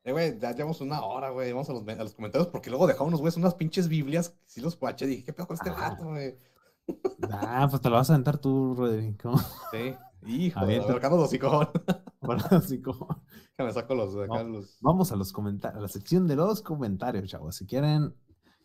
Eh, 0.03 0.11
güey, 0.11 0.39
ya 0.39 0.51
llevamos 0.53 0.81
una 0.81 1.01
hora, 1.01 1.29
güey. 1.29 1.51
Vamos 1.51 1.69
a 1.69 1.73
los, 1.73 1.87
a 1.87 1.95
los 2.03 2.13
comentarios 2.13 2.47
porque 2.49 2.69
luego 2.69 2.87
dejamos 2.87 3.09
unos 3.09 3.21
güeyes 3.21 3.37
unas 3.37 3.55
pinches 3.55 3.87
Biblias. 3.87 4.35
Si 4.45 4.61
los 4.61 4.79
guaché, 4.79 5.05
dije, 5.05 5.23
¿qué 5.23 5.33
pedo 5.33 5.47
con 5.47 5.55
este 5.55 5.69
vato, 5.69 6.05
güey? 6.05 6.37
Ah, 7.31 7.67
pues 7.69 7.81
te 7.81 7.89
lo 7.89 7.95
vas 7.95 8.09
a 8.09 8.13
aventar 8.13 8.39
tú, 8.39 8.73
Rodrigo. 8.75 9.33
Sí. 9.71 9.95
Hijo, 10.25 10.59
Carlos 10.99 11.31
los 11.31 11.39
como- 11.39 11.71
Déjame 13.57 13.73
saco 13.73 13.95
los 13.95 14.13
de 14.15 14.23
acá, 14.25 14.43
No. 14.43 14.49
los. 14.49 14.77
Vamos 14.81 15.11
a 15.11 15.15
los 15.15 15.31
comentarios, 15.33 15.79
a 15.79 15.81
la 15.81 15.87
sección 15.87 16.27
de 16.27 16.35
los 16.35 16.61
comentarios, 16.61 17.29
chavos. 17.29 17.55
Si 17.55 17.65
quieren 17.65 18.13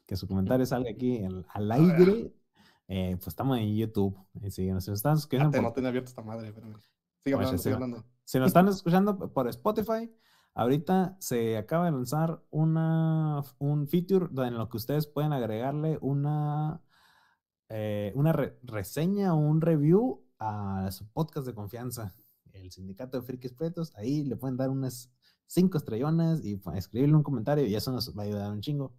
que 0.06 0.16
su 0.16 0.26
comentario 0.28 0.64
salga 0.66 0.90
aquí 0.90 1.22
al 1.52 1.72
aire, 1.72 2.32
eh, 2.88 3.16
pues 3.16 3.28
estamos 3.28 3.58
en 3.58 3.74
YouTube. 3.74 4.16
Y 4.42 4.50
si 4.50 4.66
nos 4.70 4.86
están 4.88 5.16
escuchando 5.16 5.50
por- 5.52 5.62
no 5.62 5.72
tenía 5.72 5.88
abierto 5.90 6.08
esta 6.08 6.22
madre, 6.22 6.48
espérame. 6.48 6.74
Sigue 6.74 6.84
Pues, 7.24 7.34
hablando, 7.34 7.58
sigue 7.58 7.74
hablando. 7.74 8.04
Si 8.24 8.38
nos 8.38 8.46
están 8.48 8.68
escuchando 8.68 9.18
por 9.32 9.48
Spotify, 9.48 10.12
ahorita 10.54 11.16
se 11.20 11.56
acaba 11.58 11.86
de 11.86 11.92
lanzar 11.92 12.42
una, 12.50 13.42
un 13.58 13.88
feature 13.88 14.28
en 14.46 14.54
lo 14.58 14.68
que 14.68 14.76
ustedes 14.76 15.06
pueden 15.06 15.32
agregarle 15.32 15.98
una, 16.00 16.80
eh, 17.68 18.12
una 18.14 18.32
re- 18.32 18.58
reseña 18.62 19.34
o 19.34 19.38
un 19.38 19.60
review 19.60 20.24
a 20.38 20.90
su 20.92 21.06
podcast 21.08 21.46
de 21.46 21.54
confianza, 21.54 22.14
el 22.52 22.70
Sindicato 22.70 23.20
de 23.20 23.26
Frikis 23.26 23.52
Pretos. 23.52 23.94
Ahí 23.96 24.24
le 24.24 24.36
pueden 24.36 24.56
dar 24.56 24.70
unas 24.70 25.10
cinco 25.46 25.78
estrellonas 25.78 26.44
y 26.44 26.56
pues, 26.56 26.78
escribirle 26.78 27.14
un 27.16 27.22
comentario 27.22 27.66
y 27.66 27.74
eso 27.74 27.92
nos 27.92 28.16
va 28.16 28.22
a 28.22 28.26
ayudar 28.26 28.50
un 28.50 28.60
chingo. 28.60 28.94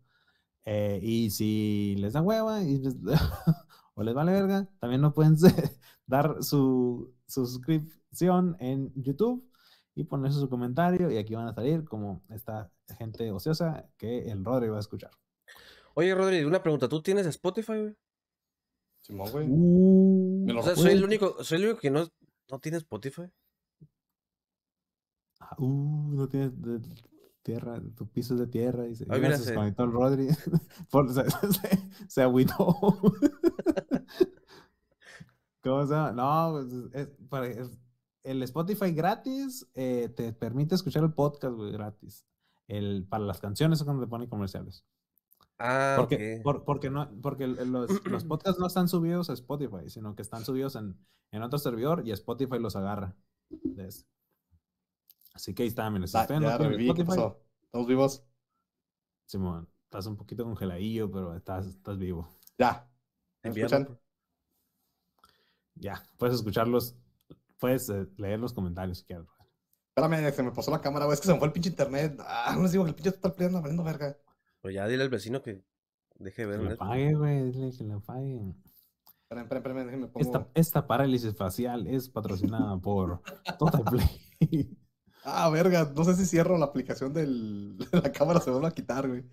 Eh, 0.66 1.00
y 1.02 1.30
si 1.30 1.96
les 1.98 2.14
da 2.14 2.22
hueva 2.22 2.62
y 2.64 2.78
les- 2.80 2.98
o 3.96 4.04
les 4.04 4.14
vale 4.14 4.32
verga, 4.32 4.70
también 4.80 5.02
no 5.02 5.14
pueden 5.14 5.36
dar 6.06 6.44
su 6.44 7.14
suscripción 7.28 8.56
en 8.60 8.94
YouTube 8.96 9.50
y 9.96 10.04
ponerse 10.04 10.40
su 10.40 10.50
comentario 10.50 11.10
y 11.12 11.18
aquí 11.18 11.34
van 11.36 11.48
a 11.48 11.54
salir 11.54 11.84
como 11.86 12.24
esta 12.30 12.72
gente 12.98 13.32
ociosa 13.32 13.90
que 13.98 14.30
el 14.30 14.46
Rodri 14.46 14.70
va 14.70 14.78
a 14.78 14.82
escuchar. 14.82 15.12
Oye, 15.96 16.14
Rodri, 16.14 16.44
una 16.44 16.62
pregunta. 16.62 16.88
¿Tú 16.88 17.02
tienes 17.02 17.26
Spotify? 17.26 17.96
Simón, 19.08 19.32
güey. 19.32 19.48
Uh, 19.50 20.44
Me 20.46 20.54
lo 20.54 20.60
O 20.60 20.64
sea, 20.64 20.76
soy 20.76 20.92
el 20.92 21.04
único, 21.06 21.42
soy 21.44 21.60
el 21.60 21.66
único 21.68 21.80
que 21.80 21.90
no, 21.90 22.06
no 22.52 22.60
tiene 22.60 22.78
Spotify. 22.78 23.32
Ah, 25.40 25.56
uh, 25.60 26.12
no 26.14 26.28
tienes 26.28 26.62
de- 26.62 26.82
tierra, 27.42 27.82
tu 27.96 28.06
piso 28.10 28.34
es 28.34 28.42
de 28.42 28.48
tierra. 28.48 28.86
Y 28.88 28.96
se, 28.96 29.06
Ay, 29.10 29.22
mira, 29.22 29.38
se 29.38 29.46
desconectó 29.52 29.86
el 29.86 29.92
Rodri. 29.94 30.28
Por- 30.92 31.14
se, 31.14 31.24
se, 31.54 31.80
se 32.10 32.22
agüitó. 32.22 32.56
¿Cómo 35.64 35.86
se 35.86 35.94
llama? 35.94 36.12
No, 36.12 36.52
pues, 36.54 36.74
es- 36.74 37.08
es 37.08 37.08
para- 37.30 37.48
es- 37.48 37.78
el 38.24 38.44
Spotify 38.44 38.92
gratis 38.92 39.66
eh, 39.74 40.10
te 40.14 40.34
permite 40.34 40.76
escuchar 40.76 41.04
el 41.06 41.14
podcast, 41.14 41.56
güey, 41.56 41.72
gratis. 41.72 42.26
El, 42.68 43.06
para 43.08 43.24
las 43.24 43.40
canciones 43.40 43.80
es 43.80 43.86
cuando 43.86 44.04
te 44.04 44.10
ponen 44.10 44.28
comerciales. 44.28 44.84
Ah, 45.60 45.96
Porque, 45.98 46.40
por- 46.44 46.64
porque, 46.66 46.90
no, 46.92 47.10
porque 47.22 47.48
los, 47.48 48.06
los 48.06 48.24
podcasts 48.26 48.60
no 48.60 48.68
están 48.68 48.88
subidos 48.88 49.30
a 49.30 49.34
Spotify, 49.34 49.90
sino 49.90 50.16
que 50.16 50.22
están 50.22 50.46
subidos 50.46 50.76
en, 50.76 50.98
en 51.32 51.42
otro 51.42 51.58
servidor 51.58 52.04
y 52.06 52.12
Spotify 52.12 52.60
los 52.60 52.76
agarra. 52.76 53.16
de 53.50 53.88
ese. 53.88 54.06
Así 55.34 55.54
que 55.54 55.64
ahí 55.64 55.70
está, 55.70 55.90
miren. 55.90 56.08
Si 56.08 56.18
ustedes 56.18 56.42
no 56.42 56.58
reviví, 56.58 56.86
¿qué 56.94 57.02
Spotify, 57.02 57.08
pasó? 57.08 57.42
¿Estamos 57.64 57.88
vivos? 57.88 58.24
Simón, 59.26 59.68
estás 59.86 60.06
un 60.08 60.16
poquito 60.16 60.44
congeladillo, 60.44 61.12
pero 61.12 61.36
estás, 61.36 61.66
estás 61.68 61.98
vivo. 61.98 62.28
Ya. 62.58 62.88
¿Me 63.44 63.50
Enviarlo, 63.50 63.78
escuchan? 63.78 64.00
Ya, 65.76 66.04
puedes 66.18 66.36
escucharlos, 66.38 66.96
puedes 67.60 67.90
eh, 67.90 68.08
leer 68.18 68.40
los 68.40 68.54
comentarios 68.54 69.00
si 69.00 69.06
quieres. 69.06 69.28
Espérame, 69.96 70.32
se 70.34 70.44
me 70.44 70.52
pasó 70.52 70.72
la 70.72 70.82
cámara, 70.82 71.06
güey. 71.06 71.16
Es 71.16 71.22
que 71.22 71.28
se 71.28 71.34
me 71.34 71.40
fue 71.40 71.48
el 71.48 71.54
pinche 71.54 71.70
internet. 71.70 72.20
Ah, 72.22 72.54
no 72.56 72.64
les 72.64 72.72
digo 72.72 72.84
que 72.84 72.90
el 72.92 72.96
pinche 72.96 73.10
está 73.10 73.34
peleando, 73.34 73.60
valiendo 73.62 73.84
verga. 73.84 74.16
Pues 74.68 74.76
ya 74.76 74.86
dile 74.86 75.04
al 75.04 75.10
vecino 75.10 75.42
que 75.42 75.64
deje 76.20 76.42
de 76.42 76.48
ver 76.50 76.58
Que 76.58 76.64
Netflix. 76.64 76.90
pague, 76.90 77.14
güey, 77.14 77.52
dile 77.52 77.72
que 77.72 77.84
le 77.86 78.00
pague. 78.02 78.36
Espérame, 79.22 79.44
espérame, 79.46 79.58
espérame, 79.60 79.86
déjenme 79.86 80.08
pongo. 80.08 80.20
Esta, 80.20 80.48
esta 80.56 80.88
parálisis 80.88 81.34
facial 81.38 81.88
es 81.88 82.10
patrocinada 82.10 82.78
por 82.78 83.22
Total 83.58 83.84
Play. 83.86 84.78
Ah, 85.24 85.50
verga, 85.50 85.90
no 85.96 86.04
sé 86.04 86.16
si 86.16 86.26
cierro 86.26 86.58
la 86.58 86.66
aplicación 86.66 87.14
del, 87.14 87.78
de 87.78 88.02
la 88.02 88.12
cámara, 88.12 88.42
se 88.42 88.52
vuelve 88.52 88.68
a 88.68 88.72
quitar, 88.72 89.08
güey. 89.08 89.24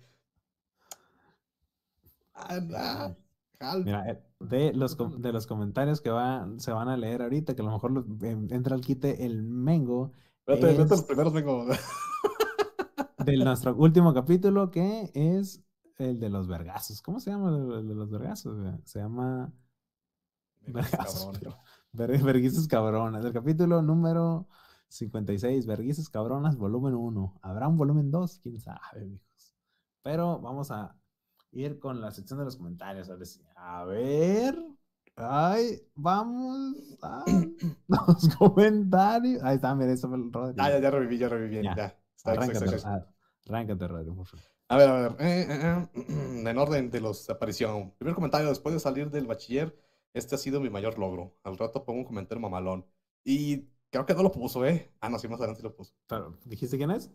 Ah, 2.33 3.13
ah, 3.59 3.77
Mira, 3.83 4.09
eh, 4.09 4.23
de 4.39 4.71
los, 4.71 4.97
de 5.21 5.33
los 5.33 5.47
comentarios 5.47 5.99
que 5.99 6.11
va, 6.11 6.47
se 6.59 6.71
van 6.71 6.87
a 6.87 6.95
leer 6.95 7.21
ahorita, 7.21 7.55
que 7.55 7.61
a 7.61 7.65
lo 7.65 7.71
mejor 7.71 8.05
entra 8.51 8.73
al 8.73 8.81
quite 8.81 9.25
el 9.25 9.43
Mengo. 9.43 10.13
Vete, 10.47 10.65
vete 10.67 10.87
los 10.87 11.03
primeros 11.03 11.33
Mengo. 11.33 11.67
De 13.25 13.37
nuestro 13.37 13.75
último 13.75 14.13
capítulo, 14.13 14.69
que 14.69 15.11
es 15.13 15.63
el 15.97 16.19
de 16.19 16.29
los 16.29 16.47
vergazos. 16.47 17.01
¿Cómo 17.01 17.19
se 17.19 17.31
llama 17.31 17.49
el 17.79 17.87
de 17.87 17.95
los 17.95 18.11
vergazos? 18.11 18.57
Se 18.83 18.99
llama... 18.99 19.51
Vergazos. 20.67 21.39
Verguizos 21.91 22.67
cabronas. 22.67 23.25
El 23.25 23.33
capítulo 23.33 23.81
número 23.81 24.47
56, 24.89 25.65
Verguizos 25.65 26.09
cabronas, 26.09 26.57
volumen 26.57 26.93
1. 26.93 27.39
¿Habrá 27.41 27.67
un 27.67 27.77
volumen 27.77 28.11
2? 28.11 28.39
¿Quién 28.39 28.59
sabe, 28.59 29.07
hijos? 29.07 29.55
Pero 30.03 30.39
vamos 30.39 30.69
a 30.71 30.95
ir 31.51 31.79
con 31.79 32.01
la 32.01 32.11
sección 32.11 32.39
de 32.39 32.45
los 32.45 32.57
comentarios. 32.57 33.09
A 33.55 33.85
ver. 33.85 34.55
Ay, 35.15 35.81
vamos 35.95 36.75
a 37.01 37.23
los 37.87 38.35
comentarios. 38.37 39.41
Ahí 39.43 39.55
está, 39.55 39.73
mira, 39.73 39.93
eso 39.93 40.09
fue 40.09 40.17
el 40.17 40.31
Rodri. 40.31 40.55
Ah, 40.59 40.69
ya, 40.69 40.79
ya 40.79 40.91
reviví, 40.91 41.17
ya 41.17 41.29
reviví. 41.29 41.63
Ya. 41.63 41.75
ya. 41.75 41.97
arráncate, 42.25 43.14
arráncate, 43.47 43.87
Rodri, 43.87 44.11
por 44.11 44.27
favor. 44.27 44.45
A 44.67 44.77
ver, 44.77 44.89
a 44.89 45.09
ver. 45.09 45.15
Eh, 45.19 45.47
eh, 45.49 45.87
eh. 45.93 46.47
En 46.49 46.57
orden 46.57 46.89
de 46.89 47.01
los 47.01 47.29
aparición. 47.29 47.91
Primer 47.97 48.15
comentario, 48.15 48.49
después 48.49 48.73
de 48.73 48.79
salir 48.79 49.09
del 49.09 49.27
bachiller, 49.27 49.75
este 50.13 50.35
ha 50.35 50.37
sido 50.37 50.59
mi 50.59 50.69
mayor 50.69 50.97
logro. 50.97 51.37
Al 51.43 51.57
rato 51.57 51.83
pongo 51.85 51.99
un 51.99 52.05
comentario 52.05 52.41
mamalón. 52.41 52.85
Y 53.23 53.67
creo 53.89 54.05
que 54.05 54.13
no 54.13 54.23
lo 54.23 54.31
puso, 54.31 54.65
¿eh? 54.65 54.91
Ah, 54.99 55.09
no, 55.09 55.19
sí, 55.19 55.27
más 55.27 55.39
adelante 55.39 55.63
lo 55.63 55.75
puso. 55.75 55.93
Pero, 56.07 56.37
¿dijiste 56.45 56.77
quién 56.77 56.91
es? 56.91 57.11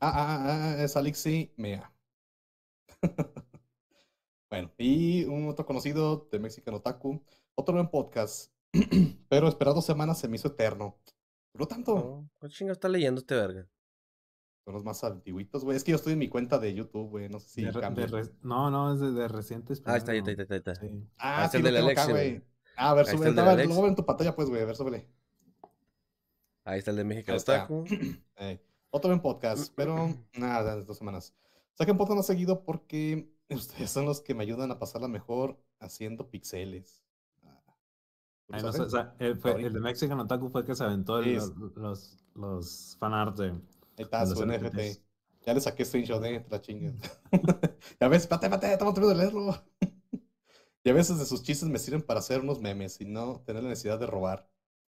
Ah, 0.00 0.12
ah, 0.14 0.38
ah, 0.40 0.74
ah 0.78 0.82
es 0.82 0.96
Alexi 0.96 1.52
Mea. 1.56 1.92
Bueno, 4.52 4.70
y 4.76 5.24
un 5.24 5.48
otro 5.48 5.64
conocido 5.64 6.28
de 6.30 6.38
Mexican 6.38 6.74
Otaku, 6.74 7.24
otro 7.54 7.80
en 7.80 7.88
podcast, 7.88 8.52
pero 9.30 9.48
esperar 9.48 9.72
dos 9.72 9.86
semanas 9.86 10.20
se 10.20 10.28
me 10.28 10.36
hizo 10.36 10.48
eterno. 10.48 10.98
¿Por 11.52 11.66
tanto? 11.66 11.94
No, 11.94 12.30
¿Qué 12.38 12.48
chingo 12.50 12.72
está 12.72 12.86
leyendo 12.86 13.22
este 13.22 13.34
verga? 13.34 13.66
Son 14.64 14.74
los 14.74 14.84
más 14.84 15.02
antiguitos, 15.02 15.64
güey. 15.64 15.76
Es 15.76 15.84
que 15.84 15.90
yo 15.90 15.96
estoy 15.96 16.12
en 16.12 16.20
mi 16.20 16.28
cuenta 16.28 16.58
de 16.58 16.72
YouTube, 16.72 17.08
güey. 17.08 17.28
No 17.28 17.40
sé 17.40 17.48
si 17.48 17.62
No, 18.42 18.70
no, 18.70 18.94
es 18.94 19.14
de, 19.14 19.28
recientes. 19.28 19.82
Ah, 19.84 19.96
está 19.96 20.12
ahí, 20.12 20.18
está 20.18 20.30
ahí, 20.30 20.36
está 20.38 20.54
ahí. 20.54 20.58
Está. 20.58 20.72
Ah, 21.18 21.44
ah, 21.44 21.48
sí, 21.48 21.56
el 21.58 21.64
de 21.64 21.94
güey. 22.10 22.42
Ah, 22.76 22.90
a 22.90 22.94
ver, 22.94 23.06
sube. 23.06 23.32
Luego 23.32 23.88
en 23.88 23.96
tu 23.96 24.06
pantalla, 24.06 24.34
pues, 24.34 24.48
güey. 24.48 24.62
A 24.62 24.66
ver, 24.66 24.76
súbele. 24.76 25.08
Ahí 26.64 26.78
está 26.78 26.92
el 26.92 26.98
de 26.98 27.04
Mexican 27.04 27.36
Otaku. 27.36 27.84
Eh, 28.36 28.60
otro 28.90 29.12
en 29.12 29.20
podcast, 29.20 29.72
pero 29.76 30.14
nada, 30.34 30.80
dos 30.82 30.98
semanas. 30.98 31.34
Saquen 31.74 31.96
podcast 31.96 32.16
más 32.16 32.26
seguido 32.26 32.64
porque 32.64 33.32
Ustedes 33.54 33.90
son 33.90 34.06
los 34.06 34.20
que 34.20 34.34
me 34.34 34.42
ayudan 34.42 34.70
a 34.70 34.78
pasarla 34.78 35.08
mejor 35.08 35.58
haciendo 35.80 36.28
pixeles. 36.28 37.02
Ah, 38.50 38.60
o 38.64 38.88
sea, 38.88 39.14
el, 39.18 39.38
de 39.72 39.80
Mexican 39.80 40.20
Otaku 40.20 40.50
fue 40.50 40.60
el 40.60 40.66
que 40.66 40.74
se 40.74 40.84
aventó 40.84 41.22
los, 41.22 41.56
los, 41.74 42.24
los 42.34 42.96
fanart 42.98 43.38
de. 43.38 43.54
Ahí 43.96 44.04
está, 44.04 44.26
su 44.26 44.46
NFT. 44.46 45.02
Ya 45.44 45.54
le 45.54 45.60
saqué 45.60 45.84
screenshot 45.84 46.22
de 46.22 46.44
la 46.48 46.60
chinga. 46.60 46.92
ya 48.00 48.08
ves, 48.08 48.22
espérate, 48.22 48.46
espérate, 48.46 48.72
estamos 48.72 48.94
tratando 48.94 49.08
de 49.08 49.22
leerlo. 49.22 49.64
y 50.84 50.90
a 50.90 50.92
veces 50.92 51.18
de 51.18 51.26
sus 51.26 51.42
chistes 51.42 51.68
me 51.68 51.78
sirven 51.78 52.02
para 52.02 52.20
hacer 52.20 52.40
unos 52.40 52.60
memes 52.60 53.00
y 53.00 53.04
no 53.04 53.40
tener 53.40 53.62
la 53.62 53.70
necesidad 53.70 53.98
de 53.98 54.06
robar. 54.06 54.48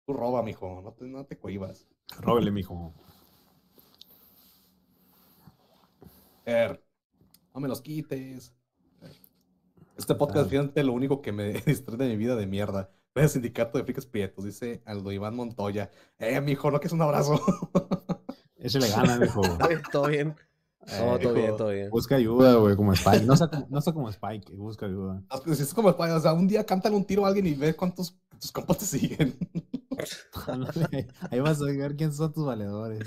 Tú 0.07 0.13
roba, 0.13 0.43
mijo, 0.43 0.83
no 0.83 0.93
te, 0.93 1.07
no 1.07 1.25
te 1.25 1.39
cohibas. 1.39 1.87
Róbele, 2.21 2.51
mijo. 2.51 2.93
Er, 6.45 6.85
no 7.55 7.61
me 7.61 7.69
los 7.69 7.81
quites. 7.81 8.55
Este 9.97 10.15
podcast, 10.15 10.51
fíjate, 10.51 10.83
lo 10.83 10.93
único 10.93 11.23
que 11.23 11.33
me 11.33 11.53
distrae 11.67 11.97
de 11.97 12.09
mi 12.09 12.17
vida 12.17 12.37
de 12.37 12.47
mierda. 12.47 12.91
el 13.15 13.29
sindicato 13.31 13.79
de 13.79 13.85
frikis 13.85 14.07
prietos, 14.07 14.45
dice 14.45 14.83
Aldo 14.85 15.11
Iván 15.11 15.37
Montoya. 15.37 15.91
Eh, 16.19 16.39
mijo, 16.43 16.71
¿no 16.71 16.81
que 16.81 16.89
es 16.89 16.93
un 16.93 17.01
abrazo? 17.01 17.41
Ese 18.65 18.81
le 18.81 18.89
gana, 18.89 19.19
mijo. 19.19 19.43
todo 19.93 20.07
bien. 20.07 20.35
Eh, 20.87 21.19
todo 21.23 21.35
bien, 21.35 21.57
todo 21.57 21.69
bien. 21.69 21.91
Busca 21.91 22.17
ayuda, 22.17 22.55
güey, 22.55 22.75
como 22.77 22.95
Spike. 22.95 23.27
No 23.27 23.37
sé, 23.37 23.45
no 23.69 23.81
sé 23.83 23.93
como 23.93 24.09
Spike, 24.09 24.55
busca 24.57 24.87
ayuda. 24.87 25.23
Ah, 25.29 25.39
pues, 25.45 25.59
si 25.59 25.65
es 25.65 25.75
como 25.75 25.91
Spike, 25.91 26.13
o 26.13 26.21
sea, 26.21 26.33
un 26.33 26.49
día 26.49 26.65
cántale 26.65 26.97
un 26.97 27.05
tiro 27.05 27.27
a 27.27 27.29
alguien 27.29 27.47
y 27.47 27.53
ve 27.53 27.77
cuántos 27.77 28.17
tus 28.41 28.51
compas 28.51 28.79
te 28.79 28.87
siguen. 28.87 29.37
Ahí 31.31 31.41
vas 31.41 31.61
a 31.61 31.67
ver 31.67 31.95
quiénes 31.95 32.17
son 32.17 32.33
tus 32.33 32.47
valedores. 32.47 33.07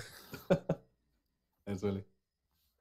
Eso 1.65 1.79
suele. 1.79 2.05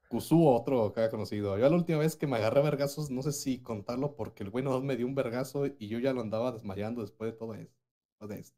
Kusu, 0.07 0.47
otro 0.47 0.93
que 0.93 1.01
haya 1.01 1.09
conocido. 1.09 1.57
Yo 1.57 1.67
la 1.67 1.75
última 1.75 1.97
vez 1.97 2.15
que 2.15 2.27
me 2.27 2.37
agarré 2.37 2.59
a 2.59 2.63
vergazos, 2.63 3.09
no 3.09 3.23
sé 3.23 3.31
si 3.31 3.59
contarlo 3.59 4.15
porque 4.15 4.43
el 4.43 4.51
güey 4.51 4.63
no 4.63 4.79
me 4.81 4.95
dio 4.97 5.07
un 5.07 5.15
vergazo 5.15 5.65
y 5.65 5.87
yo 5.87 5.97
ya 5.97 6.13
lo 6.13 6.21
andaba 6.21 6.51
desmayando 6.51 7.01
después 7.01 7.31
de 7.31 7.37
todo 7.37 7.55
eso. 7.55 8.53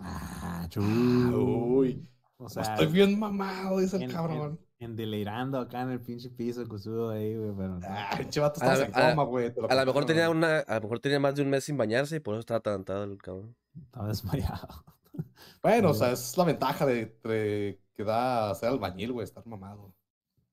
Ah, 0.00 0.68
uy. 0.76 2.04
O 2.40 2.48
sea, 2.48 2.62
estoy 2.62 2.86
bien 2.86 3.18
mamado, 3.18 3.78
dice 3.78 4.02
el 4.02 4.12
cabrón. 4.12 4.58
En, 4.78 4.96
delirando 4.96 5.58
acá 5.58 5.82
en 5.82 5.90
el 5.90 6.00
pinche 6.00 6.30
piso, 6.30 6.66
Kusu 6.66 7.10
ahí, 7.10 7.36
güey, 7.36 7.52
pero. 7.54 7.78
Ah, 7.84 8.14
pinche 8.16 8.40
vato 8.40 8.60
estaba 8.60 8.84
en 8.84 8.92
coma, 8.92 9.24
güey. 9.24 9.52
A 9.68 9.74
lo 9.74 9.86
mejor 9.86 10.06
tenía 10.06 10.30
una, 10.30 10.60
a 10.60 10.74
lo 10.76 10.80
mejor 10.82 11.00
tenía 11.00 11.20
más 11.20 11.34
de 11.34 11.42
un 11.42 11.50
mes 11.50 11.64
sin 11.64 11.76
bañarse 11.76 12.16
y 12.16 12.20
por 12.20 12.34
eso 12.34 12.40
estaba 12.40 12.58
atentado 12.58 13.04
el 13.04 13.18
cabrón. 13.18 13.54
Estaba 13.84 14.08
desmayado. 14.08 14.84
Bueno, 15.62 15.90
o 15.90 15.94
sea, 15.94 16.12
es 16.12 16.38
la 16.38 16.44
ventaja 16.44 16.86
de, 16.86 17.18
de 17.24 17.82
que 17.94 18.04
da 18.04 18.54
ser 18.54 18.70
albañil, 18.70 19.12
güey, 19.12 19.24
estar 19.24 19.44
mamado. 19.46 19.92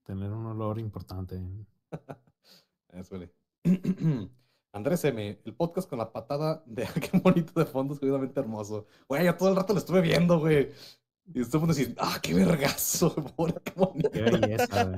Tener 0.04 0.32
un 0.32 0.46
olor 0.48 0.80
importante. 0.80 1.40
Eso, 2.90 3.16
Andrés 4.74 5.04
M, 5.06 5.42
el 5.44 5.56
podcast 5.56 5.90
con 5.90 6.00
la 6.00 6.12
patada 6.12 6.64
de 6.66 6.86
qué 7.02 7.20
bonito 7.20 7.60
de 7.60 7.66
fondo, 7.66 7.94
es 7.94 8.00
cuidadamente 8.00 8.40
hermoso. 8.40 8.86
Güey, 9.08 9.26
yo 9.26 9.36
todo 9.36 9.50
el 9.50 9.56
rato 9.56 9.74
lo 9.74 9.80
estuve 9.80 10.02
viendo, 10.02 10.40
güey. 10.40 10.72
Y 11.34 11.42
estuve 11.42 11.68
diciendo, 11.68 11.96
ah, 12.00 12.20
qué 12.22 12.34
vergazo, 12.34 13.14
qué 13.64 13.74
bonito. 13.76 14.12
Qué 14.12 14.22
belleza, 14.22 14.84
güey. 14.86 14.98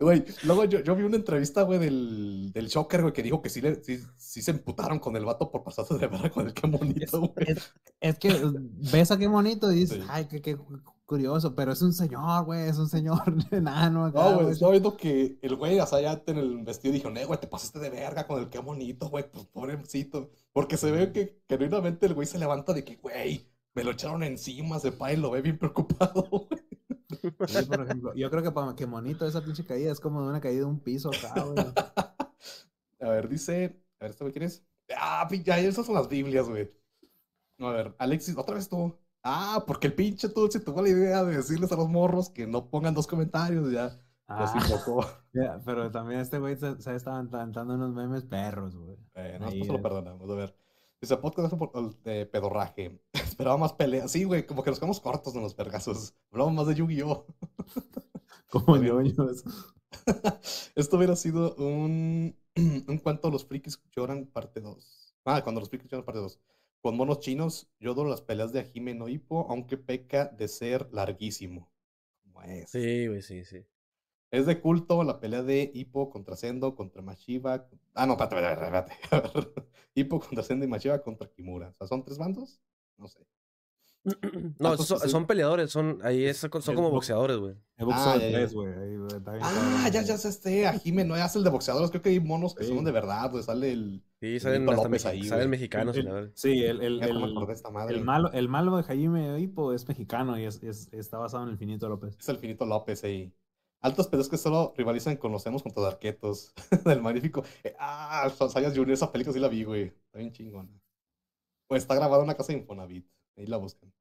Güey, 0.00 0.24
luego 0.44 0.64
yo, 0.64 0.80
yo, 0.80 0.96
vi 0.96 1.02
una 1.02 1.16
entrevista, 1.16 1.62
güey, 1.62 1.78
del, 1.78 2.52
del 2.52 2.68
Shocker, 2.68 3.02
güey, 3.02 3.12
que 3.12 3.22
dijo 3.22 3.42
que 3.42 3.50
sí, 3.50 3.60
le, 3.60 3.82
sí, 3.82 4.00
sí, 4.16 4.40
se 4.40 4.52
emputaron 4.52 4.98
con 4.98 5.14
el 5.16 5.24
vato 5.24 5.50
por 5.50 5.62
pasarse 5.62 5.94
de 5.94 6.06
verga 6.06 6.30
con 6.30 6.46
el 6.46 6.54
qué 6.54 6.66
bonito, 6.66 7.20
güey. 7.20 7.56
Es, 8.00 8.18
que 8.18 8.34
ves 8.92 9.10
a 9.10 9.18
qué 9.18 9.26
bonito 9.26 9.70
y 9.70 9.80
dices, 9.80 10.02
ay, 10.08 10.26
qué, 10.26 10.40
qué, 10.40 10.56
curioso, 11.06 11.54
pero 11.54 11.72
es 11.72 11.82
un 11.82 11.92
señor, 11.92 12.44
güey, 12.44 12.68
es 12.68 12.78
un 12.78 12.88
señor 12.88 13.22
enano. 13.50 14.06
Acá, 14.06 14.30
no, 14.30 14.36
güey, 14.36 14.52
estaba 14.52 14.72
viendo 14.72 14.96
que 14.96 15.38
el 15.42 15.56
güey, 15.56 15.78
o 15.78 15.86
sea, 15.86 16.00
ya 16.00 16.22
en 16.26 16.38
el 16.38 16.64
vestido 16.64 16.94
dijo, 16.94 17.10
no, 17.10 17.26
güey, 17.26 17.40
te 17.40 17.46
pasaste 17.46 17.78
de 17.78 17.90
verga 17.90 18.26
con 18.26 18.40
el 18.40 18.48
qué 18.48 18.58
bonito, 18.58 19.08
güey, 19.08 19.30
pues 19.30 19.46
pobrecito. 19.46 20.30
Porque 20.52 20.76
se 20.76 20.90
ve 20.90 21.12
que 21.12 21.42
genuinamente 21.48 22.06
el 22.06 22.14
güey 22.14 22.26
se 22.26 22.38
levanta 22.38 22.72
de 22.72 22.84
que, 22.84 22.96
güey, 22.96 23.46
me 23.74 23.84
lo 23.84 23.90
echaron 23.90 24.22
encima, 24.22 24.78
se 24.78 24.92
pa 24.92 25.12
y 25.12 25.16
lo 25.16 25.30
ve 25.30 25.42
bien 25.42 25.58
preocupado, 25.58 26.22
güey. 26.22 26.64
Sí, 27.46 27.62
por 27.62 27.82
ejemplo, 27.82 28.14
yo 28.14 28.30
creo 28.30 28.42
que 28.42 28.50
para 28.50 28.74
que 28.74 28.86
bonito 28.86 29.26
esa 29.26 29.42
pinche 29.42 29.64
caída 29.64 29.92
es 29.92 30.00
como 30.00 30.20
una 30.20 30.40
caída 30.40 30.60
de 30.60 30.66
un 30.66 30.80
piso 30.80 31.10
acá, 31.10 31.42
güey. 31.42 31.64
A 33.00 33.08
ver, 33.08 33.28
dice, 33.28 33.80
a 34.00 34.04
ver, 34.04 34.10
¿esto 34.10 34.30
quién 34.30 34.44
es? 34.44 34.64
Ah, 34.96 35.28
ya, 35.44 35.58
esas 35.58 35.86
son 35.86 35.94
las 35.94 36.08
Biblias, 36.08 36.48
güey. 36.48 36.70
A 37.58 37.70
ver, 37.70 37.94
Alexis, 37.98 38.36
otra 38.36 38.54
vez 38.54 38.68
tú. 38.68 38.96
Ah, 39.22 39.64
porque 39.66 39.86
el 39.86 39.94
pinche 39.94 40.28
tú 40.28 40.48
se 40.50 40.60
tuvo 40.60 40.82
la 40.82 40.88
idea 40.90 41.24
de 41.24 41.36
decirles 41.36 41.72
a 41.72 41.76
los 41.76 41.88
morros 41.88 42.28
que 42.28 42.46
no 42.46 42.68
pongan 42.68 42.94
dos 42.94 43.06
comentarios, 43.06 43.72
ya. 43.72 43.98
Ah, 44.26 44.52
pero 45.64 45.90
también 45.90 46.20
este 46.20 46.38
güey 46.38 46.56
se, 46.56 46.80
se 46.80 46.94
estaba 46.94 47.20
unos 47.20 47.94
memes 47.94 48.24
perros, 48.24 48.76
güey. 48.76 48.96
Eh, 49.14 49.38
no, 49.40 49.50
se 49.50 49.64
lo 49.64 49.82
perdonamos. 49.82 50.30
A 50.30 50.34
ver. 50.34 50.63
Dice, 51.04 51.18
podcast 51.18 51.52
de 52.02 52.24
pedorraje. 52.24 52.98
Esperaba 53.12 53.58
más 53.58 53.74
peleas. 53.74 54.10
Sí, 54.10 54.24
güey, 54.24 54.46
como 54.46 54.62
que 54.62 54.70
nos 54.70 54.78
quedamos 54.78 55.00
cortos 55.00 55.34
en 55.34 55.42
los 55.42 55.54
vergazos. 55.54 56.14
Hablamos 56.30 56.54
más 56.54 56.66
de 56.66 56.76
Yu-Gi-Oh! 56.76 57.26
como 58.50 58.78
ñoños. 58.78 59.44
Esto 60.74 60.96
hubiera 60.96 61.14
sido 61.14 61.54
un, 61.56 62.34
un 62.88 62.98
cuento 63.00 63.30
Los 63.30 63.44
frikis 63.44 63.78
lloran 63.94 64.24
parte 64.24 64.62
2. 64.62 65.14
Ah, 65.26 65.42
cuando 65.42 65.60
los 65.60 65.68
frikis 65.68 65.90
lloran 65.90 66.06
parte 66.06 66.20
2 66.20 66.40
con 66.80 66.96
monos 66.96 67.20
chinos, 67.20 67.70
yo 67.80 67.92
adoro 67.92 68.08
las 68.08 68.22
peleas 68.22 68.52
de 68.52 68.60
Ajime 68.60 68.94
no 68.94 69.08
Hippo, 69.08 69.46
aunque 69.50 69.76
peca 69.76 70.26
de 70.26 70.48
ser 70.48 70.88
larguísimo. 70.90 71.70
Como 72.22 72.42
es. 72.44 72.70
Sí, 72.70 73.08
güey, 73.08 73.20
sí, 73.20 73.44
sí. 73.44 73.66
Es 74.34 74.46
de 74.46 74.60
culto 74.60 75.04
la 75.04 75.20
pelea 75.20 75.42
de 75.42 75.70
Hippo 75.74 76.10
contra 76.10 76.36
Sendo, 76.36 76.74
contra 76.74 77.02
Mashiba. 77.02 77.66
Ah, 77.94 78.06
no, 78.06 78.12
espérate, 78.14 78.52
espérate, 78.52 78.92
espérate. 79.02 79.68
Hippo 79.94 80.20
contra 80.20 80.42
Sendo 80.42 80.64
y 80.64 80.68
Mashiba 80.68 81.02
contra 81.02 81.28
Kimura. 81.30 81.68
O 81.68 81.72
sea, 81.72 81.86
¿son 81.86 82.04
tres 82.04 82.18
bandos? 82.18 82.60
No 82.98 83.08
sé. 83.08 83.20
No, 84.58 84.76
son, 84.76 85.00
son 85.08 85.26
peleadores, 85.26 85.70
son, 85.70 85.98
ahí 86.02 86.24
es, 86.26 86.36
son 86.36 86.50
como 86.74 86.90
boxeadores, 86.90 87.38
güey. 87.38 87.54
El 87.78 87.86
Ah, 87.90 88.18
cabrón, 88.20 89.92
ya, 89.92 90.02
ya 90.02 90.18
sé 90.18 90.28
este, 90.28 90.66
a 90.66 90.74
Jime, 90.78 91.04
no 91.04 91.14
hace 91.14 91.38
el 91.38 91.44
de 91.44 91.48
boxeadores, 91.50 91.90
creo 91.90 92.02
que 92.02 92.10
hay 92.10 92.20
monos 92.20 92.54
que 92.54 92.64
Sí. 92.64 92.74
son 92.74 92.84
de 92.84 92.92
verdad, 92.92 93.30
güey, 93.30 93.42
sale 93.42 93.72
el... 93.72 94.02
Sí, 94.20 94.38
salen 94.40 94.68
hasta 94.68 94.82
López 94.84 95.06
ahí, 95.06 95.22
mexicanos. 95.48 95.96
El- 95.96 96.02
y 96.02 96.06
la 96.06 96.12
verdad. 96.12 96.30
Sí, 96.34 96.64
el, 96.64 96.82
el, 96.82 97.02
el, 97.02 97.24
acordé 97.24 97.46
de 97.48 97.52
esta 97.54 97.70
madre. 97.70 97.96
el 97.96 98.04
malo, 98.04 98.30
el 98.32 98.48
malo 98.48 98.76
de 98.76 98.82
Jaime 98.82 99.40
Hippo 99.40 99.72
es 99.72 99.88
mexicano 99.88 100.38
y 100.38 100.44
es, 100.44 100.62
es- 100.62 100.92
está 100.92 101.16
basado 101.18 101.44
en 101.44 101.50
el 101.50 101.56
Finito 101.58 101.88
López. 101.88 102.16
Es 102.18 102.28
el 102.28 102.36
Finito 102.36 102.66
López 102.66 103.02
ahí. 103.04 103.32
Altos 103.84 104.08
pedos 104.08 104.30
que 104.30 104.38
solo 104.38 104.72
rivalizan 104.78 105.18
con 105.18 105.30
los 105.30 105.44
hemos 105.44 105.62
contra 105.62 105.82
los 105.82 105.92
arquetos 105.92 106.54
del 106.86 107.02
magnífico. 107.02 107.44
Eh, 107.62 107.76
ah, 107.78 108.30
Sayas 108.30 108.72
Junior, 108.72 108.92
esa 108.92 109.12
película 109.12 109.34
sí 109.34 109.38
la 109.38 109.48
vi, 109.48 109.62
güey. 109.62 109.88
Está 109.88 110.20
bien 110.20 110.32
chingona. 110.32 110.70
Pues 111.68 111.82
está 111.82 111.94
grabada 111.94 112.22
en 112.22 112.24
una 112.24 112.34
casa 112.34 112.54
de 112.54 112.60
Infonavit. 112.60 113.06
Ahí 113.36 113.46
la 113.46 113.58
buscan. 113.58 113.92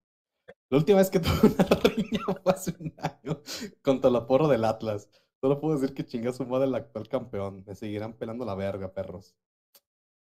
La 0.69 0.77
última 0.77 0.99
vez 0.99 1.09
que 1.09 1.19
tuve 1.19 1.53
una 1.53 1.65
riña 1.83 2.21
fue 2.41 2.53
hace 2.53 2.73
un 2.79 2.95
año 2.97 3.41
contra 3.81 4.09
la 4.09 4.25
porra 4.25 4.47
del 4.47 4.63
Atlas. 4.63 5.09
Solo 5.41 5.59
puedo 5.59 5.77
decir 5.77 5.93
que 5.93 6.05
chinga 6.05 6.31
su 6.31 6.45
madre 6.45 6.67
el 6.67 6.75
actual 6.75 7.09
campeón. 7.09 7.65
Me 7.67 7.75
seguirán 7.75 8.13
pelando 8.13 8.45
la 8.45 8.55
verga, 8.55 8.93
perros. 8.93 9.35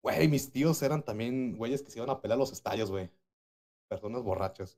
Güey, 0.02 0.26
mis 0.26 0.50
tíos 0.50 0.82
eran 0.82 1.04
también 1.04 1.56
güeyes 1.56 1.82
que 1.84 1.92
se 1.92 2.00
iban 2.00 2.10
a 2.10 2.20
pelar 2.20 2.36
los 2.36 2.50
estadios, 2.50 2.90
güey. 2.90 3.12
Personas 3.88 4.24
borrachas. 4.24 4.76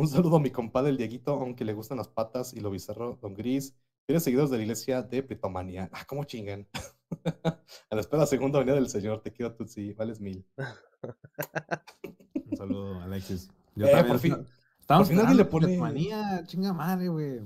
Un 0.00 0.06
saludo 0.06 0.36
a 0.36 0.40
mi 0.40 0.50
compadre 0.50 0.90
el 0.90 0.96
Dieguito, 0.96 1.32
aunque 1.32 1.64
le 1.64 1.72
gustan 1.72 1.98
las 1.98 2.06
patas 2.08 2.54
y 2.54 2.60
lo 2.60 2.70
bizarro, 2.70 3.18
Don 3.20 3.34
Gris. 3.34 3.74
Tiene 4.06 4.20
seguidores 4.20 4.50
de 4.50 4.56
la 4.58 4.62
iglesia 4.62 5.02
de 5.02 5.22
Pritomanía. 5.24 5.90
Ah, 5.92 6.04
¿cómo 6.06 6.22
chingan? 6.24 6.66
a 7.90 7.94
la 7.94 8.00
espera, 8.00 8.24
segunda 8.26 8.60
venida 8.60 8.76
del 8.76 8.88
Señor. 8.88 9.20
Te 9.22 9.32
quiero, 9.32 9.54
Tutsi. 9.54 9.92
Vales 9.94 10.20
mil. 10.20 10.46
Un 12.50 12.56
saludo, 12.56 13.00
Alexis. 13.00 13.48
Yo 13.74 13.86
Eh, 13.86 14.04
por 14.04 14.18
fin- 14.20 14.32
esta- 14.34 14.46
Estamos 14.80 15.08
por 15.08 15.16
fin 15.16 15.18
alguien 15.18 15.36
le 15.36 15.44
pone- 15.44 15.76
manía, 15.78 16.42
chinga 16.46 16.72
madre, 16.72 17.08
güey. 17.08 17.40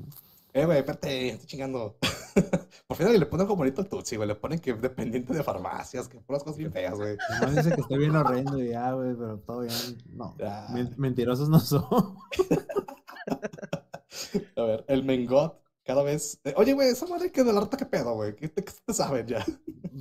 Eh, 0.53 0.65
güey, 0.67 0.79
espérate, 0.79 1.29
estoy 1.31 1.47
chingando. 1.47 1.97
Por 2.87 2.97
fin 2.97 3.07
alguien 3.07 3.21
le 3.21 3.27
pone 3.27 3.43
algo 3.43 3.57
bonito 3.57 3.81
al 3.83 3.89
Tutsi, 3.89 4.17
güey. 4.17 4.29
Le 4.29 4.35
ponen 4.35 4.59
que 4.59 4.73
dependiente 4.75 5.33
de 5.35 5.43
farmacias, 5.43 6.09
que 6.09 6.19
puras 6.21 6.43
cosas 6.43 6.59
bien 6.59 6.73
feas, 6.73 6.95
güey. 6.95 7.17
Nomás 7.41 7.57
dice 7.57 7.75
que 7.75 7.81
estoy 7.81 7.99
bien 7.99 8.17
horrendo 8.17 8.59
y 8.63 8.69
ya, 8.71 8.93
güey, 8.93 9.15
pero 9.15 9.39
todo 9.41 9.61
bien. 9.61 9.73
No, 10.13 10.35
Ya. 10.39 10.67
men- 10.73 10.95
mentirosos 10.99 11.49
no 11.49 11.61
son. 11.61 11.85
A 14.57 14.63
ver, 14.63 14.85
el 14.89 15.05
Mengot, 15.05 15.59
cada 15.85 16.03
vez. 16.03 16.41
eh, 16.45 16.55
oye, 16.57 16.73
güey, 16.75 16.89
esa 16.89 17.07
madre 17.07 17.31
que 17.33 17.45
de 17.45 17.53
la 17.53 17.61
rata, 17.61 17.77
¿qué 17.77 17.87
pedo, 17.87 18.15
güey? 18.15 18.35
¿Qué 18.37 18.49
te, 18.49 18.65
qué 18.65 18.73
te 18.85 18.93
saben 18.95 19.27
ya? 19.27 19.45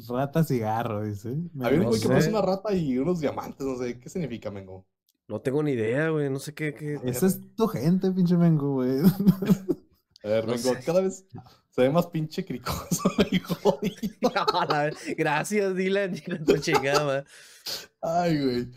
Rata 0.08 0.44
cigarro, 0.44 1.04
dice. 1.04 1.30
Había 1.62 1.78
un 1.80 1.84
no 1.86 1.90
güey 1.90 2.02
que 2.02 2.10
puso 2.10 2.30
una 2.30 2.42
rata 2.42 2.74
y 2.74 2.98
unos 2.98 3.20
diamantes, 3.20 3.66
no 3.66 3.78
sé. 3.78 4.00
¿Qué 4.00 4.10
significa, 4.10 4.52
Mengo? 4.52 4.86
No 5.28 5.40
tengo 5.42 5.64
ni 5.64 5.72
idea, 5.72 6.10
güey. 6.10 6.30
No 6.30 6.40
sé 6.40 6.54
qué. 6.54 6.74
qué... 6.74 7.00
Esa 7.04 7.28
es 7.28 7.40
tu 7.56 7.68
gente, 7.68 8.12
pinche 8.12 8.36
mengo, 8.38 8.74
güey. 8.76 9.00
A 10.24 10.28
ver, 10.28 10.46
No 10.46 10.54
Mengot, 10.54 10.78
sé. 10.78 10.84
cada 10.86 11.02
vez 11.02 11.26
se 11.72 11.82
ve 11.82 11.90
más 11.90 12.08
pinche 12.08 12.46
cricoso 12.46 13.02
jodido. 13.62 14.22
No, 14.22 14.66
la 14.66 14.92
Gracias, 15.18 15.76
Dylan. 15.76 16.16
hijo 16.16 16.58
chingada. 16.60 17.26
Ay, 18.02 18.44
güey. 18.44 18.68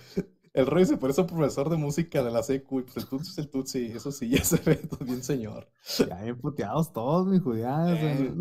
El 0.52 0.66
Roy 0.66 0.86
se 0.86 0.96
parece 0.96 1.20
a 1.20 1.24
un 1.24 1.30
profesor 1.30 1.68
de 1.68 1.76
música 1.76 2.22
de 2.22 2.30
la 2.30 2.44
secu 2.44 2.78
y 2.78 2.82
pues 2.84 2.96
el 2.98 3.08
Tutsi 3.08 3.30
es 3.32 3.38
el 3.38 3.50
Tutsi. 3.50 3.86
Eso 3.86 4.12
sí, 4.12 4.28
ya 4.28 4.44
se 4.44 4.58
ve 4.58 4.76
todo 4.76 5.04
bien 5.04 5.22
señor. 5.24 5.68
Ya 5.98 6.22
bien 6.22 6.38
puteados 6.40 6.92
todos, 6.92 7.26
mi 7.26 7.40
judías. 7.40 7.90
Eh, 7.90 8.32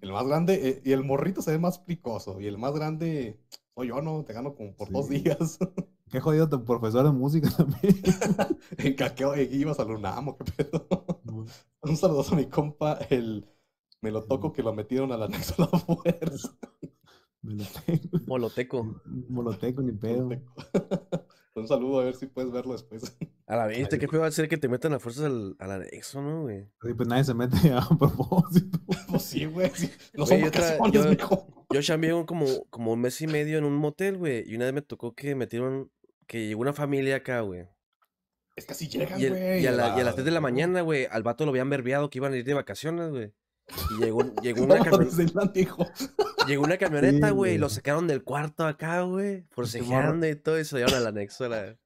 El 0.00 0.12
más 0.12 0.26
grande, 0.26 0.68
eh, 0.68 0.82
y 0.84 0.90
el 0.90 1.04
morrito 1.04 1.42
se 1.42 1.52
ve 1.52 1.58
más 1.58 1.78
cricoso. 1.78 2.40
Y 2.40 2.48
el 2.48 2.58
más 2.58 2.74
grande, 2.74 3.38
soy 3.76 3.86
yo, 3.88 4.02
¿no? 4.02 4.24
Te 4.24 4.32
gano 4.32 4.56
como 4.56 4.74
por 4.74 4.90
dos 4.90 5.08
días. 5.08 5.58
Qué 6.10 6.18
jodido 6.18 6.48
tu 6.48 6.64
profesor 6.64 7.04
de 7.04 7.12
música 7.12 7.48
también. 7.56 8.02
en 8.78 8.94
caqueo, 8.94 9.34
eh, 9.36 9.48
ibas 9.52 9.78
al 9.78 9.92
UNAM, 9.92 10.26
¿o 10.26 10.36
qué 10.38 10.44
pedo? 10.50 10.88
Un 11.82 11.96
saludo 11.96 12.24
a 12.28 12.34
mi 12.34 12.46
compa, 12.46 12.94
el 13.10 13.48
me 14.02 14.10
lo 14.10 14.24
toco 14.24 14.52
que 14.52 14.62
lo 14.62 14.72
metieron 14.74 15.12
al 15.12 15.22
anexo 15.24 15.54
a 15.62 15.68
la 15.72 15.78
fuerza. 15.78 16.56
Me 17.42 17.54
lo 17.54 17.64
tengo. 17.86 18.00
Moloteco. 18.26 19.02
Moloteco 19.28 19.82
ni 19.82 19.92
pedo. 19.92 20.28
Un 21.54 21.66
saludo, 21.66 22.00
a 22.00 22.04
ver 22.04 22.14
si 22.14 22.26
puedes 22.26 22.50
verlo 22.52 22.72
después. 22.72 23.16
A 23.46 23.56
la 23.56 23.66
vista, 23.66 23.98
qué 23.98 24.06
feo 24.06 24.20
va 24.20 24.28
a 24.28 24.30
ser 24.30 24.48
que 24.48 24.56
te 24.56 24.68
metan 24.68 24.94
a 24.94 25.00
fuerzas 25.00 25.24
al, 25.24 25.56
al 25.58 25.70
anexo, 25.72 26.22
¿no, 26.22 26.42
güey? 26.42 26.66
Sí, 26.80 26.94
pues 26.94 27.08
nadie 27.08 27.24
se 27.24 27.34
mete 27.34 27.72
a 27.72 27.80
propósito. 27.98 28.78
Pues 29.08 29.22
sí, 29.22 29.44
güey. 29.46 29.68
sí. 29.74 29.90
No 30.14 30.24
Güey, 30.26 30.40
son 30.52 30.92
yo 30.92 31.02
yo- 31.04 31.10
mijo. 31.10 31.46
Yo 31.72 31.82
chambeé 31.82 32.24
como, 32.24 32.46
como 32.70 32.92
un 32.92 33.00
mes 33.00 33.20
y 33.20 33.26
medio 33.26 33.58
en 33.58 33.64
un 33.64 33.74
motel, 33.74 34.16
güey. 34.16 34.44
Y 34.48 34.54
una 34.56 34.66
vez 34.66 34.74
me 34.74 34.82
tocó 34.82 35.14
que 35.14 35.34
metieron, 35.34 35.90
que 36.26 36.46
llegó 36.46 36.60
una 36.62 36.72
familia 36.72 37.16
acá, 37.16 37.40
güey. 37.40 37.66
Es 38.56 38.64
que 38.66 38.72
así 38.72 38.88
llegan, 38.88 39.20
Y, 39.20 39.24
el- 39.24 39.30
güey. 39.32 39.62
y 39.62 39.66
a, 39.66 39.72
la- 39.72 39.96
y 39.98 40.00
a 40.00 40.04
las 40.04 40.14
3 40.14 40.24
de 40.24 40.30
la 40.30 40.40
mañana, 40.40 40.82
güey, 40.82 41.06
al 41.10 41.22
vato 41.24 41.44
lo 41.44 41.50
habían 41.50 41.68
verbeado 41.68 42.10
que 42.10 42.18
iban 42.18 42.32
a 42.32 42.36
ir 42.36 42.44
de 42.44 42.54
vacaciones, 42.54 43.10
güey. 43.10 43.32
Y 43.98 44.04
llegó, 44.04 44.22
llegó, 44.42 44.64
una, 44.64 44.76
No, 44.76 44.84
camio- 44.84 44.98
Disneyland, 45.06 45.56
hijo. 45.56 45.86
llegó 46.46 46.64
una 46.64 46.76
camioneta, 46.78 47.28
Sí, 47.28 47.34
güey, 47.34 47.54
y 47.54 47.58
lo 47.58 47.68
sacaron 47.68 48.06
del 48.06 48.22
cuarto 48.24 48.66
acá, 48.66 49.02
güey, 49.02 49.46
forcejeando 49.50 50.26
y 50.28 50.34
todo, 50.36 50.58
y 50.58 50.64
se 50.64 50.76
llevaron 50.76 50.98
al 50.98 51.06
anexo. 51.06 51.44
a 51.44 51.48
la- 51.48 51.76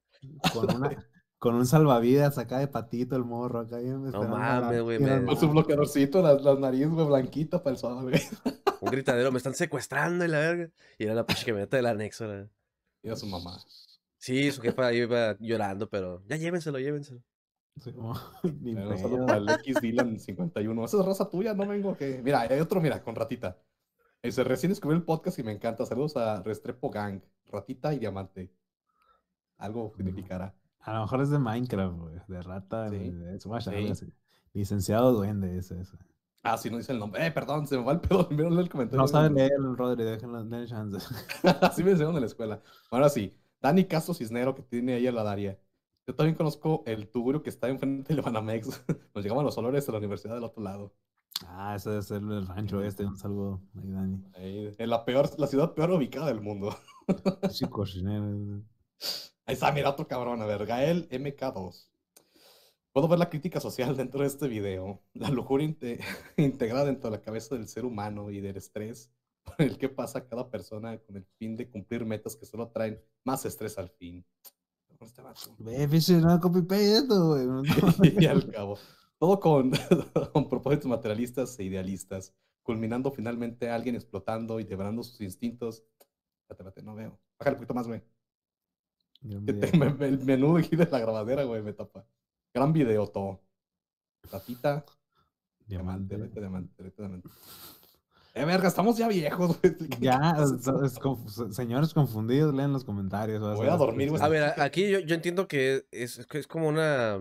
Con, 0.53 0.75
una, 0.75 1.05
con 1.37 1.55
un 1.55 1.65
salvavidas 1.65 2.37
acá 2.37 2.59
de 2.59 2.67
patito, 2.67 3.15
el 3.15 3.23
morro 3.25 3.59
acá. 3.59 3.77
bien 3.77 4.03
No 4.11 4.23
mames, 4.27 4.81
güey, 4.81 4.97
Con 5.25 5.37
su 5.37 5.49
bloqueadorcito, 5.49 6.21
las, 6.21 6.41
las 6.41 6.57
narices, 6.59 6.89
güey, 6.89 7.05
blanquita 7.07 7.61
para 7.61 7.73
el 7.75 7.79
sol, 7.79 8.01
güey. 8.03 8.21
Un 8.81 8.91
gritadero, 8.91 9.31
me 9.31 9.37
están 9.37 9.53
secuestrando 9.55 10.25
y 10.25 10.27
la 10.27 10.39
verga. 10.39 10.69
Y 10.97 11.05
era 11.05 11.13
la 11.15 11.25
pinche 11.25 11.45
camioneta 11.45 11.77
del 11.77 11.85
anexo. 11.87 12.25
la- 12.27 12.47
Y 13.03 13.09
a 13.09 13.15
su 13.15 13.25
mamá. 13.27 13.59
Sí, 14.17 14.51
su 14.51 14.61
jefa 14.61 14.91
iba 14.93 15.35
llorando, 15.39 15.87
pero 15.89 16.23
ya 16.27 16.35
llévenselo, 16.37 16.79
llévenselo. 16.79 17.21
Sí, 17.77 17.93
ni 18.61 18.71
X 18.71 19.81
Dylan 19.81 20.19
51. 20.19 20.85
Esa 20.85 20.99
es 20.99 21.05
raza 21.05 21.29
tuya, 21.29 21.53
no 21.53 21.67
vengo 21.67 21.95
que. 21.97 22.21
Mira, 22.23 22.41
hay 22.41 22.59
otro, 22.59 22.79
mira, 22.81 23.03
con 23.03 23.15
ratita. 23.15 23.57
Dice, 24.23 24.43
recién 24.43 24.71
descubrí 24.71 24.97
el 24.97 25.03
podcast 25.03 25.37
y 25.39 25.43
me 25.43 25.51
encanta. 25.51 25.85
Saludos 25.85 26.17
a 26.17 26.41
Restrepo 26.41 26.89
Gang, 26.89 27.21
Ratita 27.47 27.93
y 27.93 27.99
Diamante. 27.99 28.51
Algo 29.57 29.93
significará. 29.95 30.55
A 30.79 30.93
lo 30.93 31.01
mejor 31.01 31.21
es 31.21 31.29
de 31.29 31.39
Minecraft, 31.39 31.97
güey. 31.97 32.15
De 32.27 32.41
rata. 32.41 32.89
Sí. 32.89 33.11
De 33.11 33.39
Smash, 33.39 33.69
Sí. 33.93 34.13
Licenciado 34.53 35.11
duende, 35.11 35.57
ese, 35.57 35.79
ese. 35.81 35.97
Ah, 36.41 36.57
sí, 36.57 36.69
no 36.69 36.77
dice 36.77 36.93
el 36.93 36.99
nombre. 36.99 37.25
Eh, 37.25 37.31
perdón, 37.31 37.67
se 37.67 37.77
me 37.77 37.83
va 37.83 37.91
el 37.91 37.99
pedo. 37.99 38.27
Primero 38.27 38.49
leo 38.51 38.61
el 38.61 38.69
comentario. 38.69 39.01
No 39.01 39.07
sabe 39.07 39.31
leer 39.31 39.51
el 39.57 39.75
Rodri, 39.75 40.03
déjenlo, 40.03 40.43
denle 40.43 40.67
chance. 40.67 40.97
Así 41.61 41.83
me 41.83 41.91
enseñaron 41.91 42.15
en 42.15 42.21
la 42.21 42.27
escuela. 42.27 42.61
Ahora 42.91 43.09
sí, 43.09 43.35
Dani 43.61 43.85
Castro 43.85 44.13
Cisnero, 44.13 44.55
que 44.55 44.61
tiene 44.61 44.93
ahí 44.93 45.07
a 45.07 45.11
la 45.11 45.23
Daria. 45.23 45.59
Yo 46.07 46.13
también 46.13 46.35
conozco 46.35 46.83
el 46.85 47.09
tugurio 47.09 47.41
que 47.41 47.49
está 47.49 47.67
enfrente 47.67 48.13
del 48.13 48.21
Banamex. 48.23 48.67
Nos 49.15 49.23
llegaban 49.23 49.45
los 49.45 49.57
olores 49.57 49.85
de 49.85 49.91
la 49.91 49.97
universidad 49.97 50.35
del 50.35 50.43
otro 50.43 50.61
lado. 50.61 50.93
Ah, 51.47 51.75
ese 51.75 51.89
debe 51.89 52.01
ser 52.03 52.17
el 52.17 52.47
rancho 52.47 52.81
este. 52.83 53.05
Un 53.05 53.17
saludo 53.17 53.61
ahí, 53.75 53.91
Dani. 53.91 54.23
Ahí, 54.35 54.75
en 54.77 54.89
la 54.89 55.03
peor, 55.03 55.29
la 55.37 55.47
ciudad 55.47 55.73
peor 55.73 55.91
ubicada 55.91 56.27
del 56.27 56.41
mundo. 56.41 56.75
Sí, 57.51 57.65
cocinero. 57.67 58.63
Ahí 59.45 59.53
está, 59.53 59.71
mira 59.71 59.89
otro 59.89 60.07
cabrón. 60.07 60.41
A 60.41 60.45
ver, 60.45 60.65
Gael 60.65 61.07
MK2. 61.09 61.89
Puedo 62.91 63.07
ver 63.07 63.19
la 63.19 63.29
crítica 63.29 63.59
social 63.59 63.95
dentro 63.97 64.21
de 64.21 64.27
este 64.27 64.47
video. 64.47 65.01
La 65.13 65.29
lujuria 65.29 65.67
inte- 65.67 65.99
integrada 66.37 66.85
dentro 66.85 67.09
de 67.11 67.17
la 67.17 67.21
cabeza 67.21 67.55
del 67.55 67.67
ser 67.67 67.85
humano 67.85 68.31
y 68.31 68.39
del 68.41 68.57
estrés 68.57 69.11
por 69.43 69.55
el 69.61 69.77
que 69.77 69.89
pasa 69.89 70.25
cada 70.27 70.49
persona 70.49 70.97
con 70.99 71.17
el 71.17 71.25
fin 71.37 71.55
de 71.57 71.69
cumplir 71.69 72.05
metas 72.05 72.35
que 72.35 72.45
solo 72.47 72.69
traen 72.69 72.99
más 73.23 73.45
estrés 73.45 73.77
al 73.77 73.89
fin. 73.89 74.25
Con 75.05 75.07
este 75.07 75.21
vato. 75.21 75.55
Ve, 75.59 76.21
no 76.21 76.39
copy 76.39 76.61
paste 76.61 76.97
esto, 76.97 77.27
güey. 77.27 77.45
No, 77.45 77.61
y 78.21 78.25
al 78.25 78.51
cabo. 78.51 78.77
Todo 79.17 79.39
con, 79.39 79.71
con 80.33 80.49
propósitos 80.49 80.87
materialistas 80.87 81.57
e 81.59 81.63
idealistas, 81.63 82.33
culminando 82.63 83.11
finalmente 83.11 83.69
a 83.69 83.75
alguien 83.75 83.95
explotando 83.95 84.59
y 84.59 84.63
devorando 84.65 85.03
sus 85.03 85.21
instintos. 85.21 85.83
Espérate, 86.41 86.53
espérate, 86.69 86.81
no 86.83 86.95
veo. 86.95 87.19
Bájale 87.39 87.55
un 87.55 87.59
poquito 87.59 87.73
más, 87.73 87.87
güey. 87.87 88.03
Yo 89.21 89.43
Que 89.45 89.53
me- 89.53 89.59
te- 89.67 89.77
me- 89.77 89.93
me- 89.93 90.07
el 90.07 90.19
menú 90.25 90.57
aquí 90.57 90.75
de 90.75 90.85
la 90.85 90.99
grabadera, 90.99 91.43
güey, 91.43 91.61
me 91.61 91.73
tapa. 91.73 92.05
Gran 92.53 92.73
video, 92.73 93.07
todo. 93.07 93.41
Diamante, 94.21 94.85
Diamante. 95.67 96.15
diamante, 96.39 96.39
diamante, 96.39 96.83
diamante. 96.97 97.29
Eh, 98.37 98.43
verga, 98.43 98.67
estamos 98.67 98.97
ya 98.97 99.07
viejos, 99.07 99.59
güey. 99.61 99.75
¿Qué- 99.77 99.87
qué 99.87 99.97
Ya, 100.01 100.35
es- 100.37 101.55
señores 101.55 101.93
confundidos, 101.93 102.53
lean 102.53 102.73
los 102.73 102.83
comentarios. 102.83 103.41
Voy 103.55 103.67
a 103.67 103.77
dormir, 103.77 104.09
güey. 104.09 104.21
A 104.21 104.27
ver, 104.27 104.59
aquí 104.61 104.89
yo, 104.89 104.99
yo 104.99 105.15
entiendo 105.15 105.47
que 105.47 105.85
es, 105.91 106.19
es 106.19 106.27
que 106.27 106.37
es 106.39 106.45
como 106.47 106.67
una. 106.67 107.17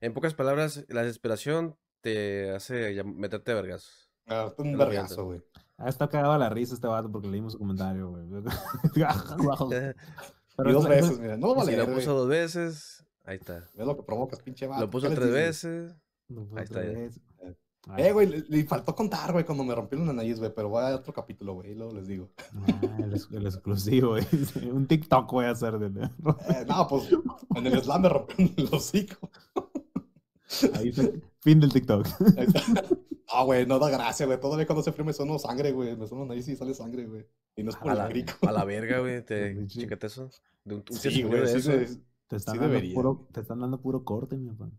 En 0.00 0.14
pocas 0.14 0.32
palabras, 0.32 0.84
la 0.88 1.02
desesperación 1.02 1.76
te 2.00 2.50
hace 2.50 3.04
meterte 3.04 3.52
a 3.52 3.56
vergas. 3.56 4.10
Ah, 4.26 4.50
un 4.56 4.78
vergazo, 4.78 5.26
güey. 5.26 5.42
Ah, 5.76 5.88
está 5.90 6.08
cagado 6.08 6.36
la 6.38 6.48
risa 6.48 6.72
este 6.74 6.86
vato 6.86 7.10
porque 7.12 7.28
leímos 7.28 7.52
su 7.52 7.58
comentario, 7.58 8.08
güey. 8.10 8.24
Pero 10.56 10.70
Y 10.70 10.72
dos 10.72 10.84
es- 10.84 10.88
veces, 10.90 11.18
mira. 11.18 11.36
No 11.36 11.50
si 11.50 11.56
vale, 11.56 11.76
lo 11.76 11.92
puso 11.92 12.14
dos 12.14 12.28
veces, 12.28 13.04
ahí 13.24 13.36
está. 13.36 13.66
Ves 13.74 13.86
lo 13.86 13.96
que 13.96 14.02
provocas, 14.02 14.40
pinche 14.40 14.66
vato. 14.66 14.80
Lo 14.82 14.90
puso 14.90 15.08
¿Qué 15.08 15.10
les 15.10 15.18
tres 15.18 15.32
veces. 15.32 15.94
Ahí 16.56 16.64
está 16.64 16.80
Eh, 17.96 18.12
güey, 18.12 18.44
le, 18.48 18.64
faltó 18.64 18.94
contar, 18.94 19.32
güey, 19.32 19.44
cuando 19.44 19.64
me 19.64 19.74
rompieron 19.74 20.06
la 20.06 20.12
nariz, 20.12 20.38
güey, 20.38 20.52
pero 20.54 20.70
va 20.70 20.90
a 20.90 20.96
otro 20.96 21.12
capítulo, 21.12 21.54
güey, 21.54 21.74
luego 21.74 21.94
les 21.94 22.06
digo. 22.06 22.30
Ah, 22.54 22.98
el, 22.98 23.46
exclusivo, 23.46 24.10
güey. 24.10 24.26
Un 24.70 24.86
TikTok 24.86 25.30
voy 25.32 25.46
a 25.46 25.50
hacer 25.50 25.78
de 25.78 26.04
eh, 26.04 26.64
No, 26.68 26.86
pues 26.86 27.08
en 27.56 27.66
el 27.66 27.82
slam 27.82 28.02
me 28.02 28.08
rompieron 28.08 28.54
el 28.56 28.68
hocico. 28.72 29.30
Ahí 30.74 30.90
está. 30.90 31.04
Fin 31.40 31.60
del 31.60 31.72
TikTok. 31.72 32.06
Ah, 33.32 33.44
güey, 33.44 33.64
no 33.64 33.78
da 33.78 33.88
gracia, 33.90 34.26
güey. 34.26 34.40
Todavía 34.40 34.66
cuando 34.66 34.82
se 34.82 34.92
frío 34.92 35.04
me 35.04 35.12
suena 35.12 35.38
sangre, 35.38 35.72
güey. 35.72 35.96
Me 35.96 36.06
suena 36.06 36.24
nariz 36.24 36.48
y 36.48 36.56
sale 36.56 36.74
sangre, 36.74 37.06
güey. 37.06 37.26
Y 37.56 37.62
no 37.62 37.70
es 37.70 37.76
por 37.76 37.88
a 37.88 37.92
el 37.92 37.98
la, 37.98 38.08
grico. 38.08 38.32
A 38.46 38.52
la 38.52 38.64
verga, 38.64 38.98
güey. 38.98 39.24
Te, 39.24 39.66
chécate 39.66 40.08
eso. 40.08 40.28
De 40.64 40.74
un, 40.74 40.84
sí, 40.90 41.22
güey, 41.22 41.46
sí, 41.46 41.62
sí, 41.62 42.02
te, 42.26 42.36
están 42.36 42.58
dando 42.58 42.80
puro, 42.94 43.28
te 43.32 43.40
están 43.40 43.60
dando 43.60 43.80
puro 43.80 44.04
corte, 44.04 44.36
mi 44.36 44.50
papá. 44.50 44.70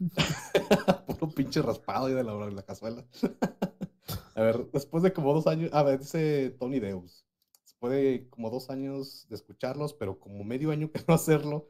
Puro 1.06 1.28
pinche 1.30 1.62
raspado 1.62 2.06
ahí 2.06 2.14
de 2.14 2.24
la, 2.24 2.34
la 2.34 2.62
cazuela. 2.62 3.04
a 4.34 4.42
ver, 4.42 4.70
después 4.72 5.02
de 5.02 5.12
como 5.12 5.32
dos 5.32 5.46
años, 5.46 5.70
a 5.72 5.82
ver, 5.82 6.00
dice 6.00 6.50
Tony 6.58 6.80
Deus. 6.80 7.26
Después 7.62 7.92
de 7.92 8.28
como 8.30 8.50
dos 8.50 8.70
años 8.70 9.26
de 9.28 9.36
escucharlos, 9.36 9.94
pero 9.94 10.18
como 10.18 10.44
medio 10.44 10.70
año 10.70 10.90
que 10.90 11.02
no 11.06 11.14
hacerlo, 11.14 11.68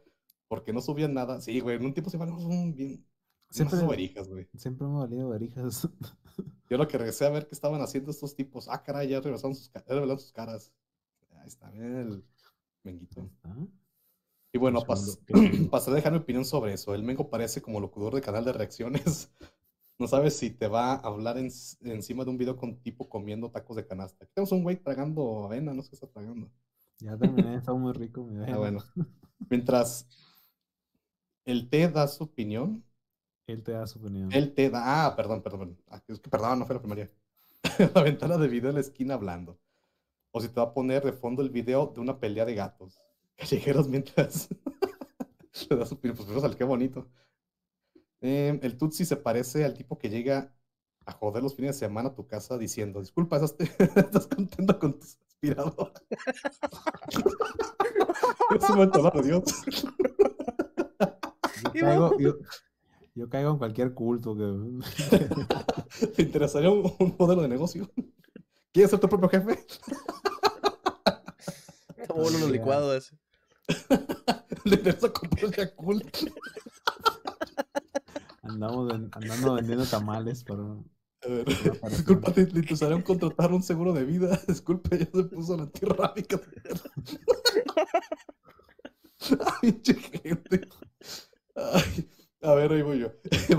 porque 0.48 0.72
no 0.72 0.80
subían 0.80 1.14
nada. 1.14 1.40
Sí, 1.40 1.60
güey, 1.60 1.76
en 1.76 1.86
un 1.86 1.94
tiempo 1.94 2.10
se 2.10 2.16
van 2.16 2.74
bien. 2.74 3.04
Siempre 3.50 3.86
verijas, 3.86 4.28
güey. 4.28 4.48
Siempre 4.56 4.86
me 4.86 4.98
valido 4.98 5.28
verijas. 5.28 5.88
Yo 6.68 6.76
lo 6.76 6.88
que 6.88 6.98
regresé 6.98 7.26
a 7.26 7.30
ver 7.30 7.46
que 7.46 7.54
estaban 7.54 7.80
haciendo 7.82 8.10
estos 8.10 8.34
tipos. 8.34 8.68
Ah, 8.68 8.82
caray, 8.82 9.08
ya 9.08 9.20
revelaron 9.20 9.54
sus, 9.54 10.32
caras. 10.32 10.72
Ahí 11.36 11.48
está, 11.48 11.70
bien 11.70 11.96
el 11.96 12.24
menguito. 12.82 13.30
Y 14.54 14.58
bueno, 14.58 14.82
pasé 15.70 15.90
a 15.90 15.94
dejar 15.94 16.12
mi 16.12 16.18
opinión 16.18 16.44
sobre 16.44 16.74
eso. 16.74 16.94
El 16.94 17.02
Mengo 17.02 17.28
parece 17.28 17.60
como 17.60 17.80
locutor 17.80 18.14
de 18.14 18.20
canal 18.20 18.44
de 18.44 18.54
reacciones. 18.54 19.30
No 19.96 20.08
sabes 20.08 20.36
si 20.36 20.50
te 20.50 20.66
va 20.66 20.94
a 20.94 20.96
hablar 20.96 21.38
encima 21.38 22.24
de 22.24 22.30
un 22.30 22.36
video 22.36 22.56
con 22.56 22.82
tipo 22.82 23.08
comiendo 23.08 23.52
tacos 23.52 23.76
de 23.76 23.86
canasta. 23.86 24.24
Aquí 24.24 24.32
tenemos 24.34 24.50
un 24.50 24.64
güey 24.64 24.74
tragando 24.74 25.44
avena, 25.44 25.72
no 25.72 25.82
sé 25.82 25.90
qué 25.90 25.94
está 25.94 26.08
tragando. 26.08 26.50
Ya 26.98 27.16
terminé, 27.16 27.54
está 27.54 27.72
muy 27.74 27.92
rico 27.92 28.24
mi 28.24 28.44
Ah, 28.44 28.58
bueno. 28.58 28.82
Mientras 29.48 30.08
el 31.44 31.70
té 31.70 31.88
da 31.88 32.08
su 32.08 32.24
opinión. 32.24 32.84
Él 33.46 33.62
te 33.62 33.70
da 33.70 33.86
su 33.86 34.00
opinión. 34.00 34.32
Él 34.32 34.52
te 34.52 34.68
da. 34.68 35.06
Ah, 35.06 35.14
perdón, 35.14 35.42
perdón. 35.42 35.78
Ah, 35.86 36.02
es 36.08 36.18
que 36.18 36.28
perdón, 36.28 36.58
no 36.58 36.66
fue 36.66 36.74
la 36.74 36.80
primaria. 36.80 37.12
la 37.94 38.02
ventana 38.02 38.36
de 38.36 38.48
video 38.48 38.70
en 38.70 38.74
la 38.74 38.80
esquina 38.80 39.14
hablando. 39.14 39.60
O 40.32 40.40
si 40.40 40.48
te 40.48 40.56
va 40.56 40.64
a 40.64 40.74
poner 40.74 41.04
de 41.04 41.12
fondo 41.12 41.40
el 41.40 41.50
video 41.50 41.86
de 41.94 42.00
una 42.00 42.18
pelea 42.18 42.44
de 42.44 42.56
gatos 42.56 42.98
callejeros 43.36 43.88
mientras 43.88 44.48
le 45.70 45.76
da 45.76 45.86
su 45.86 45.98
Pues 45.98 46.18
pero 46.26 46.56
qué 46.56 46.64
bonito. 46.64 47.08
Em, 48.20 48.58
el 48.62 48.76
Tutsi 48.76 49.04
se 49.04 49.16
parece 49.16 49.64
al 49.64 49.74
tipo 49.74 49.98
que 49.98 50.08
llega 50.08 50.54
a 51.06 51.12
joder 51.12 51.42
los 51.42 51.54
fines 51.54 51.76
de 51.76 51.86
semana 51.86 52.08
a 52.08 52.14
tu 52.14 52.26
casa 52.26 52.56
diciendo, 52.56 53.00
disculpa, 53.00 53.36
¿estás, 53.36 54.26
contento 54.34 54.78
con 54.78 54.98
tu 54.98 55.06
aspirador? 55.06 55.92
es 58.56 58.70
un 58.70 58.90
de 59.22 59.22
Dios. 59.22 59.42
Yo 61.74 61.80
caigo, 61.80 62.18
yo, 63.14 63.28
caigo, 63.28 63.50
en 63.50 63.58
cualquier 63.58 63.94
culto. 63.94 64.34
Que... 64.34 66.06
¿Te 66.16 66.22
interesaría 66.22 66.70
un, 66.70 67.16
modelo 67.18 67.42
de 67.42 67.48
negocio? 67.48 67.90
¿Quieres 68.72 68.90
ser 68.90 69.00
tu 69.00 69.08
propio 69.08 69.28
jefe? 69.28 69.66
Como 72.08 72.22
uno 72.22 72.48
licuado 72.48 72.94
ese. 72.96 73.18
Le 74.64 74.76
interesa 74.76 75.12
comprar 75.12 75.44
el 75.44 75.52
Yakult. 75.52 76.16
Andamos 78.42 78.92
andando 78.92 79.54
vendiendo 79.54 79.84
tamales 79.86 80.44
para. 80.44 80.62
A 80.62 81.28
ver, 81.28 81.46
disculpa, 81.90 82.32
te, 82.32 82.42
interesaría 82.42 83.02
contratar 83.02 83.52
un 83.52 83.62
seguro 83.62 83.94
de 83.94 84.04
vida. 84.04 84.38
Disculpe, 84.48 84.98
ya 84.98 85.06
se 85.06 85.24
puso 85.24 85.56
la 85.56 85.62
antirrábica. 85.62 86.38
Ay, 89.62 89.80
gente. 90.22 90.68
Ay, 91.54 92.10
a 92.42 92.54
ver, 92.54 92.72
ahí 92.72 92.82
voy 92.82 92.98
yo. 92.98 93.12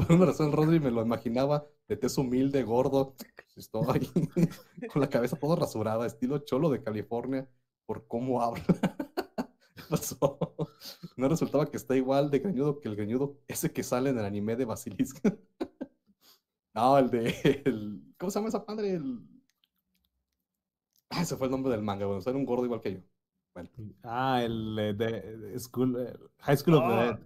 Por 0.06 0.16
una 0.16 0.28
razón, 0.28 0.52
Rodri 0.52 0.80
me 0.80 0.92
lo 0.92 1.02
imaginaba 1.02 1.66
de 1.88 1.98
tez 1.98 2.18
humilde, 2.20 2.62
gordo. 2.64 3.16
Con 4.92 5.02
la 5.02 5.10
cabeza 5.10 5.38
toda 5.38 5.56
rasurada, 5.56 6.06
estilo 6.06 6.40
cholo 6.40 6.70
de 6.70 6.84
California, 6.84 7.50
por 7.86 8.06
cómo 8.06 8.42
habla. 8.42 8.64
pasó? 9.90 10.38
No 11.16 11.28
resultaba 11.28 11.70
que 11.70 11.78
está 11.78 11.96
igual 11.96 12.30
de 12.30 12.40
greñudo 12.40 12.80
que 12.80 12.90
el 12.90 12.96
greñudo 12.96 13.40
ese 13.48 13.72
que 13.72 13.84
sale 13.84 14.10
en 14.10 14.20
el 14.20 14.26
anime 14.26 14.56
de 14.56 14.66
Basilisk. 14.66 15.24
no, 16.74 16.98
el 16.98 17.10
de. 17.10 17.62
El, 17.66 18.14
¿Cómo 18.18 18.32
se 18.32 18.40
llama 18.40 18.50
esa 18.50 18.66
padre? 18.66 18.94
El... 18.94 19.20
Ah, 21.10 21.22
ese 21.22 21.38
fue 21.38 21.48
el 21.48 21.52
nombre 21.52 21.72
del 21.72 21.82
manga, 21.84 22.06
bueno, 22.06 22.22
era 22.26 22.38
un 22.38 22.46
gordo 22.46 22.66
igual 22.66 22.82
que 22.82 22.94
yo. 22.94 23.00
Ah, 24.04 24.42
el 24.44 24.76
de, 24.98 25.58
school, 25.60 25.98
High 26.40 26.58
School 26.58 26.76
of 26.76 26.90
the 26.90 26.96
Dead. 26.96 27.20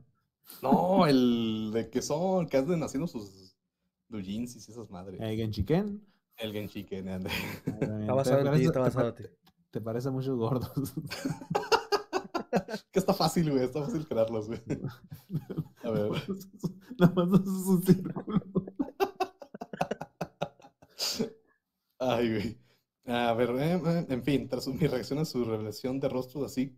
No, 0.61 1.07
el 1.07 1.72
de 1.73 1.90
que 1.90 2.02
son, 2.02 2.48
que 2.48 2.57
hacen 2.57 2.84
haciendo 2.84 3.07
sus 3.07 3.56
jeans 4.10 4.56
y 4.56 4.60
esas 4.60 4.90
madres. 4.90 5.19
¿El 5.19 5.38
Genshiken? 5.38 6.06
El 6.38 6.53
Genshiken, 6.53 7.10
ande. 7.10 7.31
Está 7.65 8.14
basado 8.14 8.53
en 8.53 8.60
ti, 8.60 8.65
está 8.65 8.80
basado 8.80 9.10
en 9.10 9.15
ti. 9.15 9.23
Te 9.72 9.81
parece 9.81 10.10
mucho 10.10 10.36
gordos. 10.36 10.94
que 12.92 13.00
está 13.00 13.14
fácil, 13.14 13.52
güey. 13.52 13.64
Está 13.64 13.84
fácil 13.84 14.08
crearlos, 14.08 14.48
güey. 14.48 14.62
A 15.84 15.92
ver. 15.92 16.12
Nada 17.00 17.26
más 17.26 17.42
es 17.42 17.48
un 17.48 17.84
círculo. 17.84 18.42
Ay, 22.00 22.30
güey. 22.30 22.58
A 23.06 23.34
ver, 23.34 23.50
eh, 23.52 23.82
eh, 23.84 24.06
en 24.10 24.24
fin, 24.24 24.48
tras 24.48 24.68
mi 24.68 24.86
reacción 24.88 25.20
a 25.20 25.26
su 25.26 25.44
revelación 25.44 26.00
de 26.00 26.10
rostros, 26.10 26.52
así 26.52 26.78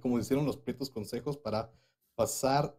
como 0.00 0.18
hicieron 0.18 0.44
los 0.44 0.58
prietos 0.58 0.90
consejos 0.90 1.38
para 1.38 1.72
pasar 2.14 2.76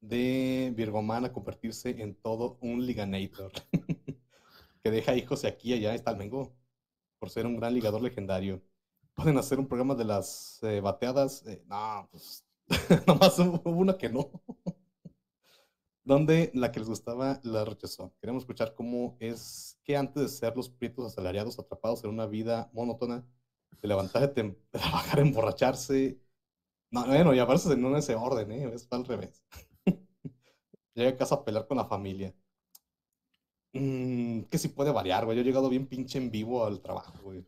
de 0.00 0.72
Virgoman 0.76 1.24
a 1.24 1.32
convertirse 1.32 1.90
en 2.00 2.14
todo 2.14 2.58
un 2.60 2.86
liganator. 2.86 3.52
que 4.82 4.90
deja 4.90 5.16
hijos 5.16 5.44
y 5.44 5.46
aquí 5.48 5.70
y 5.70 5.74
allá 5.74 5.94
está 5.94 6.12
el 6.12 6.18
Mengo, 6.18 6.54
por 7.18 7.30
ser 7.30 7.46
un 7.46 7.56
gran 7.56 7.74
ligador 7.74 8.02
legendario 8.02 8.62
pueden 9.18 9.36
hacer 9.36 9.58
un 9.58 9.66
programa 9.66 9.96
de 9.96 10.04
las 10.04 10.60
eh, 10.62 10.80
bateadas. 10.80 11.44
Eh, 11.44 11.60
no, 11.66 12.08
pues 12.12 12.46
nomás 13.06 13.36
hubo 13.40 13.70
una 13.70 13.98
que 13.98 14.08
no. 14.08 14.30
Donde 16.04 16.52
la 16.54 16.70
que 16.70 16.78
les 16.78 16.88
gustaba 16.88 17.40
la 17.42 17.64
rechazó. 17.64 18.14
Queremos 18.20 18.44
escuchar 18.44 18.74
cómo 18.76 19.16
es 19.18 19.76
que 19.82 19.96
antes 19.96 20.22
de 20.22 20.28
ser 20.28 20.56
los 20.56 20.70
prietos 20.70 21.04
asalariados 21.04 21.58
atrapados 21.58 22.04
en 22.04 22.10
una 22.10 22.26
vida 22.26 22.70
monótona, 22.72 23.26
de 23.82 23.88
levantar, 23.88 24.32
de 24.32 24.56
trabajar, 24.70 25.18
emborracharse. 25.18 26.20
No, 26.90 27.04
bueno, 27.04 27.34
y 27.34 27.40
a 27.40 27.44
veces 27.44 27.72
en 27.72 27.84
ese 27.96 28.14
orden, 28.14 28.52
¿eh? 28.52 28.70
Es 28.72 28.86
al 28.90 29.04
revés. 29.04 29.42
Llega 30.94 31.10
a 31.10 31.16
casa 31.16 31.34
a 31.34 31.44
pelear 31.44 31.66
con 31.66 31.76
la 31.76 31.84
familia. 31.84 32.32
Mm, 33.72 34.42
que 34.42 34.58
si 34.58 34.68
puede 34.68 34.92
variar, 34.92 35.24
güey. 35.24 35.36
Yo 35.36 35.42
he 35.42 35.44
llegado 35.44 35.68
bien 35.68 35.88
pinche 35.88 36.18
en 36.18 36.30
vivo 36.30 36.64
al 36.64 36.80
trabajo, 36.80 37.12
güey 37.22 37.44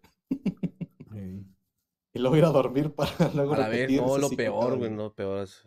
y 2.13 2.19
luego 2.19 2.37
ir 2.37 2.45
a 2.45 2.51
dormir 2.51 2.93
para 2.95 3.31
luego 3.35 3.55
a 3.55 3.69
ver, 3.69 3.91
no, 3.93 4.19
lo 4.19 4.31
peor, 4.31 4.79
güey, 4.79 4.91
no, 4.91 5.13
peor 5.13 5.45
es... 5.45 5.67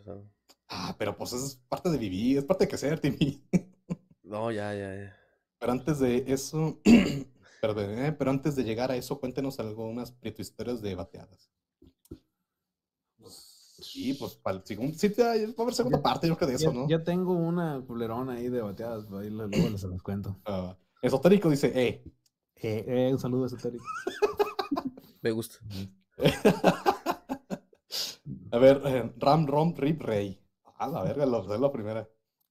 Ah, 0.68 0.94
pero 0.98 1.16
pues 1.16 1.32
es 1.32 1.62
parte 1.68 1.90
de 1.90 1.98
vivir, 1.98 2.38
es 2.38 2.44
parte 2.44 2.64
de 2.64 2.68
crecer, 2.68 2.98
Timmy. 2.98 3.42
no, 4.22 4.50
ya, 4.50 4.74
ya, 4.74 4.94
ya. 4.94 5.16
Pero 5.58 5.72
antes 5.72 5.98
de 5.98 6.24
eso, 6.26 6.80
perdón, 7.60 7.98
¿eh? 7.98 8.12
pero 8.12 8.30
antes 8.30 8.56
de 8.56 8.64
llegar 8.64 8.90
a 8.90 8.96
eso, 8.96 9.20
cuéntenos 9.20 9.60
algunas 9.60 10.10
prieto 10.10 10.42
historias 10.42 10.80
de 10.82 10.94
bateadas. 10.94 11.50
Sí, 13.80 14.14
pues 14.14 14.34
para 14.34 14.56
el 14.56 14.64
segundo, 14.64 14.98
sí, 14.98 15.08
va 15.08 15.32
a 15.32 15.62
haber 15.62 15.74
segunda 15.74 16.02
parte, 16.02 16.26
yo 16.26 16.36
creo 16.36 16.48
de 16.48 16.54
eso, 16.54 16.72
¿no? 16.72 16.88
Yo 16.88 17.04
tengo 17.04 17.34
una 17.34 17.82
culerona 17.86 18.32
ahí 18.32 18.48
de 18.48 18.60
bateadas, 18.60 19.04
ahí 19.12 19.30
luego 19.30 19.50
les, 19.50 19.82
los 19.82 20.02
cuento. 20.02 20.36
Uh, 20.48 20.74
esotérico 21.02 21.50
dice, 21.50 21.70
eh. 21.74 22.02
Eh, 22.56 22.84
eh, 22.88 23.12
un 23.12 23.18
saludo 23.18 23.46
esotérico. 23.46 23.84
Me 25.22 25.30
gusta. 25.30 25.58
A 28.50 28.58
ver, 28.58 28.82
eh, 28.86 29.12
Ram 29.18 29.46
Rom 29.46 29.74
Rip 29.76 30.00
Rey. 30.02 30.40
A 30.76 30.86
la 30.88 31.02
verga, 31.02 31.26
lo, 31.26 31.54
es 31.54 31.60
la 31.60 31.72
primera. 31.72 32.08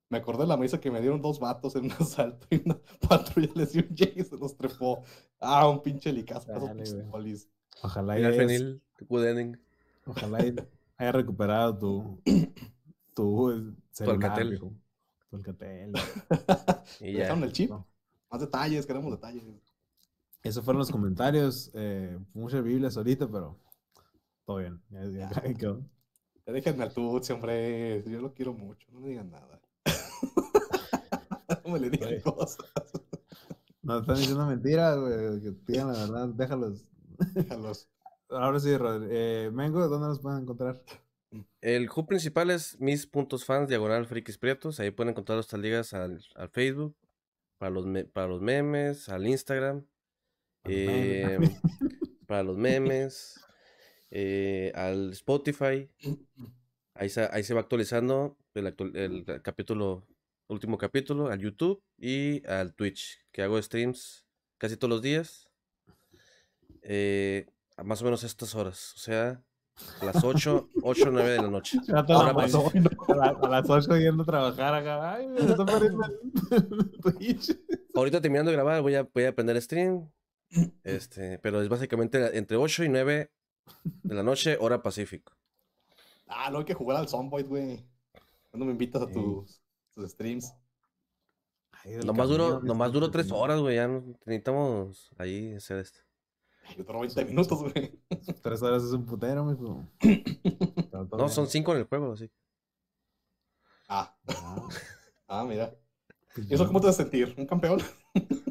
Me 0.10 0.18
acordé 0.18 0.44
de 0.44 0.48
la 0.48 0.57
mesa 0.57 0.80
que 0.80 0.91
me 0.91 1.02
dieron 1.02 1.22
dos 1.22 1.40
vatos 1.40 1.76
en 1.76 1.85
un 1.85 1.91
asalto 1.99 2.45
y 2.49 2.61
una 2.64 2.80
patrulla 3.07 3.52
les 3.56 3.73
dio 3.73 3.84
un 3.90 3.95
y 3.95 4.23
se 4.23 4.38
los 4.38 4.56
trepó. 4.56 5.03
Ah, 5.40 5.68
un 5.68 5.81
pinche 5.81 6.11
licazo. 6.11 6.52
Ojalá 7.81 8.14
haya, 8.14 8.30
Ojalá 10.06 10.38
haya 10.98 11.11
recuperado 11.11 11.77
tu, 11.77 12.22
tu 13.15 13.76
celular, 13.91 14.48
tu 15.30 15.35
alcatel. 15.38 15.94
y 16.99 17.14
ya. 17.14 17.34
el 17.34 17.52
chip? 17.52 17.72
Más 18.30 18.41
detalles, 18.41 18.85
queremos 18.85 19.11
detalles. 19.11 19.44
Esos 20.44 20.64
fueron 20.64 20.80
los 20.80 20.91
comentarios. 20.91 21.72
Eh, 21.74 22.18
muchas 22.34 22.64
Biblias 22.64 22.98
ahorita, 22.98 23.28
pero 23.30 23.57
todo 24.45 24.57
bien. 24.57 24.82
Ya, 24.90 25.06
ya, 25.06 25.30
déjenme 26.45 26.84
al 26.84 26.94
Tutsi, 26.94 27.32
hombre. 27.34 28.03
Yo 28.06 28.22
lo 28.22 28.34
quiero 28.34 28.53
mucho. 28.53 28.88
No 28.91 28.99
me 28.99 29.10
digan 29.10 29.32
nada. 29.32 29.61
no 31.65 31.72
me 31.72 31.80
le 31.80 31.90
digan 31.90 32.20
cosas. 32.22 32.57
No 33.82 33.99
están 33.99 34.15
diciendo 34.18 34.45
mentiras, 34.45 34.98
güey. 34.98 35.41
Que 35.41 35.52
digan 35.68 35.88
la 35.88 35.94
verdad, 35.99 36.28
déjalos. 36.30 36.86
Déjalos. 37.34 37.90
Ahora 38.30 38.60
sí, 38.60 38.76
Rodri. 38.76 39.07
Eh, 39.11 39.49
Mengo, 39.53 39.88
¿dónde 39.88 40.07
nos 40.07 40.20
pueden 40.20 40.41
encontrar? 40.44 40.82
El 41.61 41.90
hub 41.90 42.06
principal 42.07 42.49
es 42.52 42.80
mis 42.80 43.07
puntos 43.07 43.45
fans, 43.45 43.68
diagonal 43.70 44.06
frikis 44.06 44.38
prietos. 44.38 44.80
Ahí 44.80 44.91
pueden 44.91 45.11
encontrar 45.11 45.38
nuestras 45.38 45.61
ligas 45.61 45.94
al, 45.94 46.22
al 46.36 46.49
Facebook, 46.49 46.95
para 47.57 47.72
los, 47.72 47.86
me- 47.86 48.06
para 48.06 48.28
los 48.28 48.41
memes, 48.41 49.10
al 49.10 49.26
Instagram, 49.28 49.78
los. 49.78 49.93
Eh, 50.65 51.38
para 52.27 52.44
los 52.44 52.57
memes, 52.57 53.40
eh, 54.11 54.72
al 54.76 55.11
Spotify. 55.11 55.90
Ahí 56.95 57.10
se, 57.10 57.27
ahí 57.31 57.44
se 57.44 57.53
va 57.53 57.61
actualizando 57.61 58.38
el, 58.53 58.68
actual- 58.68 58.95
el 58.95 59.41
capítulo, 59.41 60.06
último 60.48 60.77
capítulo, 60.77 61.27
al 61.27 61.40
YouTube 61.40 61.81
y 61.98 62.45
al 62.48 62.73
Twitch, 62.76 63.19
que 63.31 63.41
hago 63.41 63.61
streams 63.61 64.26
casi 64.57 64.77
todos 64.77 64.90
los 64.91 65.02
días. 65.02 65.49
eh, 66.84 67.48
a 67.76 67.84
más 67.84 68.02
o 68.02 68.06
menos 68.06 68.23
a 68.23 68.27
estas 68.27 68.53
horas, 68.53 68.94
o 68.95 68.99
sea, 68.99 69.41
a 69.99 70.06
las 70.06 70.23
8, 70.23 70.69
8 70.84 71.07
o 71.07 71.11
9 71.11 71.30
de 71.31 71.41
la 71.41 71.49
noche. 71.49 71.80
Ya 71.88 72.06
te 72.06 72.14
Ahora 72.14 72.27
la 72.27 72.34
pues, 72.35 72.52
pasó, 72.52 72.72
a, 73.07 73.15
la- 73.15 73.30
a 73.41 73.49
las 73.49 73.68
8 73.69 73.98
yendo 73.98 74.22
a 74.22 74.26
trabajar 74.27 74.73
acá. 74.76 75.14
Ay, 75.15 75.27
me 75.27 75.40
está 75.40 75.65
Twitch. 77.02 77.57
Ahorita 77.95 78.22
terminando 78.22 78.52
de 78.52 78.57
grabar, 78.57 78.81
voy 78.84 78.94
a, 78.95 79.03
voy 79.03 79.23
a 79.23 79.30
aprender 79.30 79.60
stream. 79.61 80.07
Este, 80.84 81.39
pero 81.39 81.61
es 81.61 81.69
básicamente 81.69 82.38
entre 82.38 82.57
8 82.57 82.84
y 82.84 82.89
9 82.89 83.31
de 84.03 84.15
la 84.15 84.23
noche, 84.23 84.57
hora 84.59 84.81
Pacífico. 84.81 85.34
Ah, 86.27 86.49
no 86.51 86.59
hay 86.59 86.65
que 86.65 86.73
jugar 86.73 86.97
al 86.97 87.07
Zomboid, 87.07 87.45
güey. 87.45 87.85
¿Cuándo 88.49 88.65
me 88.65 88.71
invitas 88.71 89.01
a 89.01 89.07
tus, 89.11 89.61
tus 89.93 90.11
streams? 90.11 90.53
Ay, 91.71 91.97
Nomás 92.05 92.30
duro, 92.30 92.59
nomás 92.61 92.88
está 92.88 92.93
duro 92.93 93.11
3 93.11 93.25
entretenido. 93.25 93.38
horas, 93.38 93.59
güey. 93.59 93.75
Ya 93.75 93.88
necesitamos 93.88 95.11
ahí 95.17 95.53
hacer 95.55 95.80
esto. 95.80 95.99
Yo 96.77 96.85
tengo 96.85 97.01
20 97.01 97.25
minutos, 97.25 97.59
güey. 97.61 97.99
Tres 98.41 98.61
horas 98.61 98.84
es 98.84 98.91
un 98.91 99.05
putero, 99.05 99.43
mijo. 99.45 99.84
No, 101.17 101.27
son 101.30 101.47
5 101.47 101.71
en 101.73 101.77
el 101.80 101.84
juego, 101.85 102.13
así. 102.13 102.31
Ah, 103.89 104.15
Ah, 104.27 104.67
ah, 105.27 105.43
mira. 105.43 105.75
pues 106.34 106.49
¿Y 106.49 106.53
eso 106.53 106.65
cómo 106.67 106.80
te 106.80 106.88
vas 106.88 106.99
a 106.99 107.03
sentir? 107.03 107.34
¿Un 107.38 107.45
campeón? 107.45 107.81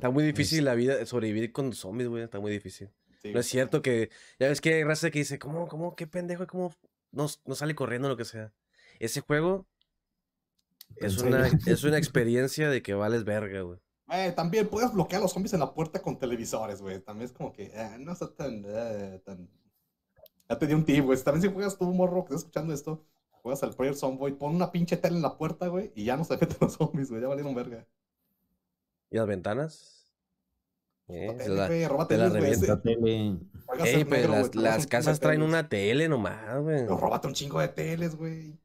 Está 0.00 0.08
muy 0.08 0.24
difícil 0.24 0.64
la 0.64 0.74
vida, 0.74 1.04
sobrevivir 1.04 1.52
con 1.52 1.74
zombies, 1.74 2.08
güey. 2.08 2.22
Está 2.22 2.40
muy 2.40 2.50
difícil. 2.50 2.88
Sí, 3.20 3.34
No 3.34 3.40
es 3.40 3.46
cierto 3.46 3.82
que. 3.82 4.08
Ya 4.38 4.48
ves 4.48 4.62
que 4.62 4.72
hay 4.72 4.82
raza 4.82 5.10
que 5.10 5.18
dice, 5.18 5.38
¿cómo, 5.38 5.68
cómo, 5.68 5.94
qué 5.94 6.06
pendejo? 6.06 6.46
¿Cómo 6.46 6.72
no, 7.12 7.26
no 7.44 7.54
sale 7.54 7.74
corriendo 7.74 8.08
lo 8.08 8.16
que 8.16 8.24
sea? 8.24 8.50
Ese 8.98 9.20
juego 9.20 9.66
es 10.96 11.18
¿En 11.18 11.26
una, 11.26 11.46
es 11.66 11.84
una 11.84 11.98
experiencia 11.98 12.70
de 12.70 12.82
que 12.82 12.94
vales 12.94 13.24
verga, 13.24 13.60
güey. 13.60 13.78
Eh, 14.10 14.32
también 14.34 14.68
puedes 14.68 14.90
bloquear 14.90 15.20
a 15.20 15.24
los 15.24 15.32
zombies 15.32 15.52
en 15.52 15.60
la 15.60 15.74
puerta 15.74 16.00
con 16.00 16.18
televisores, 16.18 16.80
güey. 16.80 16.98
También 17.00 17.26
es 17.26 17.32
como 17.32 17.52
que 17.52 17.64
eh, 17.64 17.98
no 17.98 18.12
está 18.12 18.34
tan, 18.34 18.64
eh, 18.66 19.20
tan... 19.22 19.50
Ya 20.48 20.58
te 20.58 20.66
di 20.66 20.72
un 20.72 20.86
tip, 20.86 21.04
güey. 21.04 21.22
También 21.22 21.42
si 21.42 21.52
juegas 21.52 21.76
tú, 21.76 21.92
morro, 21.92 22.24
que 22.24 22.32
estás 22.32 22.44
escuchando 22.44 22.72
esto, 22.72 23.04
juegas 23.42 23.62
al 23.64 23.74
Prayer 23.74 23.94
Zomboid, 23.94 24.32
pon 24.36 24.54
una 24.56 24.72
pinche 24.72 24.96
tele 24.96 25.16
en 25.16 25.22
la 25.22 25.36
puerta, 25.36 25.68
güey, 25.68 25.92
y 25.94 26.04
ya 26.04 26.16
no 26.16 26.24
se 26.24 26.38
meten 26.38 26.56
los 26.58 26.72
zombies, 26.72 27.10
güey. 27.10 27.20
Ya 27.20 27.28
valieron 27.28 27.54
verga. 27.54 27.86
¿Y 29.10 29.16
las 29.16 29.26
ventanas? 29.26 29.96
Eh, 31.08 31.36
la- 31.48 31.88
róbate, 31.88 32.14
te 32.14 32.20
la 32.20 32.28
revienta. 32.28 32.66
La 32.68 32.80
tele. 32.82 33.16
Ey, 33.84 34.04
pues 34.04 34.08
negro, 34.08 34.32
las, 34.32 34.54
las 34.54 34.86
casas 34.86 35.18
traen 35.18 35.40
teles. 35.40 35.48
una 35.48 35.68
tele 35.68 36.08
nomás, 36.08 36.62
güey. 36.62 36.82
Pero 36.82 36.96
róbate 36.96 37.26
un 37.26 37.34
chingo 37.34 37.58
de 37.58 37.68
teles, 37.68 38.14
güey. 38.16 38.56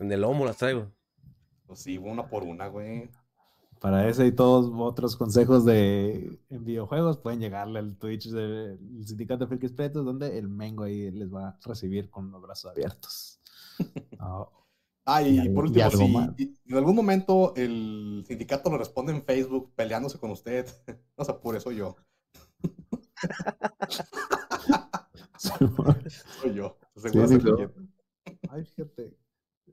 En 0.00 0.10
el 0.10 0.20
lomo 0.20 0.44
las 0.44 0.56
traigo. 0.56 0.90
Pues 1.66 1.80
sí, 1.80 1.98
una 1.98 2.28
por 2.28 2.42
una, 2.42 2.66
güey. 2.66 3.08
Para 3.80 4.08
ese 4.08 4.26
y 4.26 4.32
todos 4.32 4.70
otros 4.76 5.16
consejos 5.16 5.64
de 5.64 6.38
en 6.50 6.64
videojuegos 6.64 7.18
pueden 7.18 7.40
llegarle 7.40 7.80
al 7.80 7.96
Twitch 7.96 8.30
del 8.30 8.78
Sindicato 9.04 9.46
de 9.46 9.68
Pretos, 9.70 10.04
donde 10.04 10.38
el 10.38 10.48
Mengo 10.48 10.84
ahí 10.84 11.10
les 11.10 11.32
va 11.32 11.48
a 11.48 11.58
recibir 11.64 12.08
con 12.10 12.30
los 12.30 12.42
brazos 12.42 12.70
abiertos. 12.70 13.38
Ah, 14.18 14.46
Ah, 15.04 15.22
y, 15.22 15.40
Y 15.40 15.48
por 15.48 15.64
y 15.66 15.68
último, 15.68 15.84
algo 15.84 15.98
si 15.98 16.08
más. 16.12 16.30
y- 16.38 16.54
en 16.66 16.76
algún 16.76 16.94
momento 16.94 17.54
el 17.56 18.24
sindicato 18.26 18.70
lo 18.70 18.78
responde 18.78 19.12
en 19.12 19.24
Facebook 19.24 19.72
peleándose 19.74 20.18
con 20.18 20.30
usted, 20.30 20.66
no 21.18 21.24
se 21.24 21.30
apure, 21.32 21.60
soy 21.60 21.76
yo. 21.76 21.96
Soy 26.40 26.54
yo. 26.54 26.78
Seguro 26.96 27.28
Sí. 27.28 27.38
Ay, 28.48 28.64
fíjate. 28.64 29.16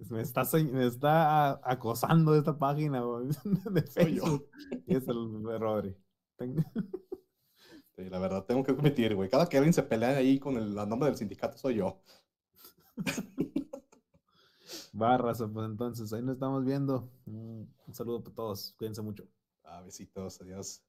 Me 0.10 0.22
está, 0.22 0.43
me 0.72 0.88
está 0.88 1.51
acosando 1.69 2.35
esta 2.35 2.57
página 2.57 3.01
de 3.72 3.85
Soy 3.88 4.15
yo. 4.15 4.23
Facebook. 4.23 4.49
Y 4.88 4.95
es 4.95 5.07
el 5.07 5.43
de 5.43 5.57
Rodri. 5.60 5.95
Sí, 6.39 8.10
la 8.10 8.19
verdad, 8.19 8.45
tengo 8.45 8.64
que 8.64 8.72
admitir, 8.72 9.15
güey. 9.15 9.30
Cada 9.30 9.47
que 9.47 9.57
alguien 9.57 9.73
se 9.73 9.84
pelea 9.84 10.18
ahí 10.18 10.39
con 10.39 10.56
el, 10.57 10.76
el 10.77 10.89
nombre 10.89 11.10
del 11.10 11.18
sindicato, 11.18 11.57
soy 11.57 11.76
yo. 11.76 12.01
Barras, 14.94 15.44
pues 15.54 15.66
entonces 15.66 16.12
ahí 16.14 16.22
nos 16.22 16.34
estamos 16.36 16.66
viendo. 16.66 17.10
Un 17.26 17.74
un 17.88 17.94
saludo 17.94 18.22
para 18.24 18.36
todos. 18.36 18.74
Cuídense 18.78 19.02
mucho. 19.02 19.28
Ah, 19.64 19.82
besitos, 19.82 20.41
adiós. 20.41 20.84